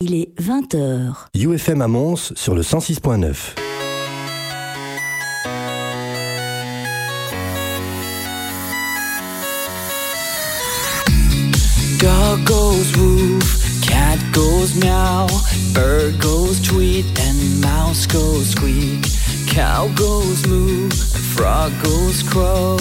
Il 0.00 0.14
est 0.14 0.32
20h. 0.40 1.26
UFM 1.34 1.82
à 1.82 1.88
Mons 1.88 2.32
sur 2.36 2.54
le 2.54 2.62
106.9. 2.62 3.56
Dog 11.98 12.44
goes 12.44 12.96
woof, 12.96 13.80
cat 13.82 14.18
goes 14.32 14.76
meow, 14.76 15.26
bird 15.74 16.16
goes 16.20 16.60
tweet, 16.62 17.04
and 17.18 17.60
mouse 17.60 18.06
goes 18.06 18.50
squeak. 18.50 19.04
Cow 19.48 19.88
goes 19.96 20.46
moo, 20.46 20.88
frog 21.34 21.72
goes 21.82 22.22
croak, 22.22 22.78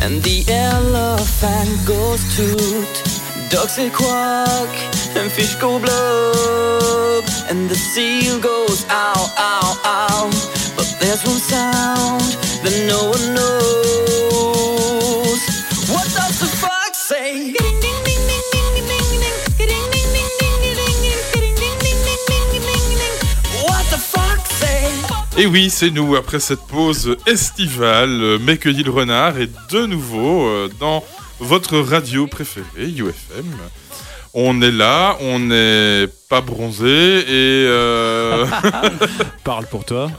and 0.00 0.20
the 0.24 0.44
elephant 0.48 1.86
goes 1.86 2.20
toot. 2.34 3.19
Ducks 3.50 3.72
say 3.74 3.90
quack, 3.90 4.68
and 5.16 5.30
fish 5.30 5.56
go 5.56 5.80
blub, 5.80 7.24
and 7.50 7.68
the 7.68 7.74
seal 7.74 8.38
goes 8.38 8.86
ow, 8.88 9.34
ow, 9.36 9.80
ow. 9.84 10.30
But 10.76 10.86
there's 11.00 11.24
one 11.24 11.40
sound 11.40 12.22
that 12.62 12.76
no 12.86 13.10
one 13.10 13.34
knows. 13.34 13.80
What 15.90 16.06
does 16.14 16.38
the 16.38 16.46
fox 16.46 16.98
say? 16.98 17.54
Et 25.36 25.46
oui, 25.46 25.70
c'est 25.70 25.90
nous, 25.90 26.16
après 26.16 26.38
cette 26.38 26.60
pause 26.66 27.16
estivale, 27.26 28.38
M'accueillit 28.40 28.82
le 28.82 28.90
renard 28.90 29.38
est 29.38 29.50
de 29.70 29.86
nouveau 29.86 30.46
euh, 30.46 30.68
dans 30.78 31.02
votre 31.40 31.78
radio 31.78 32.26
préférée, 32.26 32.88
UFM. 32.90 33.46
On 34.32 34.62
est 34.62 34.70
là, 34.70 35.16
on 35.20 35.40
n'est 35.40 36.06
pas 36.28 36.40
bronzé 36.40 36.86
et... 36.86 37.66
euh, 37.66 38.46
Parle 39.44 39.66
pour 39.66 39.84
toi. 39.84 40.10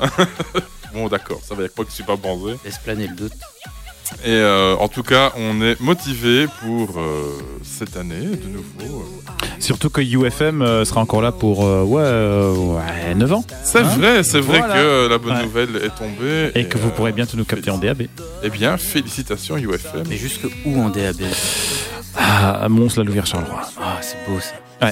bon 0.93 1.07
d'accord, 1.07 1.39
ça 1.41 1.55
va 1.55 1.61
avec 1.61 1.77
moi 1.77 1.85
que 1.85 1.91
je 1.91 1.95
suis 1.95 2.03
pas 2.03 2.17
bronzé. 2.17 2.55
Laisse 2.65 2.77
planer 2.79 3.07
le 3.07 3.15
doute. 3.15 3.33
Et 4.23 4.29
euh, 4.29 4.75
en 4.77 4.87
tout 4.87 5.03
cas, 5.03 5.31
on 5.37 5.61
est 5.61 5.79
motivé 5.79 6.45
pour 6.61 6.99
euh, 6.99 7.39
cette 7.63 7.97
année 7.97 8.25
de 8.25 8.47
nouveau. 8.47 9.05
Surtout 9.59 9.89
que 9.89 10.01
UFM 10.01 10.61
euh, 10.61 10.85
sera 10.85 11.01
encore 11.01 11.21
là 11.21 11.31
pour 11.31 11.65
euh, 11.65 11.83
ouais, 11.83 12.01
euh, 12.03 12.53
ouais, 12.53 13.15
9 13.15 13.33
ans. 13.33 13.43
C'est 13.63 13.79
Hein 13.79 13.83
vrai, 13.97 14.23
c'est 14.23 14.39
vrai 14.39 14.59
Voilà. 14.59 14.73
que 14.75 15.07
la 15.09 15.17
bonne 15.17 15.35
Ouais. 15.37 15.43
nouvelle 15.43 15.75
est 15.77 15.95
tombée. 15.95 16.51
Et 16.55 16.65
que 16.65 16.77
vous 16.77 16.89
euh, 16.89 16.91
pourrez 16.91 17.11
bientôt 17.13 17.37
nous 17.37 17.45
capter 17.45 17.71
en 17.71 17.77
DAB. 17.77 18.03
Eh 18.43 18.49
bien, 18.49 18.77
félicitations 18.77 19.57
UFM. 19.57 20.03
Mais 20.09 20.17
jusque 20.17 20.45
où 20.65 20.79
en 20.81 20.89
DAB 20.89 21.21
Ah, 22.17 22.63
à 22.63 22.69
Mons, 22.69 22.95
la 22.97 23.03
Louvière 23.03 23.25
Charleroi. 23.25 23.61
Ah, 23.81 23.97
c'est 24.01 24.17
beau 24.27 24.39
ça. 24.39 24.91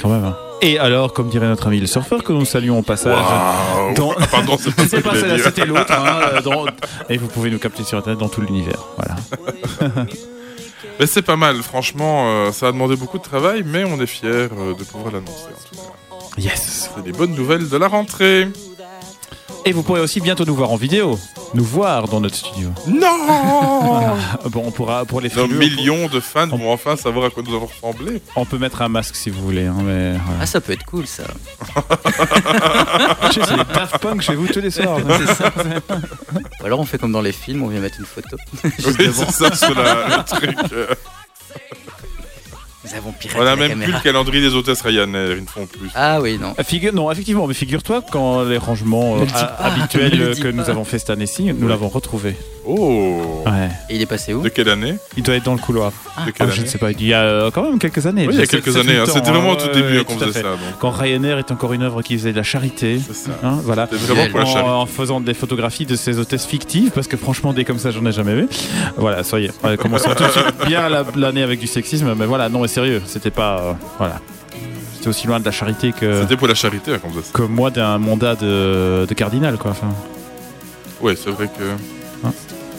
Quand 0.00 0.08
même. 0.08 0.24
hein. 0.24 0.36
Et 0.62 0.78
alors, 0.78 1.12
comme 1.12 1.28
dirait 1.28 1.46
notre 1.48 1.66
ami 1.68 1.80
le 1.80 1.86
surfeur, 1.86 2.22
que 2.22 2.32
nous 2.32 2.44
saluons 2.44 2.78
au 2.78 2.82
passage. 2.82 3.16
Waouh. 3.16 3.94
Dans- 3.94 4.14
Ah, 4.20 4.26
pardon, 4.30 4.56
c'est 4.58 4.74
pas 4.74 5.14
celle-là, 5.14 5.38
c'était 5.42 5.64
l'autre. 5.64 5.90
hein, 5.90 6.20
euh, 6.34 6.40
dans- 6.44 6.66
Et 7.08 7.16
vous 7.16 7.28
pouvez 7.28 7.50
nous 7.50 7.58
capter 7.58 7.82
sur 7.84 7.98
Internet 7.98 8.18
dans 8.20 8.28
tout 8.28 8.40
l'univers. 8.42 8.80
Voilà. 8.96 9.16
Mais 10.98 11.06
c'est 11.06 11.22
pas 11.22 11.36
mal, 11.36 11.56
franchement, 11.62 12.24
euh, 12.26 12.52
ça 12.52 12.68
a 12.68 12.72
demandé 12.72 12.94
beaucoup 12.94 13.16
de 13.16 13.22
travail, 13.22 13.62
mais 13.64 13.84
on 13.84 13.98
est 14.02 14.06
fiers 14.06 14.28
euh, 14.28 14.74
de 14.78 14.84
pouvoir 14.84 15.12
l'annoncer. 15.14 15.32
en 15.46 15.68
tout 15.68 15.76
cas. 15.82 16.40
Yes. 16.42 16.90
C'est 16.94 17.02
des 17.02 17.12
bonnes 17.12 17.34
nouvelles 17.34 17.70
de 17.70 17.76
la 17.78 17.88
rentrée. 17.88 18.48
Et 19.66 19.72
vous 19.72 19.82
pourrez 19.82 20.00
aussi 20.00 20.20
bientôt 20.20 20.44
nous 20.46 20.54
voir 20.54 20.70
en 20.70 20.76
vidéo. 20.76 21.18
Nous 21.54 21.64
voir 21.64 22.08
dans 22.08 22.20
notre 22.20 22.34
studio. 22.36 22.70
Non 22.86 24.16
Bon, 24.46 24.62
on 24.66 24.70
pourra, 24.70 25.04
pour 25.04 25.20
les 25.20 25.28
Nos 25.28 25.46
frileux, 25.46 25.58
millions 25.58 26.08
de 26.08 26.18
fans 26.20 26.46
vont 26.48 26.72
enfin 26.72 26.96
savoir 26.96 27.26
à 27.26 27.30
quoi 27.30 27.42
nous 27.46 27.54
avons 27.54 27.66
ressemblé. 27.66 28.22
on 28.36 28.44
peut 28.46 28.56
mettre 28.58 28.80
un 28.82 28.88
masque 28.88 29.16
si 29.16 29.28
vous 29.30 29.42
voulez. 29.42 29.66
hein, 29.66 29.76
mais. 29.82 30.14
Ah, 30.40 30.46
ça 30.46 30.60
peut 30.60 30.72
être 30.72 30.84
cool 30.86 31.06
ça. 31.06 31.24
Tu 33.32 33.40
sais, 33.40 33.46
c'est 33.48 33.56
les 33.56 33.64
Daft 33.74 33.98
Punk 33.98 34.22
chez 34.22 34.34
vous 34.34 34.46
tous 34.46 34.60
les 34.60 34.70
soirs. 34.70 34.98
C'est 35.18 35.34
ça. 35.34 35.52
Ou 36.62 36.64
alors 36.66 36.80
on 36.80 36.84
fait 36.86 36.98
comme 36.98 37.12
dans 37.12 37.20
les 37.22 37.32
films, 37.32 37.62
on 37.62 37.68
vient 37.68 37.80
mettre 37.80 37.98
une 38.00 38.06
photo. 38.06 38.36
Juste 38.64 38.98
Oui, 38.98 39.06
devant. 39.06 39.26
c'est 39.30 39.50
ça, 39.50 39.54
sur 39.66 39.74
la- 39.74 40.16
le 40.18 40.24
truc. 40.24 40.56
euh. 40.72 40.86
Nous 42.90 42.96
avons 42.96 43.12
piraté 43.12 43.38
On 43.38 43.42
a 43.42 43.44
la 43.44 43.56
même 43.56 43.70
plus 43.72 43.80
caméra. 43.80 43.98
le 43.98 44.02
calendrier 44.02 44.42
des 44.48 44.54
hôtesses 44.54 44.80
Ryanair, 44.82 45.32
ils 45.36 45.42
ne 45.42 45.46
font 45.46 45.66
plus. 45.66 45.88
Ah 45.94 46.20
oui, 46.20 46.38
non. 46.38 46.54
Euh, 46.58 46.64
Figure, 46.64 46.92
non, 46.92 47.10
effectivement, 47.10 47.46
mais 47.46 47.54
figure-toi 47.54 48.02
quand 48.10 48.42
les 48.44 48.58
rangements 48.58 49.16
euh, 49.18 49.24
habituels 49.58 50.34
que 50.36 50.42
pas. 50.44 50.52
nous 50.52 50.68
avons 50.70 50.84
fait 50.84 50.98
cette 50.98 51.10
année-ci, 51.10 51.52
nous 51.52 51.68
l'avons 51.68 51.88
retrouvé. 51.88 52.34
Oh 52.66 53.42
Ouais. 53.46 53.68
Et 53.88 53.96
il 53.96 54.02
est 54.02 54.06
passé 54.06 54.34
où 54.34 54.42
De 54.42 54.48
quelle 54.50 54.68
année 54.68 54.94
Il 55.16 55.22
doit 55.22 55.34
être 55.34 55.44
dans 55.44 55.54
le 55.54 55.58
couloir. 55.60 55.92
De 56.26 56.30
quelle 56.30 56.46
Ah, 56.46 56.50
je 56.50 56.56
année 56.56 56.64
ne 56.64 56.66
sais 56.70 56.78
pas, 56.78 56.90
il 56.92 57.06
y 57.06 57.14
a 57.14 57.20
euh, 57.22 57.50
quand 57.50 57.62
même 57.62 57.78
quelques 57.78 58.06
années. 58.06 58.26
Oui, 58.28 58.34
il 58.34 58.40
y 58.40 58.42
a 58.42 58.46
quelques 58.46 58.76
années. 58.76 58.98
hein. 58.98 59.04
C'était 59.06 59.30
vraiment 59.30 59.50
au 59.50 59.52
hein, 59.54 59.56
tout 59.58 59.72
début 59.72 59.94
ouais, 59.94 60.00
hein, 60.00 60.04
qu'on 60.06 60.18
faisait 60.18 60.42
ça. 60.42 60.50
donc. 60.50 60.58
Quand 60.78 60.90
Ryanair 60.90 61.38
est 61.38 61.50
encore 61.50 61.72
une 61.72 61.82
œuvre 61.82 62.02
qui 62.02 62.16
faisait 62.18 62.32
de 62.32 62.36
la 62.36 62.42
charité. 62.42 63.00
C'est 63.06 63.14
ça. 63.14 63.30
Hein, 63.42 63.58
voilà. 63.64 63.88
C'était 63.90 64.04
vraiment 64.12 64.28
pour 64.30 64.38
la 64.40 64.44
En, 64.44 64.52
charité. 64.52 64.70
en 64.70 64.86
faisant 64.86 65.20
des 65.20 65.34
photographies 65.34 65.86
de 65.86 65.96
ces 65.96 66.18
hôtesses 66.18 66.44
fictives, 66.46 66.90
parce 66.90 67.06
que 67.08 67.16
franchement, 67.16 67.52
des 67.52 67.64
comme 67.64 67.78
ça, 67.78 67.90
j'en 67.90 68.04
ai 68.06 68.12
jamais 68.12 68.34
vu. 68.34 68.48
Voilà, 68.96 69.24
soyez. 69.24 69.50
Ouais, 69.64 69.76
commençons 69.78 70.10
tout 70.14 70.22
de 70.24 70.28
suite 70.30 70.66
bien 70.66 70.88
la- 70.88 71.04
l'année 71.16 71.42
avec 71.42 71.58
du 71.60 71.66
sexisme, 71.66 72.14
mais 72.16 72.26
voilà, 72.26 72.48
non, 72.48 72.60
mais 72.60 72.68
sérieux, 72.68 73.00
c'était 73.06 73.30
pas. 73.30 73.58
euh, 73.60 73.72
voilà. 73.98 74.20
C'était 74.94 75.08
aussi 75.08 75.26
loin 75.26 75.40
de 75.40 75.46
la 75.46 75.50
charité 75.50 75.92
que, 75.98 76.20
C'était 76.20 76.36
pour 76.36 76.46
la 76.46 76.54
charité 76.54 76.92
qu'on 77.02 77.08
faisait 77.08 77.22
ça. 77.22 77.30
que 77.32 77.42
moi 77.42 77.70
d'un 77.70 77.96
mandat 77.96 78.34
de, 78.34 79.06
de 79.08 79.14
cardinal, 79.14 79.56
quoi. 79.56 79.70
Enfin, 79.70 79.88
Ouais, 81.00 81.16
c'est 81.16 81.30
vrai 81.30 81.46
que. 81.46 81.64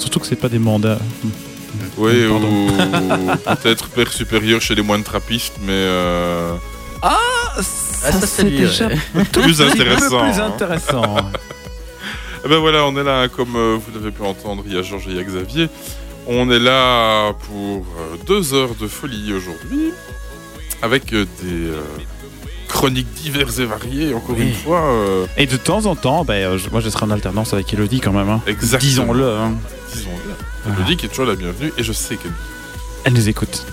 Surtout 0.02 0.20
que 0.20 0.28
c'est 0.28 0.36
pas 0.36 0.50
des 0.50 0.60
mandats. 0.60 1.00
Oui, 1.98 2.28
Pardon. 2.30 2.48
ou 2.48 3.56
peut-être 3.56 3.88
père 3.90 4.12
supérieur 4.12 4.62
chez 4.62 4.76
les 4.76 4.82
moines 4.82 5.04
trappistes, 5.04 5.54
mais 5.62 5.72
euh, 5.72 6.54
Ah, 7.02 7.18
ça, 7.62 8.26
c'est 8.28 8.44
lui, 8.44 8.58
déjà 8.60 8.88
plus 8.90 8.98
petit 9.24 9.54
peu 9.56 9.64
intéressant. 9.64 10.20
plus 10.24 10.40
hein. 10.40 10.46
intéressant. 10.54 11.16
Eh 12.44 12.50
ben 12.50 12.58
voilà, 12.58 12.86
on 12.86 12.98
est 12.98 13.04
là, 13.04 13.28
comme 13.28 13.56
euh, 13.56 13.78
vous 13.78 13.98
l'avez 14.00 14.12
pu 14.12 14.24
entendre, 14.24 14.64
il 14.66 14.74
y 14.74 14.78
a 14.78 14.82
Georges 14.82 15.08
et 15.08 15.12
il 15.12 15.16
y 15.18 15.20
a 15.20 15.24
Xavier. 15.24 15.70
On 16.28 16.50
est 16.52 16.60
là 16.60 17.34
pour 17.48 17.86
euh, 18.00 18.16
deux 18.28 18.54
heures 18.54 18.76
de 18.80 18.88
folie 18.88 19.32
aujourd'hui, 19.34 19.92
avec 20.82 21.12
des 21.12 21.18
euh, 21.44 21.82
chroniques 22.68 23.12
diverses 23.14 23.60
et 23.60 23.66
variées, 23.66 24.14
encore 24.14 24.36
Oui. 24.38 24.48
une 24.48 24.54
fois. 24.56 24.82
euh, 24.84 25.26
Et 25.38 25.46
de 25.46 25.56
temps 25.58 25.86
en 25.86 25.96
temps, 25.96 26.24
ben, 26.26 26.58
je- 26.58 26.70
moi 26.70 26.80
je 26.82 26.90
serai 26.90 27.06
en 27.06 27.12
alternance 27.12 27.54
avec 27.54 27.72
Elodie 27.74 28.00
quand 28.02 28.12
même. 28.14 28.30
Hein. 28.30 28.42
Exactement. 28.48 28.90
Disons-le. 28.90 29.30
hein. 29.30 29.54
Disons-le. 29.94 30.34
Voilà. 30.64 30.80
Je 30.82 30.86
dis 30.86 30.98
qui 30.98 31.06
est 31.06 31.10
toujours 31.10 31.26
la 31.26 31.36
bienvenue, 31.36 31.72
et 31.78 31.84
je 31.84 31.92
sais 31.94 32.18
qu'elle 32.18 32.32
Elle 33.06 33.14
nous 33.14 33.30
écoute. 33.30 33.66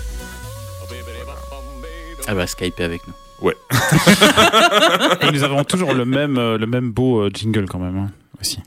Elle 2.27 2.35
va 2.35 2.45
skyper 2.47 2.83
avec 2.83 3.01
nous. 3.07 3.13
Et 5.21 5.31
nous 5.31 5.43
avons 5.43 5.63
toujours 5.63 5.93
le 5.93 6.05
même, 6.05 6.37
euh, 6.37 6.57
le 6.57 6.67
même 6.67 6.91
beau 6.91 7.21
euh, 7.21 7.29
jingle 7.33 7.65
quand 7.67 7.79
même. 7.79 7.97
hein, 7.97 8.11
aussi. 8.41 8.59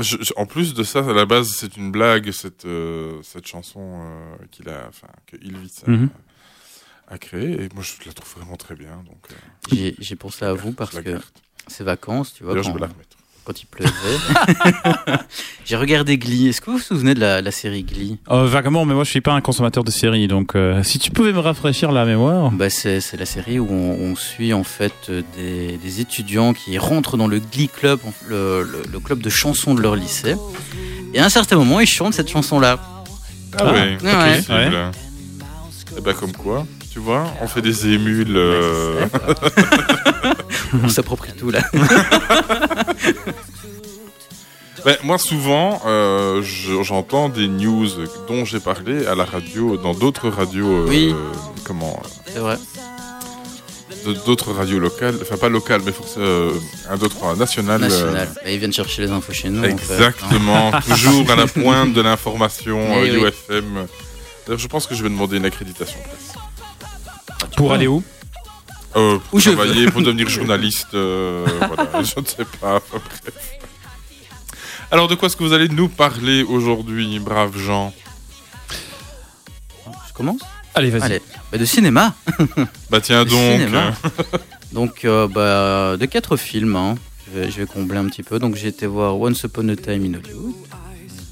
Je- 0.00 0.16
je- 0.20 0.32
en 0.36 0.44
plus 0.46 0.74
de 0.74 0.82
ça, 0.82 0.98
à 1.00 1.12
la 1.12 1.24
base, 1.24 1.48
c'est 1.50 1.76
une 1.76 1.90
blague, 1.92 2.30
cette, 2.32 2.64
euh, 2.64 3.20
cette 3.22 3.46
chanson 3.46 3.80
euh, 4.02 4.36
qu'il 4.50 4.68
a, 4.68 4.86
enfin, 4.88 5.06
que 5.26 5.36
Ilvis 5.36 5.72
a, 5.86 7.14
a 7.14 7.18
créée, 7.18 7.52
et 7.64 7.68
moi, 7.74 7.82
je 7.82 7.92
la 8.06 8.12
trouve 8.12 8.34
vraiment 8.42 8.56
très 8.56 8.74
bien. 8.74 9.02
Donc, 9.06 9.24
euh, 9.30 9.92
J'ai 9.98 10.16
pensé 10.16 10.44
à 10.44 10.52
vous 10.52 10.72
parce 10.72 10.98
que 10.98 11.20
c'est 11.68 11.84
vacances, 11.84 12.34
tu 12.34 12.42
vois, 12.44 12.54
D'ailleurs, 12.54 12.64
je 12.64 12.72
vais 12.72 12.80
la 12.80 12.86
remettre. 12.88 13.13
Quand 13.44 13.60
il 13.62 13.66
pleuvait. 13.66 13.90
J'ai 15.64 15.76
regardé 15.76 16.18
Glee. 16.18 16.48
Est-ce 16.48 16.60
que 16.60 16.70
vous 16.70 16.76
vous 16.78 16.82
souvenez 16.82 17.14
de 17.14 17.20
la, 17.20 17.40
la 17.40 17.50
série 17.50 17.82
Glee? 17.82 18.18
Euh, 18.30 18.46
vaguement, 18.46 18.84
mais 18.84 18.94
moi 18.94 19.04
je 19.04 19.10
suis 19.10 19.20
pas 19.20 19.32
un 19.32 19.40
consommateur 19.40 19.84
de 19.84 19.90
séries, 19.90 20.28
donc 20.28 20.54
euh, 20.56 20.82
si 20.82 20.98
tu 20.98 21.10
pouvais 21.10 21.32
me 21.32 21.38
rafraîchir 21.40 21.92
la 21.92 22.04
mémoire. 22.04 22.50
bah, 22.50 22.70
C'est 22.70 23.00
c'est 23.00 23.16
la 23.16 23.26
série 23.26 23.58
où 23.58 23.68
on, 23.70 24.12
on 24.12 24.16
suit 24.16 24.52
en 24.52 24.64
fait 24.64 24.92
euh, 25.08 25.22
des, 25.36 25.76
des 25.78 26.00
étudiants 26.00 26.52
qui 26.52 26.78
rentrent 26.78 27.16
dans 27.16 27.26
le 27.28 27.38
Glee 27.40 27.68
Club, 27.68 28.00
le, 28.28 28.62
le- 28.62 28.82
le 28.90 29.00
club 29.00 29.20
de 29.20 29.30
chansons 29.30 29.74
de 29.74 29.80
leur 29.80 29.96
lycée. 29.96 30.34
Et 31.14 31.20
à 31.20 31.24
un 31.24 31.28
certain 31.28 31.56
moment, 31.56 31.80
ils 31.80 31.86
chantent 31.86 32.14
cette 32.14 32.30
chanson-là. 32.30 32.78
Ah, 33.56 33.58
Ah, 33.60 33.72
oui, 33.72 33.78
ouais. 34.06 34.36
possible. 34.36 34.90
Et 35.96 36.00
ben, 36.00 36.12
comme 36.12 36.32
quoi, 36.32 36.66
tu 36.94 37.00
vois, 37.00 37.24
on 37.42 37.48
fait 37.48 37.60
des 37.60 37.88
émules. 37.92 38.36
euh, 38.36 39.04
On 40.84 40.88
s'approprie 40.88 41.32
tout 41.32 41.50
là. 41.50 41.60
ben, 44.84 44.96
moi, 45.02 45.18
souvent, 45.18 45.82
euh, 45.86 46.40
je- 46.42 46.84
j'entends 46.84 47.28
des 47.28 47.48
news 47.48 47.88
dont 48.28 48.44
j'ai 48.44 48.60
parlé 48.60 49.06
à 49.06 49.16
la 49.16 49.24
radio, 49.24 49.76
dans 49.76 49.92
d'autres 49.92 50.28
radios. 50.28 50.68
euh, 50.68 50.86
Oui. 50.88 51.12
Comment 51.64 52.00
C'est 52.26 52.38
vrai. 52.38 52.58
de- 54.06 54.12
D'autres 54.24 54.52
radios 54.52 54.78
locales, 54.78 55.16
enfin 55.20 55.36
pas 55.36 55.48
locales, 55.48 55.80
mais 55.84 55.90
forcément, 55.92 56.50
un 56.90 56.96
d'autres 56.96 57.36
national. 57.36 57.80
National. 57.80 58.28
Bah, 58.36 58.50
ils 58.50 58.58
viennent 58.58 58.72
chercher 58.72 59.02
les 59.02 59.10
infos 59.10 59.32
chez 59.32 59.48
nous. 59.50 59.58
en 59.60 59.62
fait. 59.64 59.70
Exactement, 59.70 60.70
toujours 60.88 61.28
à 61.28 61.34
la 61.34 61.48
pointe 61.48 61.92
de 61.92 62.02
l'information 62.02 62.78
Eh 63.02 63.10
euh, 63.10 63.18
oui. 63.20 63.32
UFM. 63.50 63.86
D'ailleurs, 64.46 64.60
je 64.60 64.68
pense 64.68 64.86
que 64.86 64.94
je 64.94 65.02
vais 65.02 65.08
demander 65.08 65.38
une 65.38 65.46
accréditation 65.46 65.98
presse. 66.00 66.34
Pour 67.56 67.72
aller 67.72 67.86
où 67.86 68.02
Euh, 68.96 69.18
pour 69.18 69.34
Où 69.34 69.40
je 69.40 69.50
travailler, 69.50 69.90
pour 69.90 70.02
devenir 70.08 70.28
journaliste, 70.28 70.94
euh, 70.94 71.44
voilà, 71.58 72.02
je 72.02 72.20
ne 72.20 72.24
sais 72.24 72.44
pas. 72.60 72.80
bref. 72.90 73.58
Alors, 74.90 75.08
de 75.08 75.14
quoi 75.14 75.26
est-ce 75.26 75.36
que 75.36 75.42
vous 75.44 75.52
allez 75.52 75.68
nous 75.68 75.88
parler 75.88 76.42
aujourd'hui, 76.42 77.18
braves 77.18 77.58
gens 77.58 77.92
Je 80.08 80.12
commence 80.12 80.40
Allez, 80.74 80.90
vas-y. 80.90 81.02
Allez. 81.02 81.22
Bah, 81.50 81.58
de 81.58 81.64
cinéma. 81.64 82.14
Bah 82.90 83.00
tiens 83.00 83.24
donc, 83.24 83.30
cinéma. 83.52 83.92
Donc, 84.72 85.04
euh, 85.04 85.26
bah, 85.28 85.96
de 85.96 86.06
quatre 86.06 86.36
films, 86.36 86.76
hein. 86.76 86.94
je, 87.26 87.40
vais, 87.40 87.50
je 87.50 87.60
vais 87.60 87.66
combler 87.66 87.98
un 87.98 88.06
petit 88.06 88.22
peu. 88.22 88.38
Donc, 88.38 88.56
j'ai 88.56 88.68
été 88.68 88.86
voir 88.86 89.18
Once 89.18 89.42
Upon 89.42 89.68
a 89.68 89.76
Time 89.76 90.04
in 90.04 90.18
Hollywood. 90.18 90.54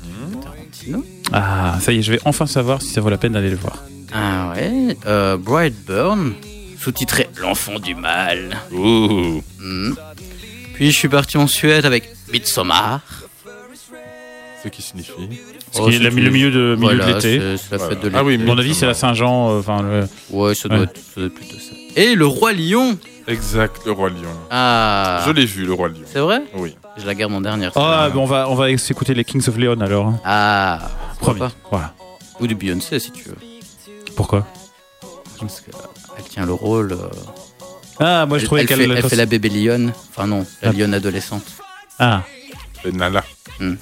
Mhm. 0.04 0.40
Tarantino. 0.40 1.04
Ah, 1.32 1.78
ça 1.80 1.92
y 1.92 1.98
est, 1.98 2.02
je 2.02 2.12
vais 2.12 2.20
enfin 2.24 2.46
savoir 2.46 2.82
si 2.82 2.88
ça 2.88 3.00
vaut 3.00 3.10
la 3.10 3.18
peine 3.18 3.32
d'aller 3.32 3.50
le 3.50 3.56
voir. 3.56 3.78
Ah 4.14 4.52
ouais. 4.54 4.96
Euh, 5.06 5.36
Brightburn, 5.36 6.34
sous-titré 6.78 7.28
L'enfant 7.40 7.78
du 7.78 7.94
mal. 7.94 8.56
Ouh. 8.72 9.42
Hmm. 9.60 9.94
Puis, 10.74 10.90
je 10.90 10.98
suis 10.98 11.08
parti 11.08 11.36
en 11.38 11.46
Suède 11.46 11.84
avec 11.86 12.08
Midsommar. 12.32 13.00
Ce 14.62 14.68
qui 14.68 14.80
signifie. 14.82 15.10
Ce 15.72 15.80
Oh, 15.80 15.86
qui 15.88 15.94
est 15.94 15.98
c'est 15.98 16.04
la- 16.04 16.10
le 16.10 16.14
milieu 16.30 16.50
de, 16.50 16.76
milieu 16.76 16.76
Voilà, 16.76 17.04
de 17.06 17.14
l'été. 17.14 17.40
c'est 17.40 17.56
c'est 17.56 17.70
la 17.72 17.78
Voilà. 17.78 17.88
fête 17.94 18.00
de 18.02 18.08
l'été. 18.08 18.18
Ah 18.20 18.24
oui, 18.24 18.38
mon 18.38 18.56
avis, 18.58 18.74
c'est 18.74 18.86
la 18.86 18.94
Saint-Jean. 18.94 19.50
euh, 19.50 19.58
Enfin, 19.58 19.82
le- 19.82 20.06
Ouais, 20.30 20.54
ça 20.54 20.68
doit, 20.68 20.78
Ouais. 20.78 20.84
Être, 20.84 20.96
ça 20.98 21.12
doit 21.16 21.26
être 21.26 21.34
plutôt 21.34 21.56
ça. 21.56 21.72
Et 21.96 22.14
le 22.14 22.26
Roi 22.26 22.52
Lion. 22.52 22.96
Exact, 23.26 23.76
le 23.86 23.92
Roi 23.92 24.10
Lion. 24.10 24.28
Ah. 24.50 25.22
Je 25.26 25.32
l'ai 25.32 25.46
vu, 25.46 25.64
le 25.64 25.72
Roi 25.72 25.88
Lion. 25.88 26.02
C'est 26.06 26.20
vrai? 26.20 26.42
Oui. 26.54 26.76
Je 26.96 27.06
la 27.06 27.14
garde 27.14 27.32
en 27.32 27.40
dernière. 27.40 27.72
Ah, 27.74 28.08
bon, 28.12 28.22
on 28.22 28.26
va, 28.26 28.48
on 28.50 28.54
va 28.54 28.76
s'écouter 28.78 29.14
les 29.14 29.24
Kings 29.24 29.48
of 29.48 29.56
Leon 29.56 29.80
alors. 29.80 30.06
hein. 30.06 30.20
Ah. 30.24 30.90
Pourquoi 31.18 31.34
Promis. 31.34 31.40
pas? 31.52 31.56
Voilà. 31.70 31.94
Ou 32.38 32.46
du 32.46 32.54
Beyoncé 32.54 32.98
si 33.00 33.10
tu 33.10 33.24
veux. 33.24 33.36
Pourquoi 34.16 34.46
Parce 35.40 35.60
qu'elle 35.60 36.24
tient 36.28 36.46
le 36.46 36.52
rôle. 36.52 36.92
euh, 36.92 37.08
Ah, 38.00 38.26
moi 38.26 38.38
je 38.38 38.42
elle, 38.42 38.46
trouvais 38.46 38.60
elle 38.62 38.66
qu'elle. 38.66 38.78
fait, 38.78 38.98
elle 38.98 39.08
fait 39.08 39.16
la 39.16 39.26
bébé 39.26 39.48
lionne. 39.48 39.92
Enfin 40.10 40.26
non, 40.26 40.46
la 40.62 40.70
Ah. 40.70 40.72
lionne 40.72 40.94
adolescente. 40.94 41.44
Ah. 41.98 42.22
Et 42.84 42.92
Nala. 42.92 43.24
Hmm. 43.60 43.74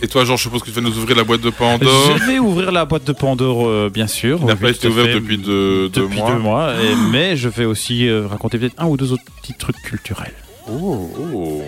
Et 0.00 0.06
toi, 0.06 0.24
Jean, 0.24 0.36
je 0.36 0.42
suppose 0.44 0.60
que 0.62 0.66
tu 0.66 0.72
vas 0.72 0.80
nous 0.80 0.96
ouvrir 0.96 1.16
la 1.16 1.24
boîte 1.24 1.40
de 1.40 1.50
Pandore. 1.50 2.16
Je 2.18 2.24
vais 2.24 2.38
ouvrir 2.38 2.70
la 2.70 2.84
boîte 2.84 3.02
de 3.04 3.12
Pandore, 3.12 3.66
euh, 3.66 3.90
bien 3.92 4.06
sûr. 4.06 4.38
qui 4.38 4.44
n'a 4.44 4.54
pas 4.54 4.70
été 4.70 4.86
ouverte 4.86 5.10
depuis 5.10 5.38
deux, 5.38 5.88
deux 5.88 6.02
Depuis 6.02 6.18
mois. 6.18 6.30
deux 6.30 6.38
mois. 6.38 6.72
et- 6.80 6.94
mais 7.10 7.36
je 7.36 7.48
vais 7.48 7.64
aussi 7.64 8.08
euh, 8.08 8.26
raconter 8.28 8.58
peut-être 8.58 8.76
un 8.78 8.86
ou 8.86 8.96
deux 8.96 9.12
autres 9.12 9.24
petits 9.42 9.54
trucs 9.54 9.80
culturels. 9.82 10.34
Oh. 10.70 11.10
Oh. 11.34 11.62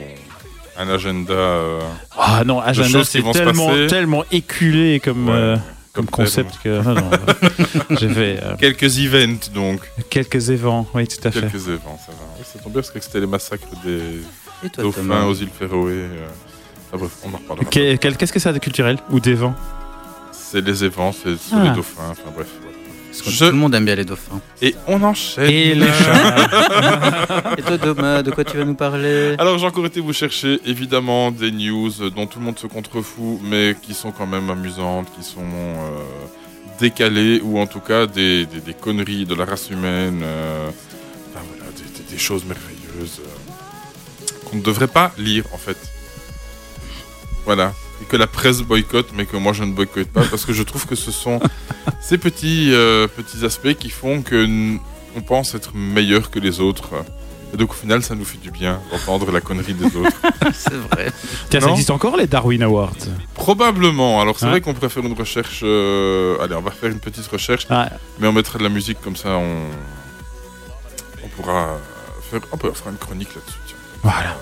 Un 0.79 0.89
agenda. 0.89 1.33
euh, 1.33 1.81
Ah 2.17 2.43
non, 2.47 2.61
agenda, 2.61 3.03
c'est 3.05 3.23
tellement, 3.33 3.69
tellement 3.89 4.25
éculé 4.31 5.01
comme, 5.01 5.29
Ouais, 5.29 5.35
euh, 5.35 5.57
comme 5.93 6.07
concept 6.07 6.59
que. 6.63 6.83
non, 6.83 6.95
non, 6.95 7.11
je 7.91 8.07
vais. 8.07 8.39
euh, 8.43 8.57
Quelques 8.59 8.99
events, 8.99 9.51
donc. 9.55 9.81
quelques 10.09 10.51
évents, 10.51 10.87
oui, 10.95 11.07
tout 11.09 11.27
à 11.27 11.31
fait. 11.31 11.41
Quelques 11.41 11.69
évents, 11.69 11.99
ça 12.05 12.13
va. 12.13 12.19
Oui, 12.39 12.45
ça 12.45 12.59
tombe 12.59 12.73
bien 12.73 12.81
parce 12.83 12.91
que 12.91 13.01
c'était 13.01 13.21
les 13.21 13.27
massacres 13.27 13.67
des 13.85 14.23
toi, 14.73 14.85
dauphins 14.85 15.25
aux 15.27 15.35
îles 15.35 15.49
Féroé. 15.57 15.93
euh. 15.93 16.27
Ah, 16.93 16.97
bref, 16.97 17.11
on 17.25 17.29
en 17.35 17.39
reparlera. 17.39 17.71
Qu'est-ce 17.71 18.33
que 18.33 18.39
ça 18.41 18.51
a 18.51 18.53
de 18.53 18.59
culturel 18.59 18.99
Ou 19.11 19.21
d'évents? 19.21 19.55
C'est 20.33 20.61
les 20.61 20.83
évents, 20.85 21.13
c'est 21.13 21.37
sur 21.39 21.57
Ah. 21.59 21.65
les 21.65 21.71
dauphins. 21.71 22.09
Enfin 22.11 22.31
bref. 22.35 22.49
Parce 23.23 23.33
que 23.37 23.45
Je- 23.45 23.45
Tout 23.47 23.53
le 23.53 23.59
monde 23.59 23.75
aime 23.75 23.85
bien 23.85 23.95
les 23.97 24.05
dauphins. 24.05 24.41
Et 24.63 24.75
on 24.87 25.03
enchaîne. 25.03 25.51
Et 25.51 25.75
les 25.75 25.87
chats 25.87 27.55
Et 27.59 27.63
toi, 27.63 27.79
Thomas, 27.79 28.23
de 28.23 28.31
quoi 28.31 28.45
tu 28.45 28.57
vas 28.57 28.65
nous 28.65 28.75
parler? 28.75 29.35
Alors 29.39 29.59
j'ai 29.59 29.67
encore 29.67 29.87
été 29.87 30.01
vous 30.01 30.13
chercher 30.13 30.59
évidemment 30.65 31.31
des 31.31 31.51
news 31.51 31.91
dont 32.15 32.27
tout 32.27 32.39
le 32.39 32.45
monde 32.47 32.59
se 32.59 32.67
contrefout, 32.67 33.41
mais 33.43 33.77
qui 33.83 33.95
sont 33.95 34.13
quand 34.13 34.27
même 34.27 34.49
amusantes, 34.51 35.09
qui 35.17 35.23
sont 35.23 35.41
euh, 35.43 36.01
décalées 36.79 37.41
ou 37.43 37.59
en 37.59 37.67
tout 37.67 37.81
cas 37.81 38.07
des, 38.07 38.47
des- 38.47 38.61
des 38.61 38.75
conneries 38.75 39.27
de 39.27 39.35
la 39.35 39.45
race 39.45 39.69
humaine, 39.71 40.21
euh, 40.23 40.69
enfin, 41.35 41.45
voilà, 41.49 41.71
des, 41.73 41.83
des- 42.03 42.11
des 42.13 42.19
choses 42.19 42.45
merveilleuses 42.45 43.21
euh, 43.21 44.49
qu'on 44.49 44.57
ne 44.57 44.63
devrait 44.63 44.87
pas 44.89 45.13
lire 45.19 45.45
en 45.53 45.59
fait. 45.59 45.77
Voilà. 47.45 47.73
Et 48.03 48.05
que 48.07 48.17
la 48.17 48.27
presse 48.27 48.61
boycotte, 48.63 49.09
mais 49.15 49.27
que 49.27 49.37
moi 49.37 49.53
je 49.53 49.63
ne 49.65 49.73
boycotte 49.73 50.09
pas 50.09 50.23
parce 50.25 50.45
que 50.47 50.53
je 50.53 50.63
trouve 50.63 50.87
que 50.87 50.95
ce 50.95 51.11
sont 51.11 51.39
ces 52.01 52.17
petits, 52.19 52.71
euh, 52.73 53.07
petits 53.07 53.45
aspects 53.45 53.75
qui 53.75 53.91
font 53.91 54.23
que 54.23 54.47
on 55.17 55.21
pense 55.21 55.55
être 55.55 55.75
meilleur 55.75 56.31
que 56.31 56.39
les 56.39 56.61
autres. 56.61 56.91
Et 57.53 57.57
donc 57.57 57.73
au 57.73 57.75
final, 57.75 58.01
ça 58.05 58.15
nous 58.15 58.25
fait 58.25 58.39
du 58.39 58.53
bien 58.53 58.81
d'entendre 58.93 59.33
la 59.33 59.41
connerie 59.41 59.75
des 59.75 59.97
autres. 59.97 60.17
C'est 60.55 60.73
vrai. 60.73 61.13
Tiens, 61.51 61.61
ça 61.61 61.71
existe 61.71 61.91
encore 61.91 62.17
les 62.17 62.29
Darwin 62.29 62.63
Awards? 62.63 62.95
Probablement. 63.35 64.21
Alors 64.21 64.39
c'est 64.39 64.47
Hein 64.47 64.51
vrai 64.51 64.61
qu'on 64.61 64.73
pourrait 64.73 64.89
faire 64.89 65.05
une 65.05 65.15
recherche. 65.19 65.61
euh, 65.65 66.39
Allez, 66.41 66.55
on 66.55 66.61
va 66.63 66.71
faire 66.71 66.91
une 66.91 67.01
petite 67.01 67.27
recherche, 67.27 67.67
Ah, 67.69 67.91
mais 68.21 68.29
on 68.29 68.33
mettra 68.33 68.57
de 68.59 68.63
la 68.63 68.69
musique 68.71 69.01
comme 69.03 69.17
ça. 69.17 69.31
On, 69.31 69.65
on 71.25 71.29
pourra 71.29 71.77
faire. 72.31 72.41
On 72.53 72.57
peut 72.57 72.71
faire 72.73 72.93
une 72.93 72.99
chronique 72.99 73.35
là-dessus. 73.35 73.59
tiens. 73.67 73.77
Voilà. 74.05 74.37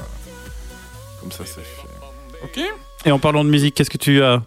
Comme 1.20 1.32
ça, 1.32 1.44
c'est 1.46 1.62
fait. 1.64 1.88
Ok. 2.44 2.60
Et 3.04 3.12
en 3.12 3.18
parlant 3.18 3.44
de 3.44 3.50
musique, 3.50 3.74
qu'est-ce 3.74 3.90
que 3.90 3.98
tu 3.98 4.22
as 4.22 4.42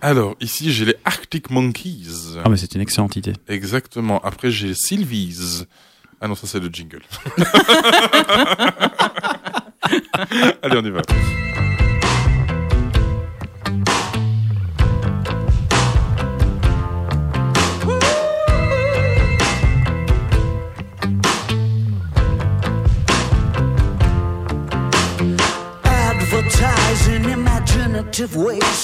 Alors 0.00 0.36
ici, 0.40 0.72
j'ai 0.72 0.84
les 0.84 0.96
Arctic 1.04 1.50
Monkeys. 1.50 2.36
Ah, 2.44 2.48
mais 2.48 2.56
c'est 2.56 2.74
une 2.74 2.80
excellente 2.80 3.16
idée. 3.16 3.32
Exactement. 3.48 4.20
Après, 4.22 4.50
j'ai 4.50 4.74
Sylvie's. 4.74 5.66
Ah 6.20 6.28
non, 6.28 6.34
ça 6.34 6.46
c'est 6.46 6.60
le 6.60 6.68
jingle. 6.68 7.02
Allez, 10.62 10.76
on 10.78 10.84
y 10.84 10.90
va. 10.90 11.02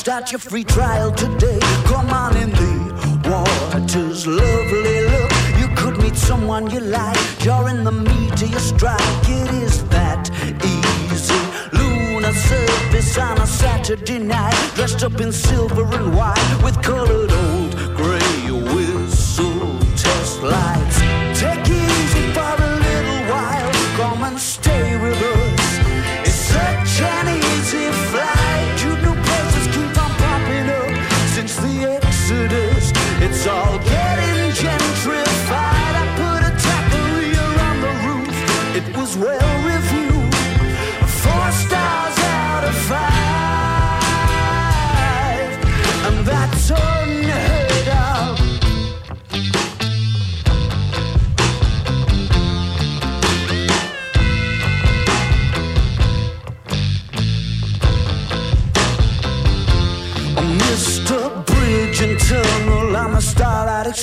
Start 0.02 0.32
your 0.32 0.40
free 0.40 0.64
trial 0.64 1.12
today. 1.12 1.60
Come 1.84 2.10
on 2.10 2.36
in 2.36 2.50
the 2.50 3.30
waters, 3.30 4.26
lovely 4.26 5.00
look. 5.06 5.32
You 5.60 5.68
could 5.76 5.96
meet 6.02 6.16
someone 6.16 6.68
you 6.70 6.80
like. 6.80 7.16
You're 7.44 7.68
in 7.68 7.84
the 7.84 7.92
meat 7.92 8.42
of 8.42 8.50
your 8.50 8.58
strike. 8.58 8.98
It 9.28 9.48
is 9.62 9.84
that 9.90 10.28
easy. 10.74 11.40
Lunar 11.78 12.32
surface 12.32 13.16
on 13.16 13.38
a 13.42 13.46
Saturday 13.46 14.18
night. 14.18 14.72
Dressed 14.74 15.04
up 15.04 15.20
in 15.20 15.30
silver 15.30 15.84
and 15.84 16.16
white 16.16 16.58
with 16.64 16.82
colored 16.82 17.30
old 17.30 17.72
gray 17.94 18.50
whistle 18.74 19.78
test 19.94 20.42
lights. 20.42 20.98
Take 21.38 21.68
it 21.68 21.90
easy 22.00 22.26
for 22.32 22.54
a 22.58 22.70
little 22.86 23.22
while. 23.30 23.72
Come 23.98 24.24
and 24.24 24.40
stay 24.40 24.96
with 25.00 25.22
us. 25.22 25.31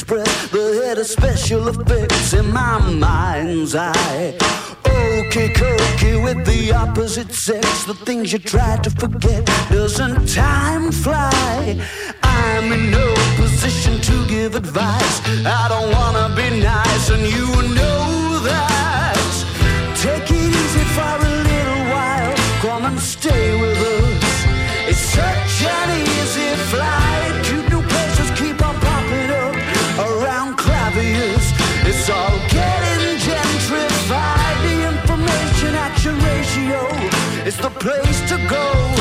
Express, 0.09 0.49
the 0.49 0.81
head 0.83 0.97
of 0.97 1.05
special 1.05 1.67
effects 1.67 2.33
in 2.33 2.51
my 2.51 2.79
mind's 2.79 3.75
eye. 3.75 4.35
Okay, 4.87 5.49
cokey 5.49 6.23
with 6.23 6.43
the 6.47 6.73
opposite 6.73 7.31
sex, 7.31 7.83
the 7.83 7.93
things 7.93 8.33
you 8.33 8.39
try 8.39 8.77
to 8.77 8.89
forget. 8.89 9.45
Doesn't 9.69 10.27
time 10.27 10.91
fly? 10.91 11.79
I'm 12.23 12.71
in 12.71 12.89
no 12.89 13.13
position 13.35 14.01
to 14.01 14.27
give 14.27 14.55
advice. 14.55 15.21
I 15.45 15.67
don't 15.69 15.91
wanna 15.93 16.35
be 16.35 16.59
nice, 16.59 17.11
and 17.11 17.21
you 17.21 17.45
know 17.77 18.39
that. 18.49 19.13
Take 19.95 20.31
it 20.31 20.49
easy 20.61 20.85
for 20.95 21.17
a 21.27 21.31
little 21.51 21.83
while, 21.93 22.35
come 22.63 22.85
and 22.85 22.99
stay 22.99 23.61
with 23.61 23.68
place 37.79 38.19
to 38.29 38.37
go, 38.49 38.98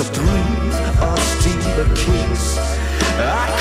of 0.00 0.12
dreams, 0.14 0.74
a 1.02 1.14
deeper 1.42 1.84
kiss. 1.94 2.56
I 3.18 3.59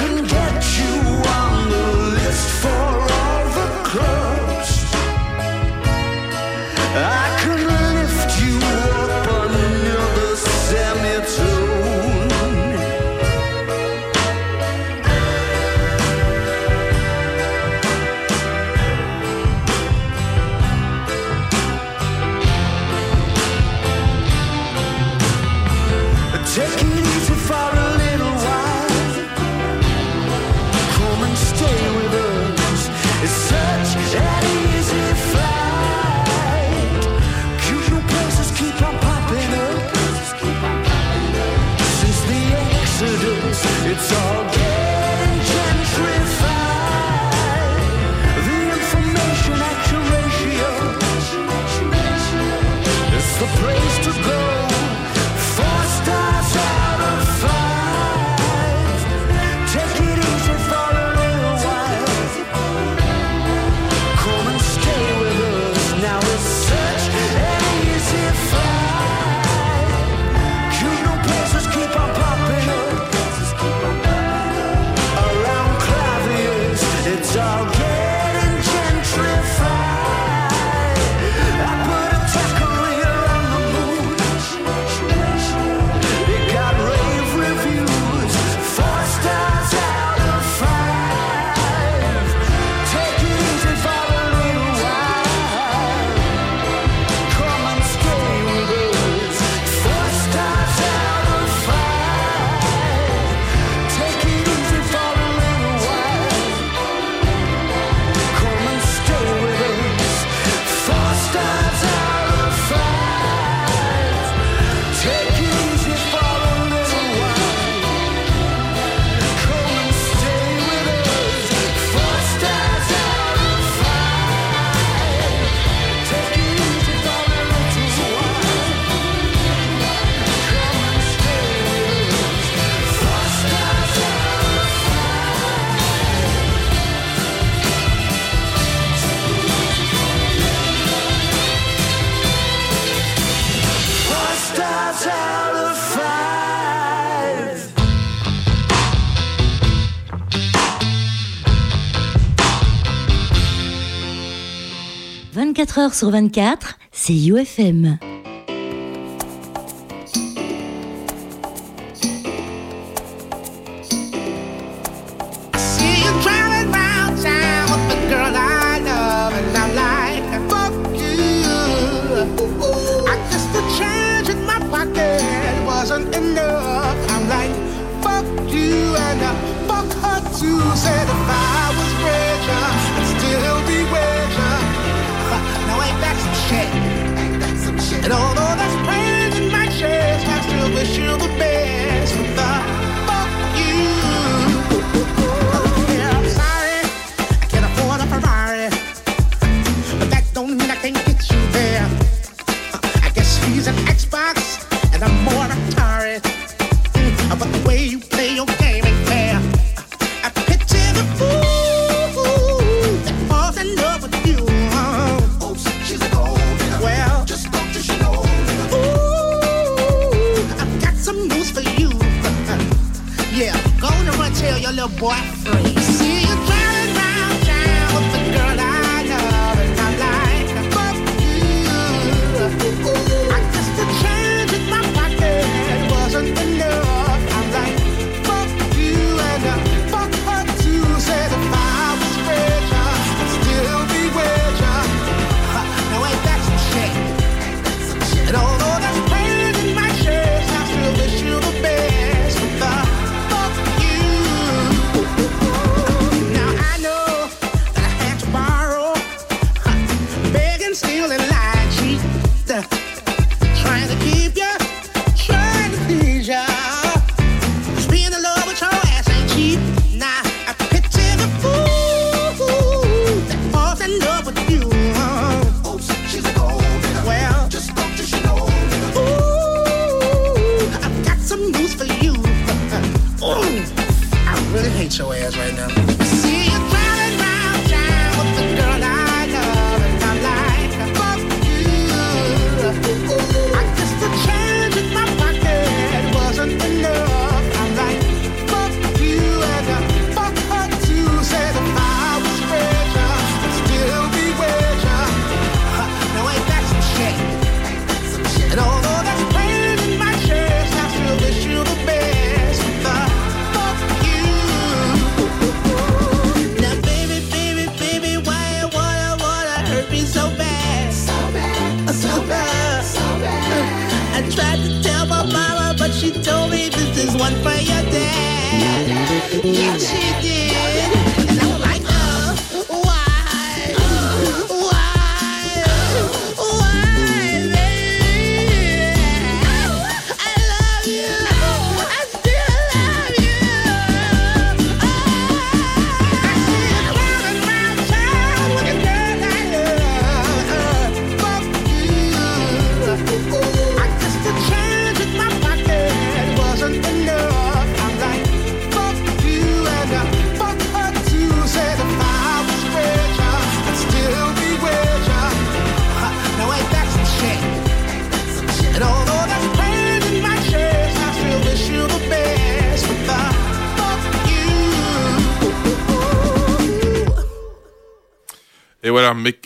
sur 155.88 156.09
24, 156.09 156.77
c'est 156.91 157.13
UFM. 157.13 157.98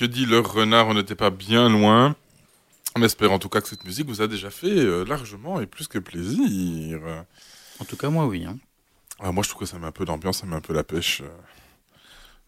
Que 0.07 0.11
dit 0.11 0.25
le 0.25 0.39
renard 0.39 0.87
On 0.87 0.93
n'était 0.93 1.15
pas 1.15 1.29
bien 1.29 1.69
loin. 1.69 2.15
On 2.95 3.01
espère 3.01 3.31
en 3.31 3.39
tout 3.39 3.49
cas 3.49 3.61
que 3.61 3.67
cette 3.67 3.85
musique 3.85 4.07
vous 4.07 4.21
a 4.21 4.27
déjà 4.27 4.49
fait 4.49 4.67
euh, 4.67 5.03
largement 5.05 5.59
et 5.61 5.65
plus 5.65 5.87
que 5.87 5.97
plaisir. 5.97 6.99
En 7.79 7.85
tout 7.85 7.97
cas, 7.97 8.09
moi, 8.09 8.27
oui. 8.27 8.45
hein. 8.45 8.57
Ah, 9.19 9.31
moi, 9.31 9.43
je 9.43 9.49
trouve 9.49 9.61
que 9.61 9.65
ça 9.65 9.79
met 9.79 9.87
un 9.87 9.91
peu 9.91 10.05
d'ambiance, 10.05 10.39
ça 10.39 10.45
met 10.45 10.55
un 10.55 10.61
peu 10.61 10.73
la 10.73 10.83
pêche. 10.83 11.21
euh. 11.21 11.29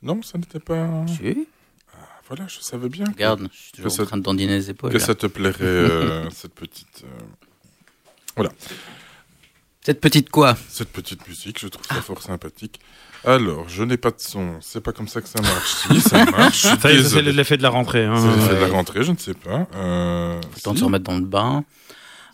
Non, 0.04 0.22
ça 0.22 0.38
n'était 0.38 0.60
pas. 0.60 0.88
Si, 1.08 1.48
Voilà, 2.28 2.48
je 2.48 2.60
savais 2.60 2.90
bien. 2.90 3.06
que- 3.06 3.12
regarde, 3.14 3.48
je 3.52 3.58
suis 3.58 3.72
toujours 3.72 4.00
en 4.02 4.06
train 4.06 4.18
de 4.18 4.24
dandiner 4.24 4.54
les 4.58 4.70
épaules. 4.70 4.92
que 4.92 4.98
là. 4.98 5.04
ça 5.06 5.16
te 5.16 5.26
plairait, 5.28 5.64
euh, 5.64 6.30
cette 6.32 6.54
petite. 6.54 7.06
euh, 8.38 8.48
Cette 9.82 10.02
petite 10.02 10.30
quoi? 10.30 10.58
Cette 10.70 10.90
petite 10.92 11.28
musique, 11.28 11.60
je 11.60 11.68
trouve 11.68 11.86
ça 11.88 12.02
fort 12.02 12.22
sympathique. 12.22 12.80
Alors, 13.25 13.65
je 13.67 13.84
n'ai 13.84 13.98
pas 13.98 14.12
de 14.12 14.20
son. 14.20 14.55
C'est 14.62 14.82
pas 14.82 14.91
comme 14.91 15.08
ça 15.08 15.22
que 15.22 15.27
ça 15.27 15.41
marche. 15.41 15.74
Si, 15.91 16.01
ça 16.01 16.25
marche. 16.32 16.62
je 16.62 16.67
suis 16.67 16.77
Ça 16.79 16.91
y 16.91 16.96
est, 16.98 17.03
ça, 17.03 17.10
c'est 17.10 17.22
l'effet 17.22 17.58
de 17.58 17.63
la 17.63 17.70
rentrée. 17.70 18.05
hein. 18.05 18.15
C'est 18.17 18.36
l'effet 18.36 18.55
de 18.55 18.62
la 18.70 18.74
rentrée, 18.75 19.03
je 19.03 19.12
ne 19.12 19.17
sais 19.17 19.34
pas. 19.34 19.67
Euh, 19.75 20.39
Le 20.55 20.62
temps 20.62 20.72
de 20.72 20.75
si. 20.77 20.82
se 20.82 20.86
remettre 20.86 21.05
dans 21.05 21.15
le 21.17 21.25
bain. 21.25 21.63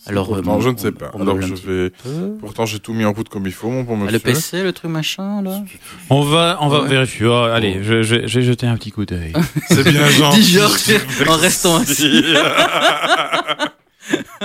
Alors, 0.07 0.25
Pourtant, 0.27 0.57
euh, 0.57 0.62
je 0.62 0.69
on- 0.69 0.74
ne 0.74 0.77
sais 0.79 0.91
pas. 0.91 1.12
on 1.13 1.21
Alors, 1.21 1.39
je 1.41 1.53
vais. 1.53 1.91
Pourtant, 2.39 2.65
j'ai 2.65 2.79
tout 2.79 2.91
mis 2.93 3.05
en 3.05 3.13
route 3.13 3.29
comme 3.29 3.46
il 3.46 3.53
faut, 3.53 3.70
mon 3.70 3.83
bon 3.83 3.94
Ah, 3.94 4.05
monsieur. 4.05 4.13
le 4.13 4.20
PC, 4.20 4.63
le 4.63 4.74
truc 4.74 4.89
machin, 4.89 5.44
là 5.44 5.61
On 6.09 6.24
va, 6.24 6.57
on 6.61 6.70
va 6.70 6.81
Ouais. 6.81 6.87
vérifier. 6.89 7.27
Oh, 7.27 7.33
allez, 7.35 7.83
je, 7.83 8.01
je- 8.01 8.25
j'ai 8.25 8.42
jeté 8.42 8.66
un 8.66 8.75
petit 8.77 8.92
coup 8.92 9.05
d'œil. 9.05 9.31
C'est 9.70 9.83
bien 9.87 10.09
gentil. 10.09 10.39
Dis 10.42 10.51
Georges, 10.53 11.01
en 11.29 11.35
restant 11.37 11.75
assis. 11.77 12.24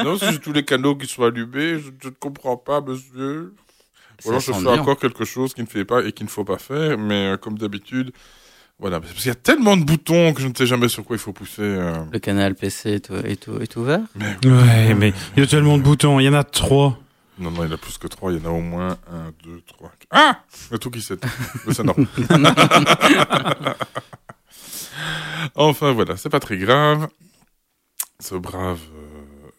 non, 0.04 0.18
si 0.18 0.26
j'ai 0.32 0.38
tous 0.38 0.52
les 0.52 0.62
canaux 0.64 0.94
qui 0.94 1.06
sont 1.06 1.22
allumés, 1.24 1.78
je, 1.78 1.88
je 2.02 2.08
ne 2.08 2.14
comprends 2.20 2.56
pas, 2.58 2.80
monsieur. 2.82 3.54
Ou 4.24 4.28
alors 4.30 4.40
je 4.40 4.52
fais 4.52 4.60
bien. 4.60 4.80
encore 4.80 4.98
quelque 4.98 5.24
chose 5.24 5.52
qu'il 5.54 5.64
ne 5.64 5.68
fait 5.68 5.84
pas 5.84 6.02
et 6.04 6.12
qu'il 6.12 6.24
ne 6.26 6.30
faut 6.30 6.44
pas 6.44 6.58
faire, 6.58 6.96
mais 6.98 7.32
euh, 7.32 7.36
comme 7.36 7.58
d'habitude, 7.58 8.12
voilà. 8.78 9.00
Parce 9.00 9.12
qu'il 9.14 9.26
y 9.26 9.30
a 9.30 9.34
tellement 9.34 9.76
de 9.76 9.84
boutons 9.84 10.32
que 10.34 10.40
je 10.42 10.48
ne 10.48 10.54
sais 10.54 10.66
jamais 10.66 10.88
sur 10.88 11.04
quoi 11.04 11.16
il 11.16 11.18
faut 11.18 11.32
pousser. 11.32 11.62
euh. 11.62 12.04
Le 12.12 12.18
canal 12.18 12.54
PC 12.54 12.90
est, 12.92 13.10
est, 13.10 13.48
est 13.48 13.76
ouvert? 13.76 14.00
Mais 14.14 14.36
Ouais, 14.44 14.94
mais 14.94 15.12
il 15.36 15.40
y 15.40 15.42
a 15.42 15.46
tellement 15.46 15.78
de 15.78 15.82
boutons. 15.82 16.20
Il 16.20 16.24
y 16.24 16.28
en 16.28 16.34
a 16.34 16.44
trois. 16.44 16.98
non, 17.38 17.50
non, 17.50 17.64
il 17.64 17.68
y 17.68 17.70
en 17.70 17.74
a 17.74 17.78
plus 17.78 17.96
que 17.98 18.06
trois. 18.06 18.32
Il 18.32 18.38
y 18.42 18.46
en 18.46 18.50
a 18.50 18.52
au 18.52 18.60
moins 18.60 18.98
un, 19.12 19.32
deux, 19.44 19.60
trois. 19.66 19.90
quatre. 19.98 20.08
Ah 20.10 20.40
Le 20.70 20.78
tout 20.78 20.90
qui 20.90 21.00
s'éteint. 21.00 21.28
Mais 21.66 21.72
c'est 21.74 21.84
non. 21.84 21.94
enfin 25.54 25.92
voilà, 25.92 26.16
c'est 26.16 26.30
pas 26.30 26.40
très 26.40 26.56
grave. 26.58 27.08
Ce 28.20 28.34
brave 28.34 28.80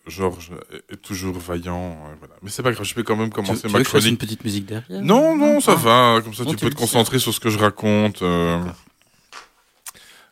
Georges 0.07 0.51
est, 0.89 0.97
toujours 1.01 1.37
vaillant. 1.37 1.91
euh, 2.09 2.15
voilà. 2.19 2.35
Mais 2.41 2.49
c'est 2.49 2.63
pas 2.63 2.71
grave, 2.71 2.85
je 2.85 2.95
vais 2.95 3.03
quand 3.03 3.15
même 3.15 3.29
commencer 3.31 3.61
tu 3.61 3.67
ma 3.67 3.77
veux 3.79 3.83
que 3.83 3.89
je 3.89 3.91
fasse 3.91 4.01
chronique. 4.01 4.09
une 4.11 4.17
petite 4.17 4.43
musique 4.43 4.65
derrière 4.65 5.01
Non, 5.03 5.35
non, 5.35 5.59
ça 5.59 5.73
Ah. 5.73 5.75
va. 6.15 6.21
Comme 6.23 6.33
ça, 6.33 6.43
Non, 6.43 6.51
tu 6.53 6.57
peux 6.65 6.69
te 6.69 6.75
concentrer 6.75 7.19
sur 7.19 7.33
ce 7.33 7.39
que 7.39 7.49
je 7.49 7.57
raconte. 7.59 8.21
euh. 8.21 8.63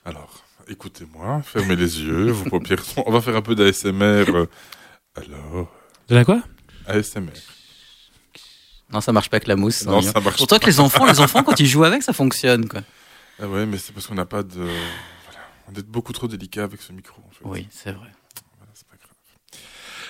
Alors, 0.05 0.43
écoutez-moi, 0.67 1.41
fermez 1.43 1.75
les 1.75 2.01
yeux, 2.01 2.31
vos 2.31 2.49
paupières 2.49 2.83
sont... 2.83 3.03
On 3.07 3.11
va 3.11 3.21
faire 3.21 3.35
un 3.35 3.41
peu 3.41 3.55
d'ASMR. 3.55 4.25
euh. 4.35 4.45
Alors, 5.15 5.71
De 6.09 6.15
la 6.15 6.25
quoi? 6.25 6.41
ASMR. 6.87 7.31
Non, 8.91 9.01
ça 9.01 9.11
marche 9.11 9.29
pas 9.29 9.37
avec 9.37 9.47
la 9.47 9.55
mousse. 9.55 9.83
Non, 9.85 10.01
ça 10.01 10.19
marche 10.19 10.37
Pourtant 10.37 10.59
que 10.59 10.67
les 10.67 10.79
enfants, 10.79 11.05
les 11.05 11.19
enfants, 11.19 11.43
quand 11.43 11.59
ils 11.59 11.65
jouent 11.65 11.83
avec, 11.85 12.03
ça 12.03 12.13
fonctionne, 12.13 12.67
quoi. 12.67 12.81
Ah 13.41 13.47
ouais, 13.47 13.65
mais 13.65 13.77
c'est 13.77 13.91
parce 13.93 14.05
qu'on 14.07 14.15
n'a 14.15 14.25
pas 14.27 14.43
de... 14.43 14.59
Voilà. 14.61 15.39
On 15.67 15.73
est 15.73 15.85
beaucoup 15.85 16.13
trop 16.13 16.27
délicat 16.27 16.63
avec 16.63 16.81
ce 16.81 16.93
micro, 16.93 17.19
en 17.27 17.31
fait. 17.31 17.41
Oui, 17.43 17.67
c'est 17.71 17.91
vrai. 17.91 18.11
Voilà, 18.59 18.71
c'est 18.75 18.87
pas 18.87 18.95
grave. 18.95 19.61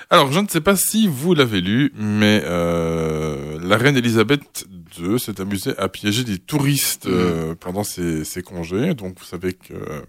Alors, 0.10 0.32
je 0.32 0.40
ne 0.40 0.48
sais 0.48 0.62
pas 0.62 0.76
si 0.76 1.08
vous 1.08 1.34
l'avez 1.34 1.62
lu, 1.62 1.92
mais 1.96 2.42
euh, 2.46 3.60
la 3.62 3.78
reine 3.78 3.98
Elisabeth 3.98 4.66
II 5.00 5.20
s'est 5.20 5.42
amusée 5.42 5.76
à 5.78 5.90
piéger 5.90 6.24
des 6.24 6.38
touristes 6.38 7.08
euh, 7.08 7.56
pendant 7.56 7.84
ses, 7.84 8.24
ses 8.24 8.44
congés. 8.44 8.94
Donc, 8.94 9.18
vous 9.20 9.26
savez 9.26 9.54
que 9.54 9.74
euh, 9.74 10.02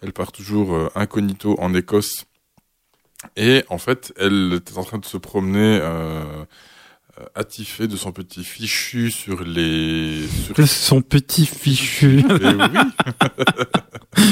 elle 0.00 0.12
part 0.12 0.32
toujours 0.32 0.90
incognito 0.94 1.56
en 1.58 1.74
Écosse. 1.74 2.26
Et 3.36 3.64
en 3.68 3.78
fait, 3.78 4.12
elle 4.18 4.52
était 4.54 4.78
en 4.78 4.84
train 4.84 4.98
de 4.98 5.04
se 5.04 5.16
promener 5.16 5.78
euh, 5.80 6.44
euh, 7.20 7.24
attifée 7.34 7.88
de 7.88 7.96
son 7.96 8.12
petit 8.12 8.44
fichu 8.44 9.10
sur 9.10 9.44
les... 9.44 10.26
Sur 10.54 10.66
Son 10.68 11.02
petit 11.02 11.46
fichu. 11.46 12.24
eh 12.28 12.44
oui. 12.54 12.78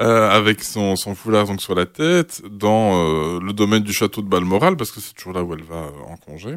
Euh, 0.00 0.30
avec 0.30 0.64
son, 0.64 0.96
son 0.96 1.14
foulard 1.14 1.44
donc 1.46 1.60
sur 1.60 1.74
la 1.74 1.84
tête 1.84 2.40
dans 2.50 2.94
euh, 2.94 3.38
le 3.42 3.52
domaine 3.52 3.82
du 3.82 3.92
château 3.92 4.22
de 4.22 4.28
Balmoral 4.28 4.74
parce 4.78 4.90
que 4.92 4.98
c'est 4.98 5.12
toujours 5.12 5.34
là 5.34 5.42
où 5.42 5.52
elle 5.52 5.62
va 5.62 5.74
euh, 5.76 5.90
en 6.10 6.16
congé 6.16 6.56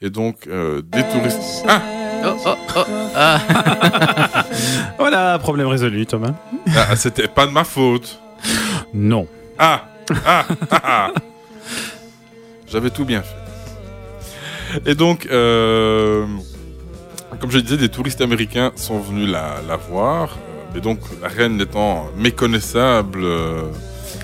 et 0.00 0.10
donc 0.10 0.46
euh, 0.46 0.80
des 0.82 1.02
touristes 1.08 1.64
ah, 1.66 1.82
Oh, 2.24 2.36
oh, 2.46 2.54
oh. 2.76 2.82
Ah, 3.16 4.44
voilà, 4.98 5.40
problème 5.40 5.66
résolu, 5.66 6.06
Thomas. 6.06 6.34
ah, 6.76 6.94
c'était 6.94 7.26
pas 7.26 7.46
de 7.46 7.50
ma 7.52 7.64
faute 7.64 8.20
Non. 8.94 9.26
ah 9.58 9.88
ah 10.24 10.46
ah, 10.70 10.80
ah. 10.84 11.12
j'avais 12.68 12.90
tout 12.90 13.04
bien 13.04 13.22
fait 13.22 13.47
et 14.86 14.94
donc 14.94 15.26
euh, 15.30 16.26
comme 17.40 17.50
je 17.50 17.58
disais 17.58 17.76
des 17.76 17.88
touristes 17.88 18.20
américains 18.20 18.72
sont 18.76 18.98
venus 19.00 19.28
la, 19.28 19.56
la 19.68 19.76
voir 19.76 20.38
mais 20.74 20.80
donc 20.80 20.98
la 21.22 21.28
reine 21.28 21.60
étant 21.60 22.08
méconnaissable 22.16 23.20
euh, 23.24 23.62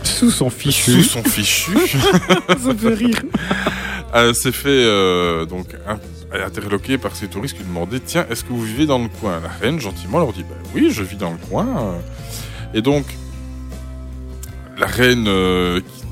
Sous 0.03 0.31
son 0.31 0.51
sous 0.51 0.57
fichu. 0.57 1.03
son 1.03 1.23
fichu 1.23 1.73
Ça 2.49 2.75
fait 2.77 2.95
rire. 2.95 3.23
Elle 4.13 4.35
s'est 4.35 4.53
fait 4.53 4.69
euh, 4.69 5.45
donc 5.47 5.67
in- 5.89 5.99
interloquer 6.45 6.99
par 6.99 7.17
ces 7.17 7.27
touristes 7.29 7.55
qui 7.57 7.63
lui 7.63 7.69
demandaient 7.69 8.01
Tiens, 8.05 8.27
est-ce 8.31 8.45
que 8.45 8.51
vous 8.51 8.63
vivez 8.63 8.87
dans 8.87 8.99
le 8.99 9.09
coin? 9.09 9.41
La 9.41 9.49
reine, 9.49 9.81
gentiment, 9.81 10.19
leur 10.19 10.33
dit 10.33 10.43
bah, 10.43 10.55
Oui, 10.75 10.91
je 10.93 11.03
vis 11.03 11.17
dans 11.17 11.31
le 11.33 11.39
coin. 11.49 11.95
Et 12.75 12.83
donc, 12.83 13.05
la 14.79 14.87
reine. 14.87 15.27
euh, 15.29 15.81
qui- 15.81 16.04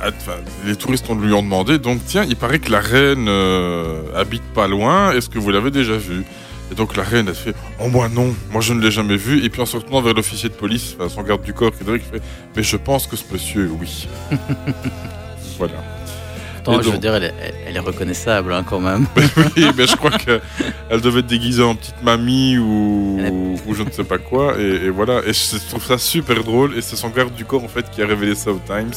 enfin, 0.00 0.36
les 0.64 0.76
touristes 0.76 1.06
on 1.08 1.14
lui 1.14 1.32
ont 1.32 1.42
demandé 1.42 1.78
Donc, 1.78 2.00
tiens, 2.06 2.24
il 2.28 2.36
paraît 2.36 2.58
que 2.58 2.70
la 2.70 2.80
reine 2.80 3.26
euh, 3.28 4.02
habite 4.14 4.42
pas 4.54 4.66
loin. 4.68 5.12
Est-ce 5.12 5.28
que 5.28 5.38
vous 5.38 5.50
l'avez 5.50 5.70
déjà 5.70 5.96
vue? 5.96 6.24
Et 6.72 6.74
donc 6.74 6.96
la 6.96 7.04
reine, 7.04 7.26
elle 7.28 7.34
fait 7.36 7.54
Oh, 7.80 7.88
moi 7.88 8.08
non, 8.08 8.34
moi 8.50 8.60
je 8.60 8.72
ne 8.72 8.80
l'ai 8.82 8.90
jamais 8.90 9.16
vue. 9.16 9.44
Et 9.44 9.50
puis 9.50 9.60
en 9.62 9.66
se 9.66 9.76
retournant 9.76 10.02
vers 10.02 10.14
l'officier 10.14 10.48
de 10.48 10.54
police, 10.54 10.96
enfin, 10.98 11.08
son 11.08 11.22
garde 11.22 11.42
du 11.42 11.52
corps, 11.52 11.70
qui 11.70 11.84
est 11.88 11.98
fait 11.98 12.20
Mais 12.56 12.62
je 12.64 12.76
pense 12.76 13.06
que 13.06 13.14
ce 13.16 13.22
monsieur, 13.32 13.70
oui. 13.80 14.08
voilà. 15.58 15.74
Attends, 16.58 16.82
je 16.82 16.90
veux 16.90 16.98
dire, 16.98 17.14
elle 17.14 17.22
est, 17.24 17.34
elle- 17.40 17.54
elle 17.68 17.76
est 17.76 17.80
reconnaissable, 17.80 18.52
hein, 18.52 18.64
quand 18.68 18.80
même. 18.80 19.06
oui, 19.56 19.66
mais 19.76 19.86
je 19.86 19.94
crois 19.94 20.10
qu'elle 20.10 20.40
devait 21.00 21.20
être 21.20 21.26
déguisée 21.28 21.62
en 21.62 21.76
petite 21.76 22.02
mamie 22.02 22.58
ou, 22.58 23.16
Elle 23.20 23.26
est- 23.26 23.30
ou 23.68 23.72
je 23.74 23.84
ne 23.84 23.90
sais 23.92 24.02
pas 24.02 24.18
quoi. 24.18 24.58
Et, 24.58 24.86
et 24.86 24.90
voilà. 24.90 25.20
Et 25.24 25.32
je 25.32 25.56
trouve 25.68 25.84
ça 25.84 25.98
super 25.98 26.42
drôle. 26.42 26.76
Et 26.76 26.80
c'est 26.82 26.96
son 26.96 27.10
garde 27.10 27.34
du 27.34 27.44
corps 27.44 27.62
en 27.62 27.68
fait 27.68 27.88
qui 27.92 28.02
a 28.02 28.06
révélé 28.08 28.34
ça 28.34 28.50
au 28.50 28.60
Times. 28.66 28.90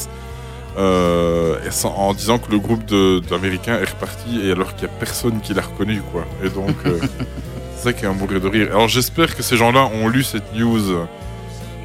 Euh, 0.80 1.58
en 1.84 2.14
disant 2.14 2.38
que 2.38 2.50
le 2.50 2.58
groupe 2.58 2.84
d'Américains 3.28 3.78
est 3.78 3.90
reparti 3.90 4.40
et 4.42 4.52
alors 4.52 4.74
qu'il 4.74 4.88
n'y 4.88 4.94
a 4.94 4.96
personne 4.98 5.40
qui 5.40 5.52
l'a 5.52 5.62
reconnu 5.62 6.00
quoi. 6.12 6.24
Et 6.42 6.48
donc 6.48 6.76
euh, 6.86 6.98
c'est 7.76 7.84
ça 7.84 7.92
qui 7.92 8.04
est 8.04 8.08
un 8.08 8.14
mourir 8.14 8.40
de 8.40 8.48
rire. 8.48 8.68
Alors 8.70 8.88
j'espère 8.88 9.36
que 9.36 9.42
ces 9.42 9.56
gens-là 9.56 9.90
ont 9.92 10.08
lu 10.08 10.22
cette 10.22 10.54
news 10.54 11.06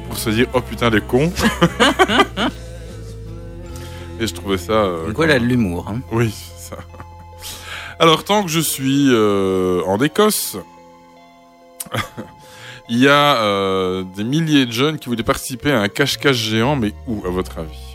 pour 0.08 0.18
se 0.18 0.30
dire 0.30 0.46
oh 0.54 0.60
putain 0.60 0.88
les 0.90 1.02
cons. 1.02 1.32
et 4.20 4.26
je 4.26 4.34
trouvais 4.34 4.58
ça. 4.58 4.72
euh, 4.72 5.12
a 5.18 5.38
de 5.38 5.44
l'humour. 5.44 5.86
Hein. 5.88 6.00
oui, 6.12 6.32
c'est 6.32 6.74
ça. 6.74 6.78
Alors, 7.98 8.24
tant 8.24 8.42
que 8.42 8.50
je 8.50 8.60
suis 8.60 9.08
euh, 9.10 9.82
en 9.86 9.98
Écosse, 10.02 10.58
il 12.90 12.98
y 12.98 13.08
a 13.08 13.36
euh, 13.36 14.04
des 14.14 14.24
milliers 14.24 14.66
de 14.66 14.72
jeunes 14.72 14.98
qui 14.98 15.08
voulaient 15.08 15.22
participer 15.22 15.72
à 15.72 15.80
un 15.80 15.88
cache-cache 15.88 16.36
géant, 16.36 16.76
mais 16.76 16.92
où, 17.06 17.24
à 17.26 17.30
votre 17.30 17.58
avis? 17.58 17.85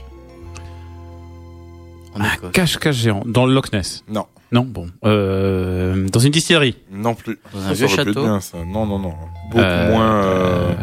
En 2.13 2.21
Un 2.21 2.33
Écosse. 2.33 2.51
cache-cache 2.51 2.95
géant 2.95 3.23
dans 3.25 3.45
le 3.45 3.53
Loch 3.53 3.71
Ness. 3.71 4.03
Non, 4.09 4.25
Non, 4.51 4.63
bon. 4.65 4.87
Euh, 5.05 6.07
dans 6.09 6.19
une 6.19 6.31
distillerie. 6.31 6.75
non 6.91 7.13
plus. 7.15 7.39
Dans 7.53 7.61
un 7.67 7.73
vieux 7.73 7.85
aurait 7.85 7.95
pu 7.95 8.01
être 8.01 8.07
château. 8.09 8.23
bien, 8.23 8.39
ça. 8.41 8.57
Non, 8.65 8.85
non, 8.85 8.99
non. 8.99 9.13
Beaucoup 9.49 9.63
Euh, 9.63 9.91
moins, 9.91 10.23
euh, 10.23 10.71
euh, 10.71 10.73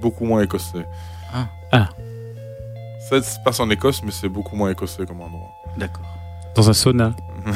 beaucoup 0.00 0.24
moins 0.24 0.40
écossais. 0.42 0.86
Ah. 1.34 1.46
Ah. 1.72 1.88
Ça 3.10 3.20
se 3.22 3.36
passe 3.44 3.60
en 3.60 3.68
Écosse, 3.68 4.02
mais 4.02 4.10
c'est 4.12 4.28
beaucoup 4.28 4.56
moins 4.56 4.70
écossais 4.70 5.04
comme 5.04 5.20
endroit. 5.20 5.50
D'accord. 5.76 6.02
dans 6.54 6.68
un 6.68 6.72
sauna. 6.74 7.14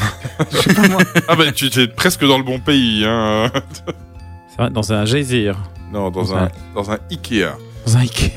Ah 1.28 1.36
ben, 1.36 1.52
tu 1.52 1.66
es 1.66 1.86
presque 1.88 2.26
dans 2.26 2.38
le 2.38 2.44
bon 2.44 2.58
pays, 2.58 3.04
hein. 3.06 3.50
C'est 4.48 4.56
vrai, 4.58 4.70
dans 4.70 4.92
un 4.92 5.04
geyser. 5.04 5.52
Non, 5.92 6.10
dans 6.10 6.24
Ouais. 6.24 6.38
un, 6.40 6.48
dans 6.74 6.90
un 6.90 6.98
Ikea. 7.10 7.52
Dans 7.86 7.96
un 7.96 8.00
Ikea. 8.00 8.32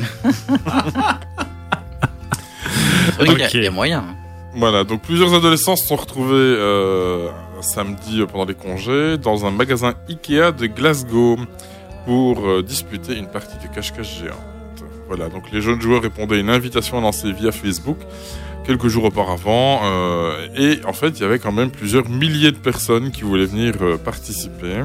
C'est 3.10 3.16
vrai 3.16 3.28
qu'il 3.28 3.40
y 3.40 3.44
a- 3.44 3.46
Ok. 3.48 3.54
il 3.56 3.64
y 3.64 3.68
a 3.68 3.72
moyen. 3.72 4.00
hein. 4.00 4.16
Voilà, 4.60 4.84
donc 4.84 5.04
plusieurs 5.04 5.34
adolescents 5.34 5.78
se 5.78 5.88
sont 5.88 5.96
retrouvés 5.96 6.34
euh, 6.34 7.30
samedi 7.62 8.20
euh, 8.20 8.26
pendant 8.26 8.44
les 8.44 8.56
congés 8.56 9.18
dans 9.18 9.46
un 9.46 9.52
magasin 9.52 9.94
Ikea 10.10 10.52
de 10.52 10.66
Glasgow 10.66 11.38
pour 12.06 12.46
euh, 12.46 12.62
disputer 12.62 13.18
une 13.18 13.28
partie 13.28 13.56
de 13.66 13.74
cache-cache 13.74 14.20
géante. 14.20 14.84
Voilà, 15.08 15.30
donc 15.30 15.50
les 15.54 15.62
jeunes 15.62 15.80
joueurs 15.80 16.02
répondaient 16.02 16.36
à 16.36 16.40
une 16.40 16.50
invitation 16.50 17.00
lancée 17.00 17.32
via 17.32 17.54
Facebook 17.54 18.00
quelques 18.66 18.90
jours 18.90 19.06
auparavant 19.06 19.82
et 20.58 20.80
en 20.86 20.94
fait 20.94 21.18
il 21.18 21.22
y 21.22 21.24
avait 21.24 21.40
quand 21.40 21.54
même 21.54 21.72
plusieurs 21.72 22.10
milliers 22.10 22.52
de 22.52 22.58
personnes 22.58 23.12
qui 23.12 23.22
voulaient 23.22 23.46
venir 23.46 23.76
participer. 24.04 24.84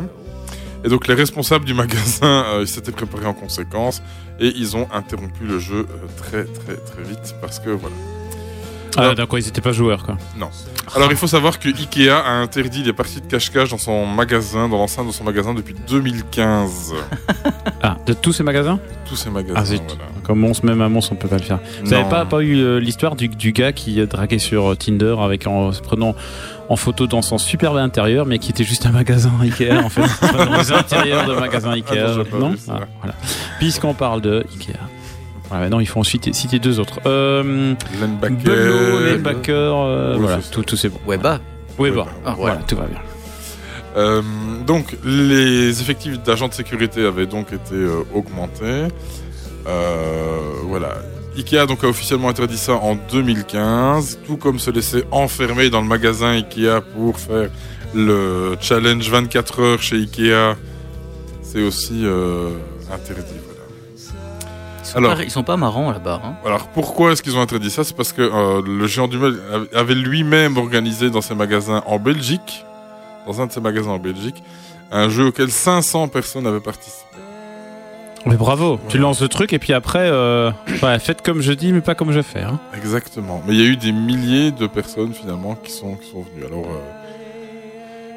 Et 0.85 0.89
donc 0.89 1.09
les 1.09 1.15
responsables 1.15 1.65
du 1.65 1.75
magasin 1.83 2.65
s'étaient 2.65 2.93
préparés 2.93 3.27
en 3.27 3.35
conséquence 3.35 4.03
et 4.39 4.53
ils 4.55 4.77
ont 4.77 4.87
interrompu 4.93 5.45
le 5.45 5.59
jeu 5.59 5.87
très 6.17 6.45
très 6.45 6.77
très 6.77 7.03
vite 7.03 7.35
parce 7.43 7.59
que 7.59 7.71
voilà. 7.71 7.97
Ah, 8.97 9.15
d'accord, 9.15 9.39
ils 9.39 9.49
étaient 9.49 9.61
pas 9.61 9.73
joueurs, 9.73 10.03
quoi. 10.05 10.17
Alors 10.95 11.11
il 11.11 11.17
faut 11.17 11.27
savoir 11.27 11.59
que 11.59 11.69
Ikea 11.69 12.11
a 12.11 12.31
interdit 12.33 12.83
les 12.83 12.93
parties 12.93 13.21
de 13.21 13.27
cache-cache 13.27 13.71
dans 13.71 13.79
son 13.79 14.07
magasin, 14.07 14.69
dans 14.69 14.77
l'enceinte 14.79 15.07
de 15.07 15.13
son 15.13 15.25
magasin 15.25 15.55
depuis 15.55 15.75
2015. 15.89 16.95
Ah, 17.87 17.99
de 18.07 18.15
tous 18.15 18.33
ces 18.33 18.43
magasins 18.43 18.79
Tous 19.07 19.15
ces 19.17 19.29
magasins. 19.29 19.53
Ah, 19.59 19.63
voilà. 19.63 20.05
Comme 20.23 20.39
Mons, 20.39 20.63
même 20.63 20.81
à 20.81 20.89
Mons, 20.89 21.07
on 21.13 21.17
peut 21.17 21.29
pas 21.29 21.37
le 21.37 21.43
faire. 21.43 21.59
Vous 21.83 21.93
avez 21.93 22.05
Non. 22.05 22.09
pas, 22.09 22.25
pas 22.25 22.41
eu 22.41 22.57
euh, 22.57 22.81
l'histoire 22.81 23.15
du, 23.15 23.29
du 23.29 23.53
gars 23.53 23.73
qui 23.75 24.05
draguait 24.07 24.39
sur 24.39 24.73
euh, 24.73 24.75
Tinder 24.75 25.15
avec 25.21 25.47
en 25.47 25.71
se 25.71 25.83
prenant 25.83 26.15
en 26.71 26.77
photo 26.77 27.07
dans 27.07 27.21
son 27.21 27.37
superbe 27.37 27.77
intérieur, 27.77 28.25
mais 28.25 28.39
qui 28.39 28.51
était 28.51 28.65
juste 28.65 28.87
un 28.87 28.93
magasin 28.93 29.33
Ikea 29.43 29.73
en 29.85 29.91
fait. 29.91 30.01
Dans 30.33 30.57
les 30.57 30.73
intérieurs 30.73 31.27
de 31.27 31.35
magasins 31.35 31.73
Ikea. 31.73 31.99
Ah 32.07 32.17
non, 32.17 32.25
pas 32.25 32.39
non. 32.39 32.55
Ah, 32.71 32.81
voilà. 33.01 33.15
Puisqu'on 33.59 33.93
parle 33.93 34.23
de 34.23 34.47
Ikea. 34.55 34.79
Voilà, 35.55 35.69
non, 35.71 35.79
il 35.79 35.87
faut 35.87 36.01
ensuite 36.01 36.35
citer 36.35 36.59
deux 36.59 36.81
autres. 36.81 36.99
Euh, 37.07 37.75
Bello, 38.21 39.07
Linebacker, 39.07 39.55
euh, 39.55 40.15
Oui, 40.17 40.23
voilà, 40.23 40.39
tout, 40.51 40.63
tout 40.65 40.75
c'est 40.77 40.89
bon. 40.89 40.99
Weba. 41.07 41.39
Bah, 41.79 42.07
Ah, 42.27 42.35
voilà, 42.37 42.37
voilà. 42.37 42.57
tout 42.67 42.75
va 42.75 42.87
bien. 42.87 42.99
Euh, 43.97 44.21
donc 44.67 44.97
les 45.05 45.81
effectifs 45.81 46.21
d'agents 46.25 46.49
de 46.49 46.55
sécurité 46.55 47.07
avaient 47.07 47.27
donc 47.27 47.53
été 47.53 47.75
euh, 47.77 48.03
augmentés. 48.13 48.89
Euh, 49.69 50.41
voilà. 50.65 50.97
Ikea 51.37 51.67
donc 51.69 51.85
a 51.85 51.87
officiellement 51.89 52.29
interdit 52.31 52.59
ça 52.59 52.73
en 52.75 52.97
2015, 53.13 54.19
tout 54.27 54.37
comme 54.37 54.59
se 54.59 54.73
laisser 54.73 55.05
enfermer 55.13 55.71
dans 55.71 55.83
le 55.83 55.87
magasin 55.87 56.31
Ikea 56.33 56.81
pour 56.97 57.17
faire 57.21 57.49
le 57.95 58.57
challenge 58.61 59.09
24 59.09 59.61
heures 59.61 59.83
chez 59.83 59.97
Ikea, 59.99 60.57
c'est 61.43 61.63
aussi 61.63 62.01
euh, 62.05 62.51
interdit. 62.93 63.23
Sont, 64.95 64.99
Alors. 64.99 65.17
pas, 65.17 65.23
ils 65.25 65.31
sont 65.31 65.43
pas 65.43 65.57
marrants 65.57 65.91
là-bas. 65.91 66.21
Hein. 66.25 66.35
Alors 66.47 66.69
pourquoi 66.69 67.13
est-ce 67.13 67.23
qu'ils 67.23 67.37
ont 67.37 67.41
interdit 67.43 67.71
ça? 67.71 67.85
C'est 67.85 67.97
parce 67.97 68.13
que 68.13 68.23
euh, 68.23 68.63
le 68.65 68.87
géant 68.87 69.09
du 69.09 69.19
meuble 69.19 69.41
avait 69.75 69.95
lui-même 69.95 70.57
organisé 70.57 71.11
dans 71.11 71.21
ses 71.21 71.35
magasins 71.35 71.83
en 71.87 71.99
Belgique, 71.99 72.65
dans 73.27 73.41
un 73.43 73.47
de 73.47 73.53
ses 73.53 73.61
magasins 73.61 73.91
en 73.91 73.99
Belgique, 73.99 74.43
un 74.93 75.09
jeu 75.09 75.27
auquel 75.27 75.51
500 75.51 76.09
personnes 76.09 76.47
avaient 76.47 76.61
participé. 76.61 77.01
Mais 78.27 78.37
bravo, 78.37 78.79
tu 78.89 78.97
lances 78.97 79.21
le 79.21 79.29
truc 79.29 79.53
et 79.53 79.59
puis 79.59 79.75
après, 79.75 80.09
euh, 80.11 80.51
ouais, 80.83 80.99
faites 80.99 81.21
comme 81.23 81.43
je 81.43 81.53
dis, 81.53 81.73
mais 81.75 81.83
pas 81.83 81.95
comme 81.95 82.11
je 82.13 82.23
fais. 82.23 82.41
Hein. 82.43 82.59
Exactement. 82.75 83.43
Mais 83.47 83.53
il 83.55 83.61
y 83.61 83.63
a 83.63 83.67
eu 83.69 83.77
des 83.77 83.93
milliers 83.93 84.51
de 84.51 84.67
personnes 84.67 85.13
finalement 85.13 85.57
qui 85.57 85.73
sont, 85.73 85.97
qui 85.97 86.09
sont 86.11 86.23
venues. 86.23 86.47
Alors 86.47 86.65
euh, 86.65 86.79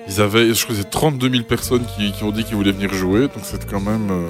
ils 0.07 0.21
avaient, 0.21 0.53
je 0.53 0.63
crois, 0.63 0.75
que 0.75 0.81
c'est 0.81 0.89
32 0.89 1.29
000 1.29 1.43
personnes 1.43 1.83
qui, 1.97 2.13
qui 2.13 2.23
ont 2.23 2.31
dit 2.31 2.45
qu'ils 2.45 2.55
voulaient 2.55 2.71
venir 2.71 2.93
jouer, 2.93 3.21
donc 3.21 3.39
c'est 3.43 3.69
quand 3.69 3.81
même. 3.81 4.09
euh, 4.11 4.27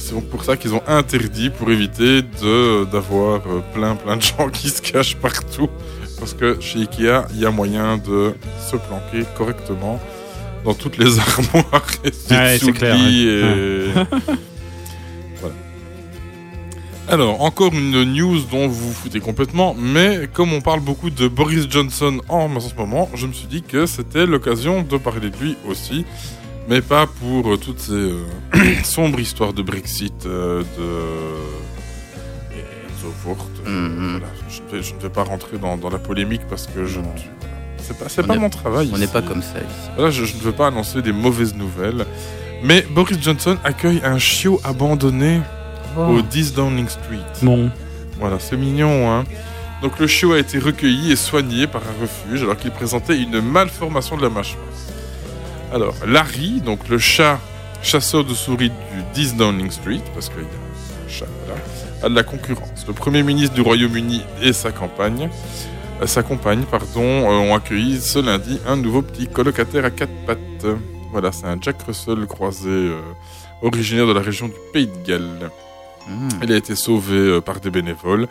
c'est 0.00 0.20
pour 0.28 0.42
ça 0.44 0.56
qu'ils 0.56 0.74
ont 0.74 0.82
interdit 0.88 1.50
pour 1.50 1.70
éviter 1.70 2.22
d'avoir 2.92 3.40
euh, 3.46 3.60
plein 3.74 3.94
plein 3.96 4.16
de 4.16 4.22
gens 4.22 4.48
qui 4.52 4.68
se 4.70 4.82
cachent 4.82 5.16
partout. 5.16 5.68
Parce 6.18 6.34
que 6.34 6.58
chez 6.60 6.80
Ikea, 6.80 7.26
il 7.34 7.40
y 7.40 7.46
a 7.46 7.50
moyen 7.50 7.96
de 7.96 8.34
se 8.70 8.76
planquer 8.76 9.24
correctement 9.38 9.98
dans 10.64 10.74
toutes 10.74 10.98
les 10.98 11.18
armoires 11.26 11.86
et 12.04 12.08
Ouais, 12.30 12.72
clair, 12.72 12.96
ouais. 12.96 13.12
et- 13.12 13.92
voilà. 15.40 15.54
Alors, 17.08 17.40
encore 17.42 17.72
une 17.72 18.04
news 18.04 18.40
dont 18.52 18.68
vous 18.68 18.88
vous 18.88 18.92
foutez 18.92 19.20
complètement, 19.20 19.74
mais 19.78 20.28
comme 20.32 20.52
on 20.52 20.60
parle 20.60 20.80
beaucoup 20.80 21.10
de 21.10 21.26
Boris 21.26 21.66
Johnson 21.70 22.20
en, 22.28 22.54
en 22.54 22.60
ce 22.60 22.74
moment, 22.74 23.08
je 23.14 23.26
me 23.26 23.32
suis 23.32 23.46
dit 23.48 23.62
que 23.62 23.86
c'était 23.86 24.26
l'occasion 24.26 24.82
de 24.82 24.96
parler 24.98 25.30
de 25.30 25.36
lui 25.38 25.56
aussi, 25.66 26.04
mais 26.70 26.80
pas 26.80 27.06
pour 27.06 27.52
euh, 27.52 27.56
toutes 27.56 27.80
ces 27.80 27.92
euh, 27.92 28.24
sombres 28.84 29.18
histoires 29.20 29.52
de 29.52 29.60
Brexit, 29.62 30.24
euh, 30.24 30.62
de... 30.78 32.56
et 32.56 32.64
so 33.02 33.12
forth. 33.24 33.66
Mhm. 33.66 34.18
Voilà, 34.20 34.26
je, 34.48 34.60
ne 34.62 34.68
vais, 34.78 34.82
je 34.82 34.94
ne 34.94 35.00
vais 35.00 35.08
pas 35.10 35.24
rentrer 35.24 35.58
dans, 35.58 35.76
dans 35.76 35.90
la 35.90 35.98
polémique 35.98 36.42
parce 36.48 36.66
que 36.68 36.86
je... 36.86 37.00
Non. 37.00 37.12
C'est 37.78 37.98
pas, 37.98 38.08
c'est 38.08 38.22
pas 38.22 38.36
est- 38.36 38.38
mon 38.38 38.50
travail. 38.50 38.88
On 38.94 38.98
n'est 38.98 39.08
pas 39.08 39.20
comme 39.22 39.42
ça 39.42 39.58
ici. 39.58 39.90
Voilà, 39.96 40.10
je, 40.12 40.24
je 40.24 40.36
ne 40.36 40.40
veux 40.42 40.52
pas 40.52 40.68
annoncer 40.68 41.02
des 41.02 41.12
mauvaises 41.12 41.56
nouvelles. 41.56 42.06
Mais 42.62 42.82
Boris 42.94 43.18
Johnson 43.20 43.56
accueille 43.64 44.00
un 44.04 44.18
chiot 44.18 44.60
abandonné 44.62 45.40
au 45.98 46.22
10 46.22 46.54
Downing 46.54 46.88
Street. 46.88 47.18
Bon, 47.42 47.68
Voilà, 48.20 48.38
c'est 48.38 48.56
mignon, 48.56 49.10
hein. 49.10 49.24
Donc 49.82 49.98
le 49.98 50.06
chiot 50.06 50.34
a 50.34 50.38
été 50.38 50.58
recueilli 50.60 51.10
et 51.10 51.16
soigné 51.16 51.66
par 51.66 51.80
un 51.82 52.02
refuge 52.02 52.42
alors 52.42 52.56
qu'il 52.58 52.70
présentait 52.70 53.20
une 53.20 53.40
malformation 53.40 54.16
de 54.16 54.22
la 54.22 54.28
mâchoire. 54.28 54.62
Alors, 55.72 55.94
Larry, 56.04 56.60
donc 56.60 56.88
le 56.88 56.98
chat 56.98 57.38
chasseur 57.82 58.24
de 58.24 58.34
souris 58.34 58.70
du 58.70 59.02
10 59.14 59.36
Downing 59.36 59.70
Street, 59.70 60.02
parce 60.14 60.28
qu'il 60.28 60.42
y 60.42 60.44
a 60.44 60.46
un 60.46 61.08
chat, 61.08 61.26
voilà, 61.46 61.60
a 62.02 62.08
de 62.08 62.14
la 62.14 62.24
concurrence. 62.24 62.84
Le 62.86 62.92
Premier 62.92 63.22
ministre 63.22 63.54
du 63.54 63.60
Royaume-Uni 63.60 64.22
et 64.42 64.52
sa 64.52 64.72
campagne, 64.72 65.30
euh, 66.02 66.06
sa 66.06 66.22
compagne, 66.22 66.64
pardon, 66.70 67.02
euh, 67.02 67.50
ont 67.50 67.54
accueilli 67.54 68.00
ce 68.00 68.18
lundi 68.18 68.58
un 68.66 68.76
nouveau 68.76 69.02
petit 69.02 69.28
colocataire 69.28 69.84
à 69.84 69.90
quatre 69.90 70.12
pattes. 70.26 70.66
Voilà, 71.12 71.30
c'est 71.30 71.46
un 71.46 71.56
Jack 71.60 71.82
Russell 71.82 72.26
croisé, 72.26 72.68
euh, 72.68 73.00
originaire 73.62 74.06
de 74.06 74.12
la 74.12 74.20
région 74.20 74.48
du 74.48 74.54
Pays 74.72 74.88
de 74.88 75.06
Galles. 75.06 75.50
Mhm. 76.08 76.28
Il 76.42 76.52
a 76.52 76.56
été 76.56 76.74
sauvé 76.74 77.40
par 77.42 77.60
des 77.60 77.70
bénévoles. 77.70 78.26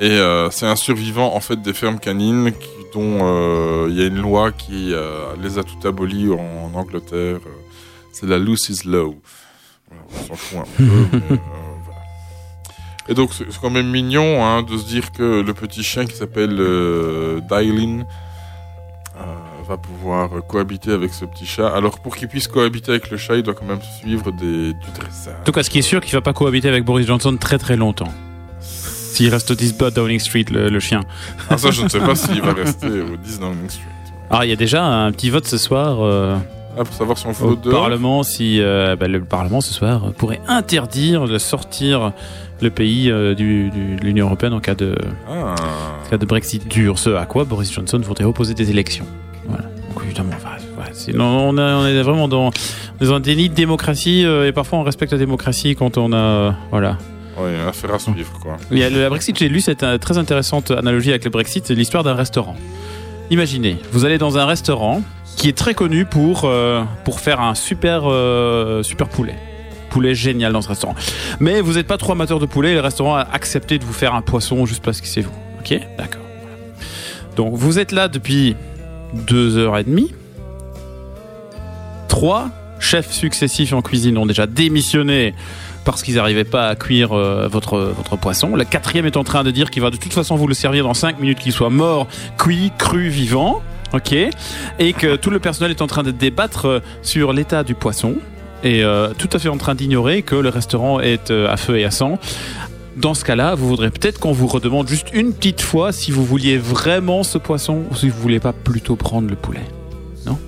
Et 0.00 0.10
euh, 0.10 0.50
c'est 0.50 0.66
un 0.66 0.74
survivant 0.76 1.34
en 1.34 1.40
fait 1.40 1.60
des 1.62 1.72
fermes 1.72 1.98
canines 2.00 2.52
qui- 2.52 2.68
dont 2.92 3.18
euh, 3.22 3.86
il 3.90 3.96
y 3.98 4.02
a 4.02 4.06
une 4.06 4.20
loi 4.20 4.50
qui 4.52 4.92
euh, 4.92 5.34
les 5.40 5.58
a 5.58 5.62
toutes 5.64 5.84
abolies 5.86 6.30
en, 6.32 6.70
en 6.74 6.78
Angleterre. 6.78 7.38
c'est 8.12 8.26
la 8.26 8.38
Lucy's 8.38 8.84
Law. 8.84 9.14
On 9.92 10.26
s'en 10.26 10.34
fout 10.34 10.58
un 10.58 10.62
peu. 10.76 10.84
mais, 11.12 11.18
euh, 11.36 11.36
voilà. 11.84 12.00
Et 13.08 13.14
donc 13.14 13.30
c'est 13.32 13.44
quand 13.60 13.70
même 13.70 13.88
mignon 13.90 14.44
hein, 14.44 14.62
de 14.62 14.76
se 14.76 14.84
dire 14.84 15.12
que 15.12 15.40
le 15.42 15.54
petit 15.54 15.82
chien 15.84 16.06
qui 16.06 16.16
s'appelle 16.16 16.56
euh, 16.58 17.40
Dylin 17.48 18.00
euh, 19.16 19.24
va 19.68 19.76
pouvoir 19.76 20.28
cohabiter 20.48 20.90
avec 20.92 21.14
ce 21.14 21.24
petit 21.24 21.46
chat. 21.46 21.68
Alors 21.68 22.00
pour 22.00 22.16
qu'il 22.16 22.26
puisse 22.28 22.48
cohabiter 22.48 22.90
avec 22.90 23.10
le 23.10 23.16
chat, 23.16 23.36
il 23.36 23.42
doit 23.44 23.54
quand 23.54 23.66
même 23.66 23.82
suivre 24.00 24.32
des, 24.32 24.72
du 24.72 24.90
dressage. 24.98 25.36
en 25.40 25.44
tout 25.44 25.52
cas, 25.52 25.62
ce 25.62 25.70
qui 25.70 25.78
est 25.78 25.82
sûr, 25.82 26.00
qu'il 26.00 26.14
va 26.14 26.20
pas 26.20 26.32
cohabiter 26.32 26.68
avec 26.68 26.84
Boris 26.84 27.06
Johnson 27.06 27.36
très 27.40 27.58
très 27.58 27.76
longtemps. 27.76 28.12
S'il 29.14 29.30
reste 29.30 29.50
au 29.50 29.54
10 29.54 29.76
Downing 29.94 30.18
Street, 30.18 30.44
le, 30.50 30.68
le 30.68 30.80
chien. 30.80 31.00
Ah, 31.48 31.56
ça, 31.56 31.70
je 31.70 31.82
ne 31.82 31.88
sais 31.88 32.00
pas 32.00 32.14
s'il 32.14 32.40
va 32.42 32.52
rester 32.52 32.86
au 32.88 33.16
10 33.16 33.40
Downing 33.40 33.68
Street. 33.70 33.82
Alors, 34.30 34.44
il 34.44 34.50
y 34.50 34.52
a 34.52 34.56
déjà 34.56 34.84
un 34.84 35.12
petit 35.12 35.30
vote 35.30 35.46
ce 35.46 35.56
soir 35.58 35.98
euh, 36.02 36.36
Ah, 36.78 36.84
pour 36.84 36.94
savoir 36.94 37.16
si 37.18 37.26
on 37.26 37.32
fout 37.32 37.48
au 37.50 37.54
dehors 37.56 37.82
Parlement, 37.82 38.22
si 38.22 38.60
euh, 38.60 38.96
bah, 38.96 39.06
le 39.06 39.20
Parlement 39.22 39.60
ce 39.60 39.72
soir 39.72 40.12
pourrait 40.18 40.40
interdire 40.48 41.26
de 41.26 41.38
sortir 41.38 42.12
le 42.60 42.70
pays 42.70 43.10
euh, 43.10 43.34
du, 43.34 43.70
du- 43.70 43.96
de 43.96 44.00
l'Union 44.04 44.26
européenne 44.26 44.52
en 44.54 44.60
cas 44.60 44.74
de, 44.74 44.96
Ah. 45.28 45.54
en 46.06 46.10
cas 46.10 46.16
de 46.18 46.26
Brexit 46.26 46.66
dur. 46.66 46.98
Ce 46.98 47.10
à 47.10 47.26
quoi 47.26 47.44
Boris 47.44 47.72
Johnson 47.72 48.00
voudrait 48.02 48.24
opposer 48.24 48.54
des 48.54 48.70
élections. 48.70 49.06
Voilà. 49.46 49.64
Donc 49.94 50.02
évidemment, 50.04 50.30
enfin, 50.34 50.56
voilà, 50.74 51.24
on, 51.24 51.56
a- 51.58 51.76
on 51.76 51.86
est 51.86 52.02
vraiment 52.02 52.26
dans, 52.28 52.50
dans 53.00 53.12
un 53.12 53.20
déni 53.20 53.48
de 53.50 53.54
démocratie 53.54 54.24
euh, 54.24 54.48
et 54.48 54.52
parfois 54.52 54.78
on 54.78 54.82
respecte 54.82 55.12
la 55.12 55.18
démocratie 55.18 55.76
quand 55.76 55.98
on 55.98 56.12
a 56.12 56.16
euh, 56.16 56.50
voilà. 56.70 56.96
Ouais, 57.36 57.56
affaire 57.68 57.94
à 57.94 57.98
suivre, 57.98 58.38
quoi. 58.40 58.56
Il 58.70 58.78
y 58.78 58.84
a 58.84 58.90
la 58.90 59.08
Brexit, 59.08 59.38
j'ai 59.38 59.48
lu 59.48 59.60
cette 59.60 59.84
très 60.00 60.18
intéressante 60.18 60.70
analogie 60.70 61.10
avec 61.10 61.24
le 61.24 61.30
Brexit, 61.30 61.66
c'est 61.66 61.74
l'histoire 61.74 62.04
d'un 62.04 62.14
restaurant. 62.14 62.56
Imaginez, 63.30 63.78
vous 63.92 64.04
allez 64.04 64.18
dans 64.18 64.38
un 64.38 64.44
restaurant 64.44 65.02
qui 65.36 65.48
est 65.48 65.56
très 65.56 65.74
connu 65.74 66.04
pour, 66.04 66.42
euh, 66.44 66.82
pour 67.04 67.20
faire 67.20 67.40
un 67.40 67.54
super, 67.54 68.02
euh, 68.04 68.82
super 68.82 69.08
poulet. 69.08 69.34
Poulet 69.90 70.14
génial 70.14 70.52
dans 70.52 70.62
ce 70.62 70.68
restaurant. 70.68 70.94
Mais 71.40 71.60
vous 71.60 71.74
n'êtes 71.74 71.86
pas 71.86 71.98
trop 71.98 72.12
amateur 72.12 72.38
de 72.38 72.46
poulet 72.46 72.72
et 72.72 72.74
le 72.74 72.80
restaurant 72.80 73.16
a 73.16 73.26
accepté 73.32 73.78
de 73.78 73.84
vous 73.84 73.92
faire 73.92 74.14
un 74.14 74.22
poisson 74.22 74.66
juste 74.66 74.82
parce 74.82 75.00
que 75.00 75.06
c'est 75.06 75.20
vous. 75.22 75.32
Ok? 75.60 75.78
D'accord. 75.96 76.22
Donc 77.36 77.54
vous 77.54 77.78
êtes 77.78 77.92
là 77.92 78.08
depuis 78.08 78.56
deux 79.12 79.56
heures 79.56 79.78
et 79.78 79.84
demie. 79.84 80.12
Trois 82.08 82.50
chefs 82.78 83.12
successifs 83.12 83.72
en 83.72 83.82
cuisine 83.82 84.18
ont 84.18 84.26
déjà 84.26 84.46
démissionné 84.46 85.34
parce 85.84 86.02
qu'ils 86.02 86.14
n'arrivaient 86.16 86.44
pas 86.44 86.68
à 86.68 86.74
cuire 86.76 87.12
euh, 87.12 87.48
votre, 87.50 87.78
votre 87.78 88.16
poisson. 88.16 88.56
Le 88.56 88.64
quatrième 88.64 89.06
est 89.06 89.16
en 89.16 89.24
train 89.24 89.44
de 89.44 89.50
dire 89.50 89.70
qu'il 89.70 89.82
va 89.82 89.90
de 89.90 89.96
toute 89.96 90.12
façon 90.12 90.36
vous 90.36 90.46
le 90.46 90.54
servir 90.54 90.84
dans 90.84 90.94
cinq 90.94 91.20
minutes, 91.20 91.38
qu'il 91.38 91.52
soit 91.52 91.70
mort, 91.70 92.06
cuit, 92.38 92.72
cru, 92.78 93.08
vivant. 93.08 93.62
Ok? 93.92 94.12
Et 94.12 94.92
que 94.92 95.14
tout 95.16 95.30
le 95.30 95.38
personnel 95.38 95.70
est 95.70 95.82
en 95.82 95.86
train 95.86 96.02
de 96.02 96.10
débattre 96.10 96.66
euh, 96.66 96.80
sur 97.02 97.32
l'état 97.32 97.62
du 97.62 97.74
poisson 97.74 98.16
et 98.64 98.82
euh, 98.82 99.10
tout 99.16 99.28
à 99.32 99.38
fait 99.38 99.48
en 99.50 99.58
train 99.58 99.74
d'ignorer 99.74 100.22
que 100.22 100.34
le 100.34 100.48
restaurant 100.48 100.98
est 100.98 101.30
euh, 101.30 101.48
à 101.52 101.56
feu 101.56 101.78
et 101.78 101.84
à 101.84 101.90
sang. 101.92 102.18
Dans 102.96 103.12
ce 103.14 103.24
cas-là, 103.24 103.54
vous 103.54 103.68
voudrez 103.68 103.90
peut-être 103.90 104.18
qu'on 104.18 104.32
vous 104.32 104.46
redemande 104.46 104.88
juste 104.88 105.08
une 105.12 105.32
petite 105.32 105.60
fois 105.60 105.92
si 105.92 106.10
vous 106.12 106.24
vouliez 106.24 106.56
vraiment 106.58 107.22
ce 107.24 107.38
poisson 107.38 107.82
ou 107.90 107.94
si 107.94 108.08
vous 108.08 108.18
voulez 108.20 108.40
pas 108.40 108.52
plutôt 108.52 108.96
prendre 108.96 109.28
le 109.28 109.36
poulet. 109.36 109.64
Non? 110.26 110.38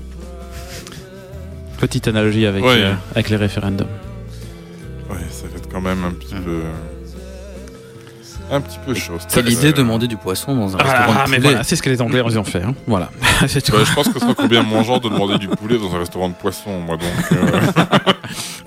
Petite 1.79 2.09
analogie 2.09 2.46
avec, 2.46 2.64
Ouais. 2.64 2.70
euh, 2.79 2.94
avec 3.12 3.29
les 3.31 3.37
référendums. 3.37 3.87
Ouais, 5.66 5.72
quand 5.72 5.81
même 5.81 6.05
un 6.05 6.12
petit 6.12 6.35
peu. 6.35 6.61
Un 8.48 8.61
petit 8.61 8.79
peu 8.87 8.94
chaud. 8.94 9.14
C'est 9.26 9.42
l'idée 9.42 9.72
de 9.72 9.79
demander 9.79 10.07
du 10.07 10.16
poisson 10.16 10.55
dans 10.55 10.76
un 10.76 10.79
restaurant 10.79 11.14
Ah, 11.18 11.24
de 11.26 11.31
mais 11.33 11.37
poulet. 11.38 11.48
voilà, 11.48 11.64
c'est 11.64 11.74
ce 11.74 11.83
que 11.83 11.90
les 11.90 12.00
Anglais 12.00 12.20
ont 12.22 12.44
fait. 12.44 12.62
hein. 12.62 12.74
Voilà. 12.87 13.11
Bah, 13.40 13.46
je 13.48 13.94
pense 13.94 14.07
que 14.09 14.14
ce 14.14 14.20
sera 14.20 14.35
combien 14.35 14.62
mangeant 14.62 14.98
de 14.98 15.09
demander 15.09 15.37
du 15.38 15.48
poulet 15.48 15.76
dans 15.79 15.92
un 15.94 15.98
restaurant 15.98 16.29
de 16.29 16.35
poisson, 16.35 16.79
moi 16.79 16.96
donc. 16.96 17.09
euh, 17.33 17.61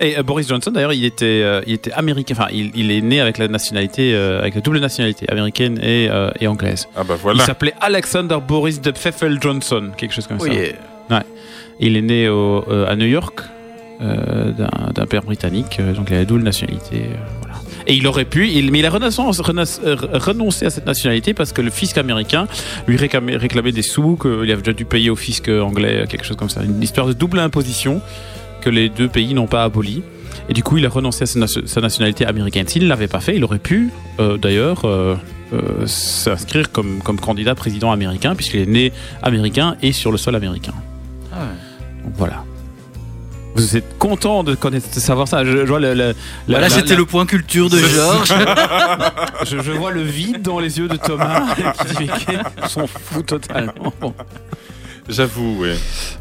Et 0.00 0.18
euh, 0.18 0.22
Boris 0.22 0.46
Johnson, 0.48 0.70
d'ailleurs, 0.70 0.92
il 0.92 1.04
était, 1.04 1.24
euh, 1.42 1.60
il 1.66 1.72
était 1.74 1.92
américain. 1.92 2.34
Enfin, 2.38 2.48
il, 2.52 2.70
il 2.74 2.90
est 2.90 3.00
né 3.00 3.20
avec 3.22 3.38
la 3.38 3.48
nationalité, 3.48 4.12
euh, 4.14 4.40
avec 4.40 4.54
la 4.54 4.60
double 4.60 4.80
nationalité 4.80 5.28
américaine 5.30 5.78
et, 5.82 6.08
euh, 6.10 6.30
et 6.40 6.46
anglaise. 6.46 6.86
Ah 6.94 7.02
bah 7.02 7.14
Il 7.16 7.22
voilà. 7.22 7.44
s'appelait 7.44 7.74
Alexander 7.80 8.36
Boris 8.46 8.80
de 8.82 8.90
Pfeffel 8.90 9.38
Johnson, 9.40 9.90
quelque 9.96 10.12
chose 10.14 10.26
comme 10.26 10.38
Oui, 10.40 10.50
ça. 10.50 10.54
et- 10.54 10.74
Il 11.80 11.96
est 11.96 12.02
né 12.02 12.28
au- 12.28 12.64
euh, 12.68 12.86
à 12.90 12.94
New 12.96 13.06
York 13.06 13.40
euh, 13.40 13.46
d'un 14.00 14.92
d'un 14.94 15.06
père 15.06 15.22
britannique, 15.22 15.78
euh, 15.80 15.92
donc 15.92 16.08
il 16.10 16.14
a 16.14 16.18
la 16.18 16.24
double 16.24 16.42
nationalité. 16.42 17.02
euh, 17.10 17.16
voilà. 17.40 17.54
Et 17.86 17.94
il 17.94 18.06
aurait 18.06 18.24
pu, 18.24 18.48
il- 18.48 18.70
mais 18.70 18.78
il 18.80 18.86
a 18.86 18.90
renoncé, 18.90 19.20
euh, 19.84 20.66
à 20.66 20.70
cette 20.70 20.86
nationalité 20.86 21.34
parce 21.34 21.52
que 21.52 21.62
le 21.62 21.70
fisc 21.70 21.96
américain 21.98 22.46
lui 22.86 22.96
réclamait, 22.96 23.36
réclamait 23.36 23.72
des 23.72 23.82
sous 23.82 24.16
qu'il 24.16 24.50
avait 24.50 24.62
déjà 24.62 24.72
dû 24.72 24.84
payer 24.84 25.10
au 25.10 25.16
fisc 25.16 25.48
anglais, 25.48 26.04
quelque 26.08 26.24
chose 26.24 26.36
comme 26.36 26.50
ça. 26.50 26.62
Une 26.62 26.82
histoire 26.82 27.06
de 27.06 27.12
double 27.12 27.38
imposition 27.38 28.00
que 28.60 28.70
les 28.70 28.88
deux 28.88 29.08
pays 29.08 29.32
n'ont 29.34 29.46
pas 29.46 29.64
aboli. 29.64 30.02
Et 30.48 30.52
du 30.52 30.62
coup, 30.62 30.78
il 30.78 30.86
a 30.86 30.88
renoncé 30.88 31.22
à 31.22 31.26
sa, 31.26 31.38
nation- 31.38 31.62
sa 31.66 31.80
nationalité 31.80 32.26
américaine. 32.26 32.66
S'il 32.66 32.82
ne 32.84 32.88
l'avait 32.88 33.08
pas 33.08 33.20
fait, 33.20 33.36
il 33.36 33.44
aurait 33.44 33.58
pu, 33.58 33.90
euh, 34.18 34.36
d'ailleurs, 34.36 34.84
euh, 34.84 35.14
euh, 35.52 35.86
s'inscrire 35.86 36.70
comme, 36.72 37.00
comme 37.02 37.18
candidat 37.20 37.54
président 37.54 37.92
américain, 37.92 38.34
puisqu'il 38.34 38.60
est 38.60 38.66
né 38.66 38.92
américain 39.22 39.76
et 39.82 39.92
sur 39.92 40.10
le 40.12 40.18
sol 40.18 40.34
américain. 40.36 40.74
Ah 41.32 41.36
ouais. 41.40 42.04
Donc 42.04 42.14
voilà. 42.16 42.44
Vous 43.60 43.76
êtes 43.76 43.98
content 43.98 44.42
de 44.44 44.54
connaître, 44.54 44.88
de 44.94 45.00
savoir 45.00 45.28
ça. 45.28 45.44
Je, 45.44 45.50
je 45.58 45.66
vois 45.66 45.80
le, 45.80 45.94
le- 45.94 46.08
la- 46.08 46.12
Voilà, 46.48 46.60
la- 46.68 46.70
c'était 46.70 46.90
la- 46.90 46.96
le 46.96 47.04
point 47.06 47.26
culture 47.26 47.68
de 47.68 47.78
Georges. 47.78 48.32
je, 49.46 49.58
je 49.60 49.72
vois 49.72 49.90
le 49.90 50.02
vide 50.02 50.42
dans 50.42 50.58
les 50.58 50.78
yeux 50.78 50.88
de 50.88 50.96
Thomas 50.96 51.54
qui 51.56 52.68
s'en 52.68 52.86
fout 52.86 53.26
totalement. 53.26 53.92
J'avoue, 55.08 55.56
oui. 55.60 55.70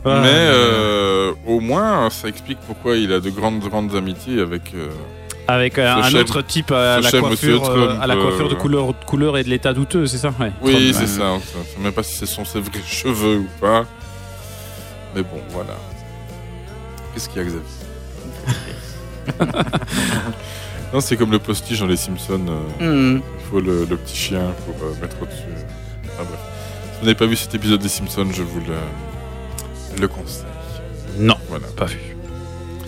Ah, 0.05 0.19
Mais 0.23 0.29
euh, 0.31 1.31
au 1.45 1.59
moins, 1.59 2.09
ça 2.09 2.27
explique 2.27 2.57
pourquoi 2.65 2.95
il 2.95 3.13
a 3.13 3.19
de 3.19 3.29
grandes, 3.29 3.59
grandes 3.59 3.95
amitiés 3.95 4.41
avec. 4.41 4.73
euh, 4.73 4.89
Avec 5.47 5.77
euh, 5.77 5.93
un 5.95 6.13
autre 6.15 6.41
type 6.41 6.71
à 6.71 6.99
la 6.99 7.11
coiffure, 7.11 7.29
monsieur 7.29 7.55
euh, 7.55 7.59
Trump, 7.59 7.99
à 8.01 8.07
la 8.07 8.15
coiffure 8.15 8.49
de 8.49 8.55
euh, 8.55 8.57
couleur, 8.57 8.93
couleur 9.05 9.37
et 9.37 9.43
de 9.43 9.49
l'état 9.49 9.73
douteux, 9.73 10.07
c'est 10.07 10.17
ça 10.17 10.33
ouais. 10.39 10.51
Oui, 10.63 10.91
c'est 10.93 11.01
ouais. 11.01 11.07
ça. 11.07 11.37
Je 11.39 11.69
sais 11.75 11.79
même 11.83 11.91
pas 11.93 12.03
si 12.03 12.15
ce 12.15 12.25
sont 12.25 12.45
ses 12.45 12.59
vrais 12.61 12.81
cheveux 12.87 13.37
ou 13.39 13.47
pas. 13.61 13.85
Mais 15.15 15.21
bon, 15.21 15.41
voilà. 15.49 15.73
Qu'est-ce 17.19 17.29
qu'il 17.29 17.41
y 17.41 17.45
a, 17.45 17.49
Xavier 17.49 17.61
Non, 20.93 21.01
c'est 21.01 21.17
comme 21.17 21.31
le 21.31 21.39
postiche 21.39 21.79
dans 21.81 21.85
les 21.87 21.97
Simpsons. 21.97 22.45
euh, 22.81 23.15
Hmm. 23.17 23.21
Il 23.39 23.45
faut 23.51 23.59
le, 23.59 23.85
le 23.85 23.97
petit 23.97 24.15
chien 24.15 24.53
pour 24.65 24.75
euh, 24.87 24.93
mettre 25.01 25.21
au-dessus. 25.21 25.43
Enfin 26.05 26.23
bref. 26.23 26.39
Si 26.93 26.99
vous 26.99 27.05
n'avez 27.05 27.15
pas 27.17 27.25
vu 27.25 27.35
cet 27.35 27.53
épisode 27.55 27.81
des 27.81 27.89
Simpsons, 27.89 28.27
je 28.31 28.41
vous 28.43 28.59
le, 28.61 29.99
le 29.99 30.07
conseille. 30.07 30.45
Non, 31.17 31.35
Voilà. 31.49 31.67
pas 31.75 31.85
vu. 31.85 31.99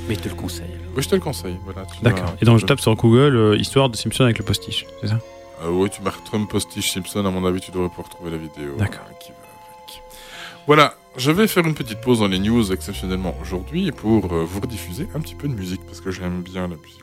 Mais 0.08 0.14
il 0.16 0.20
te 0.22 0.30
le 0.30 0.36
conseille. 0.36 0.78
Oui, 0.96 1.04
je 1.04 1.10
te 1.10 1.16
le 1.16 1.22
conseille. 1.22 1.58
Voilà, 1.66 1.84
D'accord. 2.02 2.34
Et 2.42 2.46
donc 2.46 2.58
je 2.60 2.66
tape 2.66 2.80
sur 2.80 2.96
Google 2.96 3.36
euh, 3.36 3.58
histoire 3.58 3.90
de 3.90 3.96
Simpson 3.98 4.24
avec 4.24 4.38
le 4.40 4.46
postiche, 4.46 4.86
c'est 5.02 5.08
ça? 5.08 5.20
Ah 5.64 5.70
ouais, 5.70 5.90
tu 5.90 6.02
marques 6.02 6.24
Trump 6.26 6.50
postiche 6.50 6.92
Simpson, 6.92 7.24
à 7.26 7.30
mon 7.30 7.46
avis, 7.46 7.60
tu 7.62 7.72
devrais 7.72 7.90
pouvoir 7.90 8.10
trouver 8.10 8.32
la 8.32 8.38
vidéo. 8.38 8.76
D'accord. 8.78 9.04
euh, 9.10 9.14
qui 9.20 9.30
va 9.32 9.36
avec. 9.38 10.02
Voilà, 10.66 10.96
je 11.18 11.32
vais 11.32 11.48
faire 11.48 11.66
une 11.66 11.74
petite 11.74 12.00
pause 12.00 12.20
dans 12.20 12.28
les 12.28 12.40
news 12.40 12.72
exceptionnellement 12.72 13.36
aujourd'hui 13.42 13.92
pour 13.92 14.32
euh, 14.32 14.46
vous 14.46 14.62
rediffuser 14.62 15.08
un 15.14 15.20
petit 15.20 15.36
peu 15.36 15.48
de 15.48 15.54
musique 15.54 15.82
parce 15.86 16.00
que 16.00 16.10
j'aime 16.10 16.42
bien 16.42 16.68
la 16.68 16.78
musique 16.78 17.01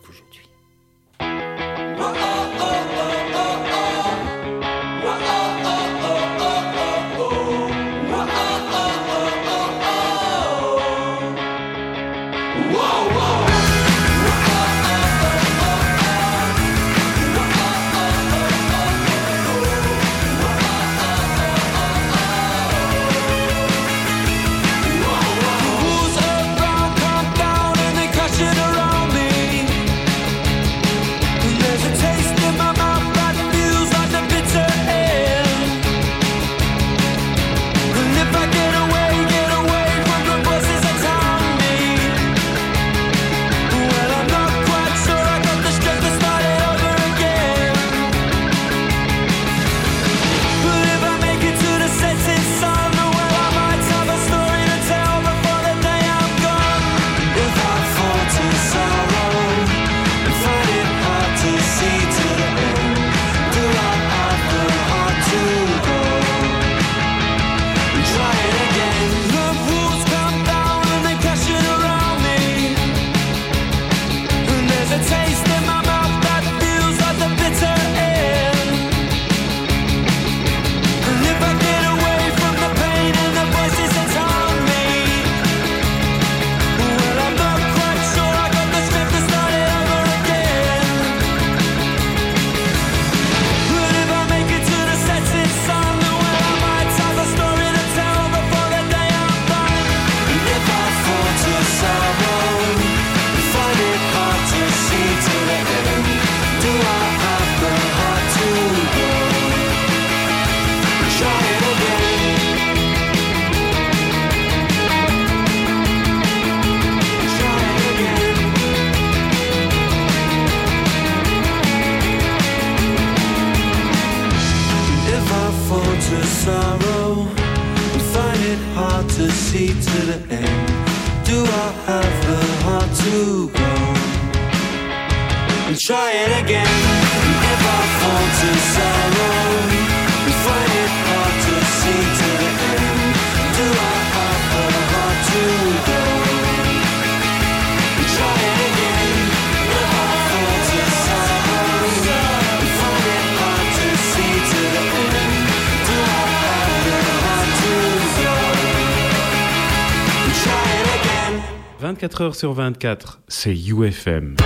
24 161.99 162.21
heures 162.21 162.35
sur 162.37 162.53
24, 162.53 163.21
c'est 163.27 163.57
UFM. 163.57 164.37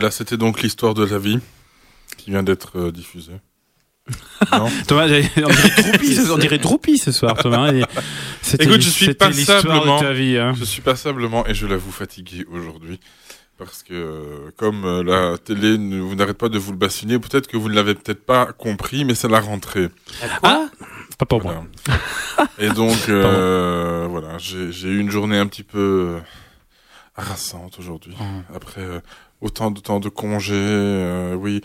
Voilà, 0.00 0.12
c'était 0.12 0.36
donc 0.36 0.62
l'histoire 0.62 0.94
de 0.94 1.04
la 1.04 1.18
vie 1.18 1.40
qui 2.16 2.30
vient 2.30 2.44
d'être 2.44 2.78
euh, 2.78 2.92
diffusée. 2.92 3.40
Thomas, 4.86 5.06
on 5.06 6.38
dirait 6.38 6.58
Troupi, 6.60 6.98
ce 6.98 7.10
soir, 7.10 7.34
Écoute, 8.60 8.80
je 8.80 8.90
suis 8.90 9.12
passablement, 9.12 10.00
hein. 10.00 10.54
je 10.56 10.64
suis 10.64 10.82
passablement, 10.82 11.44
et 11.48 11.54
je 11.54 11.66
l'avoue, 11.66 11.90
fatigué 11.90 12.46
aujourd'hui. 12.48 13.00
Parce 13.58 13.82
que, 13.82 13.92
euh, 13.92 14.50
comme 14.56 14.84
euh, 14.84 15.02
la 15.02 15.36
télé, 15.36 15.76
vous 15.76 16.14
n'arrête 16.14 16.38
pas 16.38 16.48
de 16.48 16.58
vous 16.58 16.70
le 16.70 16.78
bassiner, 16.78 17.18
peut-être 17.18 17.48
que 17.48 17.56
vous 17.56 17.68
ne 17.68 17.74
l'avez 17.74 17.96
peut-être 17.96 18.24
pas 18.24 18.52
compris, 18.52 19.04
mais 19.04 19.16
c'est 19.16 19.26
la 19.26 19.40
rentrée. 19.40 19.88
Ah! 20.44 20.66
Pas 21.18 21.26
pour 21.26 21.42
moi. 21.42 21.64
Et 22.60 22.68
donc, 22.68 22.96
voilà, 23.08 24.38
j'ai 24.38 24.88
eu 24.88 25.00
une 25.00 25.10
journée 25.10 25.38
un 25.38 25.48
petit 25.48 25.64
peu 25.64 26.18
harassante 27.16 27.80
aujourd'hui. 27.80 28.14
Ah. 28.20 28.54
Après 28.54 28.86
autant 29.40 29.70
de 29.70 29.80
temps 29.80 30.00
de 30.00 30.08
congé, 30.08 30.54
euh, 30.54 31.34
oui, 31.34 31.60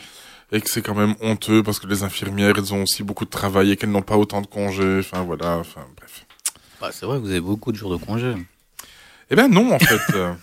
et 0.52 0.62
que 0.62 0.70
c'est 0.70 0.82
quand 0.82 0.96
même 0.96 1.16
honteux 1.22 1.64
parce 1.64 1.80
que 1.80 1.88
les 1.88 2.04
infirmières, 2.04 2.54
elles 2.58 2.74
ont 2.74 2.84
aussi 2.84 3.04
beaucoup 3.04 3.26
de 3.26 3.30
travail 3.30 3.72
et 3.72 3.78
qu'elles 3.78 3.92
n'ont 3.92 4.02
pas 4.02 4.18
autant 4.18 4.42
de 4.42 4.48
congés. 4.48 5.00
Enfin 5.00 5.24
voilà, 5.24 5.58
enfin 5.58 5.82
bref. 5.98 6.26
Bah, 6.80 6.90
c'est 6.92 7.06
vrai 7.06 7.18
que 7.18 7.24
vous 7.24 7.32
avez 7.32 7.42
beaucoup 7.42 7.72
de 7.72 7.78
jours 7.78 7.98
de 7.98 8.04
congé. 8.04 8.36
Eh 9.30 9.36
bien 9.36 9.48
non, 9.48 9.74
en 9.74 9.80
fait. 9.80 10.00
Euh, 10.16 10.34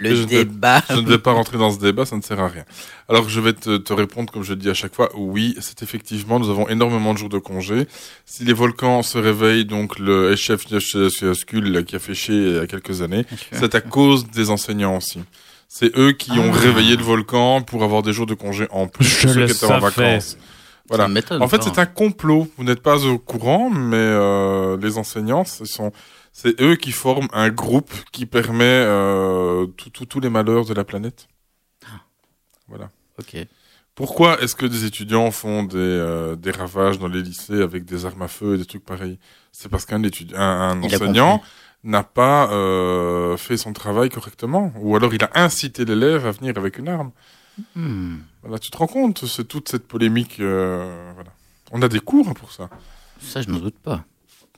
le 0.00 0.16
je 0.16 0.24
débat. 0.24 0.82
Ne, 0.90 0.96
je 0.96 1.00
ne 1.00 1.08
vais 1.08 1.18
pas 1.18 1.32
rentrer 1.32 1.56
dans 1.56 1.70
ce 1.70 1.78
débat, 1.78 2.04
ça 2.04 2.16
ne 2.16 2.22
sert 2.22 2.40
à 2.40 2.48
rien. 2.48 2.64
Alors 3.08 3.28
je 3.28 3.40
vais 3.40 3.52
te, 3.52 3.92
répondre 3.92 4.32
comme 4.32 4.42
je 4.42 4.50
le 4.50 4.56
dis 4.56 4.68
à 4.68 4.74
chaque 4.74 4.94
fois, 4.94 5.10
oui, 5.14 5.56
c'est 5.60 5.84
effectivement, 5.84 6.40
nous 6.40 6.50
avons 6.50 6.68
énormément 6.68 7.12
de 7.12 7.18
jours 7.18 7.28
de 7.28 7.38
congé. 7.38 7.86
Si 8.26 8.44
les 8.44 8.52
volcans 8.52 9.02
se 9.04 9.16
réveillent, 9.16 9.66
donc 9.66 10.00
le 10.00 10.34
chef 10.34 10.64
qui 10.64 10.74
a 10.74 10.80
fait 10.80 12.14
chier 12.14 12.34
il 12.34 12.54
y 12.54 12.58
a 12.58 12.66
quelques 12.66 13.02
années, 13.02 13.24
c'est 13.52 13.76
à 13.76 13.80
cause 13.80 14.26
des 14.26 14.50
enseignants 14.50 14.96
aussi. 14.96 15.20
C'est 15.72 15.96
eux 15.96 16.10
qui 16.10 16.32
ont 16.32 16.50
Ah. 16.52 16.58
réveillé 16.58 16.96
le 16.96 17.02
volcan 17.04 17.62
pour 17.62 17.84
avoir 17.84 18.02
des 18.02 18.12
jours 18.12 18.26
de 18.26 18.34
congé 18.34 18.66
en 18.72 18.88
plus 18.88 19.04
Je 19.04 19.28
ceux 19.28 19.34
le 19.40 19.46
qui 19.46 19.52
étaient 19.52 19.64
en 19.66 19.68
savais. 19.80 19.80
vacances. 19.88 20.36
Voilà. 20.88 21.08
En 21.38 21.46
fait, 21.46 21.62
c'est 21.62 21.78
un 21.78 21.86
complot. 21.86 22.48
Vous 22.58 22.64
n'êtes 22.64 22.82
pas 22.82 23.04
au 23.06 23.18
courant, 23.20 23.70
mais 23.70 23.94
euh, 23.96 24.76
les 24.78 24.98
enseignants, 24.98 25.44
ce 25.44 25.64
sont, 25.64 25.92
c'est 26.32 26.60
eux 26.60 26.74
qui 26.74 26.90
forment 26.90 27.28
un 27.32 27.50
groupe 27.50 27.92
qui 28.10 28.26
permet 28.26 28.64
euh, 28.64 29.66
tout- 29.76 29.90
tout- 29.90 30.06
tous 30.06 30.18
les 30.18 30.28
malheurs 30.28 30.64
de 30.64 30.74
la 30.74 30.82
planète. 30.82 31.28
Voilà. 32.66 32.90
Ok. 33.20 33.36
Pourquoi 33.94 34.40
est-ce 34.42 34.56
que 34.56 34.66
des 34.66 34.84
étudiants 34.86 35.30
font 35.30 35.62
des, 35.62 35.76
euh, 35.76 36.34
des 36.34 36.50
ravages 36.50 36.98
dans 36.98 37.06
les 37.08 37.22
lycées 37.22 37.62
avec 37.62 37.84
des 37.84 38.06
armes 38.06 38.22
à 38.22 38.28
feu 38.28 38.54
et 38.56 38.58
des 38.58 38.64
trucs 38.64 38.84
pareils? 38.84 39.18
C'est 39.52 39.68
parce 39.68 39.84
qu'un 39.86 40.02
étudi- 40.02 40.34
un, 40.34 40.40
un 40.70 40.82
enseignant 40.82 41.38
compris. 41.38 41.50
N'a 41.84 42.02
pas 42.02 42.50
euh, 42.52 43.36
fait 43.36 43.56
son 43.56 43.72
travail 43.72 44.08
correctement, 44.10 44.72
ou 44.76 44.96
alors 44.96 45.14
il 45.14 45.22
a 45.24 45.30
incité 45.34 45.84
l'élève 45.84 46.26
à 46.26 46.30
venir 46.32 46.56
avec 46.58 46.78
une 46.78 46.88
arme. 46.88 47.10
Hmm. 47.74 48.16
Voilà, 48.42 48.58
tu 48.58 48.70
te 48.70 48.76
rends 48.76 48.86
compte, 48.86 49.24
c'est 49.26 49.46
toute 49.48 49.68
cette 49.68 49.86
polémique. 49.88 50.36
euh, 50.40 51.10
voilà. 51.14 51.30
On 51.72 51.82
a 51.82 51.88
des 51.88 52.00
cours 52.00 52.28
hein, 52.28 52.34
pour 52.34 52.52
ça. 52.52 52.68
Ça, 53.20 53.42
je 53.42 53.48
n'en 53.50 53.58
doute 53.58 53.78
pas. 53.82 54.04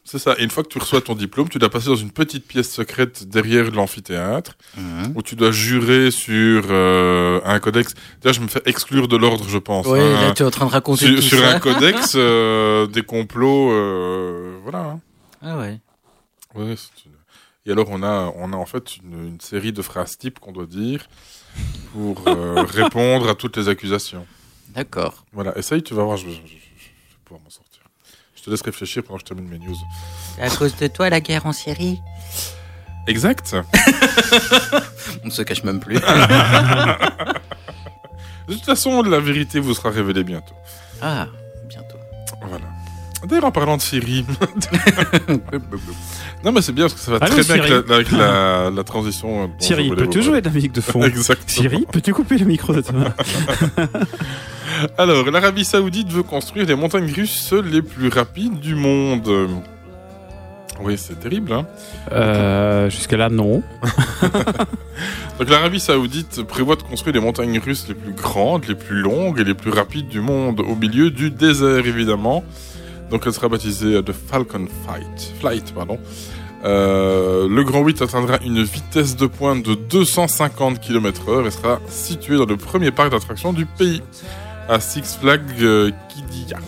C'est 0.05 0.19
ça. 0.19 0.35
Et 0.39 0.43
une 0.43 0.51
fois 0.51 0.65
que 0.65 0.69
tu 0.69 0.79
reçois 0.79 1.01
ton 1.01 1.15
diplôme, 1.15 1.49
tu 1.49 1.59
dois 1.61 1.71
passer 1.71 1.87
dans 1.87 1.95
une 1.97 2.11
petite 2.11 2.45
pièce 2.47 2.69
secrète 2.73 3.29
derrière 3.29 3.71
l'amphithéâtre, 3.71 4.57
Mhm. 4.77 5.13
où 5.15 5.23
tu 5.23 5.37
dois 5.37 5.53
jurer 5.53 6.11
sur 6.11 6.65
euh, 6.71 7.41
un 7.45 7.61
codex. 7.61 7.95
Déjà, 8.21 8.33
je 8.33 8.41
me 8.41 8.49
fais 8.49 8.63
exclure 8.67 9.07
de 9.07 9.17
l'ordre, 9.17 9.45
je 9.49 9.59
pense. 9.59 9.87
Oui, 9.87 10.01
hein. 10.01 10.23
là, 10.29 10.33
tu 10.33 10.43
es 10.43 10.47
en 10.47 10.51
train 10.51 10.67
de 10.67 10.73
raconter 10.73 11.07
sur, 11.07 11.15
tout 11.17 11.23
sur 11.23 11.39
ça. 11.39 11.55
un 11.55 11.61
codex 11.61 12.13
euh, 12.17 12.89
des 12.89 13.03
complots. 13.03 13.71
euh, 13.71 14.59
voilà. 14.65 14.79
hein. 14.81 15.01
Ah 15.41 15.59
ouais. 15.59 15.81
Ouais, 16.55 16.75
c'est 16.77 16.91
Et 17.67 17.71
alors, 17.73 17.87
on 17.91 18.03
a, 18.03 18.33
on 18.37 18.53
a 18.53 18.57
en 18.57 18.67
fait 18.67 18.97
une, 18.97 19.27
une 19.29 19.41
série 19.41 19.73
de 19.73 19.83
phrases 19.83 20.19
types 20.19 20.39
qu'on 20.41 20.51
doit 20.53 20.67
dire 20.67 21.07
pour 21.93 22.23
euh, 22.27 22.63
répondre 22.69 23.29
à 23.29 23.35
toutes 23.35 23.57
les 23.57 23.69
accusations. 23.69 24.27
D'accord. 24.71 25.25
Voilà, 25.33 25.57
essaye, 25.57 25.83
tu 25.83 25.95
vas 25.95 26.03
voir, 26.03 26.17
je, 26.17 26.29
je- 26.29 26.33
je- 26.35 26.41
je 26.41 26.45
vais 26.47 26.59
pouvoir 27.25 27.43
m'en 27.45 27.51
sortir. 27.51 27.83
Je 28.35 28.43
te 28.43 28.51
laisse 28.51 28.63
réfléchir 28.63 29.05
pendant 29.05 29.19
que 29.19 29.23
je 29.23 29.27
termine 29.27 29.49
mes 29.49 29.59
news. 29.59 29.77
C'est 30.35 30.43
à 30.43 30.51
cause 30.51 30.75
de 30.77 30.87
toi 30.89 31.09
la 31.11 31.21
guerre 31.21 31.47
en 31.47 31.53
Syrie 31.53 32.01
Exact. 33.07 33.55
On 35.23 35.27
ne 35.27 35.31
se 35.31 35.43
cache 35.43 35.63
même 35.65 35.79
plus. 35.81 35.99
De 38.49 38.55
toute 38.55 38.65
façon, 38.65 39.03
la 39.03 39.21
vérité 39.21 39.61
vous 39.61 39.73
sera 39.75 39.91
révélée 39.91 40.25
bientôt. 40.25 40.55
ah. 41.01 41.27
D'ailleurs, 43.27 43.45
en 43.45 43.53
parlant 43.53 43.77
de 43.77 43.83
Syrie. 43.83 44.25
non, 46.45 46.53
mais 46.53 46.63
c'est 46.63 46.73
bien 46.73 46.85
parce 46.85 46.95
que 46.95 47.01
ça 47.01 47.13
va 47.13 47.19
Allô, 47.19 47.35
très 47.35 47.43
bien 47.45 47.63
avec, 47.65 47.89
la, 47.89 47.95
avec 47.95 48.11
la, 48.13 48.71
la 48.71 48.85
transition. 48.85 49.45
euh, 49.45 49.47
je 49.61 49.75
voulais 49.75 49.95
peux-tu 50.05 50.23
jouer 50.23 50.41
de 50.41 50.47
la 50.47 50.53
musique 50.53 50.73
de 50.73 50.81
fond. 50.81 51.03
Exactement. 51.05 51.47
Thierry, 51.47 51.87
peux-tu 51.91 52.13
couper 52.13 52.39
le 52.39 52.47
micro 52.47 52.73
de 52.73 52.81
toi 52.81 53.15
Alors, 54.99 55.31
l'Arabie 55.31 55.65
Saoudite 55.65 56.11
veut 56.11 56.23
construire 56.25 56.67
les 56.67 56.75
montagnes 56.75 57.13
russes 57.13 57.53
les 57.53 57.83
plus 57.83 58.09
rapides 58.09 58.59
du 58.59 58.75
monde. 58.75 59.29
Oui, 60.81 60.97
c'est 60.99 61.21
terrible, 61.21 61.53
hein. 61.53 61.67
euh, 62.11 62.91
Jusque-là, 62.91 63.29
non. 63.29 63.63
Donc 65.39 65.49
l'Arabie 65.49 65.79
Saoudite 65.79 66.43
prévoit 66.43 66.75
de 66.77 66.83
construire 66.83 67.15
les 67.15 67.21
montagnes 67.21 67.61
russes 67.61 67.87
les 67.89 67.95
plus 67.95 68.13
grandes, 68.15 68.67
les 68.67 68.75
plus 68.75 69.01
longues 69.01 69.39
et 69.39 69.45
les 69.45 69.55
plus 69.55 69.71
rapides 69.71 70.09
du 70.09 70.21
monde, 70.21 70.61
au 70.61 70.75
milieu 70.75 71.11
du 71.11 71.31
désert 71.31 71.87
évidemment. 71.87 72.43
Donc 73.13 73.23
elle 73.27 73.33
sera 73.33 73.49
baptisée 73.49 73.95
euh, 73.97 74.03
The 74.03 74.13
Falcon 74.13 74.67
Flight. 74.85 75.33
Flight 75.39 75.73
pardon. 75.75 75.99
Euh, 76.65 77.49
le 77.49 77.65
Grand 77.65 77.83
8 77.85 78.03
atteindra 78.03 78.39
une 78.45 78.63
vitesse 78.63 79.17
de 79.17 79.27
pointe 79.27 79.65
de 79.65 79.75
250 79.75 80.81
km/h 80.81 81.47
et 81.47 81.51
sera 81.51 81.81
situé 81.89 82.37
dans 82.37 82.47
le 82.47 82.57
premier 82.57 82.91
parc 82.91 83.11
d'attractions 83.11 83.53
du 83.53 83.67
pays, 83.67 84.01
à 84.69 84.79
Six 84.81 85.19
Flags 85.21 85.43
euh, 85.61 85.91
Qiddiya. 86.09 86.59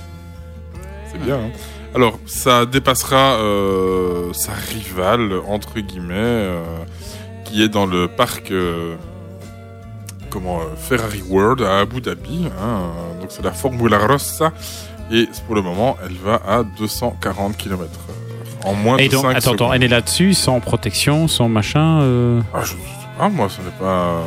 C'est 1.12 1.20
bien. 1.22 1.36
Hein 1.36 1.50
Alors, 1.94 2.18
ça 2.26 2.66
dépassera 2.66 3.36
euh, 3.38 4.32
sa 4.32 4.52
rivale 4.52 5.32
entre 5.46 5.78
guillemets, 5.78 6.12
euh, 6.16 6.60
qui 7.44 7.62
est 7.62 7.68
dans 7.68 7.86
le 7.86 8.08
parc 8.08 8.50
euh, 8.50 8.96
comment 10.28 10.58
euh, 10.58 10.64
Ferrari 10.76 11.22
World 11.28 11.62
à 11.62 11.78
Abu 11.78 12.00
Dhabi. 12.00 12.46
hein, 12.46 12.50
euh, 12.66 13.20
donc 13.20 13.28
c'est 13.30 13.44
la 13.44 13.52
Formula 13.52 14.04
Rossa 14.04 14.52
et 15.10 15.28
pour 15.46 15.54
le 15.54 15.62
moment, 15.62 15.96
elle 16.04 16.16
va 16.16 16.40
à 16.46 16.62
240 16.62 17.56
km 17.56 17.90
en 18.64 18.74
moins 18.74 18.96
Et 18.96 19.08
de 19.08 19.12
donc, 19.12 19.22
5 19.22 19.28
attends, 19.30 19.38
attends, 19.38 19.52
secondes. 19.52 19.70
elle 19.74 19.82
est 19.82 19.88
là-dessus, 19.88 20.32
sans 20.34 20.58
protection, 20.60 21.28
sans 21.28 21.48
machin. 21.48 22.00
euh, 22.00 22.40
Ah, 22.54 22.60
je, 22.62 22.70
sais 22.70 22.76
pas, 23.18 23.28
moi, 23.28 23.48
ce 23.50 23.60
n'est 23.60 23.76
pas, 23.78 24.22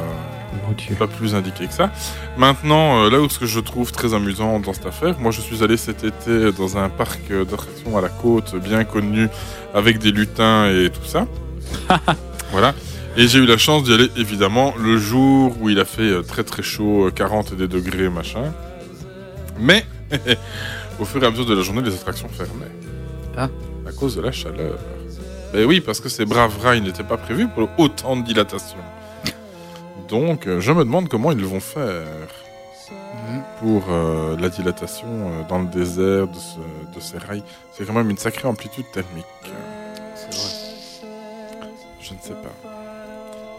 Oh 0.70 0.74
Dieu. 0.78 0.96
pas 0.96 1.08
plus 1.08 1.34
indiqué 1.34 1.66
que 1.68 1.74
ça. 1.74 1.90
Maintenant, 2.38 3.04
euh, 3.06 3.10
là 3.10 3.20
où 3.20 3.30
ce 3.30 3.40
que 3.40 3.46
je 3.48 3.60
trouve 3.60 3.92
très 3.92 4.14
amusant 4.14 4.60
dans 4.60 4.74
cette 4.74 4.86
affaire, 4.86 5.16
moi 5.20 5.32
je 5.32 5.42
suis 5.42 5.64
allé 5.64 5.76
cet 5.78 6.04
été 6.04 6.52
dans 6.52 6.78
un 6.78 6.90
parc 6.90 7.20
d'attractions 7.32 7.98
à 7.98 8.02
la 8.02 8.10
côte 8.10 8.56
bien 8.56 8.84
connu 8.84 9.28
avec 9.74 9.98
des 10.00 10.12
lutins 10.12 10.68
et 10.70 10.90
tout 10.90 11.06
ça. 11.06 11.26
voilà. 12.52 12.74
Et 13.18 13.28
j'ai 13.28 13.40
eu 13.40 13.46
la 13.48 13.58
chance 13.58 13.84
d'y 13.84 13.94
aller 13.94 14.10
évidemment 14.18 14.74
le 14.80 14.98
jour 14.98 15.56
où 15.62 15.70
il 15.70 15.80
a 15.80 15.86
fait 15.86 16.02
euh, 16.04 16.22
très 16.22 16.44
très 16.44 16.62
chaud, 16.64 17.08
euh, 17.08 17.12
40 17.12 17.54
et 17.54 17.56
des 17.56 17.68
degrés 17.68 18.10
machin. 18.10 18.54
Mais 19.60 19.84
au 21.00 21.06
fur 21.06 21.24
et 21.24 21.28
à 21.28 21.30
mesure 21.32 21.46
de 21.46 21.56
la 21.56 21.62
journée, 21.62 21.82
les 21.82 21.94
attractions 21.94 22.30
fermaient. 22.30 22.72
Ah. 23.38 23.50
À 23.88 23.92
cause 23.92 24.16
de 24.16 24.22
la 24.22 24.32
chaleur. 24.32 24.78
Ben 25.54 25.66
oui, 25.66 25.80
parce 25.82 26.00
que 26.00 26.10
ces 26.10 26.26
braves 26.26 26.58
rails 26.62 26.82
n'étaient 26.82 27.04
pas 27.04 27.18
prévus 27.18 27.48
pour 27.48 27.70
autant 27.78 28.18
de 28.18 28.24
dilatation. 28.26 28.78
Donc, 30.10 30.48
euh, 30.48 30.60
je 30.60 30.72
me 30.72 30.84
demande 30.84 31.10
comment 31.10 31.32
ils 31.32 31.46
vont 31.46 31.60
faire 31.60 32.06
Mhm. 32.90 33.42
pour 33.60 33.84
euh, 33.90 34.38
la 34.40 34.48
dilatation 34.50 35.08
euh, 35.10 35.44
dans 35.50 35.60
le 35.60 35.68
désert 35.68 36.28
de, 36.28 36.36
ce- 36.38 36.96
de 36.96 37.02
ces 37.02 37.18
rails. 37.18 37.44
C'est 37.74 37.86
quand 37.86 37.94
même 37.94 38.10
une 38.10 38.18
sacrée 38.18 38.48
amplitude 38.48 38.86
thermique. 38.94 39.26
C'est 40.16 40.34
vrai. 40.34 41.08
Je 42.00 42.14
ne 42.14 42.20
sais 42.22 42.34
pas. 42.34 42.70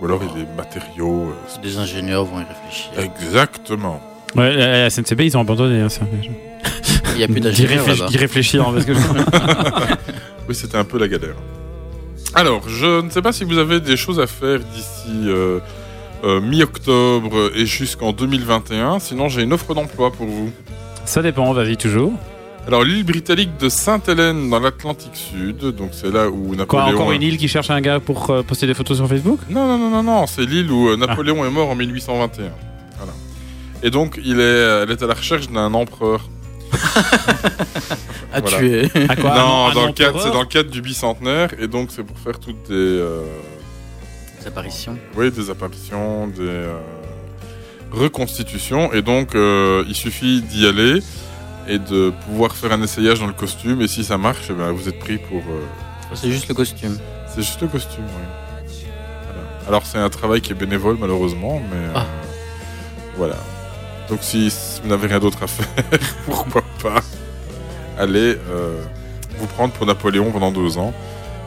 Ou 0.00 0.04
alors 0.06 0.20
il 0.22 0.28
y 0.28 0.42
a 0.42 0.44
des 0.46 0.52
matériaux. 0.54 1.28
euh, 1.30 1.60
Des 1.62 1.76
ingénieurs 1.76 2.24
vont 2.24 2.40
y 2.40 2.44
réfléchir. 2.44 2.90
Exactement. 2.98 4.00
Ouais, 4.36 4.54
la, 4.54 4.82
la 4.82 4.90
SNCB, 4.90 5.20
ils 5.22 5.36
ont 5.36 5.40
abandonné 5.40 5.80
hein, 5.80 5.88
ça. 5.88 6.02
Il 7.12 7.18
n'y 7.18 7.24
a 7.24 7.28
plus 7.28 7.40
d'ingénieurs 7.40 7.84
d'y 8.08 8.16
réfléchir, 8.16 8.64
parce 8.72 8.84
que 8.84 8.92
Oui, 10.48 10.54
c'était 10.54 10.76
un 10.76 10.84
peu 10.84 10.98
la 10.98 11.08
galère. 11.08 11.34
Alors, 12.34 12.68
je 12.68 13.00
ne 13.02 13.10
sais 13.10 13.22
pas 13.22 13.32
si 13.32 13.44
vous 13.44 13.58
avez 13.58 13.80
des 13.80 13.96
choses 13.96 14.20
à 14.20 14.26
faire 14.26 14.60
d'ici 14.60 15.10
euh, 15.26 15.58
euh, 16.24 16.40
mi-octobre 16.40 17.50
et 17.56 17.66
jusqu'en 17.66 18.12
2021. 18.12 18.98
Sinon, 19.00 19.28
j'ai 19.28 19.42
une 19.42 19.52
offre 19.52 19.74
d'emploi 19.74 20.12
pour 20.12 20.26
vous. 20.26 20.50
ça 21.04 21.22
dépend, 21.22 21.52
vas-y 21.52 21.76
toujours. 21.76 22.12
Alors, 22.66 22.84
l'île 22.84 23.04
britannique 23.04 23.56
de 23.58 23.68
Sainte-Hélène 23.70 24.50
dans 24.50 24.60
l'Atlantique 24.60 25.14
Sud, 25.16 25.56
donc 25.74 25.90
c'est 25.92 26.12
là 26.12 26.28
où 26.28 26.48
Quoi, 26.48 26.56
Napoléon. 26.56 26.88
encore 26.96 27.12
une 27.12 27.22
île 27.22 27.38
qui 27.38 27.48
cherche 27.48 27.70
un 27.70 27.80
gars 27.80 27.98
pour 27.98 28.28
euh, 28.30 28.42
poster 28.42 28.66
des 28.66 28.74
photos 28.74 28.98
sur 28.98 29.08
Facebook? 29.08 29.40
Non, 29.48 29.66
non, 29.66 29.78
non, 29.78 29.90
non, 29.90 30.02
non, 30.02 30.26
c'est 30.26 30.42
l'île 30.44 30.70
où 30.70 30.88
euh, 30.90 30.96
Napoléon 30.96 31.44
est 31.46 31.50
mort 31.50 31.70
en 31.70 31.74
1821. 31.74 32.50
Et 33.82 33.90
donc, 33.90 34.18
il 34.24 34.40
est, 34.40 34.42
elle 34.82 34.90
est 34.90 35.02
à 35.02 35.06
la 35.06 35.14
recherche 35.14 35.48
d'un 35.50 35.72
empereur. 35.74 36.28
À 38.32 38.40
Voilà. 38.40 38.58
tuer. 38.58 38.90
À 39.08 39.16
quoi? 39.16 39.30
Non, 39.34 39.66
un- 39.66 39.70
un 39.70 39.74
dans 39.74 39.86
le 39.86 39.92
cadre, 39.92 40.10
empereur? 40.16 40.22
c'est 40.22 40.32
dans 40.32 40.40
le 40.42 40.46
cadre 40.46 40.70
du 40.70 40.82
bicentenaire, 40.82 41.48
et 41.58 41.66
donc 41.66 41.88
c'est 41.90 42.02
pour 42.02 42.18
faire 42.18 42.38
toutes 42.38 42.62
des, 42.68 42.74
euh, 42.74 43.22
Des 44.40 44.48
apparitions. 44.48 44.98
oui, 45.16 45.30
des 45.30 45.48
apparitions, 45.48 46.26
des 46.28 46.42
euh, 46.42 46.76
reconstitutions, 47.90 48.92
et 48.92 49.00
donc 49.00 49.34
euh, 49.34 49.82
il 49.88 49.94
suffit 49.94 50.42
d'y 50.42 50.66
aller 50.66 51.00
et 51.68 51.78
de 51.78 52.12
pouvoir 52.26 52.54
faire 52.54 52.72
un 52.72 52.82
essayage 52.82 53.18
dans 53.20 53.26
le 53.26 53.32
costume, 53.32 53.80
et 53.80 53.88
si 53.88 54.04
ça 54.04 54.18
marche, 54.18 54.46
eh 54.50 54.52
ben, 54.52 54.70
vous 54.72 54.88
êtes 54.88 54.98
pris 54.98 55.16
pour. 55.18 55.38
euh, 55.38 56.14
C'est 56.14 56.30
juste 56.30 56.48
le 56.48 56.54
costume. 56.54 56.98
C'est 57.34 57.42
juste 57.42 57.60
le 57.62 57.68
costume, 57.68 58.04
oui. 58.04 58.74
Voilà. 59.24 59.48
Alors 59.68 59.86
c'est 59.86 59.98
un 59.98 60.10
travail 60.10 60.42
qui 60.42 60.52
est 60.52 60.54
bénévole 60.54 60.96
malheureusement, 61.00 61.60
mais 61.70 61.76
euh, 61.76 61.92
Ah. 61.94 62.06
voilà. 63.16 63.36
Donc 64.08 64.20
si 64.22 64.52
vous 64.82 64.88
n'avez 64.88 65.06
rien 65.08 65.18
d'autre 65.18 65.42
à 65.42 65.46
faire, 65.46 65.66
pourquoi 66.26 66.62
pas 66.82 67.00
aller 67.98 68.38
euh, 68.48 68.82
vous 69.38 69.46
prendre 69.46 69.72
pour 69.74 69.86
Napoléon 69.86 70.30
pendant 70.30 70.52
deux 70.52 70.78
ans. 70.78 70.94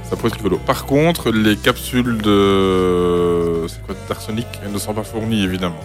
Ça 0.03 0.15
pourrait 0.17 0.27
être 0.27 0.35
rigolo. 0.37 0.57
Par 0.57 0.85
contre, 0.85 1.31
les 1.31 1.55
capsules 1.55 2.17
de 2.21 3.65
c'est 3.69 3.81
quoi 3.83 3.95
d'arsenic 4.09 4.45
elles 4.63 4.71
ne 4.71 4.77
sont 4.77 4.93
pas 4.93 5.03
fournies 5.03 5.43
évidemment. 5.43 5.79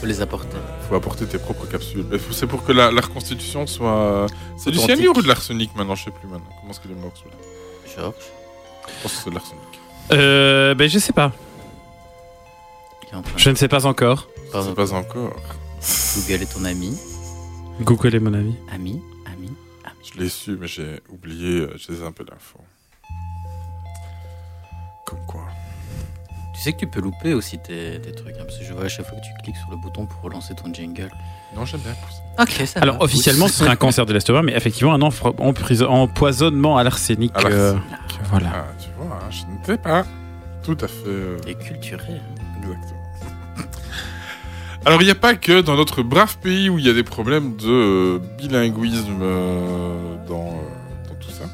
Faut 0.00 0.06
les 0.06 0.22
apporter. 0.22 0.56
Il 0.56 0.88
faut 0.88 0.94
apporter 0.94 1.26
tes 1.26 1.36
propres 1.36 1.66
capsules. 1.66 2.06
C'est 2.30 2.46
pour 2.46 2.64
que 2.64 2.72
la, 2.72 2.90
la 2.90 3.02
reconstitution 3.02 3.66
soit. 3.66 4.24
C'est 4.56 4.70
du 4.70 4.78
cyanure 4.78 5.14
ou 5.14 5.20
de 5.20 5.28
l'arsenic 5.28 5.76
maintenant? 5.76 5.94
Je 5.94 6.04
sais 6.04 6.10
plus 6.10 6.26
maintenant. 6.26 6.48
Comment 6.58 6.72
est-ce 6.72 6.80
qu'il 6.80 6.90
est 6.90 6.94
mort 6.94 7.12
celui-là 7.14 7.36
Georges. 7.94 8.14
Je 8.88 9.02
pense 9.02 9.12
que 9.12 9.18
c'est 9.24 9.28
de 9.28 9.34
l'arsenic. 9.34 9.60
Euh, 10.12 10.74
ben, 10.74 10.88
je 10.88 10.98
sais 10.98 11.12
pas. 11.12 11.32
Il 13.10 13.14
est 13.14 13.18
en 13.18 13.22
train 13.22 13.32
Je 13.36 13.50
ne 13.50 13.54
sais 13.54 13.68
pas 13.68 13.86
encore. 13.86 14.28
Pas 14.52 14.92
encore. 14.94 15.36
Google 16.16 16.42
est 16.42 16.52
ton 16.52 16.64
ami. 16.64 16.96
Google 17.82 18.14
est 18.14 18.20
mon 18.20 18.34
avis. 18.34 18.54
Ami, 18.74 19.00
ami, 19.26 19.46
ami. 19.84 20.10
Je 20.14 20.20
l'ai 20.20 20.28
su, 20.28 20.56
mais 20.60 20.66
j'ai 20.66 21.00
oublié, 21.08 21.60
euh, 21.60 21.76
j'ai 21.76 22.02
un 22.04 22.12
peu 22.12 22.24
d'infos. 22.24 22.60
Comme 25.06 25.24
quoi. 25.26 25.42
Tu 26.54 26.60
sais 26.60 26.72
que 26.74 26.78
tu 26.80 26.86
peux 26.88 27.00
louper 27.00 27.32
aussi 27.32 27.58
tes, 27.58 27.98
tes 28.02 28.12
trucs, 28.12 28.34
hein, 28.38 28.42
parce 28.44 28.58
que 28.58 28.64
je 28.64 28.74
vois 28.74 28.84
à 28.84 28.88
chaque 28.88 29.06
fois 29.06 29.16
que 29.18 29.24
tu 29.24 29.30
cliques 29.42 29.56
sur 29.56 29.70
le 29.70 29.76
bouton 29.78 30.04
pour 30.04 30.20
relancer 30.20 30.54
ton 30.54 30.72
jingle. 30.72 31.10
Non, 31.56 31.64
j'aime 31.64 31.80
bien. 31.80 31.94
Ok, 32.38 32.50
ça 32.66 32.80
Alors, 32.80 32.98
va. 32.98 33.04
officiellement, 33.04 33.48
ce 33.48 33.54
serait 33.54 33.70
un 33.70 33.76
cancer 33.76 34.04
de 34.04 34.12
l'estomac, 34.12 34.42
mais 34.42 34.52
effectivement, 34.54 34.92
un 34.92 35.00
empoisonnement 35.00 36.76
à 36.76 36.84
l'arsenic. 36.84 37.32
Euh, 37.46 37.74
voilà. 38.28 38.50
Ah, 38.54 38.64
tu 38.78 38.88
vois, 38.98 39.16
hein, 39.16 39.30
je 39.30 39.44
ne 39.46 39.64
sais 39.64 39.78
pas. 39.78 40.04
Tout 40.62 40.76
à 40.82 40.86
fait. 40.88 41.06
euh, 41.06 41.38
Et 41.46 41.54
culturé. 41.54 42.04
hein. 42.12 42.58
Exactement. 42.62 42.99
Alors, 44.86 45.02
il 45.02 45.04
n'y 45.04 45.10
a 45.10 45.14
pas 45.16 45.34
que 45.34 45.60
dans 45.60 45.76
notre 45.76 46.02
brave 46.02 46.38
pays 46.38 46.70
où 46.70 46.78
il 46.78 46.86
y 46.86 46.88
a 46.88 46.94
des 46.94 47.02
problèmes 47.02 47.54
de 47.56 47.68
euh, 47.68 48.18
bilinguisme 48.38 49.20
euh, 49.20 50.16
dans, 50.26 50.46
euh, 50.46 51.06
dans 51.06 51.14
tout 51.20 51.30
ça. 51.30 51.44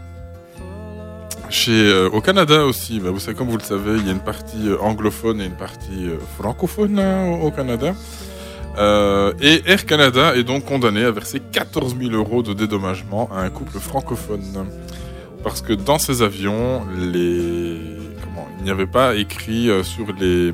Chez, 1.50 1.92
au 2.12 2.20
Canada 2.20 2.64
aussi, 2.64 3.00
bah, 3.00 3.10
vous 3.10 3.18
savez, 3.18 3.36
comme 3.36 3.48
vous 3.48 3.56
le 3.56 3.64
savez, 3.64 3.98
il 3.98 4.06
y 4.06 4.10
a 4.10 4.12
une 4.12 4.20
partie 4.20 4.68
anglophone 4.80 5.40
et 5.40 5.46
une 5.46 5.56
partie 5.56 6.08
francophone 6.38 7.00
hein, 7.00 7.40
au, 7.42 7.50
Canada. 7.50 7.94
Et 9.40 9.62
Air 9.66 9.86
Canada 9.86 10.36
est 10.36 10.44
donc 10.44 10.64
condamné 10.64 11.02
à 11.02 11.10
verser 11.10 11.40
14 11.40 11.96
000 11.98 12.12
euros 12.12 12.42
de 12.42 12.52
dédommagement 12.52 13.28
à 13.34 13.40
un 13.40 13.50
couple 13.50 13.78
francophone. 13.78 14.66
Parce 15.42 15.62
que 15.62 15.72
dans 15.72 15.98
ces 15.98 16.22
avions, 16.22 16.82
il 16.96 18.62
n'y 18.62 18.70
avait 18.70 18.86
pas 18.86 19.16
écrit 19.16 19.70
sur 19.82 20.12
les, 20.20 20.52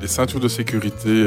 les 0.00 0.08
ceintures 0.08 0.40
de 0.40 0.48
sécurité 0.48 1.24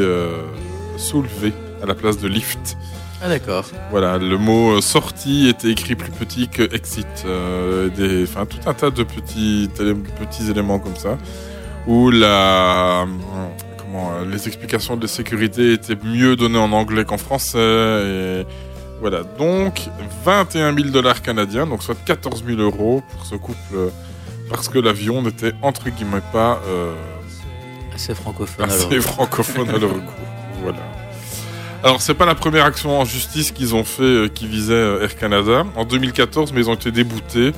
soulevées 0.98 1.54
à 1.82 1.86
la 1.86 1.96
place 1.96 2.18
de 2.20 2.28
lift. 2.28 2.78
Ah 3.22 3.30
d'accord. 3.30 3.66
Voilà, 3.90 4.18
le 4.20 4.38
mot 4.38 4.78
euh, 4.78 4.82
sortie 4.82 5.48
était 5.48 5.70
écrit 5.72 5.96
plus 5.96 6.12
petit 6.12 6.48
que 6.50 6.64
exit. 6.76 7.08
euh, 7.26 7.90
des, 7.90 8.24
enfin, 8.24 8.46
tout 8.46 8.60
un 8.68 8.74
tas 8.74 8.92
de 8.92 9.04
petits, 9.04 9.70
petits 10.20 10.52
éléments 10.52 10.78
comme 10.80 10.96
ça. 10.96 11.18
Où 11.88 12.12
la, 12.12 13.08
comment, 13.78 14.12
euh, 14.14 14.26
les 14.30 14.48
explications 14.48 14.98
de 14.98 15.08
sécurité 15.08 15.74
étaient 15.74 15.98
mieux 16.04 16.36
données 16.36 16.60
en 16.60 16.72
anglais 16.74 17.06
qu'en 17.06 17.18
français. 17.18 17.58
Et 17.58 18.46
voilà, 19.00 19.24
donc 19.40 19.82
21 20.26 20.76
000 20.76 20.90
dollars 20.90 21.22
canadiens, 21.24 21.66
donc 21.66 21.82
soit 21.84 21.98
14 22.06 22.44
000 22.46 22.60
euros 22.60 23.02
pour 23.12 23.26
ce 23.26 23.36
couple, 23.36 23.92
parce 24.50 24.70
que 24.70 24.78
l'avion 24.80 25.22
n'était 25.24 25.54
entre 25.62 25.90
guillemets 25.90 26.22
pas 26.34 26.62
euh, 26.68 26.94
Assez 27.96 28.14
francophone. 28.14 28.66
assez 28.66 29.00
francophone 29.02 29.70
à 29.70 29.78
leur 29.78 29.94
goût. 29.94 30.27
Voilà. 30.64 30.80
Alors, 31.84 32.02
c'est 32.02 32.16
pas 32.16 32.26
la 32.26 32.36
première 32.36 32.66
action 32.66 33.00
en 33.00 33.06
justice 33.06 33.52
qu'ils 33.52 33.76
ont 33.76 33.84
fait 33.84 34.04
euh, 34.04 34.28
qui 34.28 34.48
visait 34.48 34.74
euh, 34.74 35.04
Air 35.04 35.16
Canada. 35.16 35.64
En 35.76 35.86
2014, 35.86 36.52
mais 36.54 36.62
ils 36.62 36.70
ont 36.70 36.74
été 36.74 36.92
déboutés 36.92 37.52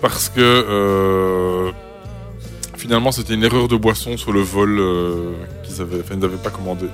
parce 0.00 0.28
que 0.28 0.40
euh, 0.40 1.70
finalement, 2.76 3.10
c'était 3.12 3.34
une 3.34 3.44
erreur 3.44 3.66
de 3.68 3.76
boisson 3.76 4.16
sur 4.16 4.32
le 4.32 4.40
vol 4.40 4.78
euh, 4.78 5.32
qu'ils 5.64 5.80
avaient, 5.82 6.00
enfin, 6.00 6.14
ils 6.14 6.20
n'avaient 6.20 6.36
pas 6.36 6.50
commandé. 6.50 6.86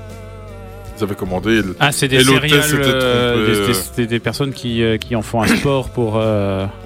Ils 0.97 1.03
avaient 1.05 1.15
commandé. 1.15 1.51
Et 1.59 1.63
le- 1.63 1.77
Ah, 1.81 1.93
c'est 1.93 2.09
des 2.09 2.17
céréales, 2.35 2.61
trompé, 2.63 3.47
des, 3.47 3.67
des- 3.67 3.97
des- 3.97 4.07
des 4.07 4.19
personnes 4.21 4.53
qui, 4.53 4.83
qui 5.01 5.15
en 5.17 5.23
font 5.23 5.43
un 5.43 5.47
sport 5.49 5.91
pour 5.91 6.19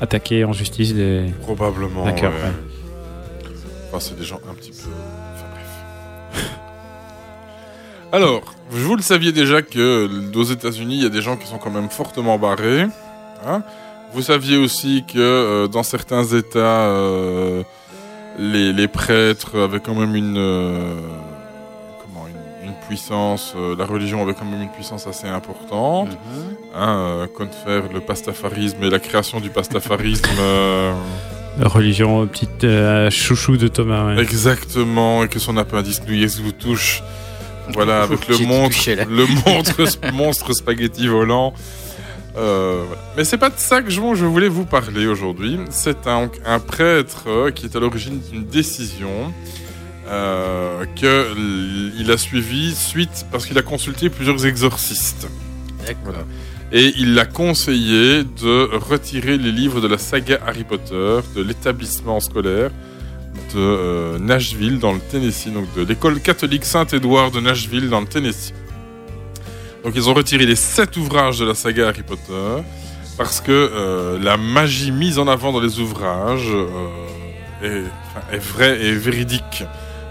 attaquer 0.00 0.44
en 0.44 0.52
justice 0.52 0.92
des. 0.94 1.26
Probablement. 1.42 2.04
D'accord, 2.04 2.30
ouais. 2.32 2.48
ouais. 2.48 3.48
Enfin, 3.90 4.00
c'est 4.00 4.18
des 4.18 4.24
gens 4.24 4.40
un 4.50 4.54
petit 4.54 4.70
peu. 4.72 4.88
Alors, 8.12 8.42
vous 8.70 8.96
le 8.96 9.02
saviez 9.02 9.32
déjà 9.32 9.60
que 9.62 10.08
aux 10.34 10.42
États-Unis, 10.44 10.96
il 10.96 11.02
y 11.02 11.06
a 11.06 11.10
des 11.10 11.20
gens 11.22 11.36
qui 11.36 11.46
sont 11.46 11.58
quand 11.58 11.70
même 11.70 11.90
fortement 11.90 12.38
barrés. 12.38 12.86
hein. 13.46 13.62
vous 14.14 14.22
saviez 14.22 14.56
aussi 14.56 15.04
que 15.06 15.18
euh, 15.18 15.68
dans 15.68 15.82
certains 15.82 16.24
États, 16.24 16.58
euh, 16.88 17.62
les, 18.38 18.72
les 18.72 18.88
prêtres 18.88 19.58
avaient 19.60 19.80
quand 19.80 19.94
même 19.94 20.14
une. 20.16 20.36
euh, 20.38 20.94
comment 22.02 22.26
une, 22.28 22.68
une 22.68 22.74
puissance. 22.88 23.52
euh, 23.56 23.76
la 23.78 23.84
religion 23.84 24.22
avait 24.22 24.32
quand 24.34 24.46
même 24.46 24.62
une 24.62 24.70
puissance 24.70 25.06
assez 25.06 25.26
importante. 25.28 26.08
Mhm. 26.10 26.54
Hein, 26.76 27.26
euh, 27.66 27.82
le 27.92 28.00
pastafarisme 28.00 28.82
et 28.84 28.88
la 28.90 29.00
création 29.00 29.38
du 29.40 29.50
pastafarisme. 29.50 30.24
euh, 30.40 30.94
Religion, 31.60 32.26
petite 32.26 32.64
euh, 32.64 33.10
chouchou 33.10 33.56
de 33.58 33.68
Thomas. 33.68 34.06
ouais. 34.14 34.22
Exactement, 34.22 35.24
et 35.24 35.28
que 35.28 35.38
son 35.38 35.58
appendice 35.58 36.00
vous 36.40 36.52
touche. 36.52 37.02
Voilà, 37.74 38.02
avec 38.02 38.26
le 38.28 38.36
là. 38.96 39.04
le 39.08 39.26
monstre, 39.26 40.12
monstre 40.12 40.52
spaghetti 40.52 41.06
volant. 41.08 41.52
Euh, 42.36 42.82
voilà. 42.86 43.02
Mais 43.16 43.24
c'est 43.24 43.38
pas 43.38 43.50
de 43.50 43.58
ça 43.58 43.82
que 43.82 43.90
je, 43.90 44.00
voulais 44.00 44.48
vous 44.48 44.64
parler 44.64 45.06
aujourd'hui. 45.06 45.58
C'est 45.70 46.06
un, 46.06 46.30
un 46.46 46.58
prêtre 46.60 47.24
euh, 47.26 47.50
qui 47.50 47.66
est 47.66 47.74
à 47.76 47.80
l'origine 47.80 48.20
d'une 48.30 48.44
décision 48.44 49.32
euh, 50.08 50.84
que 51.00 51.32
l- 51.32 51.92
il 51.98 52.10
a 52.10 52.16
suivie 52.18 52.74
suite 52.74 53.26
parce 53.32 53.44
qu'il 53.46 53.58
a 53.58 53.62
consulté 53.62 54.08
plusieurs 54.08 54.46
exorcistes. 54.46 55.26
Voilà. 56.04 56.20
Et 56.70 56.92
il 56.98 57.14
l'a 57.14 57.24
conseillé 57.24 58.22
de 58.24 58.68
retirer 58.76 59.38
les 59.38 59.50
livres 59.52 59.80
de 59.80 59.88
la 59.88 59.96
saga 59.98 60.38
Harry 60.46 60.64
Potter 60.64 61.20
de 61.34 61.42
l'établissement 61.42 62.20
scolaire 62.20 62.70
de 63.54 63.58
euh, 63.58 64.18
Nashville 64.18 64.78
dans 64.78 64.92
le 64.92 65.00
Tennessee, 65.00 65.52
donc 65.52 65.72
de 65.74 65.82
l'école 65.82 66.20
catholique 66.20 66.64
Saint-Édouard 66.64 67.30
de 67.30 67.40
Nashville 67.40 67.88
dans 67.88 68.00
le 68.00 68.06
Tennessee. 68.06 68.52
Donc 69.84 69.94
ils 69.96 70.08
ont 70.08 70.14
retiré 70.14 70.46
les 70.46 70.56
sept 70.56 70.96
ouvrages 70.96 71.38
de 71.38 71.44
la 71.44 71.54
saga 71.54 71.88
Harry 71.88 72.02
Potter 72.02 72.62
parce 73.16 73.40
que 73.40 73.50
euh, 73.52 74.18
la 74.20 74.36
magie 74.36 74.92
mise 74.92 75.18
en 75.18 75.28
avant 75.28 75.52
dans 75.52 75.60
les 75.60 75.80
ouvrages 75.80 76.50
euh, 77.62 77.86
est, 78.32 78.38
vraie 78.38 78.80
et 78.82 78.92
véridique. 78.92 79.64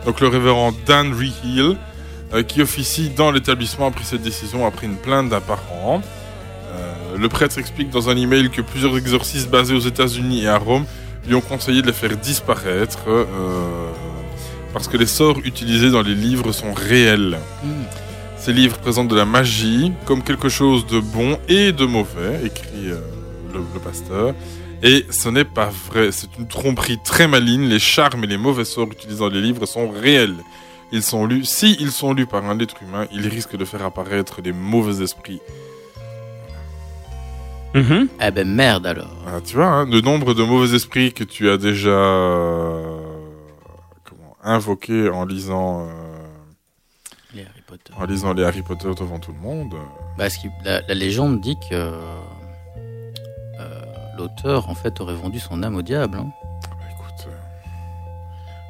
Donc 0.06 0.20
le 0.20 0.28
révérend 0.28 0.74
Dan 0.86 1.14
Rehill, 1.14 1.78
qui 2.48 2.62
officie 2.62 3.10
dans 3.10 3.32
l'établissement, 3.32 3.88
a 3.88 3.92
pris 3.92 4.04
cette 4.04 4.22
décision 4.22 4.66
après 4.66 4.86
une 4.86 4.98
plainte 4.98 5.30
d'un 5.30 5.40
parent. 5.40 6.02
Le 7.18 7.30
prêtre 7.30 7.58
explique 7.58 7.90
dans 7.90 8.10
un 8.10 8.18
email 8.18 8.50
que 8.50 8.62
plusieurs 8.62 8.98
exorcistes 8.98 9.50
basés 9.50 9.74
aux 9.74 9.80
États-Unis 9.80 10.44
et 10.44 10.48
à 10.48 10.58
Rome 10.58 10.86
lui 11.28 11.36
ont 11.36 11.42
conseillé 11.42 11.82
de 11.82 11.88
les 11.88 11.94
faire 11.94 12.16
disparaître 12.18 13.04
euh, 13.08 13.26
parce 14.74 14.88
que 14.88 14.98
les 14.98 15.06
sorts 15.06 15.40
utilisés 15.44 15.90
dans 15.90 16.02
les 16.02 16.16
livres 16.16 16.52
sont 16.52 16.74
réels. 16.74 17.40
Hmm. 17.64 17.84
Ces 18.38 18.54
livres 18.54 18.78
présentent 18.78 19.10
de 19.10 19.16
la 19.16 19.26
magie 19.26 19.92
comme 20.06 20.24
quelque 20.24 20.50
chose 20.50 20.86
de 20.86 21.00
bon 21.00 21.38
et 21.50 21.72
de 21.72 21.86
mauvais, 21.86 22.46
écrit 22.46 22.90
euh, 22.92 23.00
le, 23.54 23.60
le 23.74 23.80
pasteur. 23.80 24.34
Et 24.84 25.06
ce 25.10 25.30
n'est 25.30 25.44
pas 25.46 25.72
vrai, 25.90 26.12
c'est 26.12 26.38
une 26.38 26.48
tromperie 26.48 27.00
très 27.04 27.28
maligne. 27.28 27.68
Les 27.68 27.80
charmes 27.80 28.24
et 28.24 28.28
les 28.28 28.38
mauvais 28.38 28.66
sorts 28.66 28.92
utilisés 28.92 29.20
dans 29.20 29.30
les 29.30 29.42
livres 29.42 29.66
sont 29.66 29.90
réels. 29.90 30.36
Ils 30.92 31.04
sont 31.04 31.26
lus, 31.26 31.44
si 31.44 31.76
ils 31.80 31.92
sont 31.92 32.14
lus 32.14 32.28
par 32.28 32.46
un 32.46 32.60
être 32.60 32.82
humain, 32.82 33.08
ils 33.12 33.28
risquent 33.28 33.58
de 33.58 33.66
faire 33.66 33.84
apparaître 33.84 34.40
les 34.42 34.54
mauvais 34.54 35.04
esprits. 35.04 35.42
Mhm. 37.74 38.08
Eh 38.22 38.32
ben 38.32 38.48
merde 38.48 38.88
alors. 38.88 39.16
Ah, 39.28 39.40
tu 39.46 39.56
vois, 39.56 39.68
hein, 39.68 39.86
le 39.86 40.02
nombre 40.02 40.34
de 40.34 40.44
mauvais 40.44 40.76
esprits 40.76 41.14
que 41.14 41.24
tu 41.24 41.50
as 41.50 41.58
déjà 41.58 41.90
euh, 41.90 43.00
comment, 44.04 44.36
invoqués 44.44 45.10
en 45.10 45.26
lisant, 45.26 45.82
euh, 45.88 45.92
Les 47.36 47.42
Harry 47.44 47.62
Potter. 47.68 47.94
en 47.96 48.06
lisant 48.06 48.34
les 48.34 48.44
Harry 48.44 48.62
Potter 48.64 48.90
devant 48.98 49.20
tout 49.20 49.32
le 49.34 49.40
monde. 49.40 49.74
euh, 49.74 49.78
Bah, 50.18 50.30
ce 50.30 50.40
qui- 50.40 50.50
la, 50.64 50.82
la 50.82 50.94
légende 50.96 51.40
dit 51.42 51.56
que 51.70 51.76
euh, 51.76 51.92
l'auteur 54.18 54.70
en 54.70 54.76
fait 54.76 55.00
aurait 55.02 55.14
vendu 55.16 55.40
son 55.40 55.62
âme 55.62 55.76
au 55.76 55.82
diable. 55.84 56.18
hein. 56.18 56.32
bah, 56.70 56.86
écoute, 56.92 57.28
euh, 57.28 57.32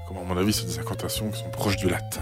comment, 0.08 0.22
à 0.22 0.24
mon 0.26 0.38
avis, 0.38 0.52
c'est 0.54 0.66
des 0.66 0.80
incantations 0.80 1.30
qui 1.30 1.40
sont 1.40 1.50
proches 1.52 1.78
du 1.78 1.88
latin. 1.90 2.22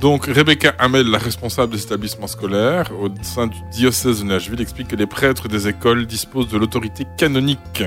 Donc, 0.00 0.26
Rebecca 0.26 0.74
Hamel, 0.78 1.10
la 1.10 1.18
responsable 1.18 1.72
des 1.72 1.82
établissements 1.82 2.28
scolaires 2.28 2.92
au 3.00 3.08
sein 3.22 3.48
du 3.48 3.56
diocèse 3.72 4.20
de 4.20 4.26
Nashville, 4.26 4.60
explique 4.60 4.88
que 4.88 4.96
les 4.96 5.06
prêtres 5.06 5.48
des 5.48 5.66
écoles 5.66 6.06
disposent 6.06 6.48
de 6.48 6.56
l'autorité 6.56 7.04
canonique 7.16 7.82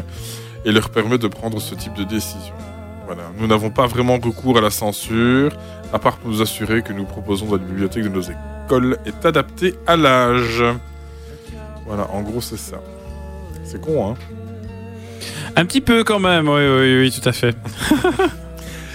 et 0.65 0.71
leur 0.73 0.89
permet 0.89 1.17
de 1.17 1.27
prendre 1.27 1.61
ce 1.61 1.73
type 1.73 1.93
de 1.93 2.03
décision. 2.03 2.53
Voilà. 3.05 3.23
Nous 3.37 3.47
n'avons 3.47 3.69
pas 3.69 3.87
vraiment 3.87 4.17
recours 4.17 4.57
à 4.57 4.61
la 4.61 4.71
censure, 4.71 5.53
à 5.93 5.99
part 5.99 6.17
pour 6.17 6.29
nous 6.29 6.41
assurer 6.41 6.81
que 6.81 6.91
nous 6.91 7.05
proposons 7.05 7.45
dans 7.45 7.53
la 7.53 7.63
bibliothèque 7.63 8.03
de 8.03 8.09
nos 8.09 8.21
écoles 8.21 8.97
est 9.05 9.25
adaptée 9.25 9.75
à 9.87 9.95
l'âge. 9.95 10.63
Voilà, 11.85 12.09
en 12.11 12.21
gros, 12.21 12.41
c'est 12.41 12.57
ça. 12.57 12.81
C'est 13.63 13.79
con, 13.79 14.11
hein 14.11 14.15
Un 15.55 15.65
petit 15.65 15.81
peu 15.81 16.03
quand 16.03 16.19
même, 16.19 16.49
oui, 16.49 16.67
oui, 16.67 16.99
oui, 16.99 17.11
tout 17.11 17.27
à 17.27 17.31
fait. 17.31 17.55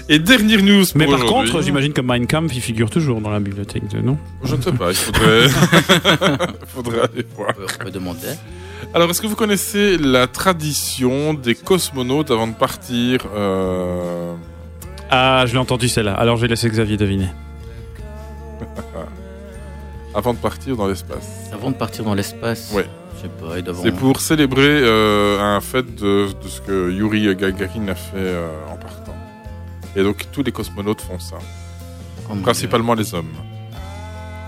Et 0.09 0.19
dernière 0.21 0.63
news 0.63 0.85
pour 0.87 0.97
Mais 0.97 1.07
par 1.07 1.25
contre, 1.25 1.63
j'imagine 1.63 1.93
que 1.93 2.01
Mein 2.01 2.27
Kampf, 2.29 2.55
il 2.55 2.61
figure 2.61 2.89
toujours 2.91 3.21
dans 3.21 3.31
la 3.31 3.41
bibliothèque, 3.41 3.89
de- 3.89 3.99
non 4.01 4.17
Je 4.45 4.55
ne 4.55 4.63
sais 4.63 4.71
pas, 4.73 4.91
il 4.91 4.95
faudrait... 4.97 5.47
il 5.47 6.67
faudrait 6.69 7.01
aller 7.01 7.27
voir. 7.37 7.53
On 7.81 7.85
peut 7.85 7.91
demander. 7.91 8.29
Alors, 8.95 9.11
est-ce 9.11 9.21
que 9.21 9.27
vous 9.27 9.35
connaissez 9.35 9.99
la 9.99 10.29
tradition 10.29 11.35
des 11.35 11.57
cosmonautes 11.57 12.31
avant 12.31 12.47
de 12.47 12.55
partir 12.55 13.21
euh, 13.35 14.33
Ah, 15.11 15.43
je 15.47 15.53
l'ai 15.55 15.59
entendu 15.59 15.89
celle-là. 15.89 16.15
Alors 16.15 16.37
je 16.37 16.43
vais 16.43 16.49
laisser 16.49 16.69
Xavier 16.71 16.97
deviner. 16.97 17.29
avant 20.15 20.33
de 20.35 20.39
partir 20.39 20.77
dans 20.77 20.87
l'espace 20.87 21.51
Avant 21.53 21.71
de 21.71 21.77
partir 21.77 22.05
dans 22.05 22.15
l'espace, 22.15 22.71
Ouais. 22.73 22.87
je 23.17 23.23
sais 23.23 23.29
pas, 23.29 23.59
ils 23.59 23.65
doivent 23.65 23.81
C'est 23.83 23.91
en- 23.93 23.97
pour 23.97 24.21
célébrer 24.21 24.63
euh, 24.83 25.41
un 25.57 25.61
fait 25.61 25.83
de, 25.97 26.29
de 26.29 26.49
ce 26.49 26.61
que 26.61 26.91
Yuri 26.93 27.35
Gagarin 27.35 27.89
a 27.89 27.95
fait 27.95 28.13
euh, 28.17 28.49
en. 28.71 28.77
Et 29.97 30.03
donc 30.03 30.27
tous 30.31 30.43
les 30.43 30.53
cosmonautes 30.53 31.01
font 31.01 31.19
ça. 31.19 31.37
Oh 32.31 32.35
Principalement 32.43 32.95
les 32.95 33.15
hommes. 33.15 33.33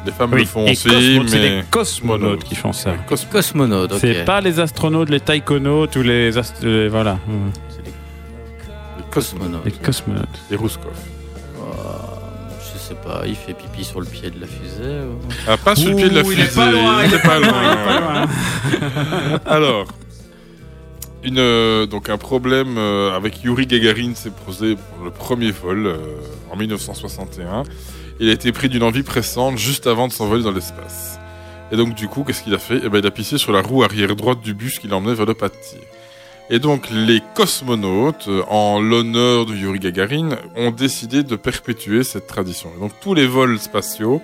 Les 0.07 0.13
femmes 0.13 0.33
Oui, 0.33 0.41
le 0.41 0.47
font 0.47 0.67
et 0.67 0.73
aussi, 0.73 0.89
cosmonautes, 0.89 1.29
c'est 1.29 1.39
mais... 1.39 1.57
les 1.57 1.63
cosmonautes 1.71 2.45
qui 2.45 2.55
font 2.55 2.73
ça. 2.73 2.93
Cos-. 3.09 3.27
Cosmonautes, 3.31 3.93
ok. 3.93 3.99
C'est 4.01 4.25
pas 4.25 4.41
les 4.41 4.61
astronautes, 4.61 5.11
les 5.11 5.21
taïkonautes 5.21 5.97
ou 5.97 6.03
les, 6.03 6.37
ast- 6.39 6.63
les- 6.63 6.89
voilà, 6.89 7.15
mmh. 7.15 7.51
les 8.99 9.05
cosmonautes. 9.11 9.65
les 9.65 9.73
cosmonautes. 9.73 10.39
Les 10.51 10.57
Rouskov. 10.57 10.93
Oh, 11.59 11.65
je 12.73 12.79
sais 12.79 12.95
pas, 12.95 13.23
il 13.27 13.35
fait 13.35 13.55
pipi 13.55 13.85
sur 13.85 14.01
le 14.01 14.07
pied 14.07 14.31
de 14.31 14.41
la 14.41 14.47
fusée. 14.47 15.01
ou- 15.01 15.19
Ah, 15.49 15.57
pas 15.57 15.75
sur 15.75 15.91
le 15.91 15.97
pied 15.97 16.09
de 16.11 16.15
la 16.15 16.25
fusée. 16.25 16.37
il 16.43 16.45
est 16.45 16.55
pas 16.55 16.71
loin, 16.71 17.03
il 17.03 17.09
il 17.09 17.15
est 17.15 17.17
est 17.17 17.23
pas 17.23 17.29
pas 17.29 17.39
loin, 17.41 17.51
loin. 17.51 18.27
il 18.69 18.75
est 18.75 18.79
pas 18.79 18.89
loin. 19.31 19.41
Alors, 19.47 19.87
une, 21.25 21.39
euh, 21.39 21.87
donc 21.87 22.09
un 22.09 22.19
problème 22.19 22.77
euh, 22.79 23.15
avec 23.17 23.43
Yuri 23.43 23.67
Gagarin 23.67 24.15
s'est 24.15 24.31
posé 24.31 24.77
pour 24.77 25.05
le 25.05 25.11
premier 25.11 25.51
vol 25.51 25.87
euh, 25.87 25.97
en 26.51 26.57
1961. 26.57 27.65
Il 28.21 28.29
a 28.29 28.33
été 28.33 28.53
pris 28.53 28.69
d'une 28.69 28.83
envie 28.83 29.03
pressante 29.03 29.59
juste 29.59 29.87
avant 29.87 30.09
de 30.09 30.13
s'envoler 30.13 30.43
dans 30.43 30.53
l'espace. 30.53 31.19
Et 31.71 31.77
donc 31.77 31.95
du 31.95 32.09
coup, 32.09 32.25
qu'est-ce 32.25 32.43
qu'il 32.43 32.55
a 32.55 32.59
fait? 32.59 32.81
Eh 32.85 32.89
ben, 32.89 32.99
Il 32.99 33.07
a 33.07 33.11
pissé 33.11 33.39
sur 33.39 33.53
la 33.53 33.61
roue 33.61 33.83
arrière 33.83 34.15
droite 34.17 34.41
du 34.41 34.55
bus 34.55 34.79
qui 34.79 34.89
l'emmenait 34.89 35.15
vers 35.15 35.27
le 35.27 35.35
pas 35.35 35.49
de 35.49 35.55
tir. 35.55 35.81
Et 36.51 36.59
donc 36.59 36.89
les 36.91 37.21
cosmonautes, 37.35 38.29
euh, 38.29 38.43
en 38.49 38.81
l'honneur 38.81 39.45
de 39.45 39.55
Yuri 39.55 39.81
Gagarin, 39.81 40.31
ont 40.57 40.71
décidé 40.71 41.23
de 41.23 41.37
perpétuer 41.37 42.05
cette 42.05 42.27
tradition. 42.27 42.71
Et 42.77 42.81
donc 42.81 42.93
tous 43.01 43.13
les 43.13 43.27
vols 43.27 43.59
spatiaux 43.59 44.23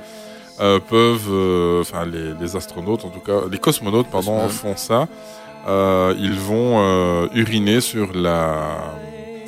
euh, 0.61 0.79
peuvent, 0.79 1.29
euh, 1.31 1.83
enfin 1.83 2.07
les, 2.07 2.33
les 2.41 2.57
astronautes 2.57 3.05
en 3.05 3.11
tout 3.11 3.21
cas, 3.21 3.43
les 3.51 3.59
cosmonautes 3.59 4.09
pardon, 4.11 4.49
font 4.49 4.77
ça. 4.77 5.07
Euh, 5.67 6.15
ils 6.19 6.35
vont 6.39 6.79
euh, 6.81 7.27
uriner 7.35 7.81
sur 7.81 8.13
la, 8.13 8.95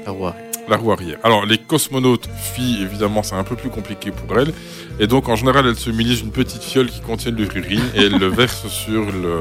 La 0.07 0.13
roue. 0.13 0.31
la 0.69 0.77
roue 0.77 0.93
arrière. 0.93 1.19
Alors 1.23 1.45
les 1.45 1.59
cosmonautes 1.59 2.29
filles, 2.55 2.83
évidemment, 2.83 3.23
c'est 3.23 3.35
un 3.35 3.45
peu 3.45 3.57
plus 3.57 3.71
compliqué 3.71 4.11
pour 4.11 4.39
elles. 4.39 4.53
Et 4.99 5.07
donc 5.07 5.29
en 5.29 5.37
général, 5.37 5.67
elles 5.67 5.77
se 5.77 5.91
munissent 5.91 6.23
d'une 6.23 6.33
petite 6.33 6.63
fiole 6.63 6.87
qui 6.89 7.01
contient 7.01 7.33
de 7.33 7.45
l'urine 7.45 7.83
et 7.95 8.03
elles 8.07 8.19
le 8.19 8.27
versent 8.41 8.69
sur 8.69 9.05
le 9.05 9.35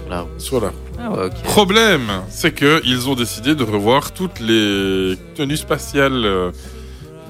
Sur 0.00 0.08
la 0.08 0.20
roue. 0.22 0.28
sur 0.38 0.60
la 0.60 0.68
roue. 0.68 0.74
Ah 0.98 1.10
ouais, 1.10 1.26
ok. 1.26 1.42
Problème, 1.42 2.10
c'est 2.30 2.52
que 2.52 2.80
ils 2.84 3.08
ont 3.10 3.14
décidé 3.14 3.54
de 3.54 3.62
revoir 3.64 4.12
toutes 4.12 4.40
les 4.40 5.16
tenues 5.34 5.58
spatiales 5.58 6.24
euh, 6.24 6.50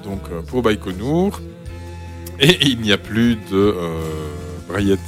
donc 0.05 0.21
pour 0.47 0.63
Baïkonour 0.63 1.41
et 2.39 2.57
il 2.69 2.81
n'y 2.81 2.93
a 2.93 2.99
plus 2.99 3.35
de 3.35 3.57
euh, 3.57 3.99
braillettes. 4.69 5.01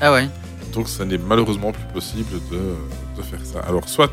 Ah 0.00 0.12
ouais. 0.12 0.28
Donc 0.78 0.88
ça 0.88 1.04
n'est 1.04 1.18
malheureusement 1.18 1.72
plus 1.72 1.92
possible 1.92 2.30
de, 2.52 2.60
de 3.16 3.22
faire 3.22 3.40
ça. 3.42 3.58
Alors 3.66 3.88
soit 3.88 4.12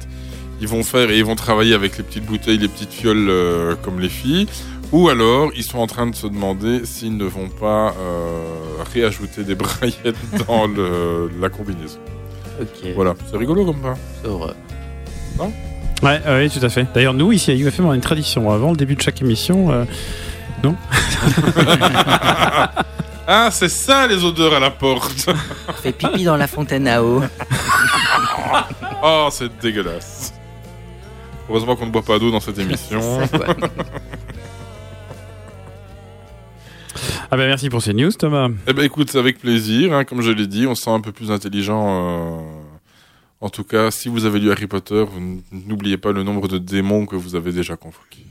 ils 0.59 0.67
vont 0.67 0.81
faire 0.81 1.11
et 1.11 1.19
ils 1.19 1.23
vont 1.23 1.35
travailler 1.35 1.75
avec 1.75 1.95
les 1.99 2.03
petites 2.03 2.25
bouteilles, 2.25 2.57
les 2.57 2.67
petites 2.67 2.91
fioles 2.91 3.29
euh, 3.29 3.75
comme 3.83 3.99
les 3.99 4.09
filles, 4.09 4.47
ou 4.91 5.09
alors 5.09 5.51
ils 5.55 5.61
sont 5.61 5.77
en 5.77 5.85
train 5.85 6.07
de 6.07 6.15
se 6.15 6.25
demander 6.25 6.83
s'ils 6.83 7.17
ne 7.17 7.25
vont 7.25 7.49
pas 7.49 7.93
euh, 7.99 8.47
réajouter 8.95 9.43
des 9.43 9.53
braillettes 9.55 10.15
dans 10.47 10.65
le, 10.65 11.29
la 11.39 11.49
combinaison. 11.49 11.99
Ok. 12.59 12.93
Voilà, 12.95 13.13
c'est 13.29 13.37
rigolo 13.37 13.63
comme 13.63 13.83
ça. 13.83 13.93
C'est 14.23 14.27
vrai. 14.27 14.53
Ouais, 16.01 16.19
euh, 16.25 16.41
oui, 16.41 16.49
tout 16.49 16.65
à 16.65 16.69
fait. 16.69 16.87
D'ailleurs, 16.95 17.13
nous, 17.13 17.31
ici 17.31 17.51
à 17.51 17.53
UFM, 17.53 17.85
on 17.85 17.91
a 17.91 17.95
une 17.95 18.01
tradition. 18.01 18.49
Avant 18.49 18.71
le 18.71 18.77
début 18.77 18.95
de 18.95 19.01
chaque 19.01 19.21
émission, 19.21 19.71
euh, 19.71 19.85
non? 20.63 20.75
Ah, 23.27 23.49
c'est 23.51 23.69
ça 23.69 24.05
les 24.07 24.23
odeurs 24.23 24.53
à 24.53 24.59
la 24.59 24.69
porte. 24.71 25.29
Fait 25.81 25.91
pipi 25.91 26.23
dans 26.23 26.37
la 26.37 26.47
fontaine 26.47 26.87
à 26.87 27.03
eau. 27.03 27.21
Oh, 29.03 29.27
c'est 29.31 29.55
dégueulasse. 29.59 30.33
Heureusement 31.49 31.75
qu'on 31.75 31.85
ne 31.87 31.91
boit 31.91 32.01
pas 32.01 32.17
d'eau 32.17 32.31
dans 32.31 32.39
cette 32.39 32.57
émission. 32.57 32.99
C'est 33.31 33.37
ça, 33.37 33.53
quoi. 33.53 33.69
Ah 37.29 37.37
ben 37.37 37.47
merci 37.47 37.69
pour 37.69 37.81
ces 37.81 37.93
news, 37.93 38.11
Thomas. 38.11 38.47
Eh 38.67 38.73
ben 38.73 38.83
écoute, 38.85 39.09
c'est 39.11 39.17
avec 39.19 39.39
plaisir. 39.39 39.93
hein, 39.93 40.05
comme 40.05 40.21
je 40.21 40.31
l'ai 40.31 40.47
dit, 40.47 40.65
on 40.67 40.75
se 40.75 40.83
sent 40.83 40.89
un 40.91 41.01
peu 41.01 41.11
plus 41.11 41.31
intelligent. 41.31 41.85
euh, 41.87 42.39
En 43.41 43.49
tout 43.49 43.63
cas, 43.63 43.91
si 43.91 44.09
vous 44.09 44.25
avez 44.25 44.39
lu 44.39 44.51
Harry 44.51 44.67
Potter, 44.67 45.05
n'oubliez 45.51 45.97
pas 45.97 46.11
le 46.11 46.23
nombre 46.23 46.47
de 46.47 46.57
démons 46.57 47.05
que 47.05 47.15
vous 47.15 47.35
avez 47.35 47.51
déjà 47.51 47.75
convoqués. 47.75 48.25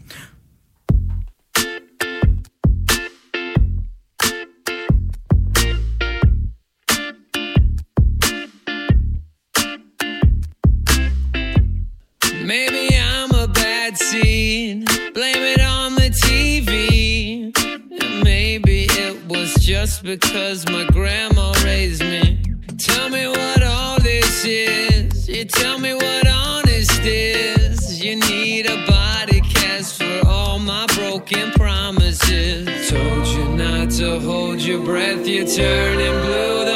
Just 19.85 20.03
because 20.03 20.67
my 20.71 20.87
grandma 20.93 21.53
raised 21.63 22.01
me. 22.01 22.41
Tell 22.79 23.11
me 23.11 23.29
what 23.29 23.63
all 23.63 23.99
this 24.01 24.43
is. 24.43 25.29
You 25.29 25.45
tell 25.45 25.79
me 25.79 25.93
what 25.93 26.27
honest 26.27 27.01
is. 27.03 28.03
You 28.03 28.17
need 28.17 28.65
a 28.65 28.87
body 28.87 29.43
cast 29.43 30.03
for 30.03 30.27
all 30.27 30.59
my 30.59 30.87
broken 30.95 31.51
promises. 31.51 32.89
Told 32.89 33.27
you 33.27 33.45
not 33.59 33.91
to 33.99 34.21
hold 34.21 34.63
your 34.63 34.83
breath. 34.83 35.27
You're 35.27 35.47
turning 35.47 36.17
blue 36.23 36.74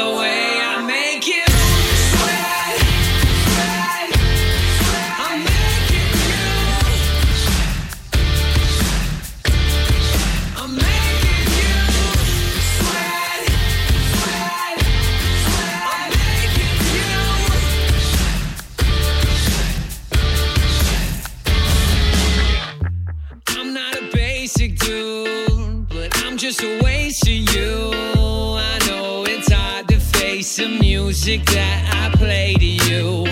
music 31.29 31.45
that 31.53 32.11
I 32.11 32.17
play 32.17 32.55
to 32.55 32.65
you. 32.65 33.23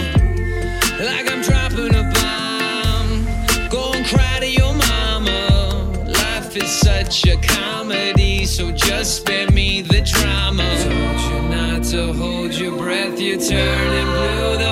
Like 1.03 1.31
I'm 1.31 1.41
dropping 1.41 1.95
a 1.95 2.03
bomb. 2.13 3.69
Go 3.69 3.91
and 3.93 4.05
cry 4.05 4.39
to 4.39 4.47
your 4.47 4.73
mama. 4.73 6.05
Life 6.05 6.55
is 6.55 6.69
such 6.69 7.25
a 7.25 7.37
comedy, 7.37 8.45
so 8.45 8.71
just 8.71 9.17
spare 9.17 9.49
me 9.49 9.81
the 9.81 10.01
drama. 10.01 10.67
Told 10.83 11.19
you 11.27 11.49
not 11.49 11.83
to 11.85 12.13
hold 12.13 12.53
your 12.53 12.77
breath, 12.77 13.19
you're 13.19 13.39
turning 13.39 14.05
blue 14.05 14.66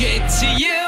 shit 0.00 0.30
to 0.30 0.46
you. 0.56 0.79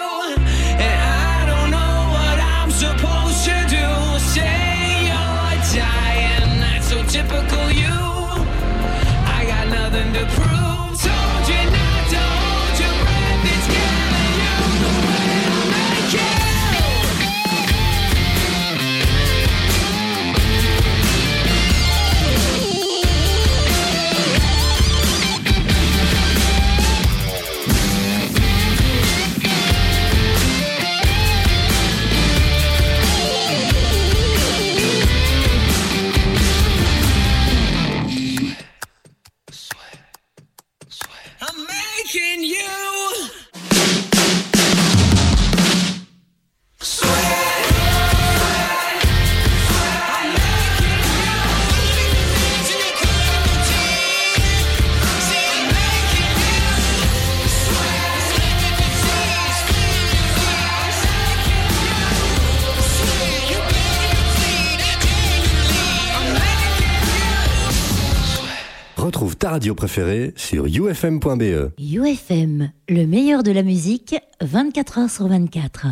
Radio 69.53 69.75
préférée 69.75 70.33
sur 70.35 70.65
ufm.be. 70.65 71.73
UFM, 71.79 72.71
le 72.89 73.05
meilleur 73.05 73.43
de 73.43 73.53
la 73.53 73.63
musique, 73.63 74.17
24 74.41 74.99
heures 74.99 75.11
sur 75.11 75.29
24. 75.29 75.89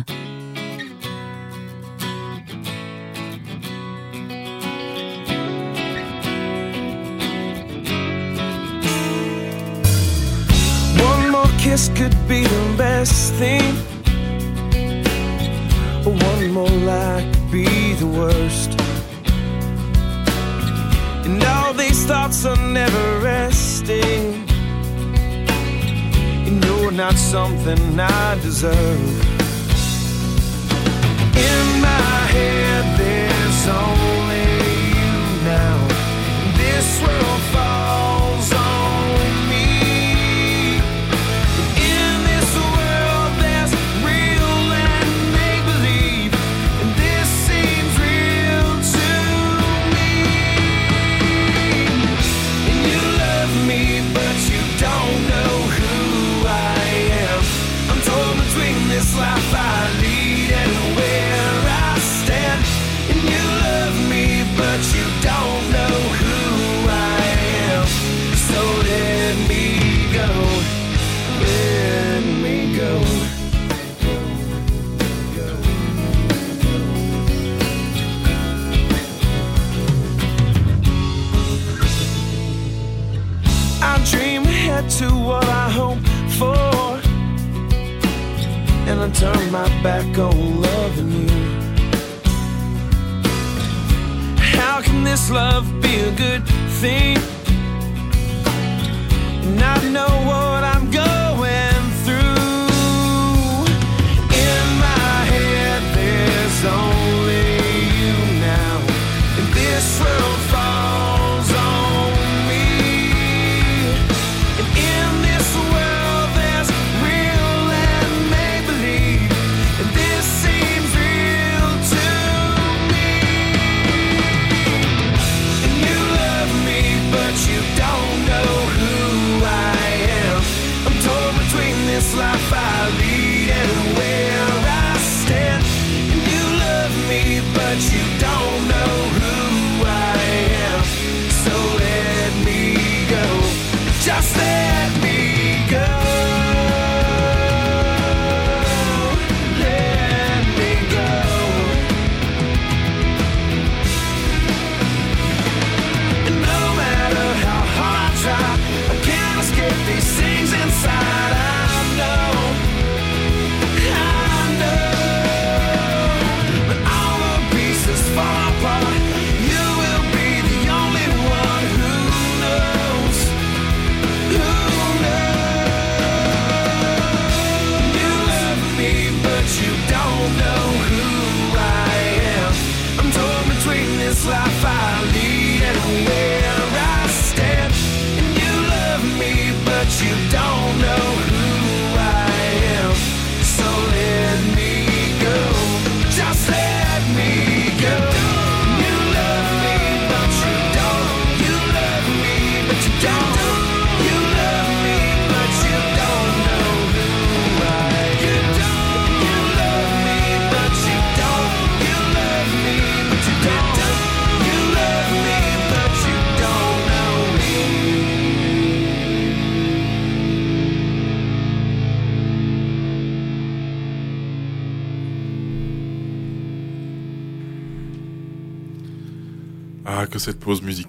One 10.97 11.29
more 11.29 11.47
kiss 11.59 11.89
could 11.89 12.15
be 12.27 12.41
the 12.41 12.77
best 12.77 13.35
thing. 13.35 13.61
One 16.03 16.49
more 16.51 16.67
lie 16.67 17.23
could 17.31 17.51
be 17.51 17.93
the 17.99 18.07
worst. 18.07 18.71
And 21.25 21.43
all 21.43 21.75
these 21.75 22.03
thoughts 22.07 22.43
are 22.45 22.57
never 22.57 23.19
resting. 23.81 24.47
And 26.47 26.63
you're 26.65 26.91
not 26.91 27.15
something 27.15 27.99
I 27.99 28.35
deserve. 28.41 28.75
In 31.35 31.81
my 31.81 32.27
head, 32.35 32.99
there's 32.99 33.67
only 33.67 34.45
you 34.97 35.43
now. 35.43 35.87
This 36.57 37.01
world 37.01 37.41
falls 37.53 37.70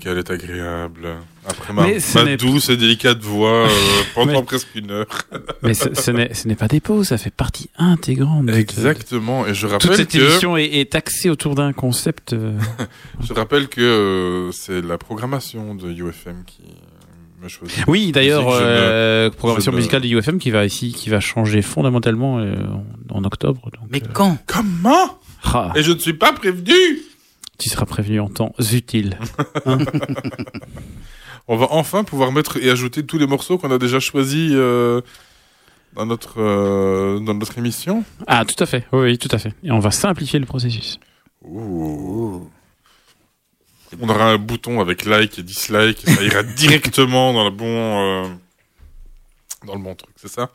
musicale 0.04 0.18
est 0.18 0.30
agréable. 0.30 1.08
Après 1.46 1.72
ma, 1.72 2.36
douce 2.36 2.68
et 2.68 2.76
délicate 2.76 3.20
voix 3.20 3.66
euh, 3.66 3.68
pendant 4.14 4.32
Mais- 4.32 4.42
presque 4.42 4.68
une 4.74 4.90
heure. 4.90 5.06
Mais 5.62 5.74
ce, 5.74 5.88
ce 5.94 6.48
n'est 6.48 6.54
pas 6.54 6.68
des 6.68 6.80
pauses, 6.80 7.08
ça 7.08 7.18
fait 7.18 7.30
partie 7.34 7.68
intégrante. 7.78 8.46
de- 8.46 8.52
Exactement. 8.52 9.46
Et 9.46 9.54
je 9.54 9.66
Toute 9.66 9.82
rappelle 9.82 9.96
cette 9.96 10.10
que 10.12 10.18
émission 10.18 10.56
est, 10.56 10.64
est 10.66 10.94
axée 10.94 11.30
autour 11.30 11.54
d'un 11.54 11.72
concept. 11.72 12.32
euh, 12.32 12.58
je 13.22 13.32
rappelle 13.32 13.68
que 13.68 13.80
euh, 13.80 14.52
c'est 14.52 14.82
la 14.82 14.98
programmation 14.98 15.74
de 15.74 15.90
UFM 15.90 16.44
qui. 16.46 16.62
Oui, 17.88 18.12
d'ailleurs, 18.12 18.46
euh, 18.52 19.28
programmation 19.30 19.72
musicale 19.72 20.02
de 20.02 20.06
UFM 20.06 20.38
qui 20.38 20.52
va 20.52 20.64
ici, 20.64 20.92
qui 20.92 21.10
va 21.10 21.18
changer 21.18 21.60
fondamentalement 21.60 22.38
euh, 22.38 22.54
en, 23.10 23.18
en 23.18 23.24
octobre. 23.24 23.62
Donc, 23.72 23.88
Mais 23.90 24.00
euh, 24.00 24.06
quand? 24.12 24.38
Comment? 24.46 25.18
Ah, 25.42 25.72
Et 25.74 25.82
je 25.82 25.90
ne 25.90 25.98
suis 25.98 26.12
pas 26.12 26.32
prévenu. 26.32 26.72
Tu 27.62 27.68
seras 27.68 27.86
prévenu 27.86 28.20
en 28.20 28.28
temps 28.28 28.54
utile. 28.72 29.18
On 31.48 31.56
va 31.56 31.66
enfin 31.70 32.04
pouvoir 32.04 32.32
mettre 32.32 32.56
et 32.56 32.70
ajouter 32.70 33.04
tous 33.04 33.18
les 33.18 33.26
morceaux 33.26 33.58
qu'on 33.58 33.70
a 33.70 33.78
déjà 33.78 33.98
choisis 33.98 34.52
euh, 34.54 35.00
dans 35.94 36.06
notre 36.06 36.40
euh, 36.40 37.18
dans 37.18 37.34
notre 37.34 37.58
émission. 37.58 38.04
Ah, 38.26 38.44
tout 38.44 38.62
à 38.62 38.66
fait. 38.66 38.86
Oui, 38.92 39.00
oui, 39.00 39.18
tout 39.18 39.28
à 39.32 39.38
fait. 39.38 39.52
Et 39.64 39.72
on 39.72 39.80
va 39.80 39.90
simplifier 39.90 40.38
le 40.38 40.46
processus. 40.46 41.00
Ouh. 41.42 42.48
On 44.00 44.08
aura 44.08 44.30
un 44.30 44.38
bouton 44.38 44.80
avec 44.80 45.04
like 45.04 45.38
et 45.38 45.42
dislike, 45.42 46.08
et 46.08 46.10
ça 46.10 46.22
ira 46.22 46.42
directement 46.56 47.32
dans 47.32 47.44
le 47.44 47.50
bon 47.50 47.66
euh, 47.66 48.28
dans 49.66 49.74
le 49.74 49.82
bon 49.82 49.94
truc, 49.94 50.14
c'est 50.16 50.30
ça? 50.30 50.50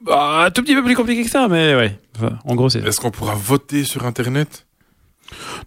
Bah, 0.00 0.44
un 0.46 0.50
tout 0.50 0.62
petit 0.62 0.74
peu 0.74 0.82
plus 0.82 0.96
compliqué 0.96 1.24
que 1.24 1.30
ça, 1.30 1.48
mais 1.48 1.74
ouais. 1.74 1.98
Enfin, 2.16 2.38
en 2.44 2.54
gros, 2.54 2.70
c'est. 2.70 2.78
Est-ce 2.86 3.00
qu'on 3.00 3.10
pourra 3.10 3.34
voter 3.34 3.84
sur 3.84 4.06
internet? 4.06 4.66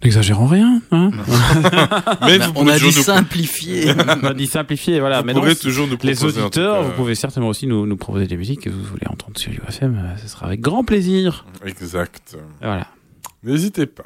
N'exagérons 0.04 0.48
rien. 0.48 0.82
Hein 0.92 1.12
Mais 2.22 2.38
On 2.38 2.42
a- 2.42 2.48
vous 2.48 2.52
on 2.52 2.54
pouvez 2.66 2.72
a 2.74 2.80
dit 2.80 2.92
simplifier. 2.92 3.92
on 4.24 4.26
a 4.26 4.34
dit 4.34 4.48
simplifier, 4.48 5.00
voilà. 5.00 5.22
Vous 5.22 5.28
Mais 5.28 5.34
non, 5.34 5.42
toujours 5.56 5.88
nous 5.88 5.98
les 6.04 6.24
auditeurs, 6.24 6.78
cas. 6.78 6.82
vous 6.82 6.92
pouvez 6.92 7.16
certainement 7.16 7.50
aussi 7.50 7.68
nous, 7.68 7.86
nous 7.86 7.98
proposer 7.98 8.28
des 8.28 8.38
musiques 8.38 8.62
que 8.62 8.70
vous 8.70 8.84
voulez 8.84 9.08
entendre 9.08 9.38
sur 9.38 9.52
UFM. 9.52 9.96
euh, 9.98 10.18
Ce 10.22 10.28
sera 10.28 10.46
avec 10.48 10.62
grand 10.62 10.84
plaisir. 10.84 11.46
Exact. 11.66 12.38
Voilà. 12.62 12.88
N'hésitez 13.44 13.86
pas. 13.86 14.04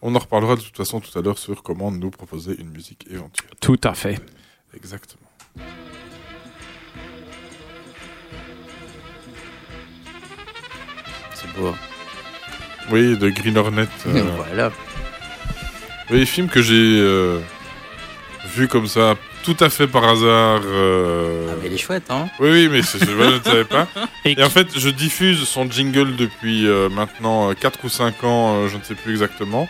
On 0.00 0.14
en 0.14 0.18
reparlera 0.18 0.54
de 0.56 0.60
toute 0.60 0.76
façon 0.76 1.00
tout 1.00 1.16
à 1.18 1.22
l'heure 1.22 1.38
sur 1.38 1.62
comment 1.62 1.90
nous 1.90 2.10
proposer 2.10 2.54
une 2.58 2.70
musique 2.70 3.04
éventuelle. 3.10 3.50
Tout 3.60 3.80
à 3.82 3.94
fait. 3.94 4.20
Exactement. 4.74 5.22
C'est 11.34 11.52
beau. 11.56 11.68
hein. 11.68 11.74
Oui, 12.90 13.16
de 13.18 13.28
Green 13.30 13.56
Hornet. 13.58 13.86
euh, 14.06 14.22
voilà. 14.36 14.70
Oui, 16.10 16.24
film 16.26 16.48
que 16.48 16.62
j'ai 16.62 16.74
euh, 17.00 17.38
vu 18.56 18.66
comme 18.68 18.86
ça, 18.86 19.14
tout 19.42 19.56
à 19.60 19.68
fait 19.68 19.86
par 19.86 20.04
hasard. 20.04 20.62
euh, 20.64 21.48
Ah, 21.50 21.54
mais 21.60 21.68
il 21.68 21.74
est 21.74 21.78
chouette, 21.78 22.04
hein 22.10 22.28
Oui, 22.40 22.48
oui, 22.50 22.68
mais 22.70 22.82
c'est- 22.82 22.98
je, 22.98 23.04
je 23.06 23.12
ne 23.38 23.42
savais 23.42 23.64
pas. 23.64 23.86
Et, 24.24 24.42
en 24.42 24.48
fait, 24.50 24.68
je 24.78 24.88
diffuse 24.88 25.46
son 25.46 25.70
jingle 25.70 26.16
depuis 26.16 26.66
euh, 26.66 26.88
maintenant 26.88 27.52
4 27.54 27.78
ou 27.84 27.88
5 27.88 28.24
ans, 28.24 28.54
euh, 28.64 28.68
je 28.68 28.76
ne 28.78 28.82
sais 28.82 28.94
plus 28.94 29.12
exactement. 29.12 29.68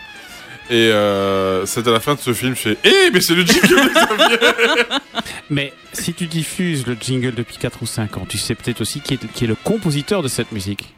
Et 0.71 0.91
euh, 0.91 1.65
c'est 1.65 1.87
à 1.87 1.91
la 1.91 1.99
fin 1.99 2.13
de 2.13 2.19
ce 2.19 2.31
film, 2.31 2.55
je 2.55 2.61
fais 2.61 2.77
Eh, 2.85 3.09
mais 3.11 3.21
c'est 3.21 3.33
le 3.33 3.43
jingle 3.43 3.67
de 3.67 4.99
Mais 5.49 5.73
si 5.93 6.13
tu 6.13 6.27
diffuses 6.27 6.85
le 6.85 6.95
jingle 6.99 7.33
depuis 7.33 7.57
4 7.57 7.79
ou 7.81 7.85
5 7.87 8.17
ans, 8.17 8.25
tu 8.29 8.37
sais 8.37 8.53
peut-être 8.53 8.79
aussi 8.81 9.01
qui 9.01 9.15
est, 9.15 9.31
qui 9.33 9.45
est 9.45 9.47
le 9.47 9.55
compositeur 9.55 10.21
de 10.21 10.27
cette 10.27 10.51
musique. 10.51 10.93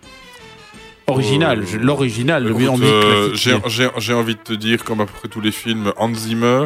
Original, 1.12 1.60
Euh, 1.60 1.78
l'original, 1.80 2.44
le 2.44 2.54
meilleur 2.54 2.78
musique 2.78 2.94
euh, 2.94 3.28
classique. 3.30 3.44
j'ai- 3.44 3.70
J'ai 3.70 3.90
j'ai 3.98 4.14
envie 4.14 4.36
de 4.36 4.40
te 4.42 4.54
dire, 4.54 4.84
comme 4.84 5.02
à 5.02 5.06
peu 5.06 5.14
près 5.20 5.28
tous 5.28 5.42
les 5.42 5.52
films, 5.52 5.94
Hans 5.98 6.14
Zimmer, 6.14 6.66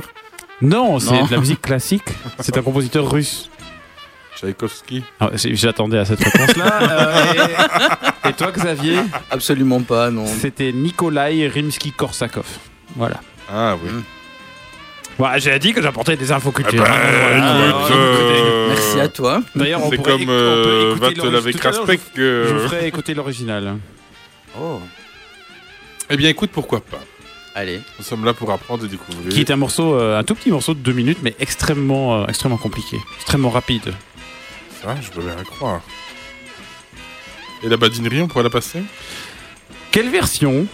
Non, 0.62 1.00
c'est 1.00 1.12
de 1.28 1.32
la 1.32 1.38
musique 1.40 1.62
classique. 1.62 2.04
C'est 2.40 2.58
un 2.58 2.62
compositeur 2.62 3.10
russe. 3.12 3.50
Tchaïkovski. 4.38 5.04
Ah, 5.20 5.30
J'attendais 5.34 5.98
à 6.00 6.06
cette 6.06 6.24
réponse-là. 6.24 6.66
Euh, 6.82 7.48
et, 8.26 8.30
et 8.30 8.34
toi, 8.34 8.52
Xavier 8.52 8.98
Absolument 9.32 9.82
pas, 9.82 10.10
non. 10.12 10.26
C'était 10.26 10.72
Nikolai 10.74 11.48
Rimsky-Korsakov. 11.48 12.44
Voilà. 12.96 13.22
Ah 13.52 13.76
oui. 13.82 13.90
Voilà, 15.18 15.38
j'ai 15.38 15.58
dit 15.60 15.72
que 15.72 15.82
j'apportais 15.82 16.18
des 16.18 16.32
infos 16.34 16.52
Ah 16.54 16.58
culturelles. 16.58 16.90
bah, 16.92 17.70
écoute, 17.70 17.92
euh, 17.96 18.68
Merci 18.70 19.00
à 19.00 19.08
toi. 19.08 19.42
D'ailleurs, 19.56 19.82
on 19.86 19.90
C'est 19.90 19.96
pourrait 19.98 20.12
comme 20.18 20.30
euh, 20.30 20.96
va 21.00 21.12
te 21.14 21.26
laver 21.28 21.54
Kraspek. 21.54 22.02
Je 22.18 22.54
vous 22.54 22.68
ferai 22.68 22.88
écouter 22.88 23.14
l'original. 23.14 23.78
Oh, 24.60 24.80
Eh 26.10 26.18
bien, 26.18 26.30
écoute, 26.30 26.52
pourquoi 26.52 26.82
pas 26.82 27.02
allez. 27.56 27.82
Nous 27.98 28.06
sommes 28.06 28.26
là 28.26 28.34
pour 28.34 28.52
apprendre 28.52 28.86
et 28.86 28.88
découvrir. 28.88 29.34
Qui 29.34 29.40
est 29.40 29.50
un 29.50 29.56
morceau, 29.56 29.96
euh, 29.96 30.20
un 30.20 30.24
tout 30.24 30.36
petit 30.36 30.52
morceau 30.52 30.74
de 30.74 30.80
deux 30.80 30.92
minutes, 30.92 31.20
mais 31.24 31.36
extrêmement, 31.40 32.22
euh, 32.22 32.28
extrêmement 32.28 32.58
compliqué, 32.58 32.98
extrêmement 33.16 33.50
rapide. 33.50 33.94
Ça, 34.82 34.96
je 35.02 35.10
peux 35.10 35.22
bien 35.22 35.36
le 35.36 35.44
croire. 35.44 35.82
Et 37.64 37.70
la 37.70 37.78
badinerie, 37.78 38.22
on 38.22 38.28
pourrait 38.28 38.44
la 38.44 38.50
passer? 38.50 38.84
Quelle 39.90 40.10
version? 40.10 40.68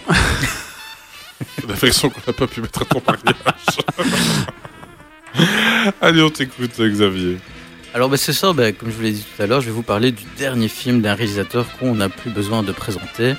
La 1.66 1.74
version 1.74 2.10
qu'on 2.10 2.20
n'a 2.26 2.32
pas 2.32 2.46
pu 2.46 2.60
mettre 2.60 2.82
à 2.82 2.84
ton 2.84 3.02
mariage. 3.06 3.34
Allez, 6.00 6.22
on 6.22 6.30
t'écoute, 6.30 6.80
Xavier. 6.80 7.38
Alors 7.94 8.08
bah, 8.08 8.16
ce 8.16 8.32
soir, 8.32 8.54
bah, 8.54 8.72
comme 8.72 8.90
je 8.90 8.96
vous 8.96 9.02
l'ai 9.02 9.12
dit 9.12 9.24
tout 9.24 9.42
à 9.42 9.46
l'heure, 9.46 9.60
je 9.60 9.66
vais 9.66 9.72
vous 9.72 9.82
parler 9.82 10.12
du 10.12 10.24
dernier 10.38 10.68
film 10.68 11.00
d'un 11.02 11.14
réalisateur 11.14 11.66
qu'on 11.78 11.94
n'a 11.94 12.08
plus 12.08 12.30
besoin 12.30 12.62
de 12.62 12.72
présenter. 12.72 13.34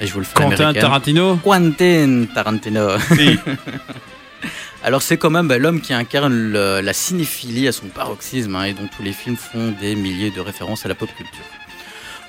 Et 0.00 0.06
je 0.06 0.12
vous 0.12 0.20
le 0.20 0.26
fais 0.26 0.38
à 0.38 0.42
Quentin. 0.50 0.72
Tarantino 0.74 1.36
Quentin 1.36 2.24
Tarantino. 2.34 2.88
Alors 4.82 5.02
c'est 5.02 5.16
quand 5.16 5.30
même 5.30 5.48
bah, 5.48 5.58
l'homme 5.58 5.80
qui 5.80 5.92
incarne 5.94 6.32
le- 6.52 6.80
la 6.80 6.92
cinéphilie 6.92 7.66
à 7.66 7.72
son 7.72 7.86
paroxysme 7.86 8.54
hein, 8.54 8.64
et 8.64 8.72
dont 8.72 8.88
tous 8.94 9.02
les 9.02 9.12
films 9.12 9.36
font 9.36 9.72
des 9.80 9.96
milliers 9.96 10.30
de 10.30 10.40
références 10.40 10.84
à 10.84 10.88
la 10.88 10.94
pop 10.94 11.08
culture. 11.16 11.44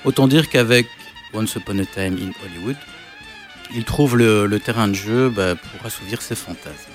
Autant 0.04 0.26
dire 0.26 0.48
qu'avec 0.48 0.86
Once 1.34 1.54
Upon 1.54 1.78
a 1.78 1.84
Time 1.84 2.16
in 2.20 2.30
Hollywood, 2.44 2.76
il 3.74 3.84
trouve 3.84 4.16
le, 4.16 4.46
le 4.46 4.58
terrain 4.60 4.88
de 4.88 4.94
jeu 4.94 5.28
bah, 5.28 5.54
pour 5.54 5.86
assouvir 5.86 6.22
ses 6.22 6.34
fantasmes. 6.34 6.90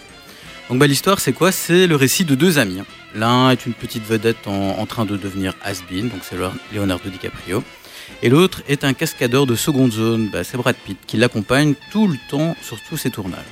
Donc 0.70 0.80
bah, 0.80 0.88
l'histoire 0.88 1.20
c'est 1.20 1.34
quoi? 1.34 1.52
C'est 1.52 1.88
le 1.88 1.96
récit 1.96 2.26
de 2.26 2.36
deux 2.36 2.58
amis. 2.60 2.80
hein. 2.80 2.86
L'un 3.16 3.52
est 3.52 3.66
une 3.68 3.74
petite 3.74 4.06
vedette 4.06 4.48
en, 4.48 4.80
en 4.80 4.86
train 4.88 5.06
de 5.06 5.16
devenir 5.18 5.54
has-been, 5.64 6.10
donc 6.10 6.22
c'est 6.24 6.36
Leonardo 6.74 7.10
DiCaprio. 7.10 7.64
Et 8.26 8.30
l'autre 8.30 8.62
est 8.70 8.86
un 8.86 8.94
cascadeur 8.94 9.46
de 9.46 9.54
seconde 9.54 9.92
zone, 9.92 10.30
bah, 10.32 10.44
c'est 10.46 10.56
Brad 10.58 10.78
Pitt, 10.78 10.98
qui 11.06 11.18
l'accompagne 11.18 11.76
tout 11.92 12.08
le 12.08 12.18
temps 12.30 12.56
sur 12.62 12.78
tous 12.88 12.96
ses 12.98 13.12
tournages. 13.12 13.44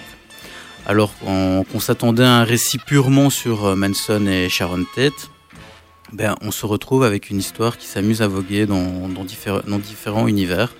Alors 0.87 1.13
qu'on 1.19 1.63
qu'on 1.69 1.79
s'attendait 1.81 2.23
à 2.23 2.35
un 2.37 2.43
récit 2.45 2.77
purement 2.79 3.29
sur 3.29 3.65
euh, 3.65 3.75
Manson 3.75 4.25
et 4.27 4.47
Sharon 4.49 4.85
Tate, 4.95 5.29
ben, 6.13 6.35
on 6.41 6.51
se 6.51 6.65
retrouve 6.65 7.03
avec 7.03 7.29
une 7.29 7.37
histoire 7.39 7.77
qui 7.77 7.85
s'amuse 7.85 8.21
à 8.21 8.27
voguer 8.27 8.65
dans, 8.65 9.07
dans, 9.09 9.23
diffé- 9.25 9.61
dans 9.67 9.77
différents 9.77 10.27
univers. 10.27 10.73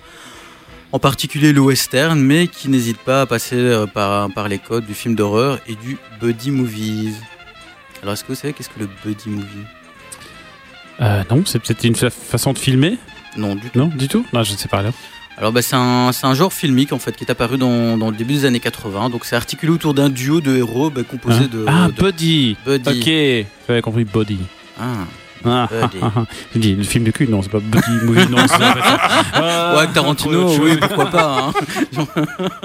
En 0.90 0.98
particulier 0.98 1.52
le 1.52 1.60
western, 1.60 2.18
mais 2.18 2.48
qui 2.48 2.68
n'hésite 2.68 2.98
pas 2.98 3.20
à 3.22 3.26
passer 3.26 3.56
euh, 3.56 3.86
par, 3.86 4.48
les 4.48 4.58
codes 4.58 4.86
du 4.86 4.94
film 4.94 5.14
d'horreur 5.14 5.58
et 5.66 5.74
du 5.74 5.98
buddy 6.20 6.50
movies. 6.50 7.14
Alors 8.02 8.14
est-ce 8.14 8.24
que 8.24 8.28
vous 8.28 8.34
savez 8.34 8.54
qu'est-ce 8.54 8.70
que 8.70 8.80
le 8.80 8.88
buddy 9.04 9.28
movie? 9.28 9.66
Euh, 11.00 11.22
Non, 11.30 11.42
c'est 11.46 11.84
une 11.84 11.94
fa- 11.94 12.10
façon 12.10 12.52
de 12.54 12.58
filmer? 12.58 12.96
Non, 13.36 13.54
du 13.54 13.70
tout. 13.70 13.78
Non, 13.78 13.86
du 13.86 14.08
tout 14.08 14.24
Non, 14.32 14.42
je 14.42 14.52
ne 14.52 14.56
sais 14.56 14.68
pas 14.68 14.78
alors. 14.78 14.92
Alors 15.38 15.50
bah, 15.52 15.62
c'est 15.62 15.76
un, 15.76 16.12
c'est 16.12 16.26
un 16.26 16.34
genre 16.34 16.52
filmique 16.52 16.92
en 16.92 16.98
fait 16.98 17.16
qui 17.16 17.24
est 17.24 17.30
apparu 17.30 17.56
dans, 17.56 17.96
dans 17.96 18.10
le 18.10 18.16
début 18.16 18.34
des 18.34 18.44
années 18.44 18.60
80. 18.60 19.08
Donc 19.10 19.24
c'est 19.24 19.34
articulé 19.36 19.72
autour 19.72 19.94
d'un 19.94 20.10
duo 20.10 20.40
de 20.40 20.56
héros 20.56 20.90
bah, 20.90 21.02
composé 21.08 21.44
Hein 21.44 21.48
de... 21.50 21.64
ah, 21.66 21.88
de- 21.88 21.92
Buddy 22.02 22.56
Buddy. 22.66 22.90
Ok, 23.00 23.46
j'avais 23.68 23.80
compris. 23.82 24.06
Ah. 24.78 24.94
Ah, 25.44 25.68
Buddy. 25.70 25.96
ah, 26.02 26.12
ah. 26.16 26.24
Dit, 26.54 26.74
le 26.76 26.82
film 26.84 27.04
de 27.04 27.10
cul, 27.10 27.26
non, 27.28 27.40
c'est 27.42 27.48
pas 27.50 27.60
Buddy 27.60 28.04
Movie, 28.04 28.28
non, 28.30 28.38
Ah, 29.32 29.74
ouais, 29.78 29.86
Tarantino, 29.92 30.44
autre 30.48 30.62
oui, 30.62 30.70
chose. 30.72 30.80
pourquoi 30.80 31.06
pas. 31.06 31.48
hein. 31.48 31.52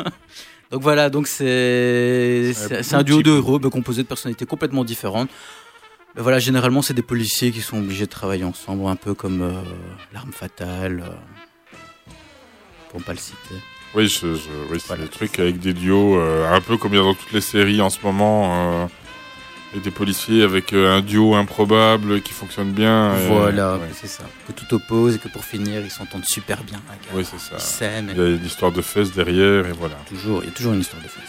donc 0.71 0.81
voilà, 0.81 1.09
donc 1.09 1.27
c'est 1.27 2.51
c'est 2.53 2.83
c'est 2.83 2.95
un 2.95 3.03
duo 3.03 3.23
de 3.23 3.31
héros 3.31 3.59
bah, 3.59 3.69
composé 3.69 4.03
de 4.03 4.07
personnalités 4.07 4.45
complètement 4.45 4.83
différentes. 4.83 5.29
Voilà, 6.17 6.39
généralement 6.39 6.81
c'est 6.81 6.93
des 6.95 7.01
policiers 7.03 7.51
qui 7.51 7.61
sont 7.61 7.77
obligés 7.77 8.05
de 8.05 8.09
travailler 8.11 8.43
ensemble, 8.43 8.87
un 8.87 8.95
peu 8.95 9.13
comme 9.13 9.41
euh, 9.43 9.51
l'arme 10.13 10.31
fatale, 10.31 11.03
euh, 11.05 12.11
pour 12.89 12.99
ne 12.99 13.05
pas 13.05 13.13
le 13.13 13.19
citer. 13.19 13.55
Oui, 13.93 14.07
je, 14.07 14.33
je- 14.35 14.49
oui 14.71 14.79
c'est 14.85 14.99
des 14.99 15.07
trucs 15.07 15.37
avec 15.39 15.59
des 15.59 15.73
duos, 15.73 16.17
euh, 16.17 16.51
un 16.51 16.59
peu 16.61 16.77
comme 16.77 16.93
il 16.93 16.97
y 16.97 16.99
a 16.99 17.03
dans 17.03 17.13
toutes 17.13 17.31
les 17.31 17.41
séries 17.41 17.81
en 17.81 17.89
ce 17.89 17.99
moment, 18.03 18.83
euh, 18.83 18.87
et 19.75 19.79
des 19.79 19.91
policiers 19.91 20.43
avec 20.43 20.73
euh, 20.73 20.97
un 20.97 21.01
duo 21.01 21.35
improbable 21.35 22.21
qui 22.21 22.33
fonctionne 22.33 22.71
bien. 22.71 23.15
et- 23.17 23.27
Voilà, 23.27 23.75
ouais. 23.77 23.89
c'est 23.93 24.07
ça. 24.07 24.23
Que 24.47 24.53
tout 24.53 24.73
oppose 24.75 25.15
et 25.15 25.19
que 25.19 25.27
pour 25.27 25.43
finir 25.45 25.81
ils 25.81 25.91
s'entendent 25.91 26.25
super 26.25 26.63
bien. 26.63 26.79
hein. 26.89 26.95
Oui, 27.13 27.25
c'est 27.29 27.39
ça. 27.39 27.55
Ils 27.57 27.61
s'aiment. 27.61 28.09
Il 28.15 28.17
y 28.17 28.21
a 28.21 28.27
une 28.29 28.45
histoire 28.45 28.71
de 28.71 28.81
fesses 28.81 29.11
derrière, 29.13 29.67
et 29.67 29.71
voilà. 29.73 29.95
Toujours, 30.09 30.41
il 30.43 30.47
y 30.47 30.49
a 30.49 30.53
toujours 30.53 30.73
une 30.73 30.79
histoire 30.81 31.01
de 31.03 31.07
fesses. 31.07 31.23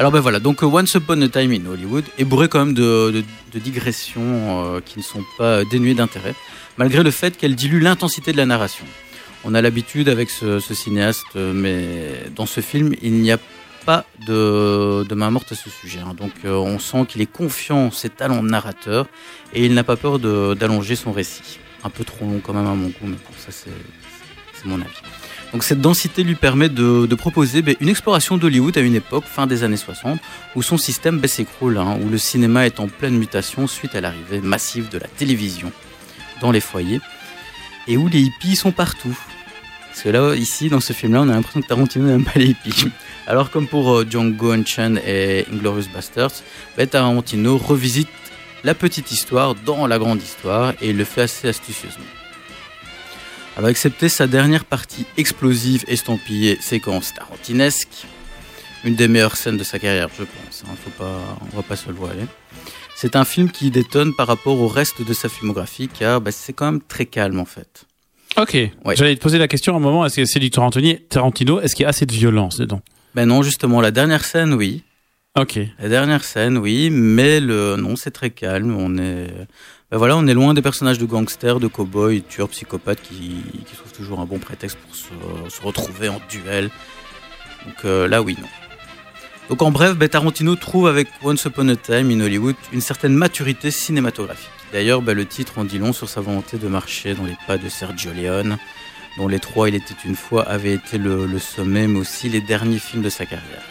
Alors 0.00 0.12
ben 0.12 0.20
voilà, 0.20 0.40
donc 0.40 0.62
euh, 0.62 0.66
Once 0.66 0.94
Upon 0.94 1.20
a 1.20 1.28
Time 1.28 1.52
in 1.52 1.66
Hollywood 1.70 2.06
est 2.16 2.24
bourré 2.24 2.48
quand 2.48 2.64
même 2.64 2.72
de, 2.72 3.22
digressions 3.52 4.22
euh, 4.24 4.80
qui 4.80 4.96
ne 4.98 5.02
sont 5.02 5.22
pas 5.36 5.62
dénuées 5.66 5.92
d'intérêt, 5.92 6.34
malgré 6.78 7.02
le 7.02 7.10
fait 7.10 7.36
qu'elles 7.36 7.54
diluent 7.54 7.82
l'intensité 7.82 8.32
de 8.32 8.38
la 8.38 8.46
narration. 8.46 8.86
On 9.44 9.52
a 9.52 9.60
l'habitude 9.60 10.08
avec 10.08 10.30
ce, 10.30 10.58
cinéaste, 10.58 11.26
euh, 11.36 11.52
mais 11.52 12.30
dans 12.34 12.46
ce 12.46 12.62
film, 12.62 12.94
il 13.02 13.12
n'y 13.12 13.30
a 13.30 13.36
pas 13.84 14.06
de, 14.26 15.04
main 15.14 15.30
morte 15.30 15.52
à 15.52 15.54
ce 15.54 15.68
sujet. 15.68 16.00
hein. 16.00 16.14
Donc 16.16 16.32
on 16.46 16.78
sent 16.78 17.04
qu'il 17.06 17.20
est 17.20 17.30
confiant 17.30 17.88
en 17.88 17.90
ses 17.90 18.08
talents 18.08 18.42
de 18.42 18.48
narrateur 18.48 19.06
et 19.52 19.66
il 19.66 19.74
n'a 19.74 19.84
pas 19.84 19.96
peur 19.96 20.18
d'allonger 20.18 20.96
son 20.96 21.12
récit. 21.12 21.58
Un 21.84 21.90
peu 21.90 22.04
trop 22.04 22.24
long 22.24 22.40
quand 22.42 22.54
même 22.54 22.66
à 22.66 22.74
mon 22.74 22.86
goût, 22.86 23.04
mais 23.04 23.16
bon, 23.16 23.34
ça 23.36 23.52
c'est 23.52 24.64
mon 24.64 24.80
avis. 24.80 25.19
Donc 25.52 25.64
cette 25.64 25.80
densité 25.80 26.22
lui 26.22 26.36
permet 26.36 26.68
de, 26.68 27.12
proposer 27.14 27.62
ben, 27.62 27.74
une 27.80 27.88
exploration 27.88 28.36
d'Hollywood 28.36 28.78
à 28.78 28.80
une 28.80 28.94
époque, 28.94 29.24
fin 29.24 29.46
des 29.46 29.64
années 29.64 29.76
60, 29.76 30.20
où 30.54 30.62
son 30.62 30.78
système 30.78 31.18
ben, 31.18 31.28
s'écroule, 31.28 31.78
hein, 31.78 31.98
où 32.02 32.08
le 32.08 32.18
cinéma 32.18 32.66
est 32.66 32.78
en 32.78 32.86
pleine 32.86 33.18
mutation 33.18 33.66
suite 33.66 33.94
à 33.96 34.00
l'arrivée 34.00 34.40
massive 34.40 34.88
de 34.88 34.98
la 34.98 35.08
télévision 35.08 35.72
dans 36.40 36.52
les 36.52 36.60
foyers, 36.60 37.00
et 37.88 37.96
où 37.96 38.06
les 38.06 38.20
hippies 38.20 38.54
sont 38.54 38.70
partout. 38.70 39.18
Parce 39.88 40.02
que 40.02 40.08
là, 40.08 40.36
ici, 40.36 40.68
dans 40.68 40.78
ce 40.78 40.92
film-là, 40.92 41.22
on 41.22 41.28
a 41.28 41.32
l'impression 41.32 41.62
que 41.62 41.66
Tarantino 41.66 42.06
n'aime 42.06 42.24
pas 42.24 42.38
les 42.38 42.50
hippies. 42.50 42.90
Alors 43.26 43.50
comme 43.50 43.66
pour 43.66 43.92
euh, 43.92 44.06
Django 44.08 44.52
Unchained 44.52 45.02
et 45.04 45.46
Inglorious 45.52 45.88
Bastards, 45.92 46.42
ben, 46.76 46.86
Tarantino 46.86 47.58
revisite 47.58 48.08
la 48.62 48.74
petite 48.74 49.10
histoire 49.10 49.56
dans 49.56 49.88
la 49.88 49.98
grande 49.98 50.22
histoire, 50.22 50.74
et 50.80 50.92
le 50.92 51.04
fait 51.04 51.22
assez 51.22 51.48
astucieusement. 51.48 52.04
Alors, 53.60 53.68
excepté 53.68 54.08
sa 54.08 54.26
dernière 54.26 54.64
partie 54.64 55.04
explosive, 55.18 55.84
estampillée, 55.86 56.56
séquence 56.62 57.12
tarantinesque, 57.12 58.06
une 58.84 58.94
des 58.94 59.06
meilleures 59.06 59.36
scènes 59.36 59.58
de 59.58 59.64
sa 59.64 59.78
carrière, 59.78 60.08
je 60.18 60.24
pense. 60.24 60.64
hein, 60.64 60.74
faut 60.82 60.88
pas, 60.88 61.38
on 61.42 61.56
va 61.56 61.62
pas 61.62 61.76
se 61.76 61.86
le 61.88 61.92
voiler. 61.92 62.22
C'est 62.96 63.16
un 63.16 63.26
film 63.26 63.50
qui 63.50 63.70
détonne 63.70 64.14
par 64.14 64.28
rapport 64.28 64.58
au 64.58 64.66
reste 64.66 65.06
de 65.06 65.12
sa 65.12 65.28
filmographie, 65.28 65.88
car 65.88 66.22
bah, 66.22 66.32
c'est 66.32 66.54
quand 66.54 66.72
même 66.72 66.80
très 66.80 67.04
calme 67.04 67.38
en 67.38 67.44
fait. 67.44 67.84
Ok, 68.38 68.56
j'allais 68.94 69.16
te 69.16 69.20
poser 69.20 69.36
la 69.36 69.46
question 69.46 69.74
à 69.74 69.76
un 69.76 69.80
moment, 69.80 70.06
est-ce 70.06 70.16
que 70.16 70.24
c'est 70.24 70.40
du 70.40 70.48
Tarantino, 70.48 71.60
est-ce 71.60 71.76
qu'il 71.76 71.82
y 71.82 71.86
a 71.86 71.90
assez 71.90 72.06
de 72.06 72.14
violence 72.14 72.56
dedans? 72.56 72.80
Ben 73.14 73.26
non, 73.26 73.42
justement, 73.42 73.82
la 73.82 73.90
dernière 73.90 74.24
scène, 74.24 74.54
oui. 74.54 74.84
Ok. 75.38 75.60
La 75.78 75.88
dernière 75.90 76.24
scène, 76.24 76.56
oui, 76.56 76.88
mais 76.90 77.40
le 77.40 77.76
non, 77.76 77.94
c'est 77.94 78.10
très 78.10 78.30
calme. 78.30 78.74
On 78.74 78.96
est, 78.96 79.28
ben 79.90 79.98
voilà, 79.98 80.16
on 80.16 80.26
est 80.26 80.34
loin 80.34 80.54
des 80.54 80.62
personnages 80.62 80.98
de 80.98 81.04
gangsters, 81.04 81.58
de 81.58 81.66
cow-boys, 81.66 82.14
de 82.14 82.18
tueurs, 82.20 82.48
psychopathes 82.48 83.02
qui, 83.02 83.42
qui 83.66 83.76
trouvent 83.76 83.92
toujours 83.92 84.20
un 84.20 84.24
bon 84.24 84.38
prétexte 84.38 84.78
pour 84.78 84.94
se, 84.94 85.08
se 85.54 85.62
retrouver 85.62 86.08
en 86.08 86.20
duel. 86.30 86.70
Donc 87.66 87.84
euh, 87.84 88.06
là, 88.06 88.22
oui, 88.22 88.36
non. 88.40 88.48
Donc 89.48 89.62
en 89.62 89.72
bref, 89.72 89.96
ben, 89.96 90.08
Tarantino 90.08 90.54
trouve 90.54 90.86
avec 90.86 91.08
Once 91.24 91.44
Upon 91.44 91.68
a 91.68 91.76
Time 91.76 92.10
in 92.10 92.20
Hollywood 92.20 92.54
une 92.72 92.80
certaine 92.80 93.14
maturité 93.14 93.72
cinématographique. 93.72 94.48
D'ailleurs, 94.72 95.02
ben, 95.02 95.16
le 95.16 95.26
titre 95.26 95.58
en 95.58 95.64
dit 95.64 95.78
long 95.78 95.92
sur 95.92 96.08
sa 96.08 96.20
volonté 96.20 96.56
de 96.56 96.68
marcher 96.68 97.14
dans 97.14 97.24
les 97.24 97.36
pas 97.48 97.58
de 97.58 97.68
Sergio 97.68 98.12
Leone, 98.12 98.58
dont 99.18 99.26
les 99.26 99.40
trois 99.40 99.68
Il 99.68 99.74
était 99.74 99.96
une 100.04 100.14
fois 100.14 100.48
avaient 100.48 100.74
été 100.74 100.98
le, 100.98 101.26
le 101.26 101.38
sommet, 101.40 101.88
mais 101.88 101.98
aussi 101.98 102.28
les 102.28 102.40
derniers 102.40 102.78
films 102.78 103.02
de 103.02 103.10
sa 103.10 103.26
carrière. 103.26 103.64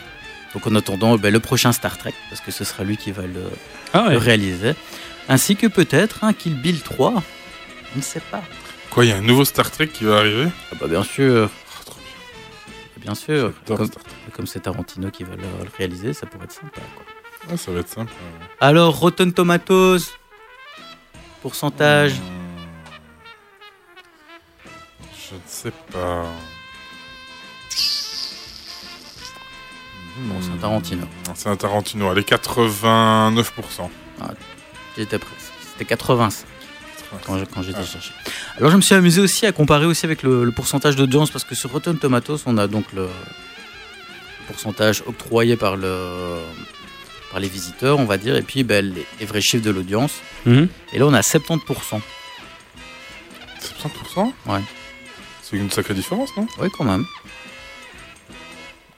Donc 0.53 0.67
en 0.67 0.75
attendant 0.75 1.15
ben, 1.17 1.31
le 1.31 1.39
prochain 1.39 1.71
Star 1.71 1.97
Trek, 1.97 2.13
parce 2.29 2.41
que 2.41 2.51
ce 2.51 2.65
sera 2.65 2.83
lui 2.83 2.97
qui 2.97 3.11
va 3.11 3.21
le, 3.21 3.45
Ah 3.93 4.03
ouais. 4.07 4.11
le 4.11 4.17
réaliser, 4.17 4.73
ainsi 5.29 5.55
que 5.55 5.67
peut-être 5.67 6.23
un 6.25 6.33
Kill 6.33 6.59
Bill 6.59 6.81
3, 6.81 7.23
je 7.93 7.97
ne 7.97 8.01
sais 8.03 8.19
pas. 8.19 8.41
Quoi, 8.89 9.05
il 9.05 9.09
y 9.09 9.11
a 9.13 9.17
un 9.17 9.21
nouveau 9.21 9.45
Star 9.45 9.69
Trek 9.71 9.87
qui 9.87 10.03
va 10.03 10.17
arriver? 10.17 10.47
Ah 10.71 10.75
bah 10.81 10.87
bien 10.87 11.03
sûr. 11.03 11.49
Ah, 11.51 11.81
trop 11.85 11.95
Bien 12.97 13.15
sûr. 13.15 13.53
Comme, 13.65 13.89
comme 14.33 14.47
c'est 14.47 14.59
Tarantino 14.61 15.09
qui 15.11 15.23
va 15.23 15.35
le, 15.35 15.43
le 15.43 15.69
réaliser, 15.77 16.11
ça 16.13 16.25
pourrait 16.25 16.45
être 16.45 16.51
sympa. 16.51 16.81
Quoi. 16.95 17.05
Ah, 17.51 17.57
ça 17.57 17.71
va 17.71 17.79
être 17.79 17.87
simple. 17.89 18.11
ouais. 18.11 18.47
Alors, 18.59 18.97
Rotten 18.99 19.31
Tomatoes, 19.31 19.99
pourcentage. 21.41 22.13
Hmm. 22.13 22.25
Je 25.29 25.35
ne 25.35 25.39
sais 25.45 25.71
pas. 25.91 26.25
Bon, 30.21 30.35
c'est 30.41 30.51
un 30.51 30.57
Tarantino. 30.57 31.05
Hmm, 31.05 31.31
C'est 31.35 31.49
un 31.49 31.55
Tarantino. 31.55 32.09
Allez, 32.09 32.23
89%. 32.23 33.89
J'étais 34.99 35.17
presque. 35.17 35.53
C'était 35.71 35.85
85 35.85 36.45
quand 37.25 37.41
quand 37.53 37.63
j'étais 37.63 37.85
cherché. 37.85 38.11
Alors, 38.57 38.69
je 38.69 38.75
me 38.75 38.81
suis 38.81 38.93
amusé 38.93 39.21
aussi 39.21 39.45
à 39.45 39.51
comparer 39.53 39.85
aussi 39.85 40.05
avec 40.05 40.23
le, 40.23 40.43
le 40.43 40.51
pourcentage 40.51 40.97
d'audience 40.97 41.31
parce 41.31 41.45
que 41.45 41.55
sur 41.55 41.71
Rotten 41.71 41.97
Tomatoes, 41.97 42.41
on 42.45 42.57
a 42.57 42.67
donc 42.67 42.85
le, 42.93 43.03
le 43.03 43.07
pourcentage 44.45 45.01
octroyé 45.07 45.55
par 45.55 45.77
le 45.77 46.37
par 47.31 47.39
les 47.39 47.47
visiteurs, 47.47 47.97
on 47.97 48.05
va 48.05 48.17
dire, 48.17 48.35
et 48.35 48.41
puis 48.41 48.63
ben, 48.63 48.83
les, 48.93 49.05
les 49.19 49.25
vrais 49.25 49.39
chiffres 49.39 49.63
de 49.63 49.71
l'audience. 49.71 50.13
Mhm. 50.45 50.67
Et 50.93 50.99
là, 50.99 51.05
on 51.05 51.13
a 51.13 51.21
70%. 51.21 52.01
70% 53.61 54.33
Ouais. 54.47 54.59
C'est 55.43 55.55
une 55.55 55.71
sacrée 55.71 55.93
différence, 55.93 56.29
non? 56.35 56.45
Oui, 56.59 56.67
quand 56.77 56.83
même. 56.83 57.05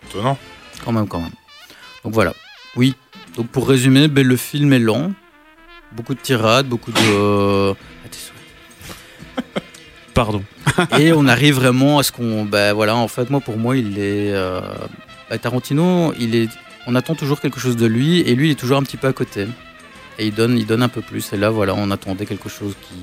Étonnant. 0.10 0.38
Quand 0.84 0.91
même, 0.93 1.08
quand 1.08 1.20
même. 1.20 1.32
Donc 2.04 2.14
voilà. 2.14 2.34
Oui. 2.76 2.95
Donc 3.36 3.47
pour 3.49 3.68
résumer, 3.68 4.08
ben, 4.08 4.26
le 4.26 4.38
film 4.38 4.74
est 4.74 4.80
lent. 4.80 5.12
Beaucoup 5.92 6.14
de 6.14 6.20
tirades, 6.20 6.68
beaucoup 6.68 6.92
de. 6.92 7.72
Ah, 7.72 8.08
t'es 8.10 8.18
souris. 8.18 9.44
Pardon. 10.14 10.44
Et 11.00 11.12
on 11.12 11.28
arrive 11.28 11.56
vraiment 11.56 12.00
à 12.00 12.04
ce 12.04 12.12
qu'on. 12.12 12.46
Ben 12.46 12.74
voilà, 12.74 12.96
en 12.96 13.08
fait, 13.08 13.30
moi, 13.30 13.42
pour 13.42 13.58
moi, 13.58 13.78
il 13.78 13.98
est. 14.00 14.34
euh, 14.34 14.62
ben, 15.30 15.38
Tarantino, 15.38 16.14
il 16.20 16.36
est. 16.36 16.50
On 16.88 16.96
attend 16.96 17.16
toujours 17.16 17.42
quelque 17.42 17.60
chose 17.60 17.76
de 17.76 17.86
lui, 17.86 18.22
et 18.22 18.36
lui, 18.36 18.48
il 18.48 18.52
est 18.52 18.56
toujours 18.60 18.78
un 18.78 18.84
petit 18.84 18.98
peu 18.98 19.08
à 19.08 19.14
côté. 19.14 19.48
Et 20.18 20.28
il 20.28 20.34
donne, 20.34 20.58
il 20.58 20.66
donne 20.66 20.82
un 20.82 20.89
peu 20.89 21.02
plus. 21.02 21.32
Et 21.34 21.38
là, 21.38 21.50
voilà, 21.50 21.74
on 21.76 21.92
attendait 21.92 22.26
quelque 22.26 22.50
chose 22.50 22.76
qui. 22.82 22.96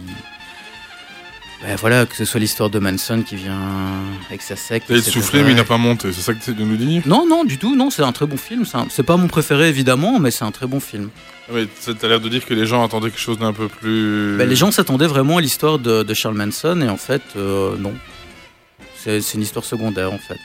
Ben 1.63 1.75
voilà, 1.75 2.07
que 2.07 2.15
ce 2.15 2.25
soit 2.25 2.39
l'histoire 2.39 2.71
de 2.71 2.79
Manson 2.79 3.23
qui 3.23 3.35
vient 3.35 3.59
avec 4.29 4.43
sa 4.43 4.55
secte. 4.55 4.87
Il 4.91 4.97
a 4.97 5.03
soufflé, 5.03 5.43
mais 5.43 5.51
il 5.51 5.57
n'a 5.57 5.65
pas 5.65 5.77
monté. 5.77 6.13
C'est 6.13 6.21
ça 6.21 6.33
que 6.33 6.43
tu 6.43 6.55
de 6.55 6.63
nous 6.63 6.77
dire? 6.77 7.03
Non, 7.07 7.27
non, 7.27 7.45
du 7.45 7.59
tout. 7.59 7.75
Non, 7.75 7.91
c'est 7.91 8.03
un 8.03 8.13
très 8.13 8.27
bon 8.27 8.37
film. 8.37 8.65
C'est 8.91 9.03
pas 9.03 9.17
mon 9.17 9.27
préféré, 9.27 9.69
évidemment, 9.69 10.21
mais 10.21 10.31
c'est 10.31 10.45
un 10.45 10.53
très 10.53 10.69
bon 10.69 10.79
film. 10.79 11.11
Ah, 11.49 11.53
Mais 11.55 11.67
ça 11.81 11.95
t'as 11.95 12.07
l'air 12.07 12.21
de 12.21 12.29
dire 12.29 12.47
que 12.47 12.55
les 12.55 12.65
gens 12.65 12.85
attendaient 12.85 13.11
quelque 13.11 13.21
chose 13.21 13.39
d'un 13.39 13.53
peu 13.53 13.67
plus. 13.67 14.37
Ben, 14.39 14.49
les 14.49 14.55
gens 14.55 14.71
s'attendaient 14.71 15.09
vraiment 15.09 15.39
à 15.39 15.41
l'histoire 15.41 15.81
de, 15.81 16.05
de 16.05 16.15
Charles 16.15 16.37
Manson, 16.37 16.81
et 16.81 16.89
en 16.89 16.97
fait, 16.97 17.23
euh, 17.37 17.77
non. 17.77 17.95
C'est 18.97 19.19
une 19.35 19.43
histoire 19.43 19.65
secondaire, 19.65 20.13
en 20.13 20.19
fait. 20.19 20.39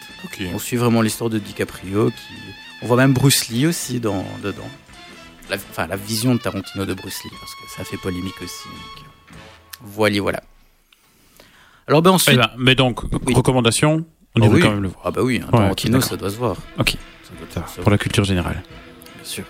On 0.53 0.57
suit 0.59 0.77
vraiment 0.77 1.01
l'histoire 1.01 1.29
de 1.29 1.37
DiCaprio, 1.37 2.09
qui... 2.09 2.33
On 2.81 2.87
voit 2.87 2.97
même 2.97 3.13
Bruce 3.13 3.49
Lee 3.49 3.67
aussi 3.67 3.99
dans, 3.99 4.25
dedans. 4.43 4.69
La, 5.49 5.57
enfin, 5.57 5.85
la 5.87 5.95
vision 5.95 6.33
de 6.33 6.39
Tarantino 6.39 6.85
de 6.85 6.93
Bruce 6.93 7.23
Lee, 7.23 7.31
parce 7.39 7.53
que 7.53 7.77
ça 7.77 7.83
fait 7.83 7.97
polémique 7.97 8.41
aussi. 8.41 8.67
donc, 8.67 9.05
Voilà, 9.81 10.21
voilà. 10.21 10.43
Alors, 11.87 12.01
ben 12.01 12.11
ensuite... 12.11 12.35
Eh 12.35 12.37
ben, 12.37 12.49
mais 12.57 12.75
donc, 12.75 13.01
recommandation, 13.33 14.05
on 14.35 14.47
oui. 14.47 14.61
quand 14.61 14.71
même 14.71 14.81
le 14.83 14.87
voir. 14.89 15.01
Ah 15.05 15.11
bah 15.11 15.21
oui, 15.21 15.41
un 15.41 15.45
Ouais, 15.45 15.51
Tarantino, 15.51 15.97
ok, 15.97 16.03
ça 16.03 16.17
doit 16.17 16.29
se 16.29 16.37
voir. 16.37 16.55
Ok. 16.79 16.95
Ça 17.23 17.59
doit- 17.61 17.83
Pour 17.83 17.91
la 17.91 17.97
culture 17.97 18.23
générale. 18.23 18.63
Bien 19.15 19.23
sûr. 19.23 19.43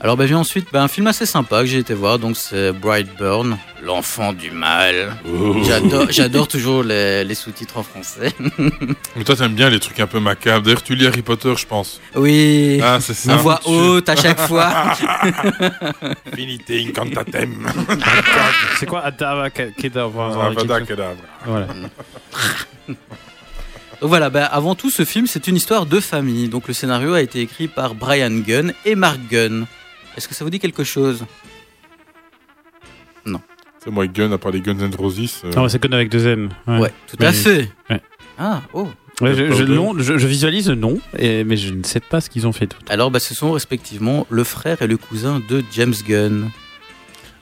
Alors 0.00 0.16
ben, 0.16 0.26
vient 0.26 0.38
ensuite 0.38 0.68
ben, 0.72 0.82
un 0.82 0.88
film 0.88 1.08
assez 1.08 1.26
sympa 1.26 1.60
que 1.60 1.66
j'ai 1.66 1.78
été 1.78 1.92
voir, 1.92 2.20
donc 2.20 2.36
c'est 2.36 2.70
Brightburn, 2.72 3.58
l'enfant 3.82 4.32
du 4.32 4.52
mal. 4.52 5.16
J'adore, 5.64 6.06
j'adore 6.10 6.46
toujours 6.46 6.84
les, 6.84 7.24
les 7.24 7.34
sous-titres 7.34 7.78
en 7.78 7.82
français. 7.82 8.32
Mais 9.16 9.24
toi, 9.24 9.34
t'aimes 9.34 9.54
bien 9.56 9.68
les 9.70 9.80
trucs 9.80 9.98
un 9.98 10.06
peu 10.06 10.20
macabres. 10.20 10.62
D'ailleurs, 10.64 10.84
tu 10.84 10.94
lis 10.94 11.08
Harry 11.08 11.22
Potter, 11.22 11.52
je 11.56 11.66
pense. 11.66 12.00
Oui, 12.14 12.80
Ah, 12.80 12.98
c'est 13.00 13.12
ça. 13.14 13.42
haute 13.66 14.08
à 14.08 14.14
chaque 14.14 14.38
fois. 14.38 14.72
Finité 16.34 16.86
incantatem. 16.88 17.66
C'est 18.78 18.86
quoi 18.86 19.00
Adava 19.00 19.50
Kedavra 19.50 20.46
Avada 20.46 20.80
Kedavra. 20.82 21.14
Voilà. 21.44 21.66
Donc 22.86 24.10
voilà, 24.10 24.30
ben, 24.30 24.46
avant 24.52 24.76
tout, 24.76 24.90
ce 24.90 25.04
film, 25.04 25.26
c'est 25.26 25.48
une 25.48 25.56
histoire 25.56 25.84
de 25.86 25.98
famille. 25.98 26.48
Donc 26.48 26.68
le 26.68 26.74
scénario 26.74 27.14
a 27.14 27.20
été 27.20 27.40
écrit 27.40 27.66
par 27.66 27.96
Brian 27.96 28.30
Gunn 28.30 28.72
et 28.84 28.94
Mark 28.94 29.18
Gunn. 29.28 29.66
Est-ce 30.18 30.26
que 30.26 30.34
ça 30.34 30.44
vous 30.44 30.50
dit 30.50 30.58
quelque 30.58 30.82
chose? 30.82 31.24
C'est 33.84 33.90
moi, 33.92 34.06
Gun, 34.08 34.32
à 34.32 34.38
part 34.38 34.50
les 34.50 34.60
Guns 34.60 34.80
and 34.82 34.90
Roses. 34.98 35.42
euh, 35.44 35.52
Non, 35.54 35.62
mais 35.62 35.68
c'est 35.68 35.80
Gun 35.80 35.92
avec 35.92 36.08
deux 36.10 36.26
M. 36.26 36.48
Ouais, 36.66 36.92
tout 37.06 37.16
Mais- 37.20 37.26
à 37.26 37.32
fait. 37.32 37.70
Ouais. 37.88 38.00
Ah, 38.36 38.62
oh. 38.72 38.88
Ouais, 39.20 39.34
je, 39.34 39.52
je- 39.52 39.62
non, 39.62 39.94
je, 39.96 40.18
je 40.18 40.26
visualise 40.26 40.68
le 40.68 40.74
nom, 40.74 40.98
et, 41.16 41.44
mais 41.44 41.56
je 41.56 41.72
ne 41.72 41.84
sais 41.84 42.00
pas 42.00 42.20
ce 42.20 42.28
qu'ils 42.28 42.46
ont 42.48 42.52
fait 42.52 42.66
tout. 42.66 42.78
Alors, 42.88 43.12
ben, 43.12 43.20
ce 43.20 43.34
sont 43.34 43.52
respectivement 43.52 44.26
le 44.30 44.42
frère 44.42 44.82
et 44.82 44.88
le 44.88 44.96
cousin 44.96 45.40
de 45.48 45.62
James 45.72 45.94
Gunn. 46.08 46.50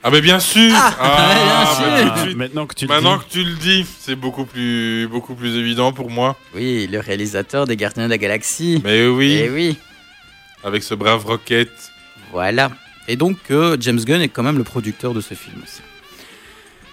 Ah, 0.02 0.10
mais 0.10 0.20
bien 0.20 0.38
sûr 0.38 0.70
bien 0.70 1.66
sûr. 1.74 1.86
mais 1.90 2.04
tout 2.10 2.14
de 2.14 2.18
suite. 2.20 2.36
Maintenant 2.36 2.66
que 2.66 2.74
tu 2.74 2.86
le 2.86 2.94
Maintenant 2.94 3.16
dis. 3.16 3.24
que 3.24 3.30
tu 3.30 3.42
le 3.44 3.54
dis, 3.54 3.86
c'est 3.98 4.14
beaucoup 4.14 4.44
plus, 4.44 5.08
beaucoup 5.10 5.34
plus 5.34 5.56
évident 5.56 5.92
pour 5.92 6.10
moi. 6.10 6.36
Oui, 6.54 6.86
le 6.92 7.00
réalisateur 7.00 7.66
des 7.66 7.76
Gardiens 7.76 8.04
de 8.04 8.10
la 8.10 8.18
Galaxie. 8.18 8.80
Mais 8.84 9.06
oui, 9.06 9.40
Eh 9.44 9.48
oui, 9.50 9.76
avec 10.64 10.82
ce 10.82 10.94
brave 10.94 11.24
Rocket. 11.24 11.70
Voilà. 12.32 12.70
Et 13.08 13.16
donc, 13.16 13.36
euh, 13.50 13.76
James 13.80 14.00
Gunn 14.00 14.20
est 14.20 14.28
quand 14.28 14.42
même 14.42 14.58
le 14.58 14.64
producteur 14.64 15.14
de 15.14 15.20
ce 15.20 15.34
film 15.34 15.56
aussi. 15.62 15.80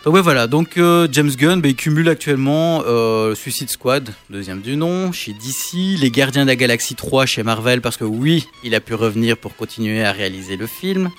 Donc 0.03 0.15
ouais, 0.15 0.21
voilà, 0.21 0.47
donc 0.47 0.77
euh, 0.77 1.07
James 1.09 1.29
Gunn, 1.29 1.61
bah, 1.61 1.69
il 1.69 1.77
cumule 1.77 2.09
actuellement 2.09 2.84
euh, 2.86 3.36
Suicide 3.36 3.69
Squad, 3.69 4.13
deuxième 4.29 4.59
du 4.59 4.75
nom, 4.75 5.13
chez 5.13 5.31
DC, 5.31 5.97
Les 5.97 6.11
Gardiens 6.11 6.41
de 6.41 6.49
la 6.49 6.57
Galaxie 6.57 6.95
3 6.95 7.25
chez 7.25 7.41
Marvel, 7.41 7.79
parce 7.79 7.95
que 7.95 8.03
oui, 8.03 8.45
il 8.65 8.75
a 8.75 8.81
pu 8.81 8.95
revenir 8.95 9.38
pour 9.38 9.55
continuer 9.55 10.03
à 10.03 10.11
réaliser 10.11 10.57
le 10.57 10.67
film. 10.67 11.09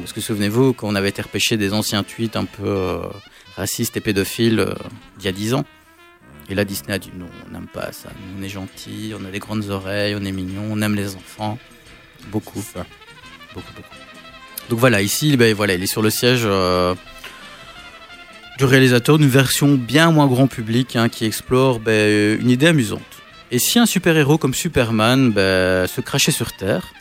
Parce 0.00 0.12
que 0.12 0.20
souvenez-vous, 0.20 0.72
quand 0.72 0.88
on 0.88 0.96
avait 0.96 1.10
été 1.10 1.22
repêché 1.22 1.56
des 1.56 1.72
anciens 1.72 2.02
tweets 2.02 2.34
un 2.34 2.46
peu 2.46 2.66
euh, 2.66 2.98
racistes 3.54 3.96
et 3.96 4.00
pédophiles 4.00 4.74
d'il 5.18 5.26
y 5.26 5.28
a 5.28 5.32
10 5.32 5.54
ans, 5.54 5.64
et 6.48 6.56
là 6.56 6.64
Disney 6.64 6.94
a 6.94 6.98
dit 6.98 7.12
non, 7.16 7.28
on 7.48 7.52
n'aime 7.52 7.68
pas 7.72 7.92
ça, 7.92 8.08
Nous, 8.08 8.40
on 8.40 8.42
est 8.42 8.48
gentil, 8.48 9.14
on 9.16 9.24
a 9.24 9.30
des 9.30 9.38
grandes 9.38 9.70
oreilles, 9.70 10.16
on 10.20 10.24
est 10.24 10.32
mignon, 10.32 10.62
on 10.68 10.82
aime 10.82 10.96
les 10.96 11.14
enfants, 11.14 11.58
beaucoup, 12.32 12.60
Ça. 12.60 12.84
Donc 14.68 14.78
voilà, 14.78 15.02
ici, 15.02 15.36
ben, 15.36 15.54
voilà, 15.54 15.74
il 15.74 15.82
est 15.82 15.86
sur 15.86 16.02
le 16.02 16.10
siège 16.10 16.42
euh, 16.44 16.94
du 18.58 18.64
réalisateur 18.64 19.18
d'une 19.18 19.28
version 19.28 19.74
bien 19.74 20.10
moins 20.10 20.26
grand 20.26 20.48
public 20.48 20.96
hein, 20.96 21.08
qui 21.08 21.24
explore 21.24 21.78
ben, 21.78 22.40
une 22.40 22.50
idée 22.50 22.66
amusante. 22.66 23.02
Et 23.50 23.58
si 23.58 23.78
un 23.78 23.86
super-héros 23.86 24.38
comme 24.38 24.54
Superman 24.54 25.30
ben, 25.30 25.86
se 25.86 26.00
crachait 26.00 26.32
sur 26.32 26.52
Terre, 26.52 26.92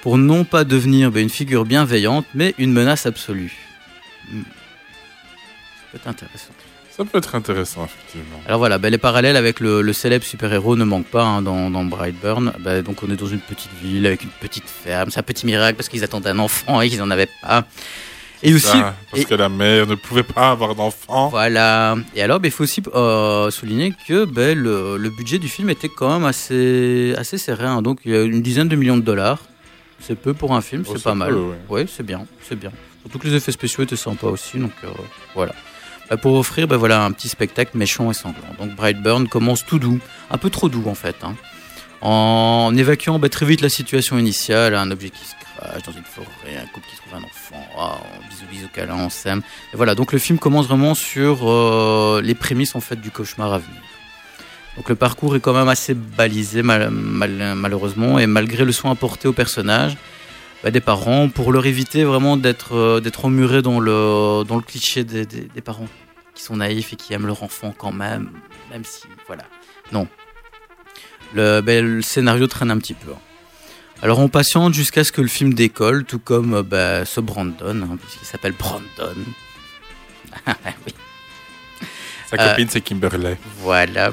pour 0.00 0.18
non 0.18 0.44
pas 0.44 0.64
devenir 0.64 1.10
ben, 1.10 1.22
une 1.22 1.30
figure 1.30 1.64
bienveillante, 1.64 2.26
mais 2.34 2.54
une 2.58 2.72
menace 2.72 3.06
absolue 3.06 3.66
Hmm. 4.30 4.42
Peut 5.92 5.98
être 5.98 6.08
intéressant. 6.08 6.52
Ça 6.96 7.04
peut 7.04 7.18
être 7.18 7.34
intéressant, 7.34 7.84
effectivement. 7.84 8.40
Alors 8.46 8.58
voilà, 8.58 8.78
ben, 8.78 8.90
les 8.90 8.96
parallèles 8.98 9.36
avec 9.36 9.60
le, 9.60 9.82
le 9.82 9.92
célèbre 9.92 10.24
super-héros 10.24 10.76
ne 10.76 10.84
manquent 10.84 11.10
pas 11.10 11.24
hein, 11.24 11.42
dans, 11.42 11.70
dans 11.70 11.84
Brightburn. 11.84 12.52
Ben, 12.60 12.82
donc 12.82 13.02
on 13.02 13.10
est 13.10 13.16
dans 13.16 13.26
une 13.26 13.40
petite 13.40 13.70
ville 13.82 14.06
avec 14.06 14.22
une 14.22 14.30
petite 14.40 14.64
ferme. 14.68 15.10
C'est 15.10 15.20
un 15.20 15.22
petit 15.22 15.44
miracle 15.44 15.76
parce 15.76 15.88
qu'ils 15.90 16.04
attendaient 16.04 16.30
un 16.30 16.38
enfant 16.38 16.80
et 16.80 16.88
qu'ils 16.88 16.98
n'en 17.00 17.10
avaient 17.10 17.28
pas. 17.42 17.64
Et 18.42 18.54
aussi, 18.54 18.66
Ça, 18.66 18.94
parce 19.10 19.22
et- 19.22 19.24
que 19.26 19.34
la 19.34 19.48
mère 19.50 19.86
ne 19.86 19.94
pouvait 19.94 20.22
pas 20.22 20.50
avoir 20.52 20.74
d'enfant. 20.74 21.28
voilà. 21.28 21.96
Et 22.14 22.22
alors, 22.22 22.38
ben, 22.40 22.48
il 22.48 22.50
faut 22.50 22.64
aussi 22.64 22.82
euh, 22.94 23.50
souligner 23.50 23.92
que 24.08 24.26
le, 24.54 24.96
le 24.96 25.10
budget 25.10 25.38
du 25.38 25.48
film 25.48 25.68
était 25.70 25.88
quand 25.88 26.12
même 26.12 26.24
assez, 26.26 27.14
assez 27.18 27.36
serré. 27.38 27.64
hein. 27.64 27.82
Donc, 27.82 28.00
il 28.06 28.12
y 28.12 28.16
a 28.16 28.22
une 28.22 28.40
dizaine 28.42 28.68
de 28.68 28.76
millions 28.76 28.96
de 28.96 29.02
dollars. 29.02 29.40
C'est 30.00 30.14
peu 30.14 30.32
pour 30.34 30.54
un 30.54 30.60
film, 30.60 30.82
Oh, 30.86 30.92
c'est 30.96 31.02
pas 31.02 31.14
mal. 31.14 31.34
Ouais, 31.68 31.86
c'est 31.88 32.04
bien, 32.04 32.26
c'est 32.46 32.58
bien. 32.58 32.70
Surtout 33.02 33.18
que 33.18 33.26
les 33.28 33.34
effets 33.34 33.52
spéciaux 33.52 33.82
étaient 33.84 33.96
sympas 33.96 34.28
aussi. 34.28 34.58
Donc, 34.58 34.72
euh, 34.84 34.88
voilà. 35.34 35.54
Ben, 36.10 36.16
pour 36.16 36.34
offrir 36.34 36.68
ben, 36.68 36.76
voilà, 36.76 37.04
un 37.04 37.12
petit 37.12 37.28
spectacle 37.28 37.76
méchant 37.76 38.10
et 38.10 38.14
sanglant. 38.14 38.54
Donc, 38.58 38.74
Brightburn 38.76 39.28
commence 39.28 39.64
tout 39.66 39.78
doux. 39.78 39.98
Un 40.30 40.38
peu 40.38 40.50
trop 40.50 40.68
doux, 40.68 40.84
en 40.86 40.94
fait. 40.94 41.16
hein. 41.22 41.34
en 42.00 42.72
évacuant 42.76 43.18
bah, 43.18 43.28
très 43.28 43.46
vite 43.46 43.60
la 43.60 43.68
situation 43.68 44.18
initiale, 44.18 44.74
un 44.74 44.90
objet 44.90 45.10
qui 45.10 45.24
se 45.24 45.34
crache 45.56 45.82
dans 45.82 45.92
une 45.92 46.04
forêt, 46.04 46.56
un 46.62 46.66
couple 46.66 46.86
qui 46.90 46.96
trouve 46.96 47.14
un 47.14 47.24
enfant, 47.24 47.66
oh, 47.78 48.04
bisous 48.28 48.44
bisous 48.50 48.68
câlin, 48.72 48.96
on 48.96 49.08
s'aime. 49.10 49.40
Et 49.72 49.76
voilà, 49.76 49.94
donc 49.94 50.12
le 50.12 50.18
film 50.18 50.38
commence 50.38 50.66
vraiment 50.66 50.94
sur 50.94 51.48
euh, 51.48 52.20
les 52.22 52.34
prémices 52.34 52.74
en 52.76 52.80
fait 52.80 53.00
du 53.00 53.10
cauchemar 53.10 53.52
à 53.54 53.58
venir. 53.58 53.80
Donc 54.76 54.90
le 54.90 54.94
parcours 54.94 55.34
est 55.36 55.40
quand 55.40 55.54
même 55.54 55.70
assez 55.70 55.94
balisé 55.94 56.62
mal- 56.62 56.90
mal- 56.90 57.54
malheureusement 57.56 58.18
et 58.18 58.26
malgré 58.26 58.64
le 58.66 58.72
soin 58.72 58.90
apporté 58.90 59.26
au 59.26 59.32
personnage 59.32 59.96
bah, 60.66 60.72
des 60.72 60.80
parents 60.80 61.28
pour 61.28 61.52
leur 61.52 61.64
éviter 61.66 62.02
vraiment 62.02 62.36
d'être 62.36 62.74
euh, 62.74 62.98
d'être 63.00 63.24
emmurés 63.24 63.62
dans 63.62 63.78
le 63.78 64.42
dans 64.44 64.56
le 64.56 64.62
cliché 64.62 65.04
des, 65.04 65.24
des- 65.24 65.42
des 65.54 65.60
parents 65.60 65.86
qui 66.34 66.42
sont 66.42 66.56
naïfs 66.56 66.92
et 66.92 66.96
qui 66.96 67.14
aiment 67.14 67.26
leur 67.28 67.44
enfant 67.44 67.72
quand 67.78 67.92
même 67.92 68.30
même 68.72 68.84
si 68.84 69.04
voilà 69.28 69.44
non 69.92 70.08
le, 71.34 71.60
ben, 71.60 71.84
le 71.84 72.02
scénario 72.02 72.48
traîne 72.48 72.72
un 72.72 72.78
petit 72.78 72.94
peu 72.94 73.12
alors 74.02 74.18
on 74.18 74.28
patiente 74.28 74.74
jusqu'à 74.74 75.04
ce 75.04 75.12
que 75.12 75.20
le 75.22 75.28
film 75.28 75.54
décolle 75.54 76.04
tout 76.04 76.18
comme 76.18 76.54
euh, 76.54 76.62
bah, 76.64 77.04
ce 77.04 77.20
Brandon 77.20 77.82
hein, 77.92 77.96
puisqu'il 78.02 78.26
s'appelle 78.26 78.52
Brandon 78.58 78.82
oui. 80.46 80.94
Sa 82.28 82.36
Euh, 82.42 82.50
copine, 82.50 82.68
c'est 82.68 82.80
Kimberley. 82.80 83.38
voilà. 83.60 84.10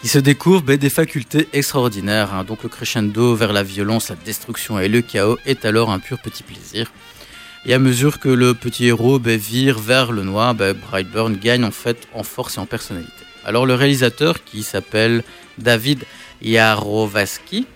Qui 0.00 0.08
se 0.08 0.18
découvre 0.18 0.62
ben, 0.62 0.78
des 0.78 0.88
facultés 0.90 1.48
extraordinaires. 1.52 2.32
hein. 2.32 2.44
Donc 2.44 2.62
le 2.62 2.68
crescendo 2.70 3.34
vers 3.34 3.52
la 3.52 3.62
violence, 3.62 4.08
la 4.08 4.16
destruction 4.16 4.78
et 4.78 4.88
le 4.88 5.02
chaos 5.02 5.38
est 5.44 5.64
alors 5.66 5.90
un 5.90 5.98
pur 5.98 6.18
petit 6.18 6.42
plaisir. 6.42 6.90
Et 7.66 7.74
à 7.74 7.78
mesure 7.78 8.18
que 8.18 8.30
le 8.30 8.54
petit 8.54 8.86
héros 8.86 9.18
ben, 9.18 9.38
vire 9.38 9.78
vers 9.78 10.10
le 10.12 10.22
noir, 10.22 10.54
ben, 10.54 10.74
Brightburn 10.74 11.36
gagne 11.36 11.64
en 11.64 11.70
fait 11.70 12.08
en 12.14 12.22
force 12.22 12.56
et 12.56 12.60
en 12.60 12.64
personnalité. 12.66 13.12
Alors 13.44 13.66
le 13.66 13.74
réalisateur 13.74 14.42
qui 14.44 14.62
s'appelle 14.62 15.22
David 15.58 16.04
Yarovaski. 16.40 17.66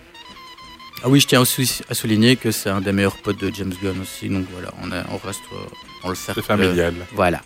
Ah 1.03 1.09
oui, 1.09 1.19
je 1.19 1.27
tiens 1.27 1.41
aussi 1.41 1.81
à 1.89 1.93
souligner 1.93 2.35
que 2.37 2.49
c'est 2.49 2.69
un 2.71 2.81
des 2.81 2.91
meilleurs 2.91 3.17
potes 3.17 3.39
de 3.39 3.51
James 3.53 3.73
Gunn 3.83 4.01
aussi. 4.01 4.29
Donc 4.29 4.47
voilà, 4.51 4.73
on, 4.81 4.91
est- 4.91 5.03
on 5.11 5.17
reste 5.17 5.41
euh, 5.53 5.57
dans 6.01 6.09
le 6.09 6.15
cercle. 6.15 6.41
familial. 6.41 6.95
Voilà. 7.13 7.41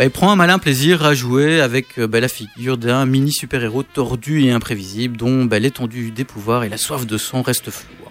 Bah, 0.00 0.06
il 0.06 0.10
prend 0.10 0.32
un 0.32 0.36
malin 0.36 0.58
plaisir 0.58 1.04
à 1.04 1.12
jouer 1.12 1.60
avec 1.60 1.98
euh, 1.98 2.06
bah, 2.06 2.20
la 2.20 2.28
figure 2.28 2.78
d'un 2.78 3.04
mini 3.04 3.34
super-héros 3.34 3.82
tordu 3.82 4.42
et 4.42 4.50
imprévisible 4.50 5.18
dont 5.18 5.44
bah, 5.44 5.58
l'étendue 5.58 6.10
des 6.10 6.24
pouvoirs 6.24 6.64
et 6.64 6.70
la 6.70 6.78
soif 6.78 7.06
de 7.06 7.18
sang 7.18 7.42
restent 7.42 7.70
floues. 7.70 8.08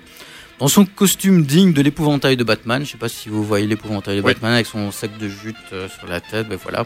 Dans 0.59 0.67
son 0.67 0.85
costume 0.85 1.43
digne 1.43 1.73
de 1.73 1.81
l'épouvantail 1.81 2.37
de 2.37 2.43
Batman, 2.43 2.85
je 2.85 2.91
sais 2.91 2.99
pas 2.99 3.09
si 3.09 3.27
vous 3.27 3.43
voyez 3.43 3.65
l'épouvantail 3.65 4.17
de 4.17 4.21
Oui. 4.21 4.33
Batman 4.33 4.53
avec 4.53 4.67
son 4.67 4.91
sac 4.91 5.17
de 5.17 5.27
jute 5.27 5.55
euh, 5.73 5.89
sur 5.89 6.07
la 6.07 6.21
tête, 6.21 6.45
voilà. 6.61 6.85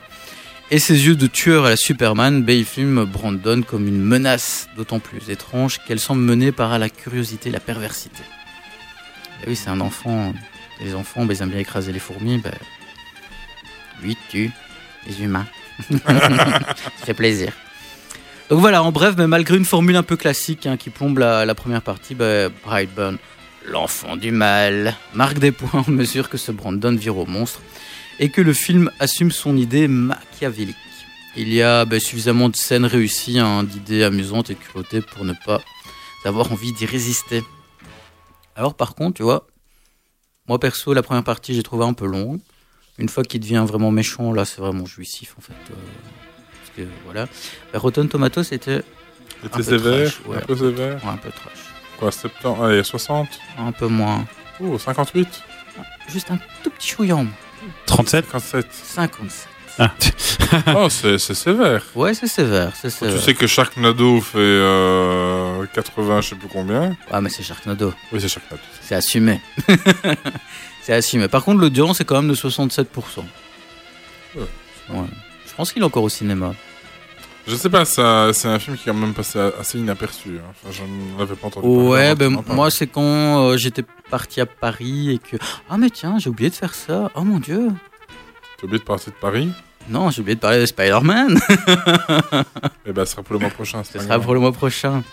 Et 0.71 0.79
ses 0.79 1.05
yeux 1.05 1.17
de 1.17 1.27
tueur 1.27 1.65
à 1.65 1.71
la 1.71 1.75
Superman, 1.75 2.45
il 2.47 2.63
filme 2.63 3.03
Brandon 3.03 3.61
comme 3.61 3.89
une 3.89 4.01
menace 4.01 4.69
d'autant 4.77 4.99
plus 4.99 5.29
étrange 5.29 5.79
qu'elle 5.85 5.99
semble 5.99 6.21
menée 6.21 6.53
par 6.53 6.79
la 6.79 6.87
curiosité 6.87 7.51
la 7.51 7.59
perversité. 7.59 8.23
Et 9.43 9.49
oui, 9.49 9.57
c'est 9.57 9.69
un 9.69 9.81
enfant. 9.81 10.33
Les 10.79 10.95
enfants, 10.95 11.27
ils 11.29 11.41
aiment 11.41 11.49
bien 11.49 11.59
écraser 11.59 11.91
les 11.91 11.99
fourmis. 11.99 12.41
Lui 14.01 14.15
tue 14.29 14.53
les 15.07 15.23
humains. 15.23 15.47
Ça 15.89 17.05
fait 17.05 17.13
plaisir. 17.13 17.53
Donc 18.49 18.59
voilà, 18.59 18.83
en 18.83 18.91
bref, 18.91 19.15
mais 19.17 19.27
malgré 19.27 19.57
une 19.57 19.65
formule 19.65 19.95
un 19.95 20.03
peu 20.03 20.15
classique 20.15 20.65
hein, 20.65 20.77
qui 20.77 20.89
plombe 20.89 21.17
la, 21.17 21.55
première 21.55 21.81
partie, 21.81 22.13
bah, 22.13 22.49
Brightburn, 22.49 23.17
l'enfant 23.65 24.17
du 24.17 24.31
mal, 24.31 24.95
marque 25.13 25.39
des 25.39 25.51
points 25.51 25.83
en 25.87 25.91
mesure 25.91 26.29
que 26.29 26.37
ce 26.37 26.51
Brandon 26.51 26.95
vire 26.95 27.17
au 27.17 27.25
monstre 27.25 27.61
et 28.19 28.29
que 28.29 28.41
le 28.41 28.53
film 28.53 28.91
assume 28.99 29.31
son 29.31 29.57
idée 29.57 29.87
machiavélique. 29.87 30.75
Il 31.35 31.51
y 31.51 31.63
a 31.63 31.85
bah, 31.85 31.99
suffisamment 31.99 32.49
de 32.49 32.55
scènes 32.55 32.85
réussies, 32.85 33.39
hein, 33.39 33.63
d'idées 33.63 34.03
amusantes 34.03 34.51
et 34.51 34.55
culottées 34.55 35.01
pour 35.01 35.25
ne 35.25 35.33
pas 35.45 35.61
avoir 36.25 36.51
envie 36.51 36.73
d'y 36.73 36.85
résister. 36.85 37.43
Alors 38.55 38.75
par 38.75 38.93
contre, 38.93 39.17
tu 39.17 39.23
vois, 39.23 39.47
moi 40.47 40.59
perso, 40.59 40.93
la 40.93 41.01
première 41.01 41.23
partie, 41.23 41.55
j'ai 41.55 41.63
trouvé 41.63 41.85
un 41.85 41.93
peu 41.93 42.05
longue. 42.05 42.39
Une 42.99 43.09
fois 43.09 43.23
qu'il 43.23 43.39
devient 43.41 43.63
vraiment 43.67 43.91
méchant, 43.91 44.33
là, 44.33 44.45
c'est 44.45 44.61
vraiment 44.61 44.85
jouissif 44.85 45.35
en 45.37 45.41
fait. 45.41 45.53
euh, 45.71 45.75
parce 46.61 46.77
que 46.77 46.81
voilà. 47.05 47.27
Bah, 47.71 47.79
Rotten 47.79 48.07
Tomatoes 48.07 48.51
était. 48.51 48.81
Il 49.41 49.45
un 49.45 49.47
était 49.47 49.57
peu 49.57 49.63
sévère, 49.63 50.11
trash, 50.11 50.25
ouais, 50.27 50.37
un 50.37 50.41
peu 50.41 50.55
sévère. 50.55 51.03
Ouais, 51.03 51.09
un 51.11 51.17
peu 51.17 51.29
trash. 51.29 51.59
Quoi, 51.99 52.11
70 52.11 52.61
Allez, 52.63 52.83
60 52.83 53.27
Un 53.57 53.71
peu 53.71 53.87
moins. 53.87 54.25
Oh, 54.59 54.77
58 54.77 55.27
Juste 56.09 56.31
un 56.31 56.37
tout 56.63 56.69
petit 56.69 56.89
chouillant. 56.89 57.25
37 57.87 58.25
57. 58.29 58.67
57. 58.71 59.47
oh, 60.75 60.87
c'est 60.89 61.17
sévère. 61.17 61.83
Ouais, 61.95 62.13
c'est 62.13 62.27
sévère, 62.27 62.73
c'est 62.75 62.89
Tu 62.89 63.19
sais 63.19 63.33
que 63.33 63.47
Sharknado 63.47 64.21
fait 64.21 64.37
euh, 64.37 65.65
80, 65.73 66.21
je 66.21 66.29
sais 66.29 66.35
plus 66.35 66.47
combien? 66.47 66.95
Ouais, 67.11 67.21
mais 67.21 67.29
c'est 67.29 67.41
Sharknado. 67.43 67.91
Oui, 68.11 68.21
c'est 68.21 68.27
Sharknado. 68.27 68.61
C'est 68.81 68.95
assumé. 68.95 69.41
c'est 70.83 70.93
assumé. 70.93 71.27
Par 71.27 71.43
contre, 71.43 71.61
l'audience 71.61 71.99
est 72.01 72.05
quand 72.05 72.15
même 72.21 72.29
de 72.29 72.35
67%. 72.35 72.85
Ouais. 74.35 74.41
Ouais. 74.89 74.97
Je 75.47 75.53
pense 75.55 75.71
qu'il 75.71 75.81
est 75.81 75.85
encore 75.85 76.03
au 76.03 76.09
cinéma. 76.09 76.53
Je 77.47 77.55
sais 77.55 77.69
pas, 77.69 77.83
c'est 77.85 78.01
un 78.01 78.59
film 78.59 78.77
qui 78.77 78.83
est 78.89 78.91
quand 78.91 78.97
même 78.97 79.13
passé 79.13 79.37
assez 79.59 79.77
inaperçu. 79.77 80.39
hein. 80.39 80.51
Enfin, 80.63 80.71
je 80.71 81.17
n'avais 81.19 81.35
pas 81.35 81.47
entendu 81.47 81.67
Ouais, 81.67 82.15
ben 82.15 82.29
moi 82.47 82.71
c'est 82.71 82.87
quand 82.87 83.01
euh, 83.49 83.57
j'étais 83.57 83.83
parti 84.09 84.39
à 84.39 84.45
Paris 84.45 85.11
et 85.11 85.17
que 85.19 85.35
ah 85.69 85.75
mais 85.77 85.89
tiens 85.89 86.17
j'ai 86.19 86.29
oublié 86.29 86.49
de 86.49 86.55
faire 86.55 86.73
ça. 86.73 87.11
Oh 87.15 87.21
mon 87.23 87.39
dieu. 87.39 87.67
T'as 88.57 88.63
oublié 88.65 88.79
de 88.79 88.85
partir 88.85 89.11
de 89.11 89.17
Paris? 89.17 89.49
Non 89.89 90.09
j'ai 90.09 90.21
oublié 90.21 90.35
de 90.35 90.39
parler 90.39 90.59
de 90.61 90.65
Spider-Man. 90.65 91.37
Eh 92.85 92.91
ben, 92.93 93.05
ce 93.05 93.11
sera 93.11 93.23
pour 93.23 93.33
le 93.33 93.39
mois 93.39 93.49
prochain. 93.49 93.83
Ce 93.83 93.99
sera 93.99 94.19
pour 94.19 94.33
le 94.33 94.39
mois 94.39 94.51
prochain. 94.53 95.03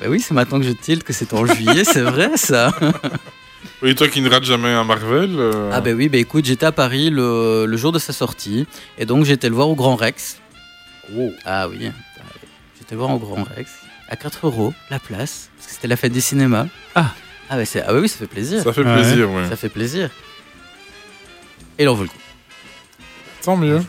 Bah 0.00 0.06
oui 0.08 0.18
c'est 0.20 0.34
maintenant 0.34 0.58
que 0.58 0.66
je 0.66 0.72
tilte 0.72 1.04
que 1.04 1.12
c'est 1.12 1.32
en 1.32 1.46
juillet 1.46 1.84
c'est 1.84 2.02
vrai 2.02 2.36
ça. 2.36 2.72
Oui, 3.82 3.94
toi 3.94 4.08
qui 4.08 4.20
ne 4.20 4.28
rates 4.30 4.44
jamais 4.44 4.68
un 4.68 4.84
Marvel. 4.84 5.30
euh, 5.38 5.70
Ah 5.72 5.80
ben 5.80 5.96
oui 5.96 6.08
bah 6.08 6.18
écoute 6.18 6.44
j'étais 6.44 6.66
à 6.66 6.72
Paris 6.72 7.10
le, 7.10 7.64
le 7.66 7.76
jour 7.76 7.90
de 7.92 7.98
sa 7.98 8.12
sortie 8.12 8.66
et 8.98 9.06
donc 9.06 9.24
j'étais 9.24 9.48
le 9.48 9.54
voir 9.54 9.68
au 9.68 9.74
Grand 9.74 9.96
Rex. 9.96 10.40
Oh. 11.16 11.30
Ah 11.44 11.68
oui. 11.68 11.90
J'étais 12.78 12.94
le 12.94 12.98
voir 12.98 13.10
au 13.10 13.18
Grand 13.18 13.42
Rex 13.56 13.70
à 14.08 14.16
4 14.16 14.46
euros 14.46 14.72
la 14.90 14.98
place 14.98 15.50
parce 15.56 15.68
que 15.68 15.74
c'était 15.74 15.88
la 15.88 15.96
fête 15.96 16.12
des 16.12 16.20
cinémas. 16.20 16.66
Ah. 16.94 17.12
Ah 17.50 17.56
bah 17.56 17.64
c'est 17.64 17.82
ah 17.82 17.92
bah 17.92 17.98
oui 18.00 18.08
ça 18.08 18.18
fait 18.18 18.26
plaisir. 18.26 18.62
Ça 18.62 18.72
fait 18.72 18.82
plaisir, 18.84 19.30
ouais. 19.30 19.48
Ça 19.48 19.56
fait 19.56 19.68
plaisir. 19.68 20.10
Et 21.78 21.84
il 21.84 21.88
en 21.88 21.94
vaut 21.94 22.02
le 22.04 22.08
coup. 22.08 22.14
Tant 23.42 23.56
mieux. 23.56 23.80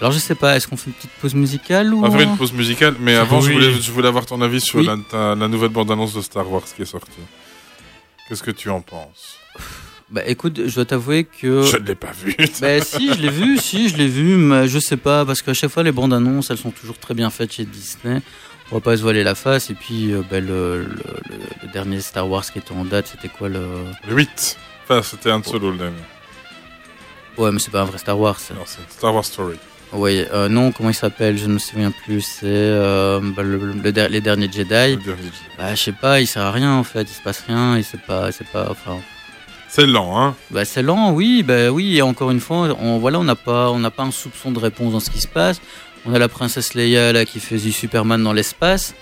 Alors 0.00 0.12
je 0.12 0.18
sais 0.18 0.34
pas, 0.34 0.56
est-ce 0.56 0.66
qu'on 0.68 0.76
fait 0.76 0.88
une 0.88 0.92
petite 0.94 1.10
pause 1.20 1.34
musicale 1.34 1.94
ou 1.94 1.98
On 2.04 2.08
va 2.08 2.18
faire 2.18 2.28
une 2.28 2.36
pause 2.36 2.52
musicale, 2.52 2.94
mais 3.00 3.14
avant, 3.14 3.40
je, 3.40 3.48
Oui. 3.48 3.52
voulais, 3.54 3.72
je 3.72 3.90
voulais 3.92 4.08
avoir 4.08 4.26
ton 4.26 4.40
avis 4.42 4.60
sur 4.60 4.80
Oui. 4.80 4.86
la, 4.86 4.96
ta- 5.10 5.34
la 5.34 5.48
nouvelle 5.48 5.68
bande-annonce 5.70 6.14
de 6.14 6.20
Star 6.20 6.50
Wars 6.50 6.62
qui 6.76 6.82
est 6.82 6.86
sortie. 6.86 7.10
Qu'est-ce 8.28 8.42
que 8.42 8.50
tu 8.50 8.70
en 8.70 8.80
penses? 8.80 9.38
Bah 10.10 10.22
écoute, 10.26 10.60
je 10.66 10.74
dois 10.74 10.84
t'avouer 10.84 11.24
que. 11.24 11.62
Je 11.62 11.76
ne 11.78 11.86
l'ai 11.86 11.94
pas 11.94 12.12
vu. 12.12 12.36
Bah 12.60 12.80
si, 12.80 13.12
je 13.12 13.20
l'ai 13.20 13.30
vu, 13.30 13.58
si, 13.58 13.88
je 13.88 13.96
l'ai 13.96 14.06
vu, 14.08 14.36
mais 14.36 14.68
je 14.68 14.78
sais 14.78 14.96
pas, 14.96 15.24
parce 15.24 15.42
qu'à 15.42 15.54
chaque 15.54 15.70
fois 15.70 15.82
les 15.82 15.92
bandes 15.92 16.12
annonces, 16.12 16.50
elles 16.50 16.58
sont 16.58 16.70
toujours 16.70 16.98
très 16.98 17.14
bien 17.14 17.30
faites 17.30 17.52
chez 17.52 17.64
Disney. 17.64 18.20
On 18.70 18.76
va 18.76 18.80
pas 18.80 18.96
se 18.96 19.02
voiler 19.02 19.24
la 19.24 19.34
face, 19.34 19.70
et 19.70 19.74
puis 19.74 20.12
euh, 20.12 20.22
bah, 20.30 20.40
le, 20.40 20.82
le- 20.82 20.84
le- 20.84 21.36
le 21.62 21.68
dernier 21.72 22.00
Star 22.00 22.28
Wars 22.28 22.44
qui 22.50 22.58
était 22.58 22.72
en 22.72 22.84
date, 22.84 23.08
c'était 23.08 23.28
quoi 23.28 23.48
le. 23.48 23.66
Le 24.08 24.14
8. 24.14 24.58
Enfin, 24.84 25.02
c'était 25.02 25.30
un 25.30 25.42
solo 25.42 25.70
le 25.70 25.78
dernier. 25.78 25.96
Ouais, 27.36 27.50
mais 27.50 27.58
c'est 27.58 27.70
pas 27.70 27.82
un 27.82 27.84
vrai 27.86 27.98
Star 27.98 28.18
Wars. 28.18 28.38
ça. 28.38 28.54
Non, 28.54 28.62
c'est 28.66 28.80
Star 28.90 29.14
Wars 29.14 29.24
Story. 29.24 29.56
Oui, 29.94 30.24
euh, 30.32 30.48
non, 30.48 30.72
comment 30.72 30.90
il 30.90 30.94
s'appelle 30.94 31.38
Je 31.38 31.46
ne 31.46 31.54
me 31.54 31.58
souviens 31.58 31.92
plus. 31.92 32.20
C'est 32.20 32.44
euh, 32.46 33.20
bah, 33.22 33.42
le- 33.42 33.72
le 33.72 33.92
der- 33.92 34.08
les 34.08 34.20
derniers 34.20 34.50
Jedi. 34.50 34.68
Le 34.68 34.96
dernier. 34.96 35.30
Bah, 35.56 35.74
je 35.74 35.82
sais 35.82 35.92
pas, 35.92 36.20
il 36.20 36.26
sert 36.26 36.42
à 36.42 36.50
rien 36.50 36.72
en 36.74 36.82
fait, 36.84 37.02
il 37.02 37.08
se 37.14 37.22
passe 37.22 37.44
rien, 37.46 37.76
et 37.76 37.82
c'est 37.84 38.00
pas, 38.00 38.32
c'est 38.32 38.46
pas, 38.48 38.68
enfin. 38.70 38.98
C'est 39.68 39.86
lent, 39.86 40.20
hein 40.20 40.34
Bah, 40.50 40.64
c'est 40.64 40.82
lent, 40.82 41.12
oui, 41.12 41.42
bah 41.42 41.70
oui, 41.70 41.96
et 41.96 42.02
encore 42.02 42.30
une 42.30 42.40
fois, 42.40 42.76
on, 42.80 42.98
voilà, 42.98 43.18
on 43.20 43.24
n'a 43.24 43.34
pas, 43.36 43.70
on 43.70 43.78
n'a 43.78 43.90
pas 43.90 44.02
un 44.04 44.10
soupçon 44.10 44.50
de 44.52 44.58
réponse 44.58 44.92
dans 44.92 45.00
ce 45.00 45.10
qui 45.10 45.20
se 45.20 45.28
passe. 45.28 45.60
On 46.06 46.12
a 46.14 46.18
la 46.18 46.28
princesse 46.28 46.74
Leia 46.74 47.12
là 47.12 47.24
qui 47.24 47.40
fait 47.40 47.56
du 47.56 47.72
Superman 47.72 48.22
dans 48.22 48.32
l'espace. 48.32 48.94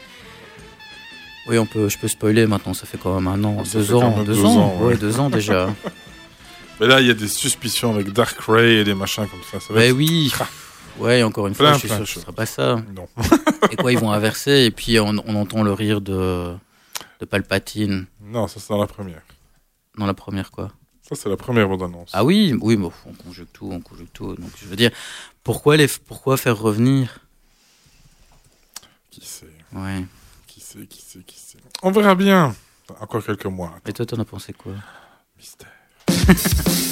Oui, 1.48 1.59
on 1.59 1.66
peut, 1.66 1.89
je 1.89 1.98
peux 1.98 2.06
spoiler 2.09 2.47
maintenant, 2.47 2.73
ça 2.74 2.86
fait 2.86 2.98
quand 3.02 3.14
même 3.19 3.27
un 3.28 3.43
an, 3.44 3.64
Ça 3.64 3.78
deux 3.78 3.94
ans, 3.94 4.23
deux, 4.23 4.35
deux 4.35 4.44
ans, 4.44 4.56
ans, 4.59 4.77
ouais. 4.81 4.86
ouais, 4.89 4.97
deux 4.97 5.19
ans 5.19 5.28
déjà. 5.31 5.69
Mais 6.81 6.86
là, 6.86 7.01
il 7.01 7.06
y 7.06 7.10
a 7.10 7.14
des 7.14 7.28
suspicions 7.28 7.93
avec 7.94 8.12
Dark 8.12 8.36
Ray 8.47 8.77
et 8.78 8.85
des 8.85 8.94
machins 8.94 9.27
comme 9.28 9.43
ça. 9.51 9.59
ça 9.66 9.73
va 9.73 9.81
bah 9.81 9.86
être- 9.86 9.93
oui, 9.93 10.32
ouais, 10.98 11.23
encore 11.23 11.47
une 11.47 11.55
Plein, 11.55 11.70
fois, 11.70 11.74
je 11.74 11.78
suis 11.81 11.89
sûr 11.89 11.98
que 12.01 12.05
ce 12.06 12.20
sera 12.20 12.32
pas 12.32 12.47
ça. 12.47 12.82
Non. 12.94 13.09
Et 13.70 13.77
quoi, 13.77 13.93
ils 13.93 13.98
vont 13.98 14.10
inverser, 14.12 14.64
et 14.64 14.70
puis 14.70 14.98
on, 15.01 15.09
on 15.27 15.35
entend 15.36 15.62
le 15.62 15.73
rire 15.73 16.01
de, 16.01 16.55
de 17.20 17.24
Palpatine 17.24 18.06
Non, 18.20 18.47
ça 18.48 18.60
c'est 18.60 18.69
dans 18.70 18.81
la 18.81 18.86
première. 18.86 19.23
dans 19.97 20.06
la 20.06 20.14
première, 20.14 20.51
quoi. 20.51 20.70
Ça, 21.09 21.14
c'est 21.16 21.28
la 21.28 21.36
première 21.36 21.69
bande-annonce. 21.69 22.10
Ah 22.12 22.24
oui, 22.24 22.55
oui, 22.60 22.77
bon, 22.77 22.93
on 23.06 23.12
conjugue 23.14 23.48
tout, 23.52 23.69
on 23.70 23.81
conjugue 23.81 24.09
tout. 24.12 24.35
Donc 24.35 24.51
je 24.60 24.66
veux 24.66 24.77
dire, 24.77 24.90
pourquoi 25.43 25.77
les, 25.77 25.89
pourquoi 25.89 26.36
faire 26.36 26.59
revenir? 26.59 27.19
Qui 29.10 29.24
sait? 29.24 29.47
Ouais. 29.73 30.05
Qui 30.47 30.60
sait 30.60 30.86
Qui 30.86 31.01
sait 31.02 31.20
Qui 31.20 31.39
sait? 31.39 31.59
On 31.82 31.90
verra 31.90 32.14
bien. 32.14 32.55
Encore 33.01 33.24
quelques 33.24 33.47
mois. 33.47 33.73
Et 33.86 33.93
toi, 33.93 34.05
t'en 34.06 34.19
as 34.19 34.24
pensé 34.24 34.52
quoi? 34.52 34.73
Mystère. 35.39 35.69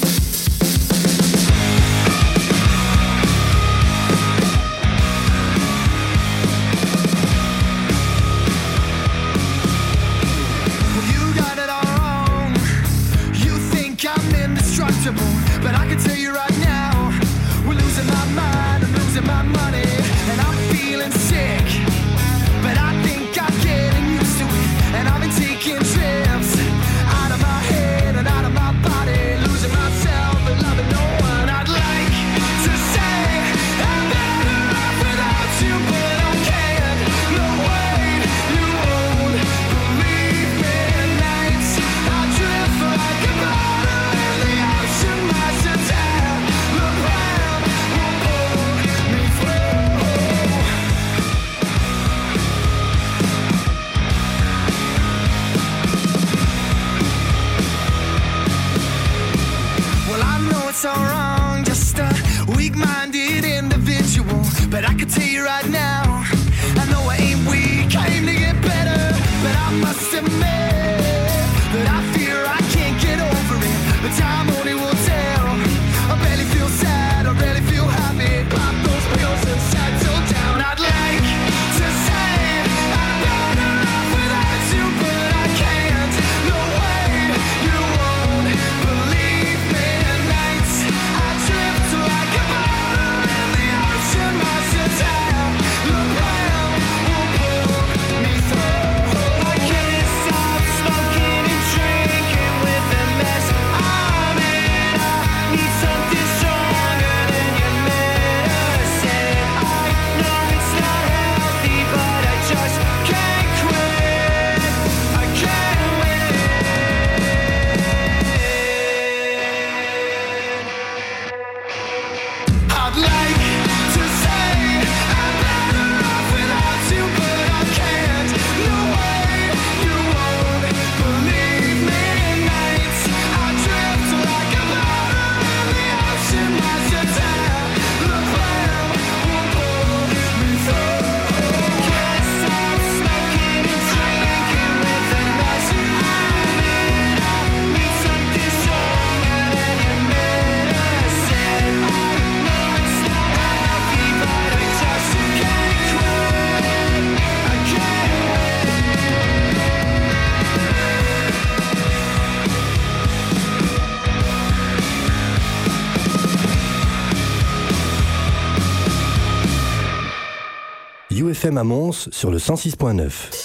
UFM 171.40 171.56
à 171.56 171.64
Mons 171.64 172.08
sur 172.12 172.30
le 172.30 172.38
106.9. 172.38 173.39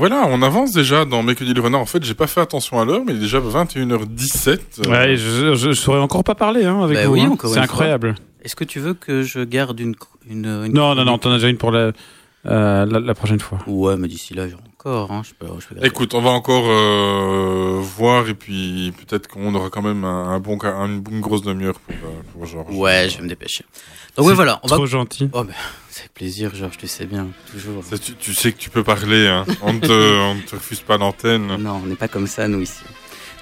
voilà, 0.00 0.26
on 0.28 0.42
avance 0.42 0.72
déjà 0.72 1.04
dans 1.04 1.22
Mais 1.22 1.34
que 1.36 1.44
dit 1.44 1.54
le 1.54 1.60
renard. 1.60 1.80
En 1.80 1.86
fait, 1.86 2.02
j'ai 2.02 2.14
pas 2.14 2.26
fait 2.26 2.40
attention 2.40 2.80
à 2.80 2.84
l'heure, 2.84 3.02
mais 3.06 3.12
il 3.12 3.18
est 3.18 3.20
déjà 3.20 3.38
21h17. 3.38 4.48
Euh, 4.86 4.90
Ouais, 4.90 5.16
je, 5.16 5.54
je, 5.54 5.68
je 5.68 5.72
saurais 5.72 6.00
encore 6.00 6.24
pas 6.24 6.34
parler 6.34 6.64
hein, 6.64 6.82
avec 6.82 6.96
Bah 6.96 7.06
vous. 7.06 7.12
oui, 7.12 7.20
hein. 7.22 7.36
C'est 7.44 7.58
incroyable. 7.58 8.14
Est-ce 8.42 8.56
que 8.56 8.64
tu 8.64 8.80
veux 8.80 8.94
que 8.94 9.22
je 9.22 9.40
garde 9.40 9.78
une. 9.78 9.94
une, 10.28 10.46
une- 10.46 10.72
Non, 10.74 10.94
non, 10.94 11.04
non, 11.04 11.18
t'en 11.18 11.30
as 11.30 11.34
déjà 11.34 11.48
une 11.48 11.58
pour 11.58 11.70
la, 11.70 11.92
euh, 12.46 12.86
la, 12.86 12.98
la 13.00 13.14
prochaine 13.14 13.40
fois. 13.40 13.58
Ouais, 13.66 13.96
mais 13.96 14.08
d'ici 14.08 14.32
là, 14.34 14.48
j'ai 14.48 14.54
encore. 14.54 15.12
Hein, 15.12 15.22
je 15.22 15.34
peux, 15.34 15.46
je 15.60 15.66
peux 15.68 15.74
garder. 15.74 15.88
Écoute, 15.88 16.14
on 16.14 16.22
va 16.22 16.30
encore 16.30 16.64
euh, 16.66 17.78
voir 17.82 18.28
et 18.28 18.34
puis 18.34 18.92
peut-être 19.06 19.28
qu'on 19.28 19.54
aura 19.54 19.68
quand 19.68 19.82
même 19.82 20.04
un, 20.04 20.30
un 20.30 20.40
bon, 20.40 20.58
une, 20.62 21.04
une 21.10 21.20
grosse 21.20 21.42
demi-heure 21.42 21.78
pour, 21.80 21.94
pour 22.32 22.46
Georges. 22.46 22.74
Ouais, 22.74 23.08
je 23.10 23.18
vais 23.18 23.24
me 23.24 23.28
dépêcher. 23.28 23.64
Donc 24.16 24.26
ouais, 24.26 24.34
voilà. 24.34 24.58
On 24.62 24.68
va... 24.68 24.76
Trop 24.76 24.86
gentil. 24.86 25.28
Oh, 25.34 25.44
bah, 25.44 25.52
c'est 26.00 26.08
avec 26.08 26.14
plaisir, 26.14 26.54
Georges, 26.54 26.78
tu 26.78 26.88
sais 26.88 27.04
bien, 27.06 27.28
toujours. 27.52 27.84
Ça, 27.84 27.98
tu, 27.98 28.14
tu 28.14 28.32
sais 28.34 28.52
que 28.52 28.58
tu 28.58 28.70
peux 28.70 28.82
parler, 28.84 29.26
hein. 29.26 29.44
on, 29.62 29.72
ne 29.74 29.80
te, 29.80 30.46
te 30.46 30.54
refuse 30.56 30.80
pas 30.80 30.96
l'antenne. 30.96 31.46
Non, 31.56 31.80
on 31.82 31.86
n'est 31.86 31.94
pas 31.96 32.08
comme 32.08 32.26
ça, 32.26 32.48
nous, 32.48 32.60
ici. 32.62 32.80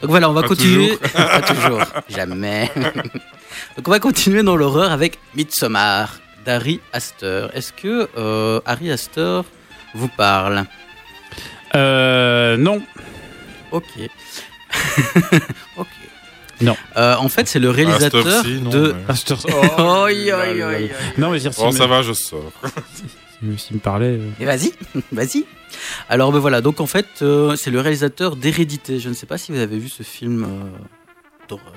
Donc 0.01 0.10
voilà, 0.10 0.28
on 0.28 0.32
va 0.32 0.43
Pas 0.43 0.48
continuer. 0.48 0.97
toujours. 0.97 1.12
pas 1.12 1.43
toujours, 1.43 1.85
jamais. 2.09 2.70
Donc 3.76 3.86
on 3.89 3.90
va 3.90 3.98
continuer 4.01 4.43
dans 4.43 4.56
l'horreur 4.56 4.93
avec 4.93 5.18
Midsommar 5.35 6.18
d'Harry 6.44 6.80
Astor. 6.93 7.51
Est-ce 7.55 7.72
que 7.72 8.09
euh, 8.16 8.60
Harry 8.64 8.90
Astor 8.90 9.44
vous 9.94 10.09
parle? 10.09 10.64
Euh, 11.74 12.56
non. 12.56 12.80
Ok. 13.72 13.85
ok. 15.76 15.86
Non. 16.60 16.76
Euh, 16.97 17.14
en 17.16 17.28
fait, 17.28 17.47
c'est 17.48 17.59
le 17.60 17.70
réalisateur 17.70 18.24
non, 18.62 18.70
de. 18.70 18.94
mais- 19.09 19.14
te- 19.24 19.35
Oh, 19.35 19.66
Oh, 19.78 19.82
aïe, 20.06 20.30
aïe, 20.30 20.62
aïe. 20.62 20.90
Non, 21.16 21.30
mais 21.30 21.39
Bon, 21.40 21.51
s'il 21.52 21.72
ça 21.72 21.86
va, 21.86 22.02
je 22.02 22.12
sors. 22.12 22.52
s'il 23.40 23.59
s'il 23.59 23.76
me 23.76 23.80
parlait. 23.80 24.18
euh. 24.18 24.30
Et 24.40 24.44
vas-y, 24.44 24.72
vas-y. 25.12 25.44
Alors 26.09 26.32
ben 26.32 26.39
voilà, 26.40 26.60
donc 26.60 26.80
en 26.80 26.86
fait, 26.86 27.06
euh, 27.22 27.55
c'est 27.55 27.70
le 27.70 27.80
réalisateur 27.80 28.35
d'Hérédité. 28.36 28.98
Je 28.98 29.09
ne 29.09 29.14
sais 29.14 29.26
pas 29.26 29.39
si 29.39 29.52
vous 29.52 29.59
avez 29.59 29.78
vu 29.78 29.89
ce 29.89 30.02
film 30.02 30.43
euh, 30.44 30.48
d'horreur. 31.48 31.72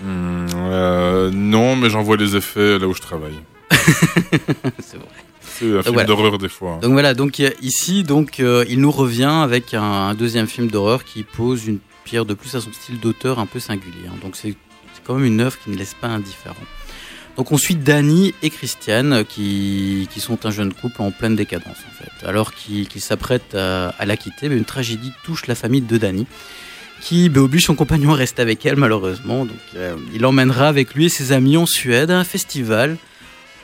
Hmm, 0.00 0.46
euh, 0.54 1.30
non, 1.32 1.76
mais 1.76 1.88
j'en 1.90 2.02
vois 2.02 2.16
les 2.16 2.34
effets 2.36 2.78
là 2.78 2.86
où 2.86 2.94
je 2.94 3.00
travaille. 3.00 3.38
c'est 4.80 4.96
vrai. 4.96 5.06
C'est 5.40 5.64
un 5.78 5.82
film 5.82 5.94
voilà. 5.94 6.04
d'horreur 6.04 6.38
des 6.38 6.48
fois. 6.48 6.78
Donc 6.82 6.92
voilà, 6.92 7.14
donc 7.14 7.38
ici, 7.62 8.02
donc 8.02 8.40
euh, 8.40 8.64
il 8.68 8.80
nous 8.80 8.90
revient 8.90 9.24
avec 9.42 9.72
un, 9.74 9.82
un 9.82 10.14
deuxième 10.14 10.46
film 10.48 10.68
d'horreur 10.68 11.04
qui 11.04 11.22
pose 11.22 11.66
une 11.66 11.78
pierre 12.06 12.24
de 12.24 12.34
plus 12.34 12.54
à 12.54 12.60
son 12.60 12.72
style 12.72 13.00
d'auteur 13.00 13.38
un 13.40 13.46
peu 13.46 13.60
singulier. 13.60 14.06
hein. 14.08 14.16
Donc 14.22 14.36
c'est 14.36 14.54
quand 15.04 15.14
même 15.14 15.24
une 15.24 15.40
œuvre 15.40 15.58
qui 15.62 15.70
ne 15.70 15.76
laisse 15.76 15.94
pas 15.94 16.06
indifférent. 16.06 16.54
Donc 17.36 17.52
on 17.52 17.58
suit 17.58 17.74
Danny 17.74 18.32
et 18.42 18.48
Christiane 18.48 19.24
qui, 19.24 20.08
qui 20.10 20.20
sont 20.20 20.46
un 20.46 20.50
jeune 20.50 20.72
couple 20.72 21.02
en 21.02 21.10
pleine 21.10 21.36
décadence 21.36 21.76
en 21.90 22.02
fait. 22.02 22.26
Alors 22.26 22.54
qu'ils 22.54 22.88
s'apprêtent 23.00 23.54
à, 23.54 24.06
la 24.06 24.16
quitter, 24.16 24.48
mais 24.48 24.56
une 24.56 24.64
tragédie 24.64 25.12
touche 25.24 25.46
la 25.46 25.54
famille 25.54 25.82
de 25.82 25.98
Danny 25.98 26.26
qui 27.02 27.28
ben, 27.28 27.42
oblige 27.42 27.66
son 27.66 27.74
compagnon 27.74 28.12
à 28.12 28.16
rester 28.16 28.40
avec 28.40 28.64
elle 28.64 28.76
malheureusement. 28.76 29.44
Donc, 29.44 29.58
euh, 29.74 29.96
il 30.14 30.24
emmènera 30.24 30.68
avec 30.68 30.94
lui 30.94 31.06
et 31.06 31.08
ses 31.10 31.32
amis 31.32 31.58
en 31.58 31.66
Suède 31.66 32.10
à 32.10 32.18
un 32.18 32.24
festival 32.24 32.96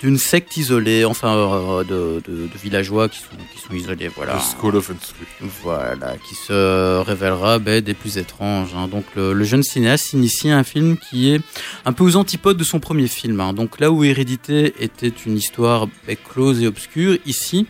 d'une 0.02 0.18
secte 0.18 0.56
isolée, 0.56 1.04
enfin 1.04 1.34
euh, 1.36 1.84
de, 1.84 2.20
de- 2.28 2.46
de 2.48 2.58
villageois 2.62 3.08
qui 3.08 3.18
sont, 3.20 3.36
qui 3.54 3.60
sont 3.60 3.72
isolés. 3.74 4.08
Voilà. 4.08 4.34
Le 4.34 4.40
School 4.40 4.76
of 4.76 4.90
Instru. 4.90 5.24
Voilà, 5.62 6.16
qui 6.28 6.34
se 6.34 6.98
révélera 7.02 7.58
ben, 7.60 7.80
des 7.80 7.94
plus 7.94 8.18
étranges. 8.18 8.70
hein. 8.76 8.88
Donc 8.88 9.04
le, 9.14 9.32
le 9.32 9.44
jeune 9.44 9.62
cinéaste 9.62 10.06
s'initie 10.06 10.50
à 10.50 10.58
un 10.58 10.64
film 10.64 10.96
qui 10.96 11.30
est 11.32 11.40
un 11.84 11.92
peu 11.92 12.02
aux 12.04 12.16
antipodes 12.16 12.56
de 12.56 12.64
son 12.64 12.80
premier 12.80 13.06
film. 13.06 13.40
hein. 13.40 13.52
Donc 13.52 13.78
là 13.78 13.90
où 13.92 14.02
Hérédité 14.02 14.74
était 14.80 15.12
une 15.24 15.36
histoire 15.36 15.86
ben, 16.06 16.16
close 16.16 16.60
et 16.62 16.66
obscure, 16.66 17.16
ici, 17.24 17.66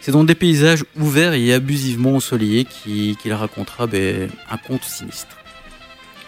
c'est 0.00 0.12
dans 0.12 0.24
des 0.24 0.34
paysages 0.36 0.84
ouverts 1.00 1.32
et 1.34 1.52
abusivement 1.52 2.14
ensoleillés 2.16 2.64
qui- 2.64 3.16
qu'il 3.20 3.32
racontera 3.32 3.86
ben, 3.88 4.30
un 4.50 4.56
conte 4.56 4.84
sinistre. 4.84 5.36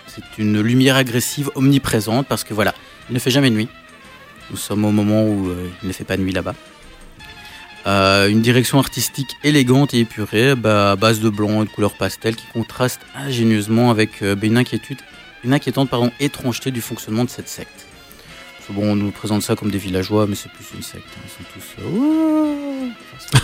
C'est 0.08 0.42
une 0.42 0.60
lumière 0.60 0.96
agressive 0.96 1.50
omniprésente 1.54 2.26
parce 2.26 2.42
que 2.44 2.54
voilà, 2.54 2.74
il 3.08 3.14
ne 3.14 3.18
fait 3.20 3.30
jamais 3.30 3.50
nuit. 3.50 3.68
Nous 4.50 4.56
sommes 4.56 4.84
au 4.84 4.90
moment 4.92 5.24
où 5.26 5.48
euh, 5.48 5.68
il 5.82 5.88
ne 5.88 5.92
fait 5.92 6.04
pas 6.04 6.16
nuit 6.16 6.32
là-bas. 6.32 6.54
Euh, 7.86 8.28
une 8.28 8.40
direction 8.40 8.78
artistique 8.78 9.36
élégante 9.44 9.92
et 9.94 10.00
épurée, 10.00 10.54
bah, 10.54 10.92
à 10.92 10.96
base 10.96 11.20
de 11.20 11.28
blanc 11.28 11.62
et 11.62 11.66
de 11.66 11.70
couleurs 11.70 11.94
pastel, 11.94 12.34
qui 12.36 12.46
contraste 12.46 13.00
ingénieusement 13.14 13.90
avec 13.90 14.22
euh, 14.22 14.34
une 14.42 14.56
inquiétude, 14.56 14.98
une 15.44 15.52
inquiétante 15.52 15.90
pardon, 15.90 16.10
étrangeté 16.20 16.70
du 16.70 16.80
fonctionnement 16.80 17.24
de 17.24 17.30
cette 17.30 17.48
secte. 17.48 17.86
Bon, 18.70 18.92
on 18.92 18.96
nous 18.96 19.10
présente 19.10 19.42
ça 19.42 19.56
comme 19.56 19.70
des 19.70 19.76
villageois, 19.76 20.26
mais 20.26 20.34
c'est 20.34 20.50
plus 20.50 20.64
une 20.74 20.82
secte. 20.82 21.04
hein. 21.18 21.20
Ils 21.26 21.30
sont 21.30 21.50
tous. 21.52 21.82
euh, 21.84 22.88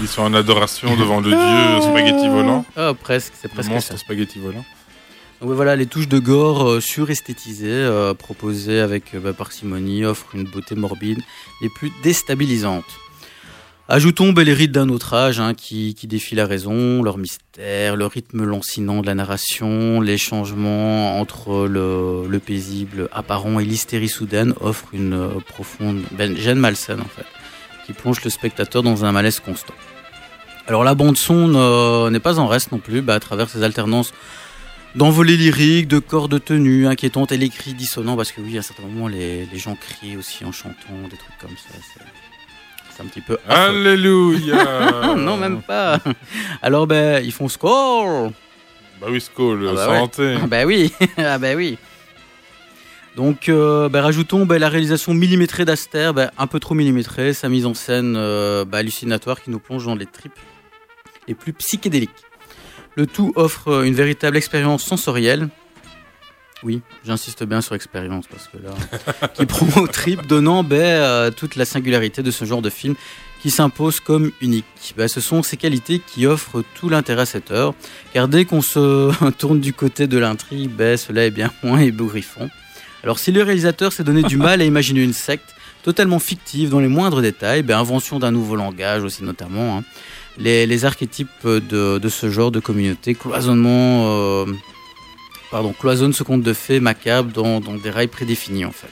Ils 0.00 0.08
sont 0.08 0.22
en 0.22 0.32
adoration 0.32 0.96
devant 0.96 1.20
le 1.20 1.28
dieu 1.28 1.90
spaghetti 1.90 2.26
volant. 2.28 2.64
Ah, 2.74 2.94
presque, 2.98 3.34
c'est 3.38 3.48
presque 3.52 3.68
Le 3.68 3.74
monstre 3.74 3.92
ça. 3.92 3.98
spaghetti 3.98 4.38
volant. 4.38 4.64
Ouais, 5.42 5.54
voilà, 5.54 5.74
les 5.74 5.86
touches 5.86 6.08
de 6.08 6.18
gore 6.18 6.68
euh, 6.68 6.80
suresthétisées, 6.80 7.68
euh, 7.70 8.12
proposées 8.12 8.80
avec 8.80 9.14
euh, 9.14 9.20
bah, 9.20 9.32
parcimonie, 9.32 10.04
offrent 10.04 10.34
une 10.34 10.44
beauté 10.44 10.74
morbide 10.74 11.20
les 11.62 11.70
plus 11.70 11.90
déstabilisantes. 12.02 12.84
Ajoutons 13.88 14.32
bah, 14.32 14.44
les 14.44 14.52
rites 14.52 14.70
d'un 14.72 14.90
autre 14.90 15.14
âge 15.14 15.40
hein, 15.40 15.54
qui, 15.54 15.94
qui 15.94 16.06
défient 16.06 16.34
la 16.34 16.44
raison, 16.46 17.02
leur 17.02 17.16
mystère, 17.16 17.96
le 17.96 18.04
rythme 18.04 18.44
lancinant 18.44 19.00
de 19.00 19.06
la 19.06 19.14
narration, 19.14 20.02
les 20.02 20.18
changements 20.18 21.18
entre 21.18 21.66
le, 21.66 22.26
le 22.28 22.38
paisible 22.38 23.08
apparent 23.10 23.58
et 23.60 23.64
l'hystérie 23.64 24.10
soudaine 24.10 24.52
offrent 24.60 24.90
une 24.92 25.28
profonde 25.48 26.02
ben, 26.12 26.36
gêne 26.36 26.58
malsaine 26.58 27.00
en 27.00 27.04
fait, 27.08 27.26
qui 27.86 27.94
plonge 27.94 28.22
le 28.22 28.30
spectateur 28.30 28.82
dans 28.82 29.06
un 29.06 29.12
malaise 29.12 29.40
constant. 29.40 29.74
Alors 30.68 30.84
la 30.84 30.94
bande 30.94 31.16
son 31.16 31.48
ne- 31.48 32.10
n'est 32.10 32.20
pas 32.20 32.38
en 32.38 32.46
reste 32.46 32.70
non 32.72 32.78
plus, 32.78 33.00
bah, 33.00 33.14
à 33.14 33.20
travers 33.20 33.48
ces 33.48 33.62
alternances 33.64 34.12
d'envolées 34.94 35.36
lyriques, 35.36 35.88
de 35.88 35.98
cordes 35.98 36.42
tenues 36.42 36.86
inquiétantes 36.86 37.32
et 37.32 37.36
les 37.36 37.48
cris 37.48 37.74
dissonants, 37.74 38.16
parce 38.16 38.32
que 38.32 38.40
oui, 38.40 38.58
à 38.58 38.62
certains 38.62 38.82
moments, 38.82 39.08
les, 39.08 39.46
les 39.46 39.58
gens 39.58 39.76
crient 39.76 40.16
aussi 40.16 40.44
en 40.44 40.52
chantant, 40.52 41.08
des 41.10 41.16
trucs 41.16 41.38
comme 41.40 41.56
ça. 41.56 41.78
C'est, 41.94 43.02
un 43.02 43.06
petit 43.06 43.22
peu. 43.22 43.38
Alléluia 43.48 45.14
Non, 45.16 45.38
même 45.38 45.62
pas. 45.62 45.98
Alors, 46.60 46.86
ben, 46.86 47.24
ils 47.24 47.32
font 47.32 47.48
score 47.48 48.30
Bah 49.00 49.06
oui, 49.08 49.22
Skull, 49.22 49.68
Ah 49.70 49.72
bah 49.74 49.88
ouais. 49.90 49.98
santé. 50.00 50.36
Ah 50.42 50.46
bah 50.46 50.64
oui, 50.66 50.92
ah 51.16 51.38
bah 51.38 51.54
oui. 51.54 51.78
Donc, 53.16 53.48
euh, 53.48 53.88
bah, 53.88 54.02
rajoutons 54.02 54.44
bah, 54.44 54.58
la 54.58 54.68
réalisation 54.68 55.14
millimétrée 55.14 55.64
d'Aster, 55.64 56.12
bah, 56.14 56.30
un 56.36 56.46
peu 56.46 56.60
trop 56.60 56.74
millimétrée, 56.74 57.32
sa 57.32 57.48
mise 57.48 57.64
en 57.64 57.72
scène 57.72 58.16
euh, 58.18 58.66
hallucinatoire 58.70 59.40
qui 59.40 59.50
nous 59.50 59.60
plonge 59.60 59.86
dans 59.86 59.94
les 59.94 60.04
tripes 60.06 60.38
les 61.26 61.34
plus 61.34 61.52
psychédéliques. 61.54 62.10
Le 63.00 63.06
tout 63.06 63.32
offre 63.34 63.68
euh, 63.68 63.84
une 63.84 63.94
véritable 63.94 64.36
expérience 64.36 64.84
sensorielle. 64.84 65.48
Oui, 66.62 66.82
j'insiste 67.02 67.44
bien 67.44 67.62
sur 67.62 67.74
expérience 67.74 68.26
parce 68.26 68.48
que 68.48 68.58
là, 68.58 69.28
qui 69.34 69.46
prend 69.46 69.80
au 69.80 69.86
trip, 69.86 70.26
donnant 70.26 70.62
bah, 70.62 70.76
euh, 70.76 71.30
toute 71.30 71.56
la 71.56 71.64
singularité 71.64 72.22
de 72.22 72.30
ce 72.30 72.44
genre 72.44 72.60
de 72.60 72.68
film 72.68 72.96
qui 73.40 73.50
s'impose 73.50 74.00
comme 74.00 74.32
unique. 74.42 74.92
Bah, 74.98 75.08
ce 75.08 75.22
sont 75.22 75.42
ces 75.42 75.56
qualités 75.56 75.98
qui 75.98 76.26
offrent 76.26 76.62
tout 76.74 76.90
l'intérêt 76.90 77.22
à 77.22 77.24
cette 77.24 77.50
heure, 77.50 77.72
car 78.12 78.28
dès 78.28 78.44
qu'on 78.44 78.60
se 78.60 79.10
tourne 79.38 79.60
du 79.60 79.72
côté 79.72 80.06
de 80.06 80.18
l'intrigue, 80.18 80.68
bah, 80.68 80.98
cela 80.98 81.24
est 81.24 81.30
bien 81.30 81.50
moins 81.62 81.80
ébouriffant. 81.80 82.50
Alors 83.02 83.18
si 83.18 83.32
le 83.32 83.42
réalisateur 83.42 83.94
s'est 83.94 84.04
donné 84.04 84.22
du 84.24 84.36
mal 84.36 84.60
à 84.60 84.64
imaginer 84.64 85.02
une 85.02 85.14
secte 85.14 85.54
totalement 85.82 86.18
fictive 86.18 86.68
dans 86.68 86.80
les 86.80 86.88
moindres 86.88 87.22
détails, 87.22 87.62
bah, 87.62 87.78
invention 87.78 88.18
d'un 88.18 88.30
nouveau 88.30 88.56
langage 88.56 89.04
aussi 89.04 89.24
notamment, 89.24 89.78
hein, 89.78 89.84
les, 90.38 90.66
les 90.66 90.84
archétypes 90.84 91.46
de, 91.46 91.98
de 91.98 92.08
ce 92.08 92.30
genre 92.30 92.50
de 92.50 92.60
communauté, 92.60 93.14
cloisonnement, 93.14 94.06
euh, 94.06 94.46
pardon, 95.50 95.72
cloisonne 95.72 96.12
ce 96.12 96.22
conte 96.22 96.42
de 96.42 96.52
fées 96.52 96.80
macabre 96.80 97.32
dans, 97.32 97.60
dans 97.60 97.74
des 97.74 97.90
rails 97.90 98.08
prédéfinis 98.08 98.64
en 98.64 98.72
fait. 98.72 98.88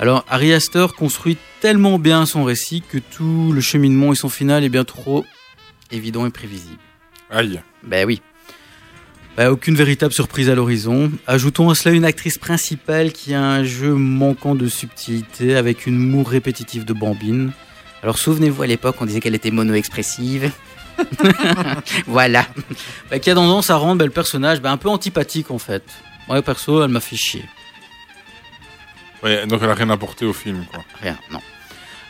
Alors, 0.00 0.24
Harry 0.28 0.52
Astor 0.52 0.94
construit 0.94 1.36
tellement 1.60 1.98
bien 1.98 2.26
son 2.26 2.44
récit 2.44 2.82
que 2.82 2.98
tout 2.98 3.52
le 3.52 3.60
cheminement 3.60 4.12
et 4.12 4.16
son 4.16 4.28
final 4.28 4.64
est 4.64 4.68
bien 4.68 4.84
trop 4.84 5.24
évident 5.92 6.26
et 6.26 6.30
prévisible. 6.30 6.78
Aïe. 7.30 7.60
Ben 7.84 8.06
oui. 8.06 8.20
Ben, 9.36 9.48
aucune 9.48 9.74
véritable 9.74 10.12
surprise 10.12 10.48
à 10.48 10.54
l'horizon. 10.54 11.10
Ajoutons 11.26 11.70
à 11.70 11.74
cela 11.74 11.94
une 11.94 12.04
actrice 12.04 12.38
principale 12.38 13.12
qui 13.12 13.34
a 13.34 13.42
un 13.42 13.64
jeu 13.64 13.94
manquant 13.94 14.54
de 14.54 14.68
subtilité 14.68 15.56
avec 15.56 15.86
une 15.86 15.98
moue 15.98 16.22
répétitive 16.22 16.84
de 16.84 16.92
bambine. 16.92 17.52
Alors 18.04 18.18
souvenez-vous 18.18 18.62
à 18.62 18.66
l'époque 18.66 18.96
on 19.00 19.06
disait 19.06 19.20
qu'elle 19.20 19.34
était 19.34 19.50
mono-expressive. 19.50 20.52
voilà. 22.06 22.46
Ben, 23.10 23.18
qui 23.18 23.30
a 23.30 23.34
tendance 23.34 23.70
à 23.70 23.76
rendre 23.76 24.00
ben, 24.00 24.04
le 24.04 24.10
personnage 24.10 24.60
ben, 24.60 24.72
un 24.72 24.76
peu 24.76 24.90
antipathique 24.90 25.50
en 25.50 25.56
fait. 25.56 25.82
Moi 26.28 26.42
perso 26.42 26.84
elle 26.84 26.90
m'a 26.90 27.00
fait 27.00 27.16
chier. 27.16 27.46
Ouais, 29.22 29.46
donc 29.46 29.60
elle 29.62 29.70
a 29.70 29.74
rien 29.74 29.88
apporté 29.88 30.26
au 30.26 30.34
film, 30.34 30.66
quoi. 30.70 30.84
Rien, 31.00 31.18
non. 31.32 31.40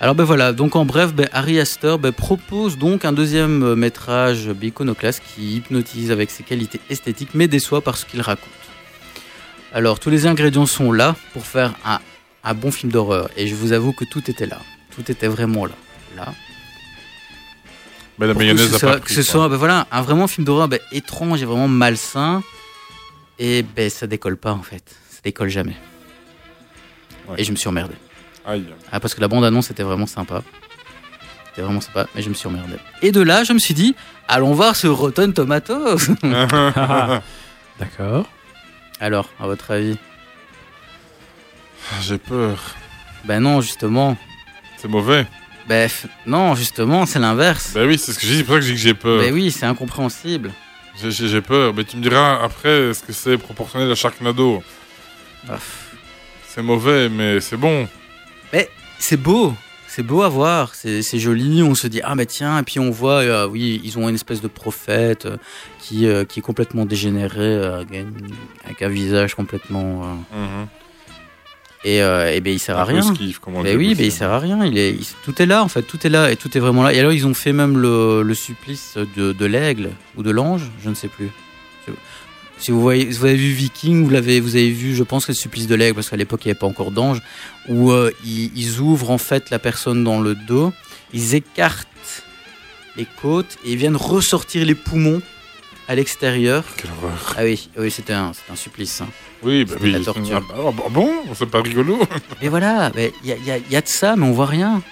Alors 0.00 0.16
ben 0.16 0.24
voilà, 0.24 0.52
donc 0.52 0.74
en 0.74 0.84
bref, 0.84 1.14
ben, 1.14 1.28
Harry 1.32 1.60
Astor 1.60 2.00
ben, 2.00 2.10
propose 2.10 2.76
donc 2.76 3.04
un 3.04 3.12
deuxième 3.12 3.62
euh, 3.62 3.76
métrage 3.76 4.50
iconoclaste 4.60 5.22
qui 5.32 5.58
hypnotise 5.58 6.10
avec 6.10 6.32
ses 6.32 6.42
qualités 6.42 6.80
esthétiques 6.90 7.34
mais 7.34 7.46
déçoit 7.46 7.82
par 7.82 7.96
ce 7.96 8.04
qu'il 8.04 8.20
raconte. 8.20 8.48
Alors 9.72 10.00
tous 10.00 10.10
les 10.10 10.26
ingrédients 10.26 10.66
sont 10.66 10.90
là 10.90 11.14
pour 11.32 11.46
faire 11.46 11.74
un, 11.84 12.00
un 12.42 12.54
bon 12.54 12.72
film 12.72 12.90
d'horreur 12.90 13.30
et 13.36 13.46
je 13.46 13.54
vous 13.54 13.70
avoue 13.70 13.92
que 13.92 14.04
tout 14.04 14.28
était 14.28 14.46
là. 14.46 14.58
Tout 14.90 15.08
était 15.08 15.28
vraiment 15.28 15.66
là. 15.66 15.74
Là. 16.16 16.32
Mais 18.18 18.26
la 18.26 18.32
Pour 18.32 18.40
que 18.40 18.44
mayonnaise 18.44 18.70
ce 18.70 18.76
a 18.76 18.78
soit, 18.78 18.92
pas 18.92 19.00
que 19.00 19.12
ce 19.12 19.22
soit 19.22 19.48
ben 19.48 19.56
voilà, 19.56 19.86
un 19.90 20.02
vraiment 20.02 20.28
film 20.28 20.44
d'horreur 20.44 20.68
ben, 20.68 20.78
étrange 20.92 21.42
et 21.42 21.44
vraiment 21.44 21.68
malsain. 21.68 22.42
Et 23.38 23.62
ben 23.62 23.90
ça 23.90 24.06
décolle 24.06 24.36
pas 24.36 24.52
en 24.52 24.62
fait. 24.62 24.84
Ça 25.10 25.20
décolle 25.24 25.48
jamais. 25.48 25.76
Ouais. 27.28 27.40
Et 27.40 27.44
je 27.44 27.50
me 27.50 27.56
suis 27.56 27.68
emmerdé. 27.68 27.94
Aïe. 28.46 28.64
Ah, 28.92 29.00
parce 29.00 29.14
que 29.14 29.20
la 29.20 29.28
bande-annonce 29.28 29.70
était 29.70 29.82
vraiment 29.82 30.06
sympa. 30.06 30.42
C'était 31.48 31.62
vraiment 31.62 31.80
sympa, 31.80 32.06
mais 32.14 32.22
je 32.22 32.28
me 32.28 32.34
suis 32.34 32.46
emmerdé. 32.46 32.74
Et 33.02 33.10
de 33.10 33.20
là, 33.20 33.44
je 33.44 33.52
me 33.52 33.58
suis 33.58 33.74
dit, 33.74 33.94
allons 34.28 34.54
voir 34.54 34.76
ce 34.76 34.86
Rotten 34.86 35.32
Tomatoes. 35.32 35.98
D'accord. 37.78 38.26
Alors, 39.00 39.28
à 39.40 39.46
votre 39.46 39.70
avis 39.70 39.96
Ah, 41.90 42.00
J'ai 42.02 42.18
peur. 42.18 42.58
Ben 43.24 43.40
non, 43.40 43.60
justement. 43.60 44.16
C'est 44.76 44.88
mauvais. 44.88 45.26
Ben 45.68 45.88
non, 46.26 46.54
justement, 46.54 47.06
c'est 47.06 47.18
l'inverse. 47.18 47.72
Ben 47.74 47.86
oui, 47.88 47.98
c'est 47.98 48.12
ce 48.12 48.18
que 48.18 48.26
j'ai 48.26 48.32
dit, 48.32 48.38
c'est 48.38 48.44
pour 48.44 48.54
ça 48.54 48.60
que 48.60 48.66
j'ai 48.66 48.72
dit 48.72 48.78
que 48.78 48.82
j'ai 48.88 48.94
peur. 48.94 49.18
Ben 49.20 49.32
oui, 49.32 49.50
c'est 49.50 49.66
incompréhensible. 49.66 50.52
J'ai- 51.00 51.10
J'ai 51.10 51.28
j'ai 51.28 51.40
peur. 51.40 51.72
Mais 51.74 51.84
tu 51.84 51.96
me 51.96 52.02
diras 52.02 52.40
après, 52.42 52.90
est-ce 52.90 53.02
que 53.02 53.12
c'est 53.12 53.36
proportionnel 53.38 53.90
à 53.90 53.94
Sharknado 53.94 54.62
Ah, 55.48 55.58
C'est 56.46 56.62
mauvais, 56.62 57.08
mais 57.08 57.40
c'est 57.40 57.56
bon. 57.56 57.88
Mais 58.52 58.68
c'est 58.98 59.16
beau, 59.16 59.54
c'est 59.88 60.02
beau 60.04 60.22
à 60.22 60.28
voir, 60.28 60.74
c'est 60.74 61.02
c'est 61.02 61.18
joli, 61.18 61.62
on 61.64 61.74
se 61.74 61.88
dit 61.88 62.00
ah 62.04 62.14
mais 62.14 62.26
tiens, 62.26 62.58
et 62.58 62.62
puis 62.62 62.78
on 62.78 62.90
voit, 62.90 63.22
euh, 63.22 63.48
oui, 63.48 63.80
ils 63.82 63.98
ont 63.98 64.08
une 64.08 64.14
espèce 64.14 64.40
de 64.40 64.46
prophète 64.48 65.26
euh, 65.26 65.36
qui, 65.80 66.06
euh, 66.06 66.24
qui 66.24 66.38
est 66.38 66.42
complètement 66.42 66.84
dégénéré, 66.86 67.40
euh, 67.40 67.80
avec 67.80 67.96
un- 67.96 68.64
avec 68.66 68.82
un 68.82 68.88
visage 68.88 69.34
complètement... 69.34 70.02
euh, 70.32 70.38
Mhm. 70.38 70.66
Et, 71.84 72.00
euh, 72.02 72.32
et 72.32 72.40
ben 72.40 72.52
il 72.52 72.58
sert 72.58 72.78
à 72.78 72.84
rien. 72.84 73.02
Ben 73.62 73.76
oui, 73.78 73.94
ben 73.94 74.06
il 74.06 74.12
sert 74.12 74.30
à 74.30 74.38
rien. 74.38 74.64
Il 74.64 74.78
est, 74.78 74.90
il- 74.92 75.06
tout 75.22 75.40
est 75.42 75.46
là 75.46 75.62
en 75.62 75.68
fait, 75.68 75.82
tout 75.82 76.06
est 76.06 76.10
là 76.10 76.30
et 76.30 76.36
tout 76.36 76.56
est 76.56 76.60
vraiment 76.60 76.82
là. 76.82 76.92
Et 76.94 76.98
alors 76.98 77.12
ils 77.12 77.26
ont 77.26 77.34
fait 77.34 77.52
même 77.52 77.76
le, 77.78 78.22
le 78.22 78.34
supplice 78.34 78.96
de, 79.16 79.32
de 79.32 79.44
l'aigle 79.46 79.90
ou 80.16 80.22
de 80.22 80.30
l'ange, 80.30 80.62
je 80.82 80.88
ne 80.88 80.94
sais 80.94 81.08
plus. 81.08 81.30
Si 82.56 82.70
vous 82.70 82.80
voyez, 82.80 83.04
vous 83.06 83.24
avez 83.26 83.34
vu 83.36 83.50
Viking, 83.50 84.04
vous 84.04 84.10
l'avez, 84.10 84.40
vous 84.40 84.54
avez 84.56 84.70
vu, 84.70 84.94
je 84.94 85.02
pense 85.02 85.28
le 85.28 85.34
supplice 85.34 85.66
de 85.66 85.74
l'aigle 85.74 85.94
parce 85.96 86.08
qu'à 86.08 86.16
l'époque 86.16 86.44
il 86.44 86.48
n'y 86.48 86.52
avait 86.52 86.58
pas 86.58 86.66
encore 86.68 86.92
d'ange, 86.92 87.20
où 87.68 87.90
euh, 87.90 88.10
ils, 88.24 88.50
ils 88.56 88.78
ouvrent 88.80 89.10
en 89.10 89.18
fait 89.18 89.50
la 89.50 89.58
personne 89.58 90.04
dans 90.04 90.20
le 90.20 90.34
dos, 90.34 90.72
ils 91.12 91.34
écartent 91.34 91.88
les 92.96 93.06
côtes 93.20 93.58
et 93.66 93.72
ils 93.72 93.76
viennent 93.76 93.96
ressortir 93.96 94.64
les 94.64 94.76
poumons 94.76 95.20
à 95.88 95.94
l'extérieur. 95.94 96.64
Quelle 96.76 96.90
horreur. 97.02 97.34
Ah 97.36 97.42
oui, 97.44 97.68
oui, 97.76 97.90
c'était 97.90 98.12
un, 98.12 98.32
un 98.50 98.56
supplice. 98.56 99.00
hein. 99.00 99.08
Oui, 99.42 99.64
bah 99.64 99.74
oui. 99.80 99.92
la 99.92 100.00
torture. 100.00 100.42
Ah, 100.50 100.56
bah, 100.72 100.84
bon, 100.90 101.10
c'est 101.34 101.50
pas 101.50 101.60
rigolo. 101.60 101.98
Et 102.42 102.48
voilà, 102.48 102.90
il 102.96 103.10
y, 103.28 103.32
a, 103.32 103.36
y 103.36 103.50
a- 103.50 103.58
y 103.58 103.76
a 103.76 103.80
de 103.82 103.88
ça, 103.88 104.16
mais 104.16 104.24
on 104.26 104.32
voit 104.32 104.46
rien. 104.46 104.82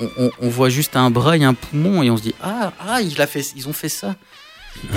On, 0.00 0.08
on- 0.18 0.30
on 0.40 0.48
voit 0.48 0.68
juste 0.68 0.96
un 0.96 1.10
bras 1.10 1.36
et 1.36 1.44
un 1.44 1.54
poumon 1.54 2.02
et 2.02 2.10
on 2.10 2.16
se 2.16 2.22
dit 2.22 2.34
ah 2.42 2.72
ah 2.80 3.00
il 3.02 3.20
a 3.20 3.26
fait, 3.26 3.44
ils 3.56 3.68
ont 3.68 3.72
fait 3.72 3.88
ça. 3.90 4.16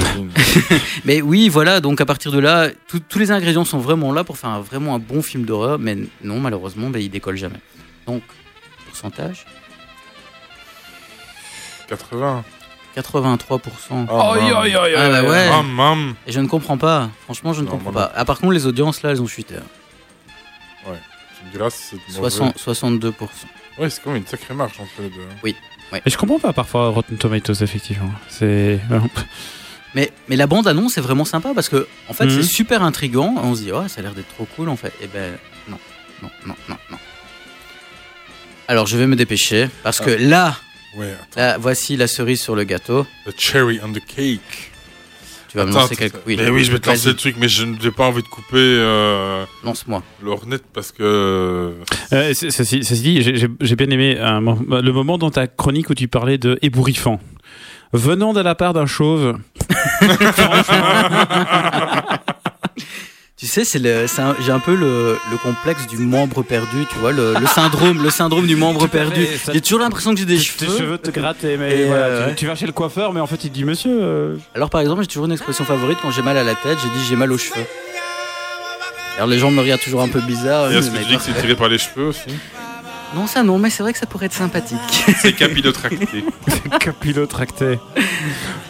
Mais 1.05 1.21
oui, 1.21 1.49
voilà, 1.49 1.81
donc 1.81 1.99
à 1.99 2.05
partir 2.05 2.31
de 2.31 2.39
là, 2.39 2.69
tout- 2.87 2.99
tous 3.01 3.19
les 3.19 3.29
ingrédients 3.31 3.65
sont 3.65 3.77
vraiment 3.77 4.13
là 4.13 4.23
pour 4.23 4.37
faire 4.37 4.49
un- 4.49 4.61
vraiment 4.61 4.95
un 4.95 4.99
bon 4.99 5.21
film 5.21 5.43
d'horreur, 5.45 5.79
mais 5.79 5.97
non, 6.23 6.39
malheureusement, 6.39 6.89
ben, 6.89 6.99
il 7.01 7.09
décolle 7.09 7.35
jamais. 7.37 7.59
Donc, 8.07 8.23
pourcentage? 8.87 9.45
80. 11.87 12.43
83%. 12.95 13.57
Oh, 13.91 14.05
Ah 14.09 14.35
bah 14.37 15.23
ouais. 15.23 16.13
Et 16.27 16.31
je 16.31 16.39
ne 16.39 16.47
comprends 16.47 16.77
pas. 16.77 17.09
Franchement, 17.25 17.53
je 17.53 17.61
ne 17.61 17.65
Non, 17.65 17.71
comprends 17.71 17.91
moi 17.91 18.07
pas. 18.07 18.13
Ah, 18.15 18.25
par 18.25 18.39
contre, 18.39 18.53
les 18.53 18.65
audiences, 18.65 19.01
là, 19.03 19.11
elles 19.11 19.21
ont 19.21 19.27
chuté. 19.27 19.55
Ouais. 20.87 20.99
Tu 21.39 21.45
me 21.45 21.51
diras 21.51 21.69
si 21.69 21.83
c'est 21.83 21.95
mauvais. 22.17 22.29
60 22.29 22.57
62%. 22.57 23.13
Ouais, 23.77 23.89
c'est 23.89 24.01
quand 24.03 24.11
même 24.11 24.21
une 24.21 24.27
sacrée 24.27 24.53
marche 24.53 24.79
entre 24.79 24.91
les 25.01 25.09
deux. 25.09 25.21
hein. 25.21 25.35
Oui. 25.43 25.55
ouais. 25.91 26.01
Et 26.05 26.09
je 26.09 26.17
comprends 26.17 26.39
pas 26.39 26.53
parfois 26.53 26.89
Rotten 26.89 27.17
Tomatoes, 27.17 27.61
effectivement. 27.61 28.11
C'est. 28.29 28.79
Mais, 29.95 30.11
mais 30.27 30.35
la 30.35 30.45
bande 30.45 30.67
annonce 30.67 30.97
est 30.97 31.01
vraiment 31.01 31.23
sympa 31.23 31.53
parce 31.55 31.69
que 31.69 31.87
en 32.09 32.13
fait 32.13 32.25
Mhm. 32.25 32.31
c'est 32.31 32.43
super 32.43 32.83
intriguant. 32.83 33.33
On 33.41 33.55
se 33.55 33.61
dit 33.61 33.71
oh 33.71 33.87
ça 33.87 34.01
a 34.01 34.03
l'air 34.03 34.11
d'être 34.13 34.27
trop 34.27 34.43
cool 34.57 34.67
en 34.67 34.75
fait. 34.75 34.91
Et 35.01 35.07
ben 35.07 35.37
non 35.69 35.77
non 36.21 36.29
non 36.45 36.55
non 36.67 36.75
non. 36.91 36.97
Alors 38.67 38.87
je 38.87 38.97
vais 38.97 39.07
me 39.07 39.15
dépêcher 39.15 39.69
parce 39.83 40.01
que 40.01 40.09
Ah. 40.09 40.17
là, 40.19 40.55
Ouais, 40.97 41.13
là, 41.35 41.57
voici 41.57 41.97
la 41.97 42.07
cerise 42.07 42.41
sur 42.41 42.55
le 42.55 42.63
gâteau. 42.63 43.05
The 43.25 43.33
cherry 43.39 43.79
on 43.83 43.91
the 43.91 43.99
cake. 44.05 44.71
Tu 45.49 45.57
vas 45.57 45.65
me 45.65 45.69
Attends, 45.71 45.79
lancer 45.81 45.93
attends, 45.93 45.99
quelque. 46.03 46.15
attends. 46.17 46.23
Mais 46.43 46.49
oui, 46.49 46.63
je 46.65 46.71
vais 46.71 46.79
te 46.79 46.89
lancer 46.89 47.09
le 47.09 47.15
truc, 47.15 47.35
mais 47.39 47.47
je 47.47 47.63
n'ai 47.65 47.91
pas 47.91 48.05
envie 48.07 48.21
de 48.23 48.27
couper. 48.27 48.55
Euh, 48.57 49.45
Lance-moi. 49.63 50.03
L'ornette 50.23 50.63
parce 50.73 50.91
que. 50.91 51.73
Euh, 52.13 52.33
ceci, 52.33 52.83
ceci 52.83 53.01
dit, 53.01 53.21
j'ai- 53.21 53.75
bien 53.75 53.89
aimé 53.89 54.17
un 54.19 54.41
mo- 54.41 54.59
le 54.69 54.91
moment 54.91 55.17
dans 55.17 55.31
ta 55.31 55.47
chronique 55.47 55.89
où 55.89 55.93
tu 55.95 56.07
parlais 56.07 56.37
de 56.37 56.57
ébouriffant. 56.61 57.19
Venant 57.93 58.33
de 58.33 58.41
la 58.41 58.55
part 58.55 58.73
d'un 58.73 58.87
chauve. 58.87 59.37
Tu 63.45 63.51
sais, 63.51 63.63
c'est 63.63 63.77
le, 63.77 64.07
c'est 64.07 64.23
un- 64.23 64.35
j'ai 64.43 64.51
un 64.51 64.57
peu 64.59 64.73
le, 64.73 65.19
le 65.29 65.37
complexe 65.37 65.85
du 65.85 65.97
membre 65.99 66.41
perdu, 66.41 66.87
tu 66.91 66.97
vois, 66.97 67.11
le, 67.11 67.35
le 67.39 67.45
syndrome, 67.45 68.01
le 68.01 68.09
syndrome 68.09 68.47
du 68.47 68.55
membre 68.55 68.87
perdu. 68.87 69.27
J'ai 69.53 69.61
toujours 69.61 69.81
l'impression 69.81 70.13
que 70.15 70.19
j'ai 70.19 70.25
des 70.25 70.37
Tes 70.37 70.41
cheveux. 70.65 70.77
cheveux 70.79 70.97
te 70.97 71.11
gratter, 71.11 71.55
mais 71.55 71.81
Et, 71.81 71.85
voilà, 71.85 72.05
euh, 72.05 72.23
tu, 72.23 72.29
ouais. 72.29 72.35
tu 72.37 72.47
vas 72.47 72.55
chez 72.55 72.65
le 72.65 72.71
coiffeur, 72.71 73.13
mais 73.13 73.19
en 73.19 73.27
fait 73.27 73.35
il 73.43 73.49
te 73.51 73.53
dit 73.53 73.63
monsieur. 73.63 73.91
euh, 74.01 74.35
Alors 74.55 74.71
par 74.71 74.81
exemple, 74.81 75.01
j'ai 75.03 75.07
toujours 75.07 75.25
une 75.25 75.31
expression 75.33 75.63
favorite 75.63 75.99
quand 76.01 76.09
j'ai 76.09 76.23
mal 76.23 76.37
à 76.37 76.43
la 76.43 76.55
tête, 76.55 76.79
j'ai 76.81 76.89
dit 76.89 77.05
j'ai 77.07 77.15
mal 77.15 77.31
aux 77.31 77.37
cheveux. 77.37 77.65
Alors 79.17 79.27
les 79.29 79.37
gens 79.37 79.51
me 79.51 79.61
regardent 79.61 79.81
toujours 79.81 80.01
un 80.01 80.09
peu 80.09 80.21
bizarre. 80.21 80.71
Et 80.71 80.75
est-ce 80.77 80.89
que 80.89 80.97
tu 80.97 81.05
dis 81.05 81.15
que 81.15 81.21
c'est 81.21 81.39
tiré 81.39 81.55
par 81.55 81.69
les 81.69 81.77
cheveux 81.77 82.07
aussi 82.07 82.21
Non, 83.15 83.27
ça 83.27 83.43
non, 83.43 83.57
mais 83.57 83.69
c'est 83.69 83.81
vrai 83.81 83.93
que 83.93 83.97
ça 83.97 84.05
pourrait 84.05 84.25
être 84.25 84.33
sympathique. 84.33 84.77
C'est 85.21 85.31
capillotracté. 85.31 86.25
Capillotracté. 86.81 87.79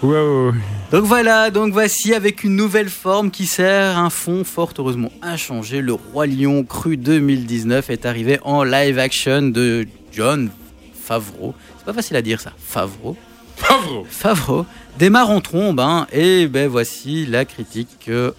Waouh. 0.04 0.54
Donc 0.92 1.04
voilà, 1.06 1.50
donc 1.50 1.74
voici 1.74 2.14
avec 2.14 2.44
une 2.44 2.56
nouvelle 2.56 2.90
forme 2.90 3.32
qui 3.32 3.48
sert 3.48 3.98
un 3.98 4.12
fond 4.12 4.44
fort 4.44 4.72
heureusement 4.78 5.12
inchangé. 5.24 5.82
Le 5.82 5.94
Roi 5.94 6.28
Lion 6.28 6.64
Cru 6.64 6.96
2019 6.96 7.90
est 7.90 8.06
arrivé 8.06 8.38
en 8.44 8.64
live 8.64 9.00
action 9.00 9.42
de 9.42 9.88
John 10.12 10.52
Favreau. 10.94 11.56
C'est 11.80 11.86
pas 11.86 11.94
facile 11.94 12.16
à 12.16 12.22
dire 12.22 12.40
ça, 12.40 12.54
Favreau. 12.60 13.18
Favreau. 13.56 14.06
Favreau 14.08 14.66
démarre 15.00 15.32
en 15.32 15.42
trombe, 15.42 15.80
hein, 15.80 16.06
et 16.12 16.48
ben 16.48 16.70
voici 16.70 17.26
la 17.26 17.46
critique 17.46 18.10
euh, 18.10 18.32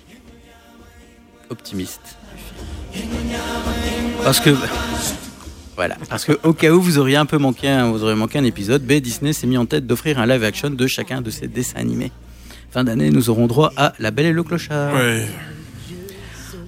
optimiste. 1.50 2.16
Parce 4.22 4.38
que 4.38 4.50
voilà, 5.76 5.96
parce 6.08 6.24
que 6.24 6.32
au 6.42 6.52
cas 6.54 6.70
où 6.72 6.80
vous 6.80 6.98
auriez 6.98 7.16
un 7.16 7.26
peu 7.26 7.38
manqué, 7.38 7.68
un- 7.68 7.90
vous 7.90 8.02
auriez 8.02 8.16
manqué 8.16 8.38
un 8.38 8.44
épisode, 8.44 8.82
ben 8.82 8.98
Disney 9.00 9.32
s'est 9.32 9.46
mis 9.46 9.58
en 9.58 9.66
tête 9.66 9.86
d'offrir 9.86 10.18
un 10.18 10.26
live 10.26 10.42
action 10.42 10.70
de 10.70 10.86
chacun 10.86 11.20
de 11.20 11.30
ses 11.30 11.46
dessins 11.48 11.78
animés. 11.78 12.12
Fin 12.70 12.82
d'année, 12.84 13.10
nous 13.10 13.30
aurons 13.30 13.46
droit 13.46 13.72
à 13.76 13.92
La 14.00 14.10
Belle 14.10 14.26
et 14.26 14.32
le 14.32 14.42
Clochard. 14.42 14.94
Ouais. 14.94 15.26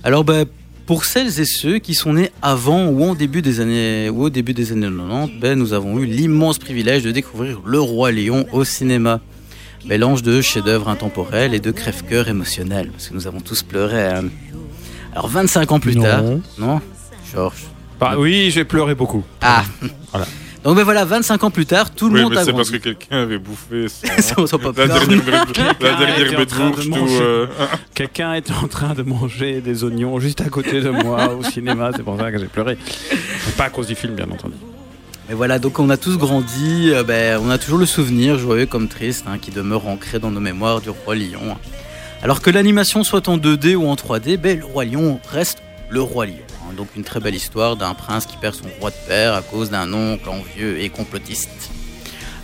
Alors 0.05 0.25
ben 0.25 0.45
pour 0.87 1.05
celles 1.05 1.39
et 1.41 1.45
ceux 1.45 1.79
qui 1.79 1.95
sont 1.95 2.15
nés 2.15 2.31
avant 2.41 2.87
ou 2.87 3.03
en 3.05 3.15
début 3.15 3.43
des 3.43 3.61
années 3.61 4.09
ou 4.09 4.23
au 4.25 4.31
début 4.31 4.55
des 4.55 4.73
années 4.73 4.89
90, 4.89 5.39
ben 5.41 5.59
nous 5.59 5.73
avons 5.75 5.99
eu 5.99 6.07
l'immense 6.07 6.59
privilège 6.59 7.03
de 7.03 7.11
découvrir 7.11 7.61
Le 7.67 7.81
Roi 7.81 8.11
Lion 8.13 8.47
au 8.53 8.65
cinéma. 8.65 9.21
Mélange 9.87 10.23
de 10.23 10.41
chefs-d'œuvre 10.43 10.89
intemporels 10.89 11.55
et 11.55 11.61
de 11.61 11.71
crève-cœur 11.71 12.29
émotionnel, 12.29 12.89
parce 12.91 13.09
que 13.09 13.15
nous 13.15 13.27
avons 13.27 13.41
tous 13.41 13.63
pleuré. 13.63 14.07
hein. 14.07 14.25
Alors 15.13 15.29
25 15.29 15.73
ans 15.73 15.81
plus 15.81 15.97
Non. 15.97 16.03
tard, 16.03 16.23
non, 16.59 16.81
Georges? 17.33 17.65
Bah, 18.01 18.15
oui, 18.17 18.51
j'ai 18.51 18.65
pleuré 18.65 18.95
beaucoup. 18.95 19.25
Ah. 19.41 19.65
Voilà. 20.13 20.27
Donc 20.65 20.77
ben 20.77 20.83
voilà, 20.83 21.05
25 21.05 21.45
ans 21.45 21.51
plus 21.51 21.67
tard, 21.67 21.93
tout 21.95 22.09
le 22.09 22.15
Oui, 22.17 22.23
monde 22.23 22.33
mais 22.33 22.39
a 22.41 22.45
c'est 22.45 22.53
parce 22.53 22.71
que 22.71 22.77
quelqu'un 22.79 23.23
avait 23.23 23.39
bouffé 23.39 23.87
Son- 23.89 24.47
son, 24.47 24.47
son 24.47 24.59
la 24.59 24.73
dernière, 24.73 25.01
la 25.31 25.47
Quelqu'un 25.47 25.75
dernière 25.79 26.19
était 26.21 26.37
en 26.37 26.45
train 26.47 26.71
de 26.71 26.75
bedroust 26.75 26.87
ou, 26.87 26.91
manger. 26.91 27.19
euh, 27.23 27.47
Quelqu'un 27.95 28.35
était 28.35 28.53
en 28.53 28.67
train 28.67 28.93
de 28.95 29.03
manger 29.03 29.61
des 29.61 29.85
oignons 29.85 30.19
juste 30.19 30.41
à 30.41 30.47
côté 30.49 30.81
de 30.81 30.91
moi 30.91 31.33
au 31.35 31.45
cinéma, 31.45 31.91
c'est 31.97 32.03
pour 32.03 32.19
ça 32.19 32.33
que 32.33 32.39
j'ai 32.39 32.47
pleuré. 32.47 32.77
Pas 33.57 33.65
à 33.67 33.71
cause 33.71 33.87
du 33.87 33.95
film, 33.95 34.15
bien 34.15 34.27
entendu. 34.31 34.55
Mais 35.29 35.35
voilà, 35.37 35.59
donc 35.61 35.79
on 35.79 35.89
a 35.91 35.97
tous 35.97 36.19
grandi, 36.19 36.91
euh, 36.93 37.05
ben, 37.05 37.41
on 37.43 37.51
a 37.51 37.59
toujours 37.59 37.79
le 37.79 37.87
souvenir, 37.87 38.37
joyeux 38.39 38.67
comme 38.67 38.89
triste, 38.89 39.27
hein, 39.29 39.39
qui 39.41 39.53
demeure 39.53 39.87
ancré 39.87 40.19
dans 40.19 40.31
nos 40.33 40.41
mémoires 40.41 40.81
du 40.81 40.91
Roi 40.91 41.15
Lion. 41.15 41.57
Alors 42.23 42.43
que 42.43 42.51
l'animation 42.51 43.05
soit 43.05 43.29
en 43.29 43.39
2D 43.39 43.77
ou 43.77 43.87
en 43.89 43.95
3D, 43.95 44.39
ben, 44.39 44.59
le 44.59 44.65
Roi 44.65 44.87
Lion 44.87 45.21
reste 45.31 45.59
le 45.89 46.03
Roi 46.03 46.27
Lion. 46.27 46.35
Hein. 46.69 46.75
Donc 46.77 46.89
une 46.97 47.05
très 47.05 47.21
belle 47.21 47.35
histoire 47.35 47.77
d'un 47.77 47.95
prince 47.95 48.27
qui 48.27 48.37
perd 48.37 48.55
son 48.55 48.65
roi 48.81 48.91
de 48.91 48.97
père 49.09 49.35
à 49.35 49.43
cause 49.43 49.71
d'un 49.71 49.93
oncle 49.93 50.29
envieux 50.29 50.81
et 50.81 50.89
complotiste. 50.91 51.51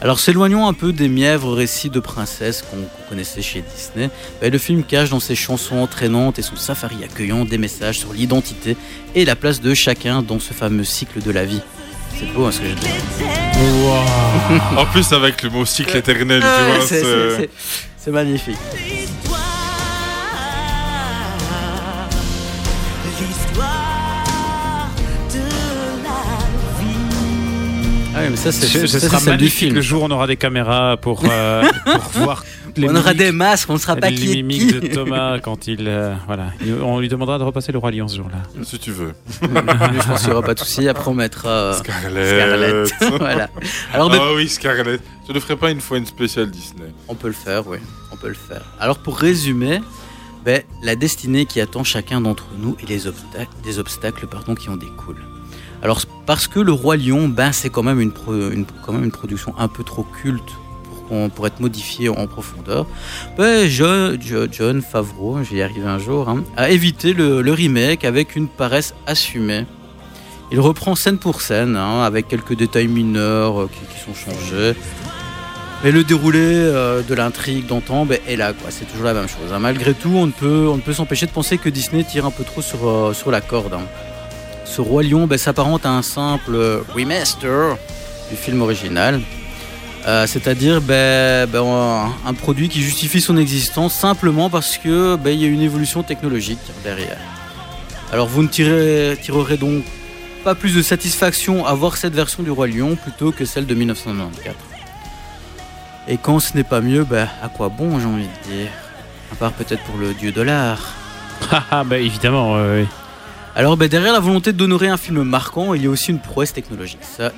Alors 0.01 0.19
s'éloignons 0.21 0.67
un 0.69 0.75
peu 0.75 0.93
des 0.93 1.09
mièvres 1.09 1.55
récits 1.55 1.89
de 1.89 2.01
princesses 2.01 2.63
qu'on 2.63 2.85
connaissait 3.09 3.41
chez 3.43 3.63
Disney, 3.75 4.11
ben, 4.41 4.51
le 4.53 4.59
film 4.59 4.83
cache 4.83 5.09
dans 5.11 5.21
ses 5.21 5.35
chansons 5.37 5.77
entraînantes 5.79 6.39
et 6.39 6.43
son 6.43 6.57
safari 6.57 6.97
accueillant 7.05 7.45
des 7.45 7.57
messages 7.59 8.01
sur 8.01 8.13
l'identité 8.13 8.77
et 9.15 9.25
la 9.25 9.37
place 9.37 9.61
de 9.61 9.73
chacun 9.73 10.21
dans 10.23 10.41
ce 10.41 10.53
fameux 10.53 10.85
cycle 10.85 11.23
de 11.23 11.31
la 11.31 11.45
vie. 11.45 11.61
C'est 12.19 12.31
beau 12.33 12.45
hein, 12.47 12.53
ce 12.53 12.61
que 12.61 12.69
je 12.69 12.75
dis. 12.75 12.87
En 14.77 14.87
plus, 14.87 15.13
avec 15.13 15.43
le 15.43 15.51
mot 15.51 15.65
cycle 15.65 15.97
éternel, 15.97 16.41
tu 16.43 16.47
vois. 16.77 16.87
c'est- 16.87 17.49
C'est 17.97 18.11
magnifique. 18.11 18.57
Ah 28.17 28.21
oui, 28.23 28.29
mais 28.31 28.37
ça, 28.37 28.53
c'est 28.53 28.67
Ce, 28.67 28.87
ça, 28.87 29.01
sera 29.01 29.19
magnifique 29.21 29.59
film. 29.59 29.75
le 29.75 29.81
jour 29.81 30.03
où 30.03 30.07
on 30.07 30.11
aura 30.11 30.27
des 30.29 30.37
caméras 30.37 30.97
pour, 30.97 31.25
euh, 31.29 31.65
pour 31.85 32.23
voir 32.23 32.45
les 32.77 32.89
On 32.89 32.95
aura 32.95 33.13
des 33.15 33.33
masques, 33.33 33.69
on 33.71 33.75
ne 33.75 33.79
sera 33.79 33.97
pas 33.97 34.11
les 34.11 34.17
qui 34.17 34.33
est 34.33 34.43
mimiques 34.43 34.81
qui. 34.81 34.89
de 34.89 34.95
Thomas 34.95 35.39
quand 35.41 35.67
il 35.67 35.87
euh, 35.89 36.15
voilà 36.27 36.47
Il- 36.65 36.75
on 36.75 37.01
lui 37.01 37.09
demandera 37.09 37.39
de 37.39 37.45
repasser 37.45 37.73
le 37.73 37.79
roi 37.79 37.91
lion 37.91 38.07
ce 38.09 38.17
jour-là 38.17 38.39
Si 38.63 38.79
tu 38.79 38.93
veux. 38.93 39.15
je 39.43 40.07
pense 40.07 40.21
qu'il 40.21 40.29
n'y 40.29 40.33
aura 40.37 40.43
pas 40.47 40.55
de 40.55 40.59
souci. 40.61 40.89
Après, 40.89 41.09
on 41.11 41.15
mettra 41.15 41.49
euh, 41.49 41.73
Scarlett. 41.75 42.89
Scarlett. 42.89 43.19
voilà. 43.19 43.49
Alors, 43.93 44.13
Ah 44.15 44.33
oui, 44.37 44.49
Scarlett. 44.49 45.01
Tu 45.27 45.33
ne 45.33 45.41
ferais 45.41 45.57
pas 45.57 45.71
une 45.71 45.81
fois 45.81 45.99
une 45.99 46.07
spéciale 46.07 46.51
Disney 46.51 46.93
On 47.09 47.15
peut 47.17 47.29
le 47.29 47.33
faire, 47.35 47.67
oui. 47.67 47.79
On 48.13 48.17
peut 48.17 48.29
le 48.29 48.35
faire. 48.35 48.63
Alors 48.79 48.99
pour 48.99 49.19
résumer, 49.19 49.81
ben, 50.45 50.63
la 50.83 50.95
destinée 50.97 51.47
qui 51.47 51.61
attend 51.61 51.83
chacun 51.85 52.21
d'entre 52.21 52.47
nous 52.59 52.77
et 52.83 52.87
les 52.87 53.07
obstacles, 53.07 53.51
des 53.65 53.79
obstacles 53.79 54.27
pardon, 54.29 54.55
qui 54.55 54.69
en 54.69 54.77
découlent. 54.77 55.25
Alors 55.85 56.01
parce 56.27 56.49
que 56.49 56.59
le 56.61 56.73
roi 56.73 56.97
lion, 56.97 57.29
ben, 57.29 57.53
c'est 57.53 57.69
quand 57.71 57.83
même 57.83 58.01
une, 58.01 58.11
quand 58.11 58.93
même 58.93 59.05
une 59.05 59.11
production 59.13 59.55
un 59.59 59.69
peu 59.69 59.85
trop 59.85 60.03
culte 60.03 60.43
pour, 61.09 61.31
pour 61.31 61.47
être 61.47 61.61
modifiée 61.61 62.09
en 62.09 62.27
profondeur. 62.27 62.87
Ben, 63.37 63.69
je- 63.69 64.17
John 64.51 64.81
Favreau, 64.81 65.43
j'y 65.43 65.61
arrive 65.61 65.87
un 65.87 65.99
jour, 65.99 66.29
hein, 66.31 66.43
a 66.57 66.71
évité 66.71 67.13
le, 67.13 67.43
le 67.43 67.53
remake 67.53 68.05
avec 68.07 68.35
une 68.35 68.49
paresse 68.49 68.95
assumée. 69.07 69.67
Il 70.51 70.61
reprend 70.61 70.95
scène 70.95 71.19
pour 71.19 71.41
scène, 71.43 71.77
hein, 71.77 72.03
avec 72.03 72.29
quelques 72.29 72.55
détails 72.57 72.89
mineurs 72.89 73.63
euh, 73.63 73.69
qui, 73.71 73.81
qui 73.95 74.01
sont 74.05 74.15
changés. 74.15 74.75
Mais 75.83 75.91
le 75.93 76.03
déroulé 76.05 76.39
euh, 76.41 77.03
de 77.03 77.15
l'intrigue 77.15 77.67
d'antan 77.67 78.07
ben, 78.07 78.19
est 78.27 78.37
là, 78.37 78.55
quoi. 78.55 78.71
C'est 78.71 78.87
toujours 78.87 79.05
la 79.05 79.13
même 79.15 79.29
chose. 79.29 79.53
hein. 79.53 79.59
Malgré 79.59 79.93
tout, 79.93 80.13
on 80.15 80.27
ne 80.27 80.33
peut, 80.33 80.67
on 80.71 80.77
ne 80.77 80.81
peut 80.81 80.95
s'empêcher 80.95 81.27
de 81.27 81.31
penser 81.33 81.59
que 81.59 81.69
Disney 81.69 82.05
tire 82.05 82.25
un 82.25 82.31
peu 82.31 82.45
trop 82.45 82.63
sur, 82.63 82.89
euh, 82.89 83.13
sur 83.13 83.31
la 83.31 83.43
corde. 83.43 83.75
Ce 84.65 84.81
roi 84.81 85.03
lion 85.03 85.27
ben, 85.27 85.39
s'apparente 85.39 85.87
à 85.87 85.91
un 85.91 86.03
simple 86.03 86.55
euh, 86.55 86.81
remaster 86.95 87.77
du 88.31 88.37
film 88.37 88.63
original. 88.63 89.21
Euh, 90.07 90.27
C'est-à-dire 90.27 90.81
ben, 90.81 91.47
ben, 91.49 92.11
un, 92.27 92.35
produit 92.35 92.69
qui 92.69 92.83
justifie 92.83 93.21
son 93.21 93.37
existence 93.37 93.95
simplement 93.95 94.51
parce 94.51 94.77
que 94.79 95.17
ben, 95.17 95.31
y 95.39 95.45
a 95.45 95.49
une 95.49 95.61
évolution 95.63 96.03
technologique 96.03 96.59
derrière. 96.83 97.19
Alors 98.13 98.27
vous 98.27 98.43
ne 98.43 98.49
tirez- 98.49 99.17
tirerez 99.21 99.57
donc 99.57 99.85
pas 100.45 100.55
plus 100.55 100.75
de 100.75 100.83
satisfaction 100.83 101.65
à 101.67 101.73
voir 101.75 101.97
cette 101.97 102.15
version 102.15 102.43
du 102.43 102.51
roi 102.51 102.67
lion 102.67 102.97
plutôt 102.97 103.33
que 103.33 103.45
celle 103.45 103.67
de 103.67 103.75
1994. 103.75 104.55
Et 106.07 106.19
quand 106.19 106.39
ce 106.39 106.55
n'est 106.55 106.65
pas 106.65 106.83
mieux, 106.83 107.05
bah, 107.05 107.29
à 107.43 107.49
quoi 107.49 107.71
bon, 107.71 107.99
j'ai 107.99 108.07
envie 108.07 108.25
de 108.27 108.51
dire? 108.53 108.69
À 109.33 109.37
part 109.37 109.53
peut-être 109.53 109.83
pour 109.85 109.97
le 109.97 110.13
dieu 110.13 110.33
dollar. 110.33 110.79
ah 111.71 111.83
bah 111.85 111.99
évidemment 111.99 112.55
ouais, 112.55 112.61
ouais. 112.69 112.87
Alors, 113.57 113.77
bah, 113.77 113.89
derrière 113.89 114.13
la 114.13 114.21
volonté 114.21 114.53
d'honorer 114.53 114.89
un 114.89 114.97
film 114.97 115.23
marquant, 115.23 115.75
il 115.75 115.83
y 115.83 115.87
a 115.87 115.91
aussi 115.91 116.11
une 116.11 116.19
prouesse 116.21 116.53
technologique. 116.53 116.99
Ça, 117.03 117.27
euh, 117.27 117.31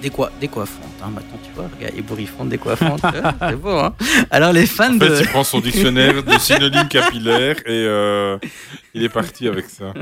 décoi- 0.00 0.30
décoiffante. 0.40 0.84
hein. 1.02 1.10
Maintenant, 1.12 1.38
tu 1.42 1.50
vois, 1.52 1.68
regarde, 1.76 1.94
ébouriffante, 1.98 2.48
décoiffante. 2.48 3.00
c'est 3.40 3.56
beau, 3.56 3.70
hein 3.78 3.92
Alors, 4.30 4.52
les 4.52 4.66
fans 4.66 4.94
En 4.94 4.98
fait, 5.00 5.08
de. 5.08 5.20
il 5.22 5.26
prend 5.28 5.42
son 5.42 5.58
dictionnaire 5.60 6.22
de 6.22 6.38
synonymes 6.38 6.86
capillaires 6.88 7.56
et 7.66 7.70
euh, 7.86 8.38
il 8.94 9.02
est 9.02 9.08
parti 9.08 9.48
avec 9.48 9.66
ça. 9.68 9.92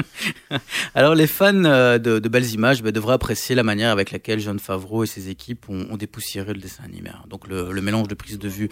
Alors, 0.94 1.15
les 1.15 1.27
fans 1.27 1.65
euh, 1.65 1.97
de, 1.99 2.19
de 2.19 2.28
belles 2.28 2.51
images 2.53 2.82
bah, 2.82 2.93
devraient 2.93 3.15
apprécier 3.15 3.55
la 3.55 3.62
manière 3.62 3.90
avec 3.93 4.11
laquelle 4.12 4.40
John 4.40 4.59
Favreau 4.59 5.05
et 5.05 5.07
ses 5.07 5.31
équipes 5.31 5.65
ont, 5.70 5.86
ont 5.90 5.97
dépoussiéré 5.97 6.53
le 6.53 6.61
dessin 6.61 6.85
animé. 6.85 7.11
Donc, 7.31 7.49
le, 7.49 7.73
le 7.73 7.81
mélange 7.81 8.09
de 8.09 8.15
prise 8.15 8.39
de 8.39 8.49
vue 8.49 8.69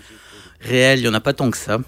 réelle, 0.60 0.98
il 0.98 1.02
n'y 1.02 1.08
en 1.08 1.14
a 1.14 1.20
pas 1.20 1.32
tant 1.32 1.50
que 1.50 1.56
ça. 1.56 1.78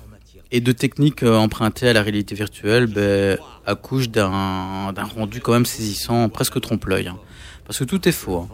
Et 0.55 0.61
de 0.61 0.71
techniques 0.73 1.23
euh, 1.23 1.37
empruntées 1.37 1.89
à 1.89 1.93
la 1.95 2.03
réalité 2.03 2.35
virtuelle 2.35 2.87
bah, 2.87 3.43
accouchent 3.67 4.11
d'un 4.11 4.93
rendu 5.17 5.41
quand 5.41 5.53
même 5.53 5.65
saisissant, 5.67 6.29
presque 6.29 6.61
trompe-l'œil. 6.61 7.09
hein. 7.09 7.19
Parce 7.65 7.79
que 7.79 7.85
tout 7.85 8.07
est 8.09 8.13
faux. 8.13 8.37
hein. 8.39 8.49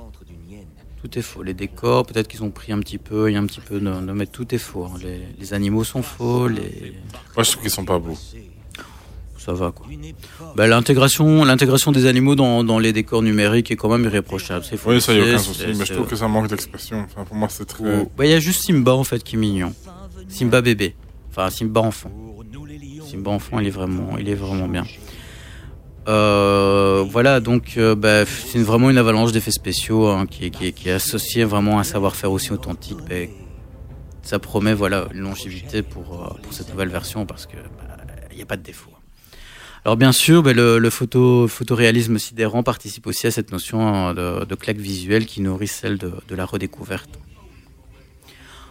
Tout 1.02 1.18
est 1.18 1.22
faux. 1.22 1.42
Les 1.42 1.54
décors, 1.54 2.06
peut-être 2.06 2.26
qu'ils 2.28 2.42
ont 2.42 2.50
pris 2.50 2.72
un 2.72 2.78
petit 2.80 2.98
peu, 2.98 3.30
il 3.30 3.34
y 3.34 3.36
a 3.36 3.40
un 3.40 3.46
petit 3.46 3.60
peu 3.60 3.78
de, 3.80 3.88
de- 3.88 4.12
mais 4.12 4.26
tout 4.26 4.52
est 4.54 4.58
faux. 4.58 4.84
hein. 4.84 4.98
Les, 5.02 5.20
les 5.38 5.54
animaux 5.54 5.84
sont 5.84 6.02
faux, 6.02 6.48
les, 6.48 6.94
Moi, 7.36 7.42
je 7.44 7.50
trouve 7.50 7.62
qu'ils 7.62 7.70
sont 7.70 7.84
pas 7.84 7.98
beaux. 7.98 8.16
ça 9.38 9.52
va 9.52 9.70
quoi. 9.72 9.86
Bah, 10.56 10.66
l'intégration, 10.66 11.44
l'intégration 11.44 11.90
des 11.92 12.06
animaux 12.06 12.34
dans, 12.34 12.62
dans 12.64 12.78
les 12.80 12.92
décors 12.92 13.22
numériques 13.22 13.70
est 13.70 13.76
quand 13.76 13.88
même 13.88 14.04
irréprochable. 14.04 14.64
C'est 14.68 14.78
Oui, 14.86 15.00
ça, 15.00 15.14
y 15.14 15.20
a 15.20 15.22
aucun 15.22 15.38
souci. 15.38 15.64
Mais 15.76 15.84
je 15.86 15.94
trouve 15.94 16.06
que 16.08 16.16
ça 16.16 16.28
manque 16.28 16.48
d'expression. 16.48 17.06
Enfin, 17.08 17.24
pour 17.24 17.36
moi, 17.36 17.48
c'est 17.48 17.64
très. 17.64 17.84
Oh, 18.02 18.10
bah, 18.16 18.24
il 18.26 18.30
y 18.30 18.34
a 18.34 18.40
juste 18.40 18.62
Simba 18.64 18.92
en 18.94 19.04
fait 19.04 19.22
qui 19.24 19.36
est 19.36 19.38
mignon. 19.38 19.72
Simba 20.28 20.60
bébé. 20.62 20.94
Enfin 21.30 21.50
Simba 21.50 21.80
enfant. 21.80 22.10
Simba 23.08 23.30
enfant, 23.30 23.58
il 23.60 23.66
est 23.66 23.70
vraiment, 23.70 24.18
il 24.18 24.28
est 24.28 24.34
vraiment 24.34 24.68
bien. 24.68 24.84
Euh, 26.08 27.04
voilà, 27.08 27.40
donc 27.40 27.74
euh, 27.76 27.94
bah, 27.94 28.24
c'est 28.24 28.62
vraiment 28.62 28.88
une 28.88 28.96
avalanche 28.96 29.32
d'effets 29.32 29.50
spéciaux 29.50 30.06
hein, 30.06 30.26
qui, 30.26 30.46
est- 30.46 30.88
associée 30.90 31.44
vraiment 31.44 31.76
à 31.76 31.80
un 31.80 31.84
savoir-faire 31.84 32.32
aussi 32.32 32.52
authentique. 32.52 32.98
Bah, 33.08 33.14
ça 34.22 34.38
promet 34.38 34.74
voilà 34.74 35.08
une 35.12 35.20
longévité 35.20 35.82
pour, 35.82 36.24
euh, 36.24 36.50
cette 36.50 36.70
nouvelle 36.70 36.88
version 36.88 37.26
parce 37.26 37.46
que 37.46 37.56
bah, 37.56 37.96
il 38.30 38.36
n'y 38.36 38.42
a 38.42 38.46
pas 38.46 38.56
de 38.56 38.62
défaut. 38.62 38.90
Alors 39.84 39.96
bien 39.96 40.12
sûr, 40.12 40.42
bah, 40.42 40.54
le, 40.54 40.78
le 40.78 40.90
photo, 40.90 41.46
photoréalisme 41.46 42.18
sidérant 42.18 42.62
participe 42.62 43.06
aussi 43.06 43.26
à 43.26 43.30
cette 43.30 43.52
notion 43.52 43.86
hein, 43.86 44.14
de, 44.14 44.54
claque 44.54 44.78
visuelle 44.78 45.26
qui 45.26 45.42
nourrit 45.42 45.68
celle 45.68 45.98
de 45.98 46.34
la 46.34 46.46
redécouverte. 46.46 47.18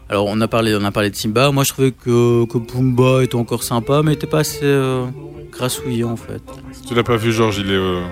Alors 0.09 0.25
on 0.27 0.39
a 0.41 0.47
parlé, 0.47 0.75
on 0.79 0.84
a 0.85 0.91
parlé 0.91 1.09
de 1.09 1.15
Simba. 1.15 1.51
Moi 1.51 1.63
je 1.63 1.69
trouvais 1.73 1.91
que, 1.91 2.45
que 2.45 2.57
Pumba 2.57 3.23
était 3.23 3.35
encore 3.35 3.63
sympa, 3.63 4.01
mais 4.03 4.11
il 4.11 4.15
était 4.15 4.27
pas 4.27 4.39
assez 4.39 4.59
euh, 4.63 5.05
grassouillant 5.51 6.11
en 6.11 6.15
fait. 6.17 6.41
Si 6.71 6.81
tu 6.84 6.95
l'as 6.95 7.03
pas 7.03 7.17
vu, 7.17 7.31
Georges, 7.34 7.59
il 7.59 7.71
est. 7.71 7.75
euh, 7.75 8.03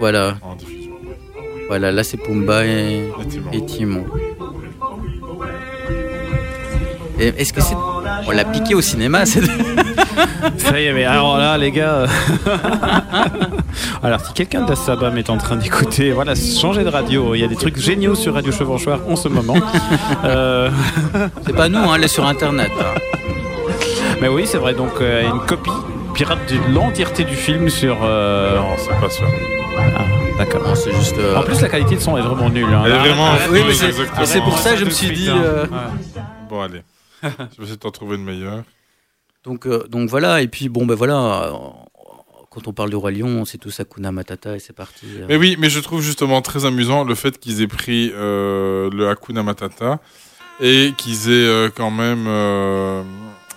Voilà. 0.00 0.38
en 0.42 0.56
diffusion. 0.56 0.92
Voilà, 1.68 1.92
là 1.92 2.02
c'est 2.02 2.16
Pumba 2.16 2.64
et, 2.66 3.10
Timon. 3.28 3.50
et 3.52 3.66
Timon. 3.66 4.04
Et 7.18 7.28
Est-ce 7.38 7.52
que 7.52 7.60
c'est. 7.62 7.74
On 8.26 8.30
l'a 8.32 8.44
piqué 8.44 8.74
au 8.74 8.80
cinéma 8.80 9.24
c'est... 9.24 9.40
Ça 10.58 10.80
y 10.80 10.86
est, 10.86 10.92
mais 10.92 11.04
alors 11.04 11.38
là, 11.38 11.56
les 11.56 11.70
gars. 11.70 12.06
alors, 14.06 14.20
si 14.24 14.32
quelqu'un 14.34 14.62
d'Assabam 14.62 15.16
est 15.18 15.30
en 15.30 15.36
train 15.36 15.56
d'écouter, 15.56 16.12
voilà, 16.12 16.34
changez 16.34 16.84
de 16.84 16.88
radio. 16.88 17.34
Il 17.34 17.40
y 17.40 17.44
a 17.44 17.48
des 17.48 17.56
trucs 17.56 17.76
géniaux 17.76 18.14
sur 18.14 18.34
Radio 18.34 18.52
Chevanchoir 18.52 19.00
en 19.08 19.16
ce 19.16 19.28
moment. 19.28 19.56
Euh, 20.24 20.70
C'est 21.44 21.54
pas 21.54 21.68
nous, 21.68 21.78
hein, 21.78 21.94
elle 21.96 22.04
est 22.04 22.08
sur 22.08 22.26
internet. 22.26 22.70
hein. 22.80 22.94
Mais 24.20 24.28
oui, 24.28 24.44
c'est 24.46 24.58
vrai. 24.58 24.74
Donc, 24.74 25.00
euh, 25.00 25.22
une 25.28 25.40
copie 25.46 25.70
pirate 26.14 26.38
de 26.52 26.74
l'entièreté 26.74 27.24
du 27.24 27.34
film 27.36 27.68
sur. 27.68 27.98
euh, 28.02 28.56
Non, 28.56 28.68
c'est 28.78 28.98
pas 29.00 29.10
sûr. 29.10 29.26
Ah, 29.78 30.02
d'accord. 30.38 30.76
C'est 30.76 30.92
juste. 30.94 31.16
euh, 31.18 31.36
En 31.36 31.42
plus, 31.42 31.60
la 31.60 31.68
qualité 31.68 31.96
de 31.96 32.00
son 32.00 32.16
est 32.16 32.22
vraiment 32.22 32.48
nulle. 32.48 32.72
hein. 32.72 32.82
Elle 32.86 32.92
est 32.92 32.98
vraiment. 32.98 33.26
Ah, 33.32 33.38
oui, 33.50 33.60
mais 33.66 33.74
c'est- 33.74 33.86
exactement. 33.86 34.20
mais 34.20 34.26
c'est 34.26 34.40
pour 34.40 34.58
ça 34.58 34.70
que 34.72 34.76
je 34.78 34.84
me 34.84 34.90
suis 34.90 35.10
dit. 35.10 35.28
euh, 35.30 35.66
Bon, 36.48 36.60
allez. 36.62 36.82
je 37.22 37.28
vais 37.28 37.34
essayer 37.62 37.76
de 37.76 37.80
t'en 37.80 37.90
trouver 37.90 38.16
une 38.16 38.24
meilleure. 38.24 38.62
Donc, 39.44 39.66
euh, 39.66 39.84
donc 39.88 40.08
voilà, 40.08 40.40
et 40.42 40.48
puis 40.48 40.68
bon, 40.68 40.86
ben 40.86 40.94
voilà. 40.94 41.50
Quand 42.56 42.68
on 42.68 42.72
parle 42.72 42.88
du 42.88 42.96
Roi 42.96 43.10
Lion, 43.10 43.44
c'est 43.44 43.58
tout 43.58 43.70
Sakuna 43.70 44.12
Matata 44.12 44.56
et 44.56 44.60
c'est 44.60 44.72
parti. 44.72 45.04
euh. 45.18 45.26
Mais 45.28 45.36
oui, 45.36 45.56
mais 45.58 45.68
je 45.68 45.78
trouve 45.78 46.00
justement 46.00 46.40
très 46.40 46.64
amusant 46.64 47.04
le 47.04 47.14
fait 47.14 47.38
qu'ils 47.38 47.60
aient 47.60 47.66
pris 47.66 48.10
euh, 48.14 48.88
le 48.90 49.10
Hakuna 49.10 49.42
Matata 49.42 50.00
et 50.62 50.94
qu'ils 50.96 51.28
aient 51.28 51.46
euh, 51.46 51.68
quand 51.68 51.90
même. 51.90 52.26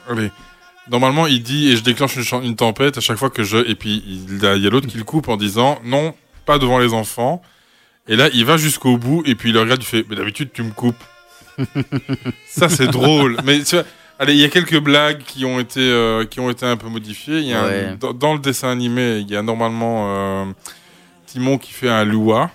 allez. 0.10 0.32
Normalement, 0.92 1.28
il 1.28 1.42
dit 1.42 1.70
et 1.70 1.78
je 1.78 1.82
déclenche 1.82 2.18
une, 2.44 2.58
tempête 2.58 2.98
à 2.98 3.00
chaque 3.00 3.16
fois 3.16 3.30
que 3.30 3.42
je. 3.42 3.60
Et 3.70 3.76
puis 3.76 4.04
il 4.06 4.38
y 4.44 4.46
a, 4.46 4.70
l'autre 4.70 4.88
qui 4.88 4.98
le 4.98 5.06
coupe 5.06 5.30
en 5.30 5.38
disant 5.38 5.80
non, 5.86 6.14
pas 6.46 6.60
devant 6.60 6.78
les 6.78 6.94
enfants. 6.94 7.42
Et 8.10 8.18
là, 8.18 8.28
il 8.34 8.44
va 8.44 8.58
jusqu'au 8.58 8.98
bout 8.98 9.24
et 9.26 9.36
puis 9.36 9.52
il 9.52 9.58
regarde, 9.58 9.82
il 9.82 9.86
fait 9.86 10.06
mais 10.10 10.18
d'habitude 10.18 10.50
tu 10.52 10.62
me 10.62 10.72
coupes. 10.72 11.02
Ça 12.50 12.68
c'est 12.68 12.88
drôle. 12.88 13.38
Mais 13.46 13.64
tu 13.64 13.78
vois, 13.78 13.86
allez, 14.20 14.34
il 14.34 14.40
y 14.40 14.44
a 14.46 14.50
quelques 14.50 14.80
blagues 14.80 15.24
qui 15.26 15.46
ont 15.46 15.60
été 15.60 15.80
euh, 15.82 16.26
qui 16.26 16.40
ont 16.40 16.50
été 16.50 16.66
un 16.66 16.78
peu 16.78 16.88
modifiées. 16.88 17.40
Il 17.40 17.48
y 17.48 17.54
a 17.54 17.64
un- 17.64 17.96
dans, 17.96 18.14
dans 18.14 18.34
le 18.34 18.40
dessin 18.40 18.70
animé, 18.70 19.18
il 19.20 19.30
y 19.32 19.36
a 19.36 19.42
normalement 19.42 20.06
euh, 20.16 20.46
Timon 21.26 21.58
qui 21.58 21.72
fait 21.74 21.90
un 21.90 22.04
loua 22.06 22.52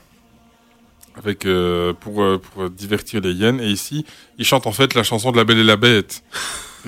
avec 1.16 1.46
euh, 1.46 1.92
pour 1.92 2.24
pour 2.40 2.70
divertir 2.70 3.20
les 3.20 3.32
hyènes 3.32 3.60
et 3.60 3.68
ici 3.68 4.04
il 4.38 4.44
chante 4.44 4.66
en 4.66 4.72
fait 4.72 4.94
la 4.94 5.02
chanson 5.04 5.30
de 5.32 5.36
la 5.36 5.44
Belle 5.44 5.58
et 5.58 5.64
la 5.64 5.76
Bête. 5.76 6.22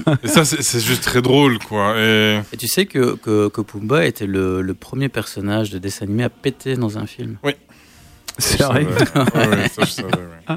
et 0.22 0.28
ça 0.28 0.44
c'est 0.44 0.62
c'est 0.62 0.80
juste 0.80 1.02
très 1.04 1.22
drôle 1.22 1.58
quoi. 1.58 1.94
Et 1.98 2.40
Et 2.52 2.56
tu 2.56 2.66
sais 2.68 2.86
que, 2.86 3.14
que, 3.16 3.48
que 3.48 3.60
Pumba 3.62 4.04
était 4.04 4.26
le, 4.26 4.60
le 4.62 4.74
premier 4.74 5.08
personnage 5.08 5.70
de 5.70 5.78
dessin 5.78 6.04
animé 6.06 6.24
à 6.24 6.28
péter 6.28 6.74
dans 6.76 6.98
un 6.98 7.06
film. 7.06 7.38
C'est 8.38 8.58
je 8.58 8.64
vrai. 8.64 8.84
savais. 8.84 9.30
Ouais, 9.34 9.48
ouais, 9.56 9.68
ça, 9.68 9.82
je 9.84 9.90
savais, 9.92 10.08
ouais. 10.12 10.56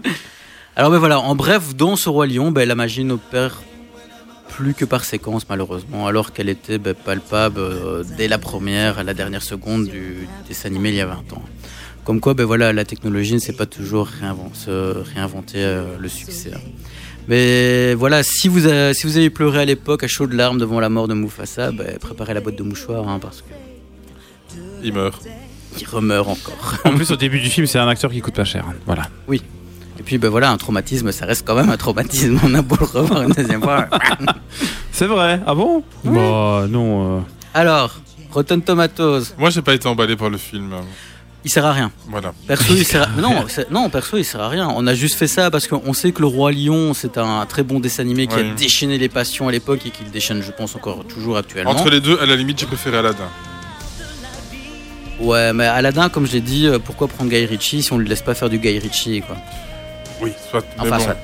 Alors 0.76 0.92
ben 0.92 0.98
voilà, 0.98 1.20
en 1.22 1.36
bref, 1.36 1.74
dans 1.76 1.96
ce 1.96 2.10
Roi 2.10 2.28
Lion, 2.28 2.52
ben, 2.52 2.68
la 2.68 2.76
magie 2.76 3.06
n'opère 3.06 3.62
plus 4.60 4.74
que 4.74 4.84
par 4.84 5.06
séquence 5.06 5.48
malheureusement, 5.50 6.06
alors 6.06 6.34
qu'elle 6.34 6.50
était 6.50 6.80
ben, 6.80 6.94
palpable 6.94 7.60
euh, 7.62 8.04
dès 8.18 8.28
la 8.28 8.38
première 8.38 9.00
à 9.00 9.04
la 9.04 9.14
dernière 9.14 9.42
seconde 9.42 9.86
du 9.88 10.28
dessin 10.50 10.68
animé 10.68 10.90
il 10.90 10.96
y 10.96 11.02
a 11.02 11.06
20 11.06 11.14
ans. 11.34 11.44
Comme 12.04 12.20
quoi, 12.20 12.34
ben 12.34 12.44
voilà, 12.44 12.74
la 12.74 12.84
technologie 12.84 13.36
ne 13.36 13.40
sait 13.40 13.54
pas 13.54 13.66
toujours 13.66 14.08
réinventer, 14.08 14.56
se 14.66 14.72
réinventer 15.14 15.60
euh, 15.64 15.98
le 15.98 16.10
succès. 16.10 16.52
hein. 16.54 16.60
Mais 17.30 17.94
voilà, 17.94 18.22
si 18.24 18.48
vous, 18.50 18.66
avez, 18.66 18.94
si 18.94 19.08
vous 19.08 19.16
avez 19.18 19.30
pleuré 19.30 19.60
à 19.62 19.66
l'époque 19.66 20.04
à 20.04 20.08
chaudes 20.08 20.34
larmes 20.34 20.58
devant 20.60 20.80
la 20.82 20.90
mort 20.90 21.08
de 21.08 21.14
Mufasa, 21.14 21.72
ben, 21.72 21.98
préparez 22.00 22.34
la 22.34 22.42
boîte 22.42 22.56
de 22.58 22.64
mouchoirs 22.64 23.08
hein, 23.08 23.20
parce 23.22 23.42
que 23.42 23.54
Il 24.84 24.92
meurt. 24.94 25.22
il 25.80 25.88
remeurt 25.88 26.28
encore. 26.28 26.76
En 26.84 26.92
plus, 26.96 27.10
au 27.12 27.16
début 27.16 27.40
du 27.40 27.50
film, 27.50 27.66
c'est 27.66 27.80
un 27.80 27.88
acteur 27.88 28.12
qui 28.12 28.20
coûte 28.20 28.36
pas 28.36 28.46
cher. 28.46 28.66
Voilà. 28.86 29.04
Et 30.00 30.04
puis 30.04 30.18
ben 30.18 30.30
voilà, 30.30 30.50
un 30.52 30.58
traumatisme, 30.58 31.12
ça 31.12 31.26
reste 31.26 31.46
quand 31.46 31.56
même 31.56 31.70
un 31.70 31.78
traumatisme. 31.78 32.40
On 32.44 32.54
a 32.56 32.62
beau 32.62 32.78
le 32.80 32.86
revoir 32.86 33.22
une 33.24 33.32
deuxième 33.32 33.62
fois. 33.62 33.88
C'est 34.92 35.06
vrai. 35.08 35.42
Ah 35.46 35.54
bon? 35.54 35.84
Bah 36.06 36.66
non. 36.70 37.18
euh, 37.18 37.22
Alors, 37.54 38.00
Rotten 38.32 38.62
Tomatoes, 38.62 39.24
Moi 39.38 39.50
j'ai 39.50 39.62
pas 39.62 39.74
été 39.74 39.88
emballé 39.88 40.16
par 40.16 40.30
le 40.30 40.38
film. 40.38 40.72
il 41.44 41.52
sert 41.52 41.66
à 41.66 41.74
rien. 41.74 41.92
Voilà. 42.08 42.34
Perso, 42.48 42.74
il 42.76 42.86
sert 42.86 43.04
à... 43.04 43.08
non, 43.22 43.46
c'est- 43.48 43.70
non, 43.72 43.90
perso, 43.90 44.18
il 44.18 44.24
sert 44.24 44.40
à 44.42 44.48
rien. 44.50 44.70
On 44.74 44.88
a 44.88 44.94
juste 44.94 45.16
fait 45.16 45.28
ça 45.28 45.52
parce 45.52 45.68
qu'on 45.68 45.94
sait 45.94 46.12
que 46.14 46.22
le 46.22 46.28
Roi 46.28 46.52
Lion, 46.54 46.94
c'est 46.94 47.18
un 47.18 47.46
très 47.46 47.64
bon 47.64 47.80
dessin 47.82 48.04
animé 48.04 48.28
qui 48.28 48.36
a 48.40 48.44
déchaîné 48.56 48.98
les 48.98 49.10
passions 49.10 49.48
à 49.48 49.52
l'époque 49.52 49.82
et 49.86 49.90
qui 49.90 50.04
le 50.06 50.12
déchaîne, 50.12 50.42
je 50.42 50.52
pense, 50.52 50.76
encore 50.76 51.04
toujours 51.06 51.38
actuellement. 51.38 51.72
Entre 51.72 51.90
les 51.90 52.00
deux, 52.02 52.18
à 52.22 52.26
la 52.26 52.36
limite, 52.38 52.60
j'ai 52.60 52.66
préféré 52.68 52.98
Aladdin. 52.98 53.28
Ouais, 55.20 55.52
mais 55.52 55.66
Aladdin, 55.66 56.08
comme 56.08 56.26
je 56.26 56.32
l'ai 56.34 56.42
dit, 56.42 56.68
euh, 56.68 56.80
pourquoi 56.80 57.08
prendre 57.10 57.30
Guy 57.30 57.46
Ritchie 57.46 57.84
si 57.84 57.92
on 57.92 57.98
ne 57.98 58.04
lui 58.04 58.10
laisse 58.10 58.22
pas 58.22 58.34
faire 58.36 58.50
du 58.50 58.58
Guy 58.58 58.80
Ritchie, 58.80 59.22
quoi? 59.22 59.36
Oui, 60.22 60.34
soit. 60.50 60.64
Enfin, 60.78 60.98
bon. 60.98 61.04
soit. 61.04 61.18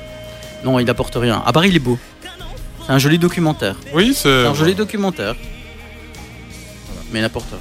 Non, 0.63 0.79
il 0.79 0.89
apporte 0.89 1.15
rien. 1.15 1.41
À 1.45 1.51
part, 1.53 1.65
il 1.65 1.75
est 1.75 1.79
beau. 1.79 1.97
C'est 2.85 2.91
un 2.93 2.97
joli 2.99 3.17
documentaire. 3.19 3.75
Oui, 3.93 4.13
c'est. 4.13 4.21
C'est 4.23 4.45
un 4.47 4.53
joli 4.53 4.75
documentaire. 4.75 5.35
Mais 7.11 7.19
il 7.19 7.21
n'apporte 7.21 7.47
rien. 7.51 7.59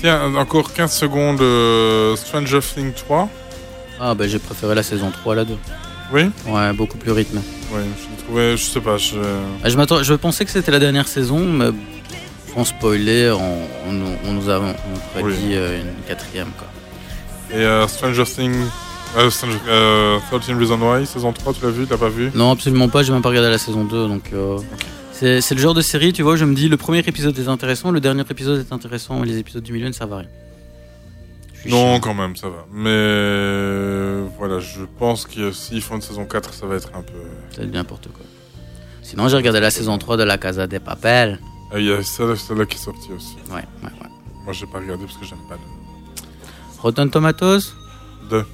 Tiens, 0.00 0.34
encore 0.36 0.72
15 0.72 0.92
secondes. 0.92 1.40
euh, 1.40 2.16
Stranger 2.16 2.60
Things 2.60 2.92
3. 2.94 3.28
Ah, 4.00 4.14
bah 4.14 4.26
j'ai 4.26 4.38
préféré 4.38 4.74
la 4.74 4.82
saison 4.82 5.10
3 5.10 5.34
à 5.34 5.36
la 5.36 5.44
2. 5.44 5.56
Oui. 6.12 6.30
Ouais, 6.46 6.72
beaucoup 6.72 6.96
plus 6.96 7.12
rythmé. 7.12 7.40
Oui, 7.72 7.80
je 8.18 8.24
trouvais, 8.24 8.56
je 8.56 8.64
sais 8.64 8.80
pas, 8.80 8.96
je... 8.96 9.16
Ah, 9.62 9.68
Je, 9.68 10.02
je 10.02 10.14
pensais 10.14 10.44
que 10.44 10.50
c'était 10.50 10.70
la 10.72 10.78
dernière 10.80 11.06
saison, 11.06 11.38
mais 11.38 11.66
sans 12.54 12.64
spoiler, 12.64 13.30
on, 13.30 13.58
on 13.88 13.92
nous- 13.92 14.16
on 14.26 14.32
nous 14.32 14.50
a 14.50 14.58
on 14.58 15.22
Oui. 15.22 15.34
euh, 15.52 15.80
une 15.82 16.02
quatrième. 16.08 16.48
Quoi. 16.58 16.66
Et 17.56 17.62
euh, 17.62 17.86
Stranger 17.86 18.24
Things, 18.24 18.64
euh, 19.16 19.30
Stranger, 19.30 19.58
euh, 19.68 20.18
13 20.30 20.56
Reasons 20.58 20.78
Why, 20.80 21.06
saison 21.06 21.32
3, 21.32 21.52
tu 21.54 21.62
l'as 21.64 21.70
vu, 21.70 21.84
tu 21.84 21.90
l'as 21.90 21.98
pas 21.98 22.08
vu 22.08 22.30
Non, 22.34 22.50
absolument 22.52 22.88
pas, 22.88 23.02
j'ai 23.02 23.12
même 23.12 23.22
pas 23.22 23.28
regardé 23.30 23.50
la 23.50 23.58
saison 23.58 23.84
2. 23.84 24.08
Donc, 24.08 24.30
euh, 24.32 24.58
c'est, 25.12 25.40
c'est 25.40 25.54
le 25.54 25.60
genre 25.60 25.74
de 25.74 25.82
série, 25.82 26.12
tu 26.12 26.22
vois, 26.22 26.36
je 26.36 26.44
me 26.44 26.54
dis 26.54 26.68
le 26.68 26.76
premier 26.76 26.98
épisode 27.00 27.38
est 27.38 27.48
intéressant, 27.48 27.90
le 27.90 28.00
dernier 28.00 28.22
épisode 28.28 28.60
est 28.60 28.72
intéressant, 28.72 29.18
mais 29.18 29.26
les 29.26 29.38
épisodes 29.38 29.62
du 29.62 29.72
milieu 29.72 29.86
ne 29.88 29.92
servent 29.92 30.12
à 30.14 30.18
rien. 30.18 30.28
Non, 31.66 31.94
chiant. 31.94 32.00
quand 32.00 32.14
même, 32.14 32.36
ça 32.36 32.48
va. 32.48 32.64
Mais 32.72 34.28
voilà, 34.38 34.60
je 34.60 34.80
pense 34.98 35.26
que 35.26 35.52
s'ils 35.52 35.82
font 35.82 35.96
une 35.96 36.02
saison 36.02 36.24
4, 36.24 36.54
ça 36.54 36.66
va 36.66 36.76
être 36.76 36.88
un 36.94 37.02
peu... 37.02 37.12
C'est 37.54 37.66
n'importe 37.66 38.08
quoi. 38.08 38.24
Sinon, 39.02 39.28
j'ai 39.28 39.36
regardé 39.36 39.60
la 39.60 39.70
saison 39.70 39.98
3 39.98 40.16
de 40.16 40.22
La 40.22 40.38
Casa 40.38 40.66
des 40.66 40.78
Papel. 40.78 41.38
Ah, 41.72 41.78
Il 41.78 41.84
y 41.86 41.92
a 41.92 42.02
celle- 42.02 42.36
celle-là 42.38 42.64
qui 42.64 42.76
est 42.76 42.80
sortie 42.80 43.10
aussi. 43.14 43.36
Ouais, 43.50 43.56
ouais, 43.56 43.62
ouais. 43.82 44.08
Moi, 44.44 44.52
j'ai 44.52 44.66
pas 44.66 44.78
regardé 44.78 45.04
parce 45.04 45.18
que 45.18 45.26
j'aime 45.26 45.38
pas 45.48 45.56
le... 45.56 46.80
Rotten 46.80 47.10
Tomatoes? 47.10 47.74
Deux. 48.30 48.44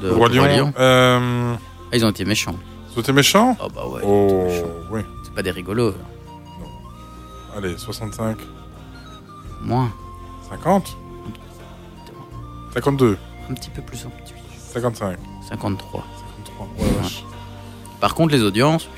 De 0.00 0.10
Roi 0.10 0.28
Lion. 0.28 0.44
Lion. 0.44 0.72
Euh, 0.78 1.54
Ah, 1.92 1.96
ils 1.96 2.04
ont 2.04 2.10
été 2.10 2.24
méchants. 2.24 2.54
C'était 2.94 3.12
méchant 3.12 3.56
Oh 3.62 3.68
bah 3.74 3.86
ouais. 3.86 4.00
Oh, 4.04 4.48
oui. 4.90 5.00
C'est 5.24 5.34
pas 5.34 5.42
des 5.42 5.50
rigolos. 5.50 5.94
Allez, 7.56 7.76
65. 7.76 8.36
Moins. 9.62 9.90
50 10.48 10.96
52. 12.74 13.18
Un 13.50 13.54
petit 13.54 13.70
peu 13.70 13.82
plus, 13.82 14.04
un 14.06 14.10
petit 14.10 14.32
peu. 14.32 14.38
55. 14.72 15.16
53. 15.48 16.04
53. 16.46 16.68
Ouais, 16.78 16.90
vache. 17.02 17.24
Par 18.00 18.14
contre, 18.14 18.32
les 18.34 18.42
audiences, 18.42 18.88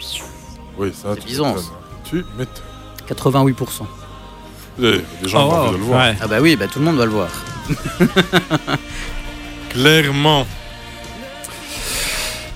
Oui, 0.78 0.93
ça, 0.94 1.14
C'est 1.14 1.20
tu 1.20 1.27
Byzance. 1.28 1.70
m'étonnes. 2.05 2.05
Tu 2.05 2.24
m'étonnes. 2.36 2.64
88%. 3.09 3.86
Eh, 4.81 5.01
Les 5.23 5.28
gens 5.28 5.48
ont 5.48 5.52
envie 5.52 5.73
de 5.73 5.77
le 5.78 5.82
voir. 5.85 6.14
Ah 6.20 6.27
bah 6.27 6.39
oui, 6.40 6.56
bah 6.56 6.66
tout 6.66 6.78
le 6.78 6.85
monde 6.86 6.97
va 6.97 7.05
le 7.05 7.10
voir. 7.10 7.28
Clairement. 9.70 10.47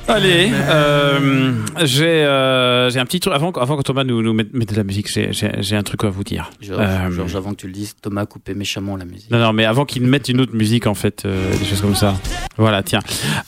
Allez, 0.08 0.50
euh, 0.52 1.52
j'ai 1.84 2.06
euh, 2.24 2.88
j'ai 2.90 3.00
un 3.00 3.04
petit 3.06 3.18
truc 3.18 3.34
avant, 3.34 3.50
avant 3.52 3.76
que 3.76 3.82
Thomas 3.82 4.04
nous, 4.04 4.22
nous 4.22 4.32
mette, 4.32 4.54
mette 4.54 4.70
de 4.70 4.76
la 4.76 4.84
musique. 4.84 5.10
J'ai 5.12 5.32
j'ai- 5.32 5.50
j'ai 5.60 5.74
un 5.76 5.82
truc 5.82 6.04
à 6.04 6.08
vous 6.10 6.22
dire. 6.22 6.50
Georges, 6.60 6.80
Euh, 6.80 7.10
Georges, 7.10 7.34
avant 7.34 7.50
que 7.50 7.56
tu 7.56 7.66
le 7.66 7.72
dises, 7.72 7.96
Thomas 8.00 8.22
a 8.22 8.26
coupé 8.26 8.54
méchamment 8.54 8.96
la 8.96 9.04
musique. 9.04 9.30
non, 9.32 9.38
non, 9.40 9.52
mais 9.52 9.64
avant 9.64 9.84
qu'il 9.84 10.02
mette 10.06 10.28
une 10.28 10.40
autre 10.40 10.54
musique, 10.54 10.86
en 10.86 10.94
fait, 10.94 11.24
euh, 11.26 11.50
des 11.58 11.64
choses 11.64 11.80
comme 11.80 11.96
ça. 11.96 12.14
Voilà, 12.56 12.84
tiens. 12.84 13.00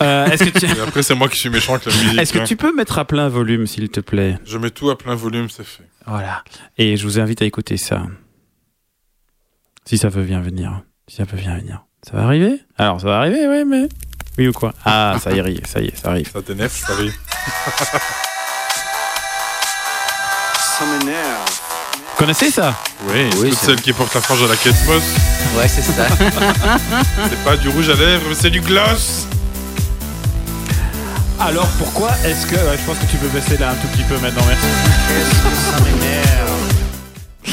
Euh, 0.02 0.26
Est-ce 0.26 0.50
que 0.50 0.58
tu 0.58 0.66
Et 0.66 0.80
après, 0.80 1.02
c'est 1.04 1.14
moi 1.14 1.28
qui 1.28 1.38
suis 1.38 1.48
méchant 1.48 1.74
avec 1.74 1.86
la 1.86 1.92
musique. 2.02 2.18
est-ce 2.20 2.32
que 2.32 2.38
hein. 2.40 2.44
tu 2.44 2.56
peux 2.56 2.74
mettre 2.74 2.98
à 2.98 3.04
plein 3.04 3.28
volume, 3.28 3.66
s'il 3.68 3.88
te 3.88 4.00
plaît? 4.00 4.36
Je 4.44 4.58
mets 4.58 4.70
tout 4.70 4.90
à 4.90 4.98
plein 4.98 5.14
volume, 5.14 5.48
c'est 5.48 5.64
fait. 5.64 5.84
Voilà. 6.06 6.42
Et 6.76 6.96
je 6.96 7.04
vous 7.04 7.20
invite 7.20 7.40
à 7.40 7.44
écouter 7.44 7.76
ça. 7.76 8.02
Si 9.84 9.96
ça 9.96 10.08
veut 10.08 10.24
bien 10.24 10.40
venir. 10.40 10.82
Si 11.06 11.16
ça 11.16 11.24
veut 11.24 11.38
bien 11.38 11.56
venir. 11.56 11.84
Ça 12.02 12.16
va 12.16 12.24
arriver? 12.24 12.60
Alors, 12.76 13.00
ça 13.00 13.06
va 13.06 13.18
arriver, 13.18 13.46
oui, 13.48 13.64
mais... 13.64 13.88
Oui 14.38 14.48
ou 14.48 14.52
quoi 14.52 14.72
Ah, 14.84 15.16
ça 15.22 15.32
y 15.32 15.38
est, 15.40 15.66
ça 15.66 15.80
y 15.80 15.86
est, 15.86 15.96
ça 16.00 16.10
arrive. 16.10 16.30
Ça 16.32 16.40
t'énerve, 16.42 16.72
Paris 16.86 17.12
Vous 20.80 22.16
connaissez 22.16 22.50
ça? 22.50 22.74
Oui, 23.08 23.30
Oui, 23.38 23.50
toutes 23.50 23.58
c'est- 23.58 23.66
celles 23.66 23.80
qui 23.80 23.92
portent 23.92 24.14
la 24.14 24.20
frange 24.20 24.42
à 24.42 24.46
la 24.48 24.56
quête 24.56 24.74
moss. 24.86 25.02
Ouais, 25.56 25.68
c'est 25.68 25.82
ça. 25.82 26.06
C'est 27.30 27.44
pas 27.44 27.56
du 27.56 27.68
rouge 27.68 27.88
à 27.90 27.94
lèvres, 27.94 28.34
c'est 28.38 28.50
du 28.50 28.60
gloss 28.60 29.26
Alors, 31.40 31.66
pourquoi 31.78 32.10
est-ce 32.24 32.46
que... 32.46 32.54
ouais, 32.54 32.76
je 32.78 32.84
pense 32.84 32.98
que 32.98 33.10
tu 33.10 33.16
peux 33.16 33.28
baisser 33.28 33.56
là 33.56 33.70
un 33.70 33.74
tout 33.74 33.86
petit 33.88 34.02
peu 34.02 34.16
maintenant, 34.18 34.42
merci. 34.46 34.66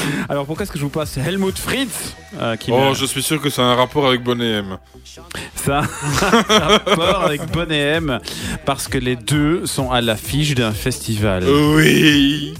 Alors, 0.30 0.46
pourquoi 0.46 0.64
est-ce 0.64 0.72
que 0.72 0.78
je 0.80 0.84
vous 0.84 0.90
passe 0.90 1.18
Helmut 1.18 1.58
Fritz 1.58 2.16
euh, 2.40 2.56
qui 2.56 2.72
Oh, 2.74 2.94
je 2.94 3.06
suis 3.06 3.22
sûr 3.24 3.42
que 3.42 3.50
ça 3.50 3.62
a 3.62 3.66
un 3.66 3.76
rapport 3.76 4.08
avec 4.08 4.24
Bonnet 4.24 4.60
M. 4.60 4.78
Ça 5.56 5.80
a 5.80 5.84
un 5.84 6.68
rapport 6.68 7.24
avec 7.24 7.46
Bon 7.52 7.72
et 7.72 7.76
M 7.76 8.20
parce 8.66 8.88
que 8.88 8.98
les 8.98 9.16
deux 9.16 9.66
sont 9.66 9.92
à 9.92 10.02
l'affiche 10.02 10.56
d'un 10.56 10.72
festival. 10.72 11.44
Oui 11.48 12.54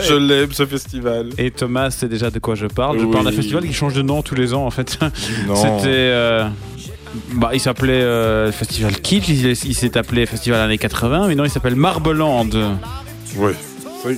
Je 0.00 0.14
l'aime, 0.18 0.52
ce 0.52 0.64
festival. 0.66 1.30
Et 1.38 1.50
Thomas 1.50 1.90
sait 1.90 2.08
déjà 2.08 2.30
de 2.30 2.38
quoi 2.38 2.54
je 2.54 2.66
parle. 2.66 2.98
Je 3.00 3.06
parle 3.06 3.24
d'un 3.24 3.30
Oui. 3.30 3.36
festival 3.36 3.64
qui 3.66 3.72
change 3.72 3.94
de 3.94 4.02
nom 4.02 4.22
tous 4.22 4.34
les 4.34 4.54
ans 4.54 4.64
en 4.66 4.70
fait. 4.70 4.98
Non. 5.46 5.54
C'était. 5.56 5.88
euh, 5.88 6.46
Bah, 7.32 7.50
il 7.54 7.60
s'appelait 7.60 7.92
euh, 8.02 8.52
Festival 8.52 9.00
Kitsch, 9.00 9.28
il, 9.28 9.46
il 9.50 9.74
s'est 9.74 9.96
appelé 9.96 10.26
Festival 10.26 10.60
années 10.60 10.76
80, 10.78 11.28
mais 11.28 11.34
non, 11.34 11.44
il 11.44 11.50
s'appelle 11.50 11.76
Marbeland. 11.76 12.48
Ouais. 13.36 13.54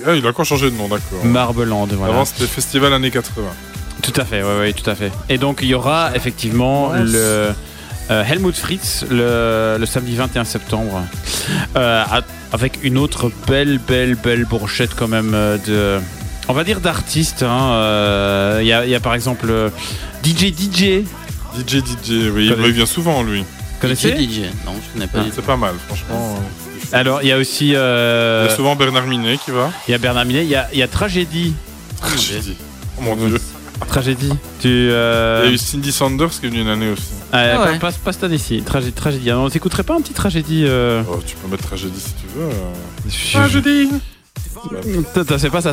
Ah, 0.06 0.14
il 0.14 0.26
a 0.26 0.30
encore 0.30 0.44
changé 0.44 0.70
de 0.70 0.76
nom, 0.76 0.88
d'accord. 0.88 1.24
Marbeland, 1.24 1.86
voilà. 1.92 2.12
Avant, 2.14 2.24
c'était 2.24 2.46
Festival 2.46 2.92
années 2.92 3.10
80. 3.10 3.46
Tout 4.02 4.12
à 4.16 4.24
fait, 4.24 4.42
oui, 4.42 4.50
oui, 4.60 4.74
tout 4.74 4.88
à 4.88 4.94
fait. 4.94 5.10
Et 5.28 5.38
donc, 5.38 5.58
il 5.62 5.68
y 5.68 5.74
aura 5.74 6.10
effectivement 6.14 6.92
le 6.92 7.52
euh, 8.10 8.24
Helmut 8.24 8.56
Fritz 8.56 9.04
le, 9.10 9.76
le 9.78 9.86
samedi 9.86 10.14
21 10.16 10.44
septembre, 10.44 11.02
euh, 11.76 12.04
avec 12.52 12.78
une 12.82 12.96
autre 12.96 13.30
belle, 13.46 13.78
belle, 13.86 14.14
belle 14.14 14.44
brochette 14.44 14.94
quand 14.94 15.08
même 15.08 15.32
euh, 15.34 15.58
de, 15.66 16.00
on 16.48 16.52
va 16.54 16.64
dire 16.64 16.80
d'artistes. 16.80 17.42
hein. 17.42 17.72
Euh, 17.72 18.58
Il 18.62 18.66
y, 18.68 18.72
a, 18.72 18.84
il 18.84 18.90
y 18.90 18.94
a 18.94 19.00
par 19.00 19.14
exemple 19.14 19.48
DJ 20.24 20.54
DJ. 20.54 21.02
DJ 21.58 21.76
DJ, 21.78 22.30
oui, 22.32 22.48
Connais- 22.50 22.68
il 22.68 22.72
vient 22.72 22.86
souvent, 22.86 23.22
lui. 23.22 23.44
Connaissez 23.80 24.10
DJ, 24.12 24.40
non, 24.66 24.72
je 24.82 24.92
connais 24.92 25.06
pas 25.06 25.18
Ah. 25.22 25.30
C'est 25.34 25.44
pas 25.44 25.56
mal, 25.56 25.74
franchement. 25.86 26.40
Alors, 26.92 27.22
il 27.22 27.28
y 27.28 27.32
a 27.32 27.38
aussi 27.38 27.72
euh, 27.74 28.44
Il 28.46 28.50
y 28.50 28.52
a 28.52 28.56
souvent 28.56 28.76
Bernard 28.76 29.06
Minet 29.06 29.38
qui 29.44 29.50
va. 29.50 29.70
il 29.86 29.92
y 29.92 29.94
a 29.94 29.98
Bernard 29.98 30.24
Minet, 30.24 30.44
il 30.44 30.50
y 30.50 30.54
a, 30.56 30.68
il 30.72 30.78
y 30.78 30.82
a 30.82 30.88
Tragédie. 30.88 31.54
Tragédie. 32.00 32.56
Oh 32.98 33.02
mon 33.02 33.16
dieu. 33.16 33.38
Tragédie. 33.88 34.32
Tu, 34.60 34.68
euh, 34.90 35.42
Il 35.44 35.48
y 35.48 35.52
a 35.52 35.54
eu 35.54 35.58
Cindy 35.58 35.92
Sanders 35.92 36.30
qui 36.30 36.46
est 36.46 36.48
venue 36.48 36.62
une 36.62 36.68
année 36.68 36.90
aussi. 36.90 37.04
euh, 37.34 37.54
Ah 37.58 37.70
ouais. 37.70 37.78
pas, 37.78 37.92
pas 37.92 38.12
cette 38.12 38.24
année-ci. 38.24 38.62
Tragédie. 38.62 38.92
tragédie. 38.92 39.30
Alors, 39.30 39.44
on 39.44 39.50
t'écouterait 39.50 39.82
pas 39.84 39.94
un 39.94 40.00
petit 40.00 40.14
tragédie 40.14 40.64
euh, 40.66 41.02
Oh, 41.10 41.20
tu 41.24 41.36
peux 41.36 41.48
mettre 41.48 41.64
Tragédie 41.64 42.00
si 42.00 42.14
tu 42.14 42.26
veux. 42.36 42.46
euh. 42.46 43.32
Tragédie 43.32 43.88
Tata, 45.14 45.38
C'est 45.38 45.50
pas 45.50 45.60
ça. 45.60 45.72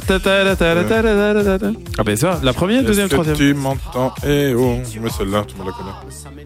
Ah 1.98 2.04
ben 2.04 2.16
ça, 2.16 2.40
la 2.44 2.54
première, 2.54 2.84
deuxième, 2.84 3.10
troisième. 3.10 3.36
tu 3.38 3.54
m'entends? 3.56 4.14
Eh 4.28 4.54
oh 4.54 4.78
Je 4.94 5.00
mets 5.00 5.10
celle-là, 5.10 5.44
tout 5.48 5.56
le 5.58 5.64
monde 5.64 5.74
la 5.74 6.24
connaît. 6.24 6.46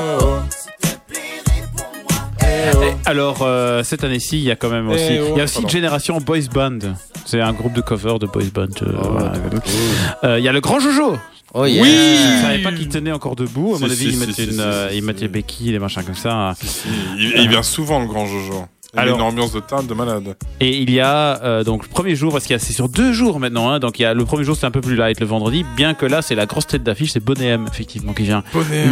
Alors, 3.11 3.39
euh, 3.41 3.83
cette 3.83 4.03
année-ci, 4.05 4.37
il 4.37 4.43
y 4.43 4.51
a 4.51 4.55
quand 4.55 4.69
même 4.69 4.87
aussi, 4.89 5.03
Eh 5.09 5.19
oh, 5.19 5.31
il 5.33 5.37
y 5.37 5.41
a 5.41 5.43
aussi 5.43 5.55
pardon. 5.55 5.67
Génération 5.67 6.17
Boys 6.19 6.47
Band. 6.53 6.79
C'est 7.25 7.41
un 7.41 7.51
groupe 7.53 7.73
de 7.73 7.81
cover 7.81 8.17
de 8.19 8.25
boys 8.25 8.43
band. 8.53 8.67
euh, 8.83 8.91
voilà. 8.97 9.33
Euh, 10.23 10.39
Il 10.39 10.45
y 10.45 10.47
a 10.47 10.51
le 10.53 10.61
Grand 10.61 10.79
Jojo. 10.79 11.17
Oh 11.53 11.65
yeah. 11.65 11.83
Oui. 11.83 11.89
Je 11.89 12.37
ne 12.37 12.41
savais 12.41 12.59
pas 12.63 12.71
qu'il 12.71 12.87
tenait 12.87 13.11
encore 13.11 13.35
debout. 13.35 13.75
À 13.75 13.79
mon 13.79 13.85
avis, 13.91 14.15
mettaient 14.15 14.31
si, 14.45 14.53
une, 14.53 14.59
euh, 14.61 14.89
si. 14.89 15.01
mettaient 15.01 15.27
béquilles, 15.27 15.71
des 15.71 15.79
machins 15.79 16.03
comme 16.03 16.15
ça. 16.15 16.53
Il, 17.17 17.23
il- 17.23 17.41
il 17.41 17.49
vient 17.49 17.63
souvent, 17.63 17.99
le 17.99 18.07
grand 18.07 18.25
Jojo. 18.25 18.63
Il 18.93 18.99
a 18.99 19.03
Alors- 19.03 19.17
une 19.17 19.23
ambiance 19.23 19.53
de 19.53 19.59
table 19.61 19.87
de 19.87 19.93
malade. 19.93 20.35
Et 20.59 20.77
il 20.81 20.89
y 20.91 20.99
a 20.99 21.41
euh, 21.43 21.63
donc 21.63 21.83
le 21.83 21.89
premier 21.89 22.13
jour, 22.15 22.31
parce 22.33 22.43
qu'il 22.45 22.53
y 22.53 22.55
a 22.55 22.59
c'est 22.59 22.73
sur 22.73 22.89
deux 22.89 23.13
jours 23.13 23.39
maintenant. 23.39 23.69
Hein, 23.69 23.79
donc 23.79 23.99
il 23.99 24.01
y 24.01 24.05
a 24.05 24.13
le 24.13 24.25
premier 24.25 24.43
jour 24.43 24.55
c'est 24.57 24.65
un 24.65 24.71
peu 24.71 24.81
plus 24.81 24.95
light 24.97 25.19
le 25.21 25.25
vendredi, 25.25 25.63
bien 25.77 25.93
que 25.93 26.05
là 26.05 26.21
c'est 26.21 26.35
la 26.35 26.45
grosse 26.45 26.67
tête 26.67 26.83
d'affiche, 26.83 27.11
c'est 27.13 27.23
Bonnet 27.23 27.45
M 27.47 27.65
effectivement 27.71 28.11
qui 28.13 28.23
vient 28.23 28.43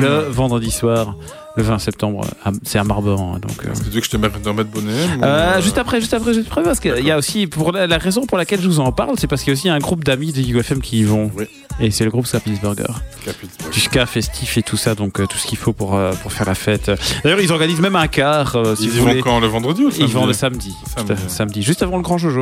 le 0.02 0.20
vendredi 0.30 0.72
soir, 0.72 1.16
le 1.60 1.66
20 1.66 1.80
septembre. 1.80 2.26
C'est 2.64 2.80
à 2.80 2.84
Marbehan. 2.84 3.36
hein, 3.36 3.40
donc. 3.40 3.66
euh, 3.66 3.72
Est-ce 3.72 3.82
que 3.82 3.86
tu 3.86 3.92
veux 3.92 4.00
que 4.00 4.06
je 4.06 4.12
te 4.12 4.18
mette 4.18 4.34
remettre 4.46 4.70
bonnet 4.70 4.92
Euh, 5.22 5.24
euh, 5.58 5.62
juste 5.62 5.78
après, 5.78 6.00
juste 6.00 6.14
après, 6.14 6.34
juste 6.34 6.48
après, 6.48 6.64
parce 6.64 6.80
qu'il 6.80 7.06
y 7.06 7.12
a 7.12 7.18
aussi, 7.18 7.48
pour 7.48 7.72
la, 7.72 7.86
la 7.88 7.98
raison 7.98 8.26
pour 8.26 8.38
laquelle 8.38 8.62
je 8.62 8.68
vous 8.68 8.80
en 8.80 8.92
parle, 8.92 9.16
c'est 9.20 9.28
parce 9.28 9.44
qu'il 9.44 9.52
y 9.54 9.56
a 9.56 9.58
aussi 9.60 9.70
un 9.70 9.80
groupe 9.80 10.04
d'amis 10.04 10.32
de 10.34 10.42
UFM 10.42 10.82
qui 10.82 11.00
y 11.00 11.04
vont. 11.04 11.30
Oui. 11.36 11.46
Et 11.82 11.92
c'est 11.92 12.04
le 12.04 12.12
groupe 12.12 12.26
Scapilsburger. 12.28 12.88
Capitz- 13.26 13.72
Du 13.72 13.80
ska 13.80 14.06
festif 14.06 14.58
et 14.58 14.64
tout 14.64 14.76
ça, 14.78 14.96
donc 14.96 15.20
euh, 15.20 15.26
tout 15.28 15.38
ce 15.38 15.48
qu'il 15.48 15.58
faut 15.58 15.72
pour, 15.74 15.96
euh, 15.96 16.12
pour 16.22 16.34
faire 16.34 16.46
la 16.48 16.56
fête. 16.56 16.92
D'ailleurs, 17.24 17.40
ils 17.40 17.52
organisent 17.52 17.80
même 17.80 17.96
un 17.96 18.08
quart, 18.08 18.56
euh, 18.56 18.76
si 18.76 18.84
Ils 18.84 18.90
vous 18.90 18.96
y 18.98 19.00
vont 19.00 19.08
voulez. 19.08 19.22
quand 19.22 19.40
Le 19.40 19.48
vendredi 19.48 19.84
ou 19.86 19.90
le 19.90 20.00
Ils 20.00 20.08
vont 20.08 20.26
le 20.26 20.34
samedi 20.34 20.72
samedi. 20.72 20.76
Samedi. 20.96 21.08
Tout 21.08 21.14
à 21.14 21.16
fait, 21.16 21.30
samedi, 21.30 21.62
juste 21.64 21.82
avant 21.84 21.96
le 21.98 22.02
grand 22.04 22.18
Jojo. 22.18 22.42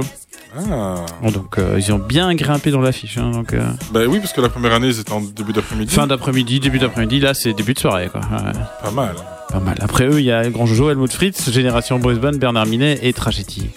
Ah. 0.57 1.05
Bon, 1.22 1.30
donc 1.30 1.57
euh, 1.59 1.76
ils 1.77 1.91
ont 1.93 1.99
bien 1.99 2.34
grimpé 2.34 2.72
dans 2.72 2.81
l'affiche. 2.81 3.18
Hein, 3.18 3.30
donc, 3.31 3.53
euh, 3.53 3.61
Bah 3.91 4.01
oui, 4.07 4.19
parce 4.19 4.34
que 4.34 4.41
la 4.41 4.49
première 4.49 4.73
année, 4.73 4.88
ils 4.88 4.99
étaient 4.99 5.11
en 5.11 5.22
début 5.22 5.53
d'après-midi. 5.53 5.93
fin 5.93 6.07
d'après-midi, 6.07 6.59
début 6.59 6.80
d'après-midi, 6.80 7.19
là 7.19 7.34
c'est 7.34 7.53
début 7.53 7.73
de 7.73 7.80
soirée. 7.80 8.09
Quoi. 8.11 8.22
Ouais, 8.22 8.53
Pas 8.81 8.91
mal. 8.91 9.15
pas 9.51 9.59
mal. 9.59 9.76
Après 9.81 10.05
eux, 10.07 10.19
il 10.19 10.26
y 10.26 10.31
a 10.31 10.41
le 10.43 10.49
grand 10.49 10.65
Jojo, 10.65 10.89
Helmut 10.89 11.11
Fritz, 11.14 11.51
Génération 11.51 11.99
Boys 11.99 12.15
Band, 12.15 12.34
Bernard 12.39 12.65
Minet 12.65 12.97
et 13.03 13.14
Tragédie. 13.14 13.69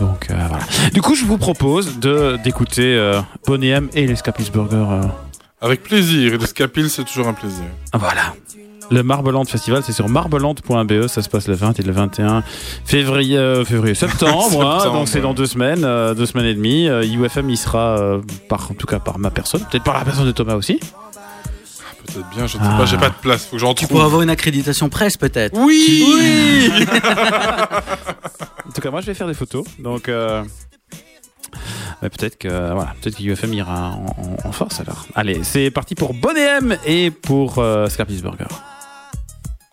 Donc 0.00 0.28
euh, 0.30 0.34
voilà. 0.48 0.64
Du 0.92 1.02
coup, 1.02 1.14
je 1.14 1.24
vous 1.24 1.38
propose 1.38 1.98
de 1.98 2.38
d'écouter 2.42 2.96
euh, 2.96 3.20
M 3.48 3.88
et 3.94 4.06
les 4.06 4.16
Scapilsburger. 4.16 4.90
euh, 4.90 5.02
Avec 5.60 5.82
plaisir. 5.82 6.34
Et 6.34 6.38
le 6.38 6.46
Scapil, 6.46 6.88
c'est 6.90 7.04
toujours 7.04 7.28
un 7.28 7.34
plaisir. 7.34 7.64
Voilà. 7.92 8.34
Le 8.92 9.04
Marbeland 9.04 9.44
Festival, 9.44 9.84
c'est 9.84 9.92
sur 9.92 10.08
marbeland.be, 10.08 11.06
ça 11.06 11.22
se 11.22 11.28
passe 11.28 11.46
le 11.46 11.54
20 11.54 11.78
et 11.78 11.82
le 11.84 11.92
21 11.92 12.42
février, 12.84 13.36
euh, 13.38 13.64
février 13.64 13.94
septembre, 13.94 14.32
hein, 14.66 14.78
Septembre, 14.80 14.92
donc 14.98 15.08
c'est 15.08 15.20
dans 15.20 15.32
deux 15.32 15.46
semaines, 15.46 15.84
euh, 15.84 16.12
deux 16.12 16.26
semaines 16.26 16.46
et 16.46 16.54
demie. 16.54 16.88
Euh, 16.88 17.04
UFM, 17.04 17.50
il 17.50 17.56
sera, 17.56 17.96
euh, 18.00 18.20
par, 18.48 18.68
en 18.68 18.74
tout 18.74 18.88
cas 18.88 18.98
par 18.98 19.20
ma 19.20 19.30
personne, 19.30 19.60
peut-être 19.70 19.84
par 19.84 19.96
la 19.96 20.04
personne 20.04 20.26
de 20.26 20.32
Thomas 20.32 20.54
aussi. 20.56 20.80
Peut-être 22.06 22.28
bien, 22.30 22.48
je 22.48 22.56
ne 22.58 22.62
sais 22.64 22.68
Ah. 22.68 22.78
pas, 22.78 22.84
j'ai 22.86 22.96
pas 22.96 23.10
de 23.10 23.14
place. 23.22 23.44
Faut 23.46 23.52
que 23.56 23.58
j'en 23.60 23.74
Tu 23.74 23.84
trouve. 23.84 23.98
pourras 23.98 24.06
avoir 24.06 24.22
une 24.22 24.30
accréditation 24.30 24.88
presse 24.88 25.16
peut-être. 25.16 25.56
Oui 25.56 26.04
Oui 26.04 26.84
En 28.70 28.72
tout 28.72 28.80
cas, 28.80 28.90
moi 28.92 29.00
je 29.00 29.06
vais 29.06 29.14
faire 29.14 29.26
des 29.26 29.34
photos, 29.34 29.64
donc 29.80 30.08
euh, 30.08 30.44
mais 32.02 32.08
peut-être 32.08 32.38
que 32.38 32.46
voilà, 32.48 32.94
peut-être 33.02 33.16
que 33.16 33.22
UFM 33.24 33.52
ira 33.52 33.90
en, 33.90 34.06
en- 34.06 34.48
en 34.48 34.52
force 34.52 34.78
alors. 34.78 35.06
Allez, 35.16 35.42
c'est 35.42 35.72
parti 35.72 35.96
pour 35.96 36.14
Bonnet 36.14 36.58
M 36.58 36.76
et 36.86 37.10
pour 37.10 37.58
euh, 37.58 37.88
Scapilsburger. 37.88 38.46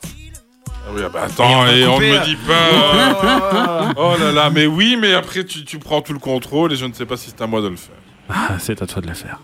Ah 0.03 0.89
Oui, 0.95 1.01
ah 1.05 1.09
bah 1.09 1.21
attends, 1.25 1.67
Et 1.67 1.81
et 1.81 1.85
on 1.85 1.93
couper, 1.93 2.11
me 2.19 2.25
dit 2.25 2.37
pas. 2.47 3.93
oh 3.97 4.15
là 4.19 4.31
là, 4.31 4.49
mais 4.49 4.65
oui, 4.65 4.97
mais 4.99 5.13
après 5.13 5.43
tu, 5.45 5.63
tu 5.63 5.77
prends 5.77 6.01
tout 6.01 6.13
le 6.13 6.19
contrôle 6.19 6.73
et 6.73 6.75
je 6.75 6.85
ne 6.85 6.93
sais 6.93 7.05
pas 7.05 7.17
si 7.17 7.29
c'est 7.29 7.41
à 7.43 7.45
moi 7.45 7.61
de 7.61 7.67
le 7.67 7.75
faire. 7.75 7.95
Ah, 8.29 8.55
c'est 8.57 8.81
à 8.81 8.87
toi 8.87 8.99
de 9.03 9.07
la 9.07 9.13
faire. 9.13 9.39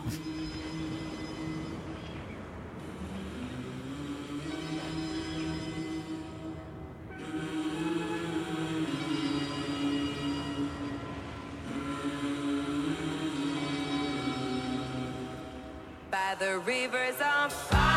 The 16.44 16.60
rivers 16.60 17.16
of 17.22 17.70
Babylon, 17.72 17.93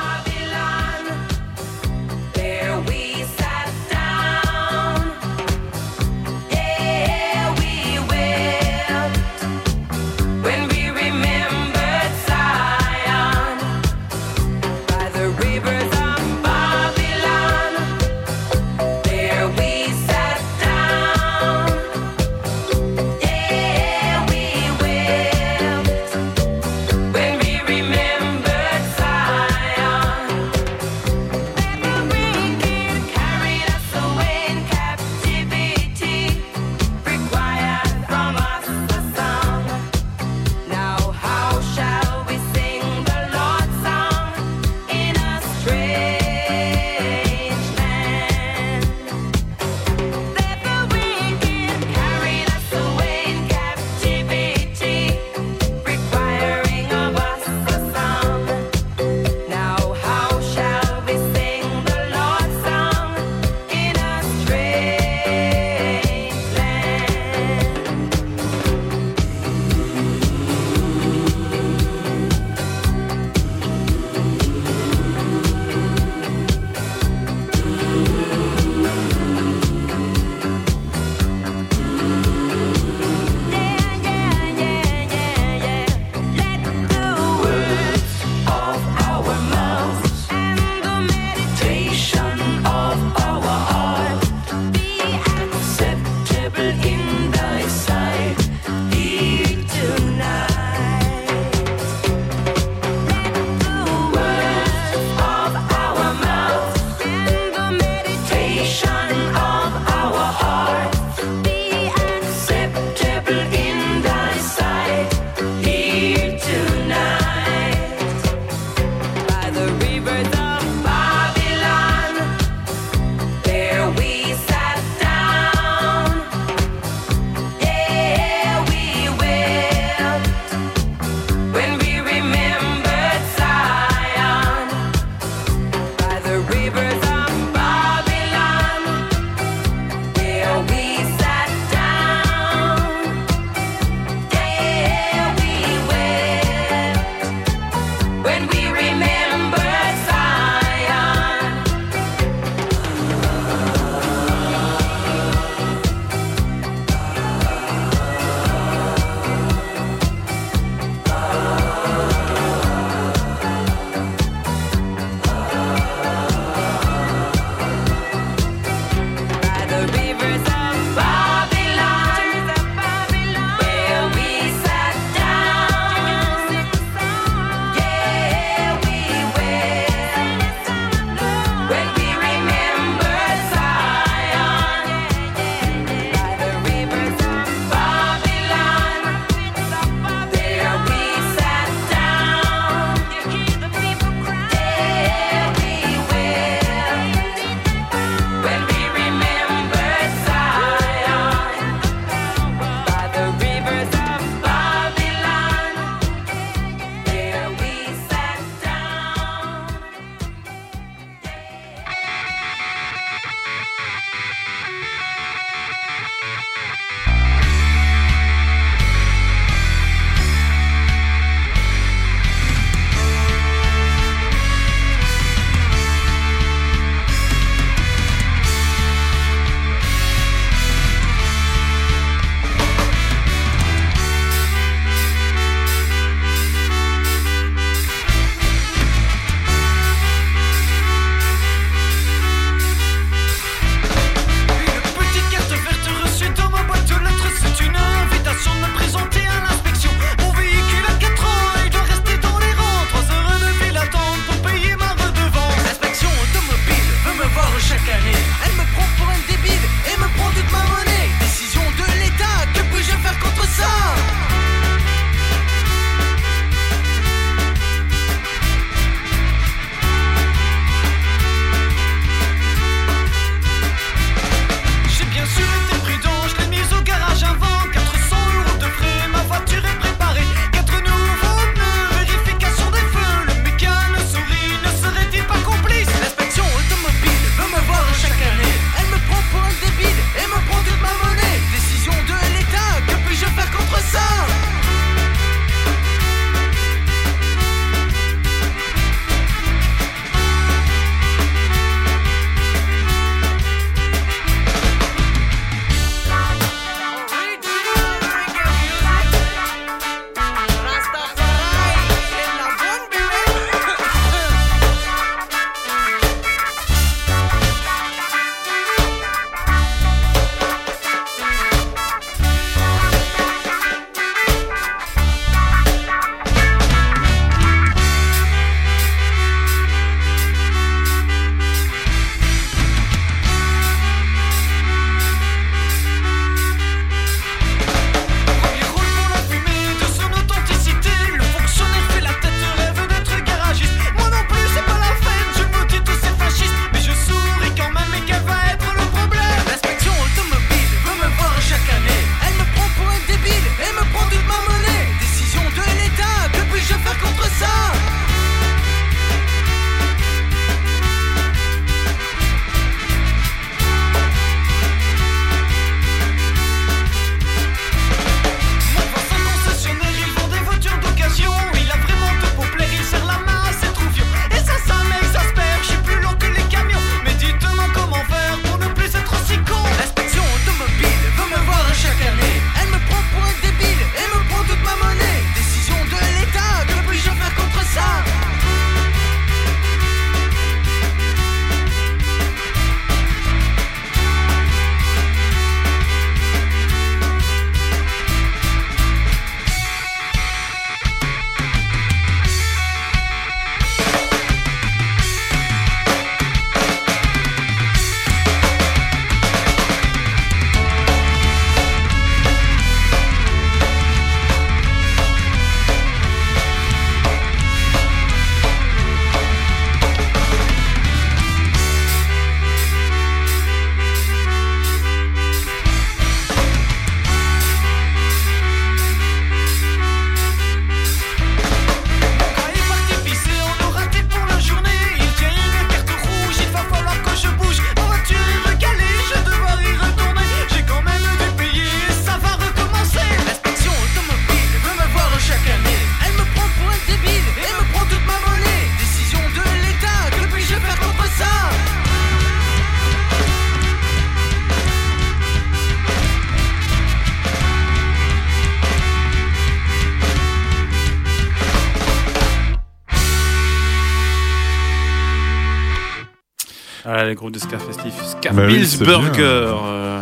Bah 468.36 468.42
oui, 468.46 468.58
Bills 468.58 468.78
Burger. 468.84 469.10
bien. 469.12 469.24
euh, 469.24 470.00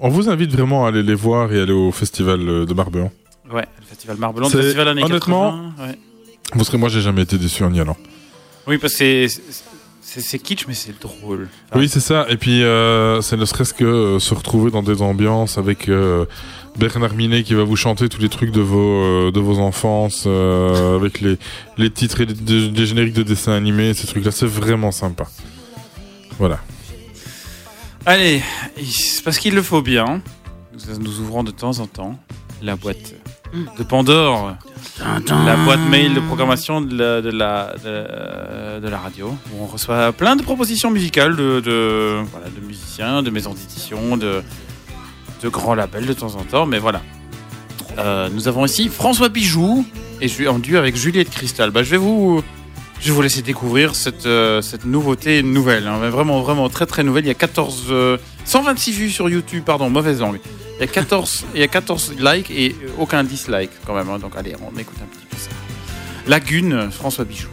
On 0.00 0.08
vous 0.08 0.28
invite 0.28 0.50
vraiment 0.52 0.84
à 0.86 0.88
aller 0.88 1.02
les 1.02 1.14
voir 1.14 1.52
et 1.52 1.60
aller 1.60 1.72
au 1.72 1.92
festival 1.92 2.40
euh, 2.40 2.66
de 2.66 2.74
Marbéon. 2.74 3.10
Ouais, 3.52 3.64
le 3.80 3.84
festival 3.86 4.16
Marbelan, 4.18 4.48
le 4.52 4.58
festival 4.60 4.88
années 4.88 5.02
honnêtement, 5.04 5.52
80, 5.78 5.86
ouais. 5.88 5.98
Vous 6.54 6.64
serez, 6.64 6.78
moi, 6.78 6.88
j'ai 6.88 7.00
jamais 7.00 7.22
été 7.22 7.36
déçu 7.38 7.62
en 7.64 7.72
y 7.72 7.80
allant. 7.80 7.96
Oui, 8.66 8.78
parce 8.78 8.94
que 8.96 9.26
c'est- 9.28 10.38
kitsch, 10.38 10.66
mais 10.68 10.74
c'est 10.74 10.98
drôle. 11.00 11.48
Enfin, 11.70 11.80
Oui, 11.80 11.88
c'est 11.88 12.00
ça. 12.00 12.26
Et 12.28 12.36
puis, 12.36 12.62
euh, 12.62 13.20
c'est 13.20 13.36
ne 13.36 13.44
serait-ce 13.44 13.74
que 13.74 13.84
euh, 13.84 14.18
se 14.18 14.32
retrouver 14.34 14.70
dans 14.70 14.82
des 14.82 15.02
ambiances 15.02 15.58
avec 15.58 15.88
euh, 15.88 16.24
Bernard 16.78 17.14
Minet 17.14 17.42
qui 17.42 17.54
va 17.54 17.64
vous 17.64 17.76
chanter 17.76 18.08
tous 18.08 18.20
les 18.20 18.28
trucs 18.28 18.50
de 18.52 18.60
vos 18.60 18.78
euh, 19.02 19.30
de 19.32 19.40
vos 19.40 19.58
enfances, 19.58 20.24
euh, 20.26 20.96
avec 20.96 21.20
les 21.20 21.36
les 21.78 21.90
titres 21.90 22.20
et 22.20 22.26
les, 22.26 22.34
des, 22.34 22.68
des 22.68 22.86
génériques 22.86 23.14
de 23.14 23.22
dessins 23.24 23.52
animés, 23.52 23.92
ces 23.94 24.06
trucs-là, 24.06 24.30
c'est 24.30 24.46
vraiment 24.46 24.92
sympa. 24.92 25.24
Voilà. 26.38 26.60
Allez, 28.06 28.42
c'est 28.84 29.24
parce 29.24 29.38
qu'il 29.38 29.54
le 29.54 29.62
faut 29.62 29.80
bien. 29.80 30.20
Nous, 30.74 30.98
nous 30.98 31.20
ouvrons 31.20 31.42
de 31.42 31.50
temps 31.50 31.78
en 31.78 31.86
temps 31.86 32.18
la 32.60 32.76
boîte 32.76 33.14
de 33.78 33.82
Pandore, 33.82 34.56
la 35.00 35.56
boîte 35.64 35.80
mail 35.88 36.12
de 36.12 36.20
programmation 36.20 36.82
de 36.82 36.96
la, 36.96 37.22
de 37.22 37.30
la, 37.30 37.74
de, 37.82 38.80
de 38.80 38.88
la 38.88 38.98
radio, 38.98 39.34
où 39.52 39.62
on 39.62 39.66
reçoit 39.66 40.12
plein 40.12 40.36
de 40.36 40.42
propositions 40.42 40.90
musicales 40.90 41.34
de, 41.34 41.60
de, 41.60 42.20
voilà, 42.30 42.46
musiciens, 42.66 43.22
de 43.22 43.30
maisons 43.30 43.54
d'édition, 43.54 44.16
de, 44.18 44.42
de 45.42 45.48
grands 45.48 45.74
labels 45.74 46.06
de 46.06 46.12
temps 46.12 46.34
en 46.34 46.42
temps. 46.42 46.66
Mais 46.66 46.78
voilà. 46.78 47.00
Euh, 47.98 48.28
nous 48.32 48.48
avons 48.48 48.66
ici 48.66 48.88
François 48.88 49.30
Bijoux 49.30 49.86
et 50.20 50.28
je 50.28 50.34
suis 50.34 50.48
en 50.48 50.58
duo 50.58 50.76
avec 50.76 50.96
Juliette 50.96 51.30
Cristal. 51.30 51.70
Bah, 51.70 51.82
je 51.82 51.90
vais 51.90 51.96
vous, 51.96 52.42
je 53.04 53.10
vais 53.10 53.14
vous 53.14 53.22
laisser 53.22 53.42
découvrir 53.42 53.94
cette, 53.94 54.24
euh, 54.24 54.62
cette 54.62 54.86
nouveauté 54.86 55.42
nouvelle. 55.42 55.86
hein. 55.86 55.98
Vraiment, 56.08 56.40
vraiment 56.40 56.68
très 56.70 56.86
très 56.86 57.02
nouvelle. 57.04 57.24
Il 57.24 57.28
y 57.28 57.30
a 57.30 57.34
14, 57.34 57.84
euh, 57.90 58.16
126 58.46 58.92
vues 58.92 59.10
sur 59.10 59.28
YouTube, 59.28 59.62
pardon, 59.64 59.90
mauvaise 59.90 60.20
langue. 60.20 60.40
Il 60.78 60.80
y 60.80 60.84
a 60.84 60.86
14, 60.86 61.44
il 61.54 61.60
y 61.60 61.64
a 61.64 61.68
14 61.68 62.14
likes 62.18 62.50
et 62.50 62.74
euh, 62.82 62.88
aucun 62.98 63.22
dislike 63.22 63.70
quand 63.86 63.94
même. 63.94 64.08
hein. 64.08 64.18
Donc 64.18 64.32
allez, 64.36 64.54
on 64.60 64.76
écoute 64.78 64.96
un 65.02 65.06
petit 65.06 65.26
peu 65.30 65.36
ça. 65.36 65.50
Lagune, 66.26 66.90
François 66.90 67.24
Bijoux. 67.26 67.48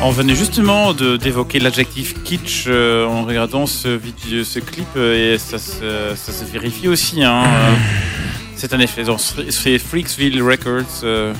On 0.00 0.10
venait 0.10 0.36
justement 0.36 0.94
d'évoquer 0.94 1.58
l'adjectif 1.58 2.22
kitsch 2.22 2.64
euh, 2.68 3.04
en 3.06 3.24
regardant 3.24 3.66
ce, 3.66 3.88
vidéo, 3.88 4.44
ce 4.44 4.58
clip 4.60 4.86
euh, 4.96 5.34
et 5.34 5.38
ça 5.38 5.58
se, 5.58 6.14
ça 6.14 6.32
se 6.32 6.44
vérifie 6.44 6.88
aussi. 6.88 7.22
hein, 7.22 7.44
euh, 7.46 7.74
c'est 8.54 8.72
un 8.72 8.78
effet. 8.80 9.04
Donc, 9.04 9.20
C'est 9.50 9.78
Freaksville 9.78 10.40
Records, 10.42 11.02
euh, 11.02 11.34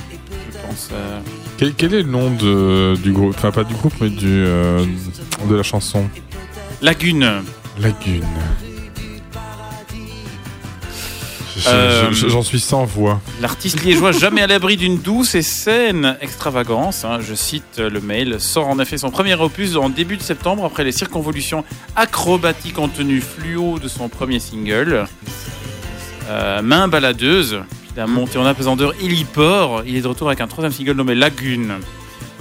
je 0.51 0.57
pense. 0.67 0.89
euh. 0.91 1.19
Quel, 1.57 1.73
quel 1.73 1.93
est 1.93 2.03
le 2.03 2.09
nom 2.11 2.31
de, 2.31 2.95
du 3.01 3.11
groupe? 3.11 3.33
Enfin, 3.37 3.51
pas 3.51 3.63
du 3.63 3.73
groupe, 3.73 3.93
mais 4.01 4.09
du 4.09 4.43
de 4.45 5.55
la 5.55 5.63
chanson? 5.63 6.07
Lagune. 6.81 7.41
Lagune. 7.79 8.23
Je- 11.59 11.69
Euh, 11.69 12.11
je- 12.11 12.27
J'en 12.29 12.41
suis 12.41 12.59
sans 12.59 12.85
voix. 12.85 13.19
L'artiste 13.41 13.83
liégeois, 13.83 14.11
jamais 14.11 14.41
à 14.41 14.47
l'abri 14.47 14.77
d'une 14.77 14.97
douce 14.97 15.35
et 15.35 15.41
saine 15.41 16.17
extravagance, 16.21 17.03
hein, 17.05 17.19
je 17.21 17.33
cite 17.35 17.77
le 17.79 17.99
mail, 18.01 18.37
sort 18.39 18.67
en 18.67 18.79
effet 18.79 18.97
son 18.97 19.11
premier 19.11 19.35
opus 19.35 19.75
en 19.75 19.89
début 19.89 20.17
de 20.17 20.21
septembre 20.23 20.63
après 20.65 20.83
les 20.83 20.91
circonvolutions 20.91 21.63
acrobatiques 21.95 22.79
en 22.79 22.87
tenue 22.87 23.21
fluo 23.21 23.77
de 23.79 23.87
son 23.87 24.07
premier 24.09 24.39
single. 24.39 25.05
Euh, 26.29 26.61
main 26.61 26.87
baladeuse, 26.87 27.59
puis 27.83 27.91
d'un 27.95 28.07
monté 28.07 28.37
en 28.37 28.45
apesanteur 28.45 28.93
héliport, 29.01 29.83
il 29.85 29.95
est 29.95 30.01
de 30.01 30.07
retour 30.07 30.27
avec 30.27 30.41
un 30.41 30.47
troisième 30.47 30.71
single 30.71 30.93
nommé 30.93 31.15
Lagune. 31.15 31.73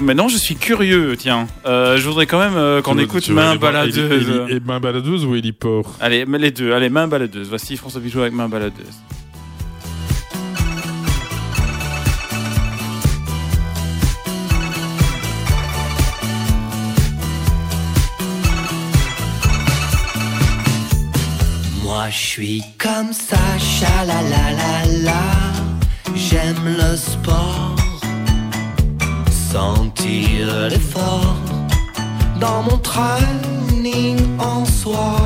Maintenant, 0.01 0.29
je 0.29 0.37
suis 0.37 0.55
curieux, 0.55 1.17
tiens. 1.19 1.49
Euh, 1.67 1.97
je 1.97 2.07
voudrais 2.09 2.27
quand 2.27 2.39
même 2.39 2.57
euh, 2.57 2.81
qu'on 2.83 2.99
écoute 2.99 3.29
Main 3.31 3.57
baladeuse. 3.57 4.49
Héli- 4.49 4.61
Main 4.65 4.79
baladeuse 4.79 5.25
ou 5.25 5.35
héliport 5.35 5.93
Allez, 6.01 6.25
les 6.39 6.51
deux. 6.53 6.73
Allez, 6.73 6.89
Main 6.89 7.09
baladeuse. 7.09 7.49
Voici 7.49 7.77
François 7.77 8.01
Bijou 8.01 8.21
avec 8.21 8.33
Main 8.33 8.49
baladeuse. 8.49 8.95
Moi 21.83 22.07
je 22.11 22.17
suis 22.19 22.63
comme 22.79 23.13
ça, 23.13 23.37
la 24.05 24.23
J'aime 26.15 26.77
le 26.77 26.97
sport, 26.97 27.75
sentir 29.53 30.69
l'effort 30.69 31.37
dans 32.39 32.63
mon 32.63 32.77
training 32.79 34.19
en 34.39 34.65
soi. 34.67 35.17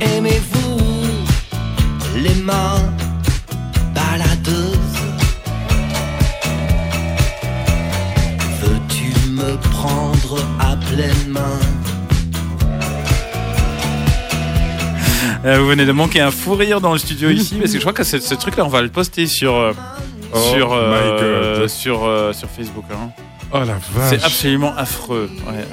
Aimez-vous 0.00 0.78
les 2.22 2.34
mains 2.36 2.82
baladeuses? 3.94 5.02
Veux-tu 8.62 9.30
me 9.30 9.56
prendre 9.72 10.38
à 10.60 10.76
pleine 10.76 11.28
main? 11.28 11.58
Euh, 15.44 15.58
vous 15.58 15.66
venez 15.66 15.86
de 15.86 15.92
manquer 15.92 16.20
un 16.20 16.30
fou 16.30 16.54
rire 16.54 16.80
dans 16.80 16.92
le 16.92 16.98
studio 16.98 17.30
ici, 17.30 17.56
parce 17.56 17.72
que 17.72 17.78
je 17.78 17.80
crois 17.80 17.92
que 17.92 18.04
ce, 18.04 18.34
truc-là, 18.34 18.64
on 18.64 18.68
va 18.68 18.82
le 18.82 18.88
poster 18.88 19.26
sur, 19.26 19.54
euh, 19.54 19.72
Oh 20.32 20.38
sur, 20.54 20.72
euh, 20.72 21.68
sur, 21.68 22.04
euh, 22.04 22.32
sur 22.32 22.48
Facebook. 22.48 22.84
hein. 22.92 23.10
Oh 23.52 23.58
la 23.60 23.64
vache. 23.64 24.10
C'est 24.10 24.22
absolument 24.24 24.74
affreux. 24.76 25.30
ouais. 25.46 25.64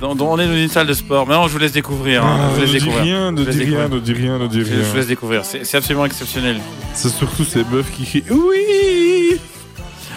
Dans- 0.00 0.16
dans- 0.16 0.32
on 0.32 0.38
est 0.40 0.46
dans 0.48 0.56
une 0.56 0.68
salle 0.68 0.88
de 0.88 0.92
sport. 0.94 1.26
Maintenant, 1.28 1.46
je 1.46 1.52
vous 1.52 1.58
laisse 1.60 1.70
découvrir. 1.72 2.24
hein. 2.24 2.38
Ah, 2.40 2.48
Je 2.50 2.54
vous 2.54 2.60
laisse 2.62 2.72
ne 2.72 2.78
dis 2.78 2.84
découvrir. 2.86 3.02
rien, 3.04 3.30
ne 3.32 3.44
dis 3.44 3.64
rien, 3.64 3.88
ne 3.88 3.98
dis 4.00 4.12
rien, 4.12 4.38
ne 4.38 4.46
dis 4.48 4.58
Je- 4.60 4.64
Je 4.64 4.74
vous 4.74 4.82
rien. 4.84 4.94
laisse 4.94 5.06
découvrir. 5.06 5.44
C'est 5.44 5.76
absolument 5.76 6.04
exceptionnel. 6.06 6.60
C'est 6.94 7.08
surtout 7.10 7.44
ces 7.44 7.62
meufs 7.64 7.90
qui 7.92 8.04
crient 8.04 8.24
Oui 8.30 9.38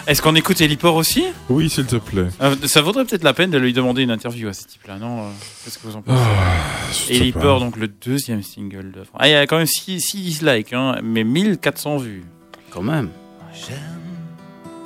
Est-ce 0.07 0.23
qu'on 0.23 0.33
écoute 0.33 0.59
Héliport 0.59 0.95
aussi? 0.95 1.25
Oui, 1.49 1.69
s'il 1.69 1.85
te 1.85 1.97
plaît. 1.97 2.29
Euh, 2.41 2.55
Ça 2.65 2.81
vaudrait 2.81 3.05
peut-être 3.05 3.23
la 3.23 3.33
peine 3.33 3.51
de 3.51 3.59
lui 3.59 3.71
demander 3.73 4.01
une 4.01 4.09
interview 4.09 4.47
à 4.49 4.53
ce 4.53 4.65
type-là, 4.65 4.97
non 4.97 5.25
Qu'est-ce 5.63 5.77
que 5.77 5.85
vous 5.85 5.95
en 5.95 6.01
pensez? 6.01 6.19
Ah, 6.19 7.39
pas. 7.39 7.59
donc 7.59 7.77
le 7.77 7.87
deuxième 7.87 8.41
single 8.41 8.89
de 8.91 9.03
France. 9.03 9.19
Ah, 9.19 9.27
il 9.27 9.31
y 9.31 9.35
a 9.35 9.45
quand 9.45 9.57
même 9.57 9.67
6 9.67 9.97
dislikes, 10.15 10.73
hein, 10.73 10.95
mais 11.03 11.23
1400 11.23 11.97
vues. 11.97 12.23
Quand 12.71 12.81
même. 12.81 13.09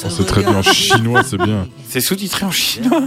On 0.05 0.09
s'est 0.09 0.23
traduit 0.25 0.53
en 0.53 0.61
chinois, 0.61 1.23
c'est 1.23 1.37
bien. 1.37 1.67
C'est 1.87 2.01
sous-titré 2.01 2.45
en 2.45 2.51
chinois. 2.51 3.03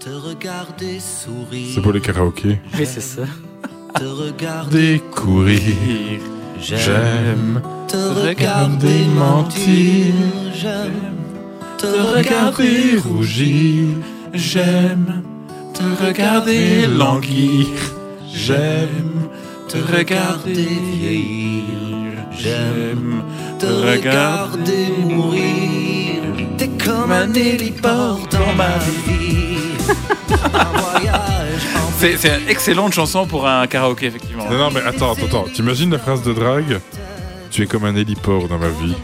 Te 0.00 0.08
regarder 0.08 0.98
sourire. 0.98 1.72
C'est 1.74 1.82
pour 1.82 1.92
les 1.92 2.00
karaokés. 2.00 2.58
Oui, 2.78 2.86
c'est 2.86 3.00
ça. 3.00 3.22
Te 3.94 4.04
regarder 4.04 4.94
Découvrir. 4.94 6.20
J'aime 6.60 7.62
te 7.86 7.96
regarder 7.96 9.04
mentir. 9.14 10.14
J'aime 10.54 11.16
te 11.78 11.86
regarder 11.86 12.96
rougir. 12.98 13.88
J'aime 14.32 15.22
te 15.74 16.04
regarder 16.04 16.86
languir. 16.86 17.66
J'aime 18.32 19.28
te 19.68 19.78
regarder 19.96 20.68
vieillir. 20.94 21.64
J'aime 22.32 23.22
te 23.60 23.66
regarder 23.66 24.88
mourir. 25.04 26.22
T'es 26.56 26.68
comme 26.68 27.12
un 27.12 27.32
héliport 27.34 28.20
dans 28.30 28.54
ma 28.54 28.78
vie. 29.06 29.46
un 30.30 30.80
voyage 30.80 31.62
en 31.76 31.92
C'est 31.98 32.24
une 32.24 32.48
excellente 32.48 32.94
chanson 32.94 33.26
pour 33.26 33.46
un 33.46 33.66
karaoké, 33.66 34.06
effectivement. 34.06 34.48
Non, 34.50 34.58
non, 34.58 34.70
mais 34.70 34.80
attends, 34.80 35.12
attends, 35.12 35.26
attends. 35.26 35.44
T'imagines 35.52 35.90
la 35.90 35.98
phrase 35.98 36.22
de 36.22 36.32
drague? 36.32 36.80
Tu 37.50 37.62
es 37.62 37.66
comme 37.66 37.84
un 37.84 37.96
héliport 37.96 38.48
dans 38.48 38.58
ma 38.58 38.68
vie. 38.68 38.94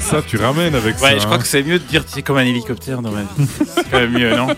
ça, 0.00 0.20
tu 0.26 0.36
ramènes 0.36 0.74
avec 0.74 0.98
ça. 0.98 1.06
Ouais, 1.06 1.18
je 1.18 1.24
crois 1.24 1.36
hein. 1.36 1.38
que 1.38 1.46
c'est 1.46 1.62
mieux 1.62 1.78
de 1.78 1.84
dire 1.84 2.02
c'est 2.06 2.22
comme 2.22 2.36
un 2.36 2.44
hélicoptère 2.44 3.02
dans 3.02 3.12
ma 3.12 3.22
vie. 3.22 3.48
C'est 3.74 3.90
quand 3.90 4.00
même 4.00 4.12
mieux, 4.12 4.36
non? 4.36 4.48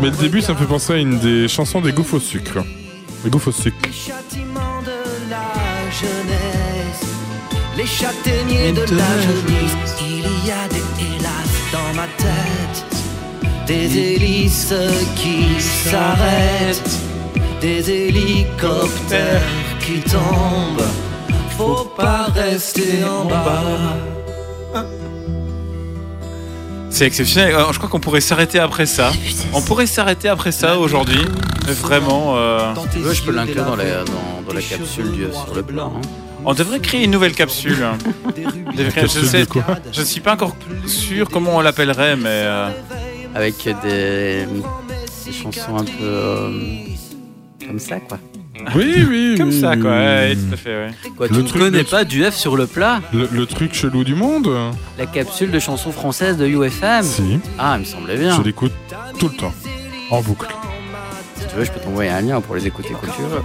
Mais 0.00 0.10
le 0.10 0.16
début, 0.16 0.40
ça 0.40 0.54
me 0.54 0.58
fait 0.58 0.64
penser 0.64 0.94
à 0.94 0.96
une 0.96 1.18
des 1.18 1.48
chansons 1.48 1.80
des 1.80 1.92
Gouffres 1.92 2.14
au 2.14 2.20
sucre. 2.20 2.64
Les 3.24 3.30
Gouffres 3.30 3.48
au 3.48 3.52
sucre. 3.52 3.76
châtiment 3.92 4.80
de 4.82 5.30
la 5.30 5.90
jeunesse. 5.90 6.51
Les 7.76 7.86
châtaigniers 7.86 8.72
de 8.72 8.82
la 8.82 9.20
jeunesse. 9.20 9.96
Il 10.00 10.46
y 10.46 10.50
a 10.50 10.68
des 10.68 10.82
hélas 11.16 11.50
dans 11.72 11.94
ma 11.96 12.06
tête. 12.18 12.84
Des 13.66 13.98
hélices 13.98 14.74
qui 15.16 15.60
s'arrêtent. 15.60 16.98
des 17.60 17.90
hélicoptères 17.90 19.40
qui 19.80 20.00
tombent. 20.00 20.86
Faut 21.56 21.84
pas 21.96 22.26
rester 22.34 23.04
en 23.04 23.24
bas. 23.24 23.62
C'est 26.90 27.06
exceptionnel. 27.06 27.54
Euh, 27.54 27.72
Je 27.72 27.78
crois 27.78 27.88
qu'on 27.88 28.00
pourrait 28.00 28.20
s'arrêter 28.20 28.58
après 28.58 28.84
ça. 28.86 29.12
On 29.54 29.62
pourrait 29.62 29.86
s'arrêter 29.86 30.28
après 30.28 30.52
ça 30.52 30.76
aujourd'hui. 30.78 31.24
Vraiment. 31.66 32.34
euh, 32.36 32.74
Si 32.74 32.88
tu 32.98 32.98
veux, 32.98 33.14
je 33.14 33.22
peux 33.22 33.32
l'inclure 33.32 33.64
dans 33.64 33.76
la, 33.76 34.04
dans, 34.04 34.42
dans 34.46 34.52
la 34.52 34.60
capsule 34.60 35.10
du 35.12 35.26
sur 35.32 35.54
le 35.54 35.62
plat. 35.62 35.84
hein. 35.84 36.00
On 36.44 36.54
devrait 36.54 36.80
créer 36.80 37.04
une 37.04 37.10
nouvelle 37.12 37.34
capsule. 37.34 37.76
Je, 38.76 39.06
sais, 39.24 39.44
je 39.92 40.00
ne 40.00 40.04
suis 40.04 40.20
pas 40.20 40.32
encore 40.34 40.56
sûr 40.86 41.28
comment 41.30 41.56
on 41.56 41.60
l'appellerait, 41.60 42.16
mais. 42.16 42.28
euh, 42.28 42.68
Avec 43.34 43.54
des, 43.82 44.46
des 45.26 45.32
chansons 45.32 45.76
un 45.76 45.84
peu 45.84 45.90
euh, 46.02 46.50
comme 47.66 47.78
ça, 47.78 48.00
quoi. 48.00 48.18
Oui, 48.76 48.94
oui. 49.08 49.34
Comme 49.38 49.48
oui, 49.48 49.60
ça, 49.60 49.76
quoi. 49.76 49.90
oui, 49.90 49.96
Ouais, 49.96 50.36
tout 50.36 50.54
à 50.54 50.56
fait, 50.56 50.70
ouais. 50.86 50.90
Quoi, 51.16 51.26
tu 51.28 51.34
Le 51.34 51.42
ne 51.42 51.48
truc- 51.48 51.62
connais 51.62 51.78
le- 51.78 51.84
pas 51.84 52.04
du 52.04 52.22
F 52.24 52.34
sur 52.34 52.56
le 52.56 52.66
plat 52.68 53.00
Le, 53.12 53.28
le 53.32 53.46
truc 53.46 53.74
chelou 53.74 54.04
du 54.04 54.14
monde 54.14 54.48
La 54.98 55.06
capsule 55.06 55.50
de 55.50 55.58
chansons 55.58 55.90
françaises 55.90 56.36
de 56.36 56.46
UFM 56.46 57.02
Si. 57.02 57.40
Ah, 57.58 57.74
il 57.76 57.80
me 57.80 57.84
semblait 57.84 58.16
bien. 58.16 58.36
Je 58.36 58.42
l'écoute 58.42 58.72
tout 59.18 59.28
le 59.28 59.34
temps, 59.36 59.54
en 60.10 60.20
boucle. 60.22 60.46
Si 61.52 61.56
tu 61.56 61.60
veux, 61.60 61.66
je 61.66 61.72
peux 61.72 61.80
t'envoyer 61.80 62.08
un 62.08 62.22
lien 62.22 62.40
pour 62.40 62.54
les 62.54 62.66
écouter 62.66 62.94
quand 62.98 63.12
tu 63.12 63.20
veux. 63.20 63.42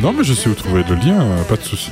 Non, 0.00 0.12
mais 0.12 0.22
je 0.22 0.34
sais 0.34 0.48
où 0.48 0.54
trouver 0.54 0.84
le 0.88 0.94
lien, 0.94 1.20
euh, 1.20 1.42
pas 1.42 1.56
de 1.56 1.62
souci. 1.62 1.90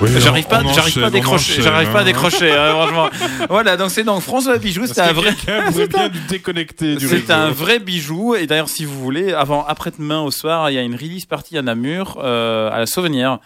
Oui, 0.00 0.10
J'arrive 0.18 0.46
pas, 0.48 0.62
j'arrive 0.74 1.00
pas 1.00 1.06
à 1.06 1.10
décrocher, 1.10 1.62
j'arrive 1.62 1.92
pas 1.92 1.98
à 1.98 2.02
hein. 2.02 2.04
décrocher, 2.04 2.50
hein, 2.50 2.70
franchement. 2.72 3.10
Voilà, 3.48 3.76
donc 3.76 3.92
c'est 3.92 4.02
donc 4.02 4.22
François 4.22 4.58
Bijou, 4.58 4.86
c'est 4.86 5.00
un 5.00 5.12
vrai, 5.12 5.36
déconnecter 6.28 6.96
du 6.96 7.06
c'est 7.06 7.30
un 7.30 7.50
vrai 7.50 7.78
bijou. 7.78 8.34
Et 8.34 8.48
d'ailleurs, 8.48 8.68
si 8.68 8.84
vous 8.84 8.98
voulez, 8.98 9.32
avant, 9.32 9.64
après-demain 9.64 10.20
au 10.20 10.32
soir, 10.32 10.68
il 10.70 10.74
y 10.74 10.78
a 10.78 10.82
une 10.82 10.96
release 10.96 11.26
party 11.26 11.58
à 11.58 11.62
Namur, 11.62 12.18
euh, 12.20 12.72
à 12.72 12.80
la 12.80 12.86
Sauvenière. 12.86 13.38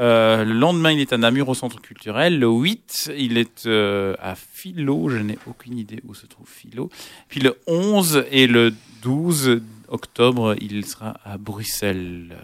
Euh, 0.00 0.44
le 0.44 0.52
lendemain, 0.52 0.92
il 0.92 1.00
est 1.00 1.12
à 1.12 1.18
Namur 1.18 1.48
au 1.48 1.54
centre 1.54 1.80
culturel. 1.80 2.38
Le 2.38 2.48
8, 2.48 3.12
il 3.16 3.36
est 3.36 3.66
euh, 3.66 4.14
à 4.20 4.34
Philo. 4.34 5.08
Je 5.08 5.18
n'ai 5.18 5.38
aucune 5.46 5.76
idée 5.76 6.00
où 6.06 6.14
se 6.14 6.26
trouve 6.26 6.48
Philo. 6.48 6.90
Puis 7.28 7.40
le 7.40 7.58
11 7.66 8.24
et 8.30 8.46
le 8.46 8.72
12 9.02 9.60
octobre, 9.88 10.54
il 10.60 10.84
sera 10.86 11.16
à 11.24 11.38
Bruxelles. 11.38 12.36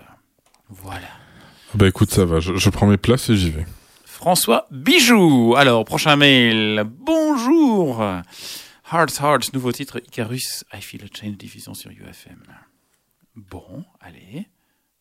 Voilà. 0.68 1.09
Bah 1.74 1.89
écoute, 1.89 2.10
ça 2.10 2.24
va, 2.24 2.40
je, 2.40 2.55
je 2.56 2.70
prends 2.70 2.86
mes 2.86 2.97
places 2.97 3.31
et 3.31 3.36
j'y 3.36 3.51
vais. 3.51 3.66
François 4.05 4.66
Bijou. 4.70 5.55
Alors, 5.56 5.85
prochain 5.85 6.16
mail. 6.16 6.85
Bonjour. 6.86 8.02
Hearts, 8.93 9.20
Hearts, 9.20 9.52
nouveau 9.52 9.72
titre 9.72 9.98
Icarus, 9.98 10.64
I 10.72 10.81
Feel 10.81 11.02
a 11.05 11.06
Chain, 11.12 11.32
diffusion 11.32 11.74
sur 11.74 11.90
UFM. 11.90 12.43
Bon, 13.35 13.85
allez. 14.01 14.47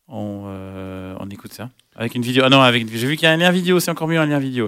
On, 0.08 0.44
euh, 0.46 1.16
on 1.20 1.30
écoute 1.30 1.52
ça. 1.52 1.70
Avec 1.96 2.14
une 2.14 2.22
vidéo. 2.22 2.42
Ah 2.44 2.50
non, 2.50 2.60
avec, 2.60 2.88
j'ai 2.88 3.06
vu 3.06 3.16
qu'il 3.16 3.24
y 3.26 3.30
a 3.30 3.32
un 3.32 3.36
lien 3.36 3.50
vidéo, 3.50 3.80
c'est 3.80 3.90
encore 3.90 4.08
mieux 4.08 4.18
un 4.18 4.26
lien 4.26 4.38
vidéo. 4.38 4.66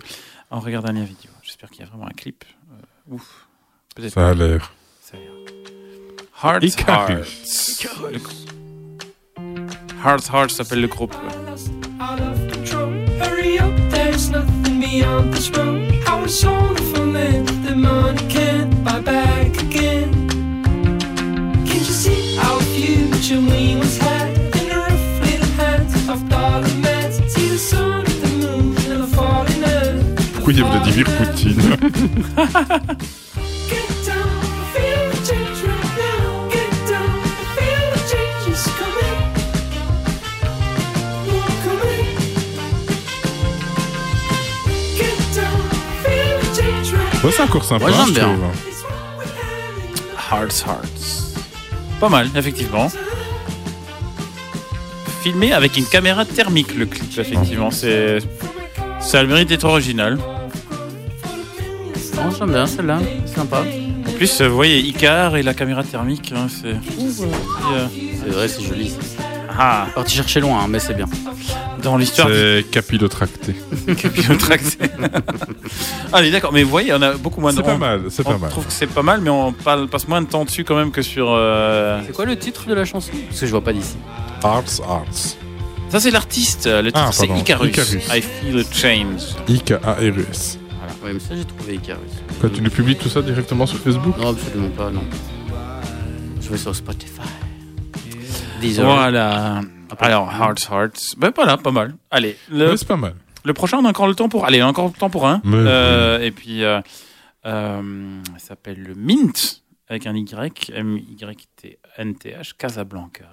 On 0.51 0.61
regarde 0.61 0.89
un 0.89 0.93
lien 0.93 1.05
vidéo. 1.05 1.31
J'espère 1.43 1.71
qu'il 1.71 1.81
y 1.81 1.83
a 1.83 1.87
vraiment 1.87 2.07
un 2.07 2.15
clip. 2.17 2.45
Euh, 2.73 3.15
ouf. 3.15 3.47
Peut-être 3.95 4.13
Ça 4.15 4.29
a 4.29 4.35
l'air. 4.35 4.73
Ça 5.01 5.17
a 5.17 5.21
l'air. 5.21 5.31
Hearts. 6.43 6.63
Hearts. 6.89 7.09
Le- 8.13 8.21
Hearts, 10.05 10.31
Hearts 10.33 10.51
s'appelle 10.51 10.81
le 10.83 10.89
groupe. 10.89 11.15
you 21.87 21.93
see 21.93 22.39
our 22.39 22.61
future? 22.63 23.41
We 23.41 23.77
once 23.77 23.99
had 23.99 24.06
the 46.07 46.55
change 46.55 46.93
right 46.93 47.25
Ouais, 47.25 47.33
c'est 47.33 47.43
encore 47.43 47.65
sympa, 47.65 47.89
Moi, 47.89 47.97
j'aime 47.97 48.07
je 48.09 48.13
bien. 48.13 48.25
trouve. 48.25 48.45
Hearts, 50.31 50.65
Hearts. 50.67 51.35
Pas 52.01 52.09
mal, 52.09 52.31
effectivement. 52.37 52.91
Filmé 55.23 55.53
avec 55.53 55.77
une 55.77 55.87
caméra 55.87 56.25
thermique, 56.25 56.75
le 56.77 56.87
clip, 56.87 57.19
effectivement. 57.19 57.71
C'est. 57.71 58.19
Ça 59.01 59.21
a 59.21 59.23
le 59.23 59.29
mérite 59.29 59.49
d'être 59.49 59.65
original. 59.65 60.19
Non, 62.27 62.33
j'aime 62.37 62.51
bien 62.53 62.67
celle-là, 62.67 62.99
c'est 63.27 63.35
sympa. 63.37 63.63
En 64.09 64.13
plus, 64.13 64.41
euh, 64.41 64.49
vous 64.49 64.57
voyez, 64.57 64.79
Icar 64.81 65.37
et 65.37 65.43
la 65.43 65.55
caméra 65.55 65.83
thermique, 65.85 66.33
hein, 66.35 66.47
c'est. 66.49 66.69
euh, 66.69 67.87
C'est 68.23 68.31
vrai, 68.31 68.49
c'est 68.49 68.63
joli. 68.63 68.93
Ah, 69.59 69.87
Parti 69.95 70.17
chercher 70.17 70.41
loin, 70.41 70.63
hein, 70.65 70.67
mais 70.69 70.79
c'est 70.79 70.95
bien. 70.95 71.07
dans 71.83 71.97
l'histoire. 71.97 72.29
C'est 72.31 72.65
capillotracté. 72.71 73.55
Capillotracté. 73.97 74.91
Allez, 76.13 76.31
d'accord, 76.31 76.53
mais 76.53 76.63
vous 76.63 76.71
voyez, 76.71 76.93
on 76.93 77.01
a 77.03 77.15
beaucoup 77.15 77.41
moins 77.41 77.53
de. 77.53 77.57
C'est 77.59 77.63
pas 77.63 77.77
mal, 77.77 78.03
c'est 78.11 78.25
pas 78.25 78.37
mal. 78.39 78.51
trouve 78.51 78.67
que 78.67 78.73
c'est 78.73 78.87
pas 78.87 79.03
mal, 79.03 79.21
mais 79.21 79.31
on 79.31 79.53
parle- 79.53 79.89
passe 79.89 80.09
moins 80.09 80.21
de 80.21 80.27
temps 80.27 80.45
dessus 80.45 80.65
quand 80.65 80.77
même 80.77 80.91
que 80.91 81.03
sur. 81.03 81.29
euh, 81.31 82.01
C'est 82.07 82.13
quoi 82.13 82.25
le 82.27 82.37
titre 82.37 82.67
de 82.67 82.75
la 82.75 82.85
chanson? 82.85 83.13
Parce 83.29 83.41
que 83.41 83.47
je 83.47 83.51
vois 83.51 83.63
pas 83.65 83.73
d'ici. 83.73 83.97
Arts, 84.43 84.65
Arts. 84.89 85.37
Ça, 85.91 86.01
c'est 86.01 86.11
l'artiste. 86.11 86.67
Le 86.67 86.87
titre, 86.87 87.01
Ah, 87.07 87.13
c'est 87.13 87.27
pardon, 87.29 87.41
Icarus. 87.43 87.69
Icarus. 87.71 88.09
I 88.15 88.21
feel 88.21 88.59
a 88.59 88.65
change. 88.75 89.23
I-K-A-R-U-S. 89.49 90.59
Ouais, 91.03 91.13
mais 91.13 91.19
ça, 91.21 91.35
j'ai 91.37 91.45
trouvé 91.45 91.75
Icarus. 91.75 92.11
Quoi, 92.41 92.51
tu 92.51 92.61
nous 92.63 92.71
publies 92.71 92.97
tout 92.97 93.09
ça 93.09 93.23
directement 93.23 93.67
sur 93.67 93.79
Facebook 93.79 94.17
Non, 94.19 94.31
absolument 94.31 94.71
pas, 94.71 94.91
non. 94.91 95.05
Je 96.41 96.49
vais 96.51 96.57
sur 96.57 96.75
Spotify. 96.75 97.21
Deezer. 98.61 98.85
Voilà. 98.85 99.61
Alors, 99.99 100.31
Hearts, 100.33 100.69
Hearts. 100.71 101.15
Ben 101.17 101.31
voilà, 101.35 101.57
pas 101.57 101.71
mal. 101.71 101.95
Allez, 102.11 102.37
le, 102.51 102.71
Ouais, 102.71 102.77
c'est 102.77 102.89
pas 102.89 102.97
mal. 102.97 103.15
le 103.45 103.53
prochain, 103.55 103.79
on 103.79 103.85
a 103.85 103.89
encore 103.91 104.09
le 104.09 104.15
temps 104.15 104.29
pour. 104.29 104.45
Allez, 104.45 104.63
on 104.63 104.67
a 104.67 104.71
encore 104.71 104.87
le 104.87 104.93
temps 104.93 105.11
pour 105.11 105.27
un. 105.27 105.41
Mais 105.45 105.57
Euh, 105.57 106.21
et 106.21 106.31
puis, 106.31 106.65
euh, 106.65 106.81
euh, 107.47 108.21
ça 108.39 108.49
s'appelle 108.49 108.83
le 108.83 108.95
Mint, 108.95 109.63
avec 109.89 110.07
un 110.07 110.15
Y, 110.15 110.71
M-Y-T-N-T-H, 110.75 112.57
Casablanca. 112.57 113.25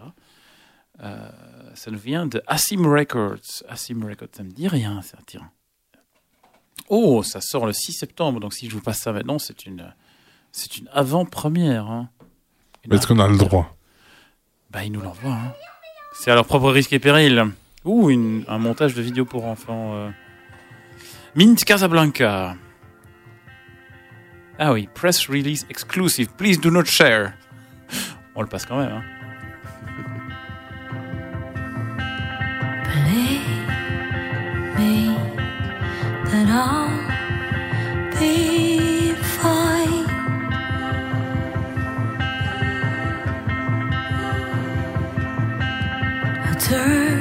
Euh, 1.03 1.27
ça 1.73 1.89
nous 1.91 1.97
vient 1.97 2.27
de 2.27 2.41
Assim 2.47 2.77
Records. 2.85 3.63
Assim 3.67 3.95
Records, 4.03 4.27
ça 4.35 4.43
me 4.43 4.51
dit 4.51 4.67
rien, 4.67 5.01
ça, 5.01 5.17
tiens. 5.25 5.49
Oh, 6.89 7.23
ça 7.23 7.41
sort 7.41 7.65
le 7.65 7.73
6 7.73 7.93
septembre, 7.93 8.39
donc 8.39 8.53
si 8.53 8.69
je 8.69 8.75
vous 8.75 8.81
passe 8.81 8.99
ça 8.99 9.11
maintenant, 9.13 9.39
c'est 9.39 9.65
une, 9.65 9.93
c'est 10.51 10.77
une 10.77 10.89
avant-première. 10.93 11.89
hein. 11.89 12.09
Est-ce 12.91 13.07
qu'on 13.07 13.19
a 13.19 13.27
le 13.27 13.37
droit? 13.37 13.75
Bah, 14.69 14.83
ils 14.83 14.91
nous 14.91 15.01
l'envoient. 15.01 15.31
Hein. 15.33 15.53
C'est 16.15 16.29
à 16.31 16.35
leur 16.35 16.45
propre 16.45 16.69
risque 16.71 16.93
et 16.93 16.99
péril. 16.99 17.45
Ou 17.85 18.09
une- 18.09 18.43
un 18.47 18.57
montage 18.57 18.93
de 18.93 19.01
vidéo 19.01 19.25
pour 19.25 19.45
enfants. 19.45 19.93
euh. 19.95 20.09
Mint 21.35 21.63
Casablanca. 21.63 22.55
Ah 24.59 24.71
oui, 24.73 24.87
press 24.93 25.27
release 25.29 25.65
exclusive. 25.69 26.29
Please 26.37 26.59
do 26.59 26.69
not 26.69 26.85
share. 26.85 27.33
On 28.35 28.41
le 28.41 28.47
passe 28.47 28.65
quand 28.65 28.77
même. 28.77 28.91
Hein. 28.91 29.03
me 34.77 35.12
turn 46.59 47.12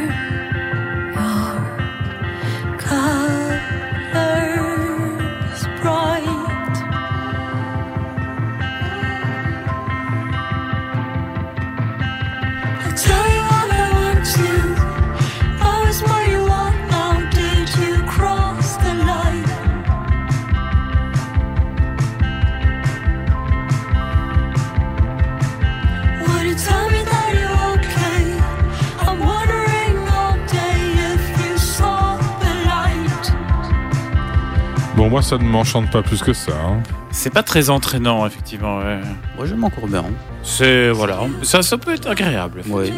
ça 35.32 35.38
ne 35.38 35.48
m'enchante 35.48 35.90
pas 35.90 36.02
plus 36.02 36.22
que 36.22 36.34
ça. 36.34 36.52
hein. 36.52 36.82
C'est 37.10 37.32
pas 37.32 37.42
très 37.42 37.70
entraînant, 37.70 38.26
effectivement. 38.26 38.78
ouais. 38.80 39.00
Moi, 39.36 39.46
j'aime 39.46 39.64
encore 39.64 39.86
bien. 39.86 40.04
C'est 40.42 40.90
voilà, 40.90 41.20
ça, 41.42 41.62
ça 41.62 41.78
peut 41.78 41.94
être 41.94 42.06
agréable. 42.06 42.60
Oui. 42.68 42.92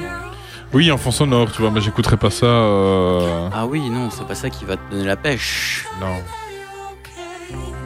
Oui, 0.73 0.91
en 0.91 0.97
fond 0.99 1.13
sonore, 1.13 1.53
tu 1.53 1.63
vois, 1.63 1.71
mais 1.71 1.81
j'écouterai 1.81 2.17
pas 2.17 2.31
ça. 2.31 2.47
euh, 2.47 3.49
Ah 3.55 3.67
oui, 3.67 3.89
non, 3.89 4.11
c'est 4.11 4.27
pas 4.27 4.35
ça 4.35 4.51
qui 4.51 4.65
va 4.65 4.77
te 4.77 4.91
donner 4.91 5.05
la 5.05 5.15
pêche. 5.15 5.85
Non. 6.01 6.17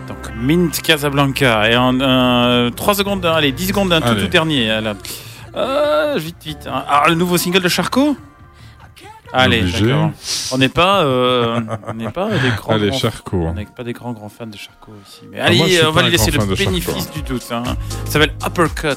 Donc 0.09 0.17
Mint 0.35 0.81
Casablanca 0.81 1.69
et 1.71 1.77
en 1.77 2.01
euh, 2.01 2.71
3 2.71 2.95
secondes, 2.95 3.21
d'un- 3.21 3.33
allez 3.35 3.53
10 3.53 3.67
secondes 3.67 3.91
d'un 3.91 4.01
tout, 4.01 4.09
Allez. 4.09 4.23
tout 4.23 4.29
dernier. 4.29 4.69
là. 4.81 4.95
Euh, 5.57 6.15
vite 6.17 6.37
vite. 6.43 6.67
hein. 6.67 6.85
Ah 6.89 7.05
le 7.09 7.15
nouveau 7.17 7.37
single 7.37 7.61
de 7.61 7.69
Charcot? 7.69 8.17
Allez, 9.33 9.63
d'accord. 9.63 10.11
On 10.53 10.59
n'est 10.59 10.69
pas, 10.69 11.05
euh, 11.05 11.61
on 11.87 11.95
n'est 11.95 12.11
pas 12.11 12.31
des 12.31 12.51
grands. 12.57 12.73
Allez, 12.75 12.89
grands- 12.89 12.99
Charcot. 12.99 13.47
On 13.47 13.55
n'est 13.55 13.67
pas 13.67 13.85
des 13.85 13.93
grands 13.93 14.13
grands 14.13 14.29
fans 14.29 14.47
de 14.47 14.57
Charcot 14.57 14.93
ici. 15.07 15.21
Mais 15.31 15.39
Ah, 15.41 15.47
allez, 15.47 15.59
moi, 15.59 15.67
on 15.89 15.91
va 15.93 16.03
lui 16.03 16.11
laisser 16.11 16.31
le 16.31 16.39
bénéfice 16.55 17.11
du 17.11 17.23
doute. 17.23 17.45
Hein. 17.51 17.63
Ça 18.07 18.13
s'appelle 18.13 18.35
Uppercut. 18.47 18.97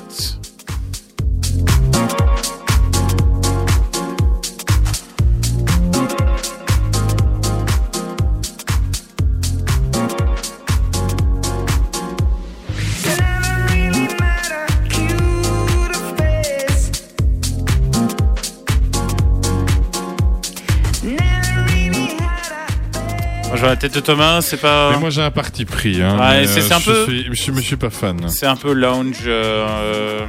Je 23.61 23.65
vois 23.67 23.75
la 23.75 23.77
tête 23.77 23.93
de 23.93 23.99
Thomas, 23.99 24.41
c'est 24.41 24.57
pas. 24.57 24.89
Mais 24.91 24.97
moi, 24.97 25.11
j'ai 25.11 25.21
un 25.21 25.29
parti 25.29 25.65
pris. 25.65 26.01
Hein, 26.01 26.17
Ouais, 26.17 26.41
mais, 26.41 26.47
c'est- 26.47 26.61
euh, 26.61 26.63
c'est 26.67 26.73
un 26.73 26.79
je 26.79 26.85
peu- 26.85 27.03
suis- 27.05 27.25
je 27.25 27.33
suis, 27.39 27.53
je 27.55 27.61
suis 27.61 27.75
pas 27.75 27.91
fan. 27.91 28.27
C'est 28.29 28.47
un 28.47 28.55
peu 28.55 28.73
lounge. 28.73 29.17
euh, 29.27 30.25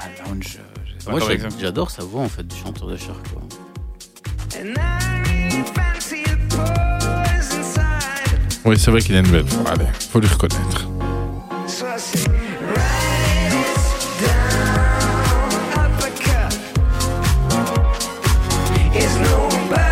ah, 0.00 0.28
lounge. 0.28 0.58
euh, 0.58 0.80
je 0.86 0.92
sais 1.02 1.04
pas 1.06 1.10
Moi, 1.10 1.20
j'adore 1.60 1.90
sa 1.90 2.04
voix 2.04 2.20
en 2.22 2.28
fait 2.28 2.46
du 2.46 2.54
chanteur 2.54 2.86
de 2.86 2.96
Charcot. 2.96 3.40
Oui, 8.64 8.78
c'est 8.78 8.90
vrai 8.90 9.00
qu'il 9.00 9.16
a 9.16 9.20
une 9.20 9.28
belle 9.28 9.42
voix. 9.42 9.70
Allez, 9.72 9.86
faut 10.12 10.20
lui 10.20 10.28
reconnaître. 10.28 10.86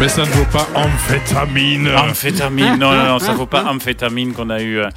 Mais 0.01 0.09
ça 0.09 0.23
ne 0.23 0.31
vaut 0.31 0.45
pas 0.53 0.67
amphétamine. 0.75 1.89
Amphétamine, 1.97 2.77
non, 2.79 2.93
non, 2.93 3.05
non, 3.07 3.19
ça 3.19 3.33
vaut 3.33 3.47
pas 3.47 3.65
amphétamine 3.71 4.33
qu'on 4.35 4.51
a 4.51 4.61
eu. 4.61 4.79
euh. 4.79 4.89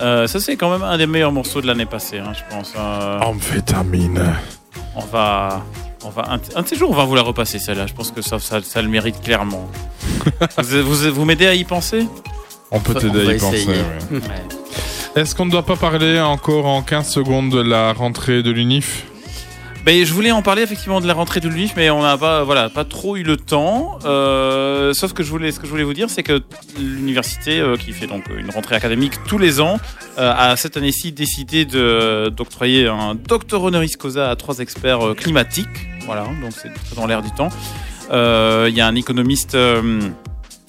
Euh, 0.00 0.26
ça, 0.28 0.38
c'est 0.38 0.56
quand 0.56 0.70
même 0.70 0.82
un 0.84 0.96
des 0.96 1.08
meilleurs 1.08 1.32
morceaux 1.32 1.60
de 1.60 1.66
l'année 1.66 1.86
passée, 1.86 2.18
hein, 2.18 2.32
je 2.32 2.54
pense. 2.54 2.72
euh. 2.78 3.18
Amphétamine. 3.20 4.22
On 4.94 5.00
va. 5.04 5.64
On 6.04 6.10
va 6.10 6.22
un, 6.30 6.38
un 6.54 6.62
de 6.62 6.68
ces 6.68 6.76
jours, 6.76 6.90
on 6.90 6.94
va 6.94 7.04
vous 7.04 7.16
la 7.16 7.22
repasser, 7.22 7.58
celle-là. 7.58 7.88
Je 7.88 7.94
pense 7.94 8.12
que 8.12 8.22
ça, 8.22 8.38
ça, 8.38 8.62
ça 8.62 8.80
le 8.80 8.88
mérite 8.88 9.20
clairement. 9.20 9.68
vous 10.58 10.82
vous, 10.84 11.12
vous 11.12 11.24
m'aidez 11.24 11.48
à 11.48 11.54
y 11.54 11.64
penser? 11.64 12.06
On 12.70 12.78
peut 12.78 12.94
t'aider 12.94 13.28
à 13.28 13.32
y 13.34 13.38
penser. 13.38 13.66
ouais. 14.12 14.20
Est-ce 15.16 15.34
qu'on 15.34 15.46
ne 15.46 15.50
doit 15.50 15.64
pas 15.66 15.74
parler 15.74 16.20
encore 16.20 16.66
en 16.66 16.82
15 16.82 17.08
secondes 17.08 17.50
de 17.50 17.60
la 17.60 17.92
rentrée 17.92 18.44
de 18.44 18.52
l'UNIF? 18.52 19.06
Ben, 19.84 20.04
je 20.04 20.12
voulais 20.12 20.32
en 20.32 20.42
parler 20.42 20.62
effectivement 20.62 21.00
de 21.00 21.06
la 21.06 21.14
rentrée 21.14 21.40
de 21.40 21.48
l'UNIF, 21.48 21.72
mais 21.76 21.88
on 21.88 22.02
n'a 22.02 22.18
pas, 22.18 22.44
voilà, 22.44 22.68
pas 22.68 22.84
trop 22.84 23.16
eu 23.16 23.22
le 23.22 23.36
temps. 23.36 23.98
Euh, 24.04 24.92
sauf 24.92 25.12
que 25.12 25.22
je 25.22 25.30
voulais, 25.30 25.50
ce 25.50 25.60
que 25.60 25.66
je 25.66 25.70
voulais 25.70 25.84
vous 25.84 25.94
dire, 25.94 26.10
c'est 26.10 26.22
que 26.22 26.42
l'université, 26.78 27.58
euh, 27.58 27.76
qui 27.76 27.92
fait 27.92 28.06
donc 28.06 28.24
une 28.36 28.50
rentrée 28.50 28.74
académique 28.76 29.14
tous 29.26 29.38
les 29.38 29.60
ans, 29.60 29.78
euh, 30.18 30.34
a 30.36 30.56
cette 30.56 30.76
année-ci 30.76 31.12
décidé 31.12 31.64
d'octroyer 31.64 32.88
un 32.88 33.14
docteur 33.14 33.62
honoris 33.62 33.96
causa 33.96 34.30
à 34.30 34.36
trois 34.36 34.58
experts 34.58 35.14
climatiques. 35.16 35.88
Voilà, 36.06 36.24
donc 36.42 36.52
c'est 36.52 36.70
dans 36.94 37.06
l'air 37.06 37.22
du 37.22 37.30
temps. 37.30 37.50
Il 38.10 38.74
y 38.74 38.80
a 38.80 38.86
un 38.86 38.94
économiste. 38.94 39.56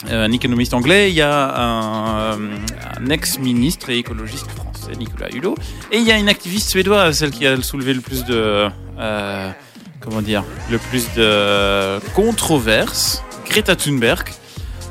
Euh, 0.07 0.25
un 0.25 0.31
économiste 0.31 0.73
anglais, 0.73 1.09
il 1.09 1.15
y 1.15 1.21
a 1.21 1.55
un, 1.59 2.33
euh, 2.39 2.57
un 2.99 3.09
ex-ministre 3.09 3.89
et 3.89 3.97
écologiste 3.97 4.47
français, 4.51 4.91
Nicolas 4.97 5.29
Hulot, 5.33 5.55
et 5.91 5.97
il 5.97 6.03
y 6.05 6.11
a 6.11 6.17
une 6.17 6.29
activiste 6.29 6.69
suédoise, 6.69 7.17
celle 7.19 7.31
qui 7.31 7.45
a 7.45 7.61
soulevé 7.61 7.93
le 7.93 8.01
plus 8.01 8.23
de, 8.25 8.69
euh, 8.99 9.51
comment 9.99 10.21
dire, 10.21 10.43
le 10.71 10.77
plus 10.77 11.05
de 11.15 11.99
controverses, 12.13 13.23
Greta 13.49 13.75
Thunberg. 13.75 14.29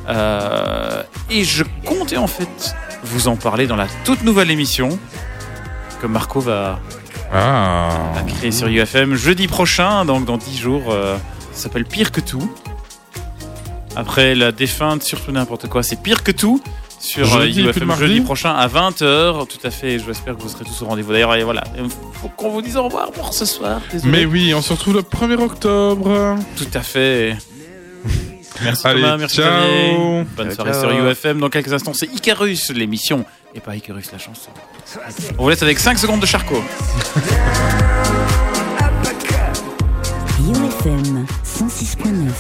Euh, 0.09 1.03
et 1.31 1.45
je 1.45 1.65
comptais 1.85 2.17
en 2.17 2.27
fait 2.27 2.75
vous 3.05 3.29
en 3.29 3.37
parler 3.37 3.67
dans 3.67 3.77
la 3.77 3.87
toute 4.05 4.23
nouvelle 4.25 4.51
émission 4.51 4.99
que 6.01 6.07
Marco 6.07 6.41
va, 6.41 6.81
Ah. 7.33 7.91
va 8.15 8.23
créer 8.23 8.51
sur 8.51 8.69
UFM 8.69 9.15
jeudi 9.17 9.49
prochain, 9.49 10.05
donc 10.07 10.25
dans 10.25 10.39
10 10.39 10.57
jours. 10.59 10.85
euh, 10.91 11.17
ça 11.53 11.65
s'appelle 11.65 11.85
Pire 11.85 12.11
que 12.13 12.21
tout. 12.23 12.51
Après 13.99 14.37
la 14.37 14.53
défunte, 14.53 15.03
surtout 15.03 15.33
n'importe 15.33 15.67
quoi, 15.69 15.83
c'est 15.83 16.01
pire 16.01 16.23
que 16.23 16.31
tout. 16.31 16.63
Sur 17.01 17.35
euh, 17.35 17.43
Jeudi 17.47 17.63
UFM 17.63 17.97
jeudi 17.97 18.21
prochain 18.21 18.55
à 18.55 18.69
20h. 18.69 19.49
Tout 19.49 19.59
à 19.67 19.71
fait, 19.73 19.99
j'espère 19.99 20.37
que 20.37 20.43
vous 20.43 20.49
serez 20.49 20.65
tous 20.65 20.83
au 20.83 20.87
rendez-vous. 20.87 21.13
D'ailleurs, 21.13 21.35
et 21.35 21.43
voilà, 21.43 21.65
il 21.77 21.91
faut 21.91 22.29
qu'on 22.29 22.51
vous 22.51 22.63
dise 22.63 22.77
au 22.77 22.85
revoir 22.85 23.11
pour 23.11 23.35
ce 23.35 23.45
soir. 23.45 23.81
désolé. 23.91 24.13
Mais 24.13 24.25
oui, 24.25 24.55
on 24.55 24.63
se 24.63 24.73
retrouve 24.73 24.95
le 24.95 25.03
1er 25.03 25.41
octobre. 25.43 26.37
Tout 26.57 26.69
à 26.75 26.81
fait. 26.81 27.37
Merci 28.63 28.87
Allez, 28.87 29.01
Thomas, 29.01 29.17
merci 29.17 29.37
ciao. 29.37 30.25
Bonne 30.37 30.47
Ciao, 30.47 30.55
soirée 30.55 30.73
ciao. 30.73 30.81
sur 30.81 31.07
UFM. 31.07 31.41
Dans 31.41 31.49
quelques 31.49 31.73
instants, 31.73 31.93
c'est 31.95 32.07
Icarus, 32.13 32.71
l'émission. 32.71 33.25
Et 33.55 33.61
pas 33.61 33.75
Icarus, 33.75 34.13
la 34.13 34.19
chanson. 34.19 34.51
On 35.39 35.43
vous 35.43 35.49
laisse 35.51 35.63
avec 35.63 35.79
5 35.79 35.99
secondes 35.99 36.21
de 36.21 36.27
Charcot. 36.27 36.63
UFM 40.41 41.27
106.9 41.45 42.31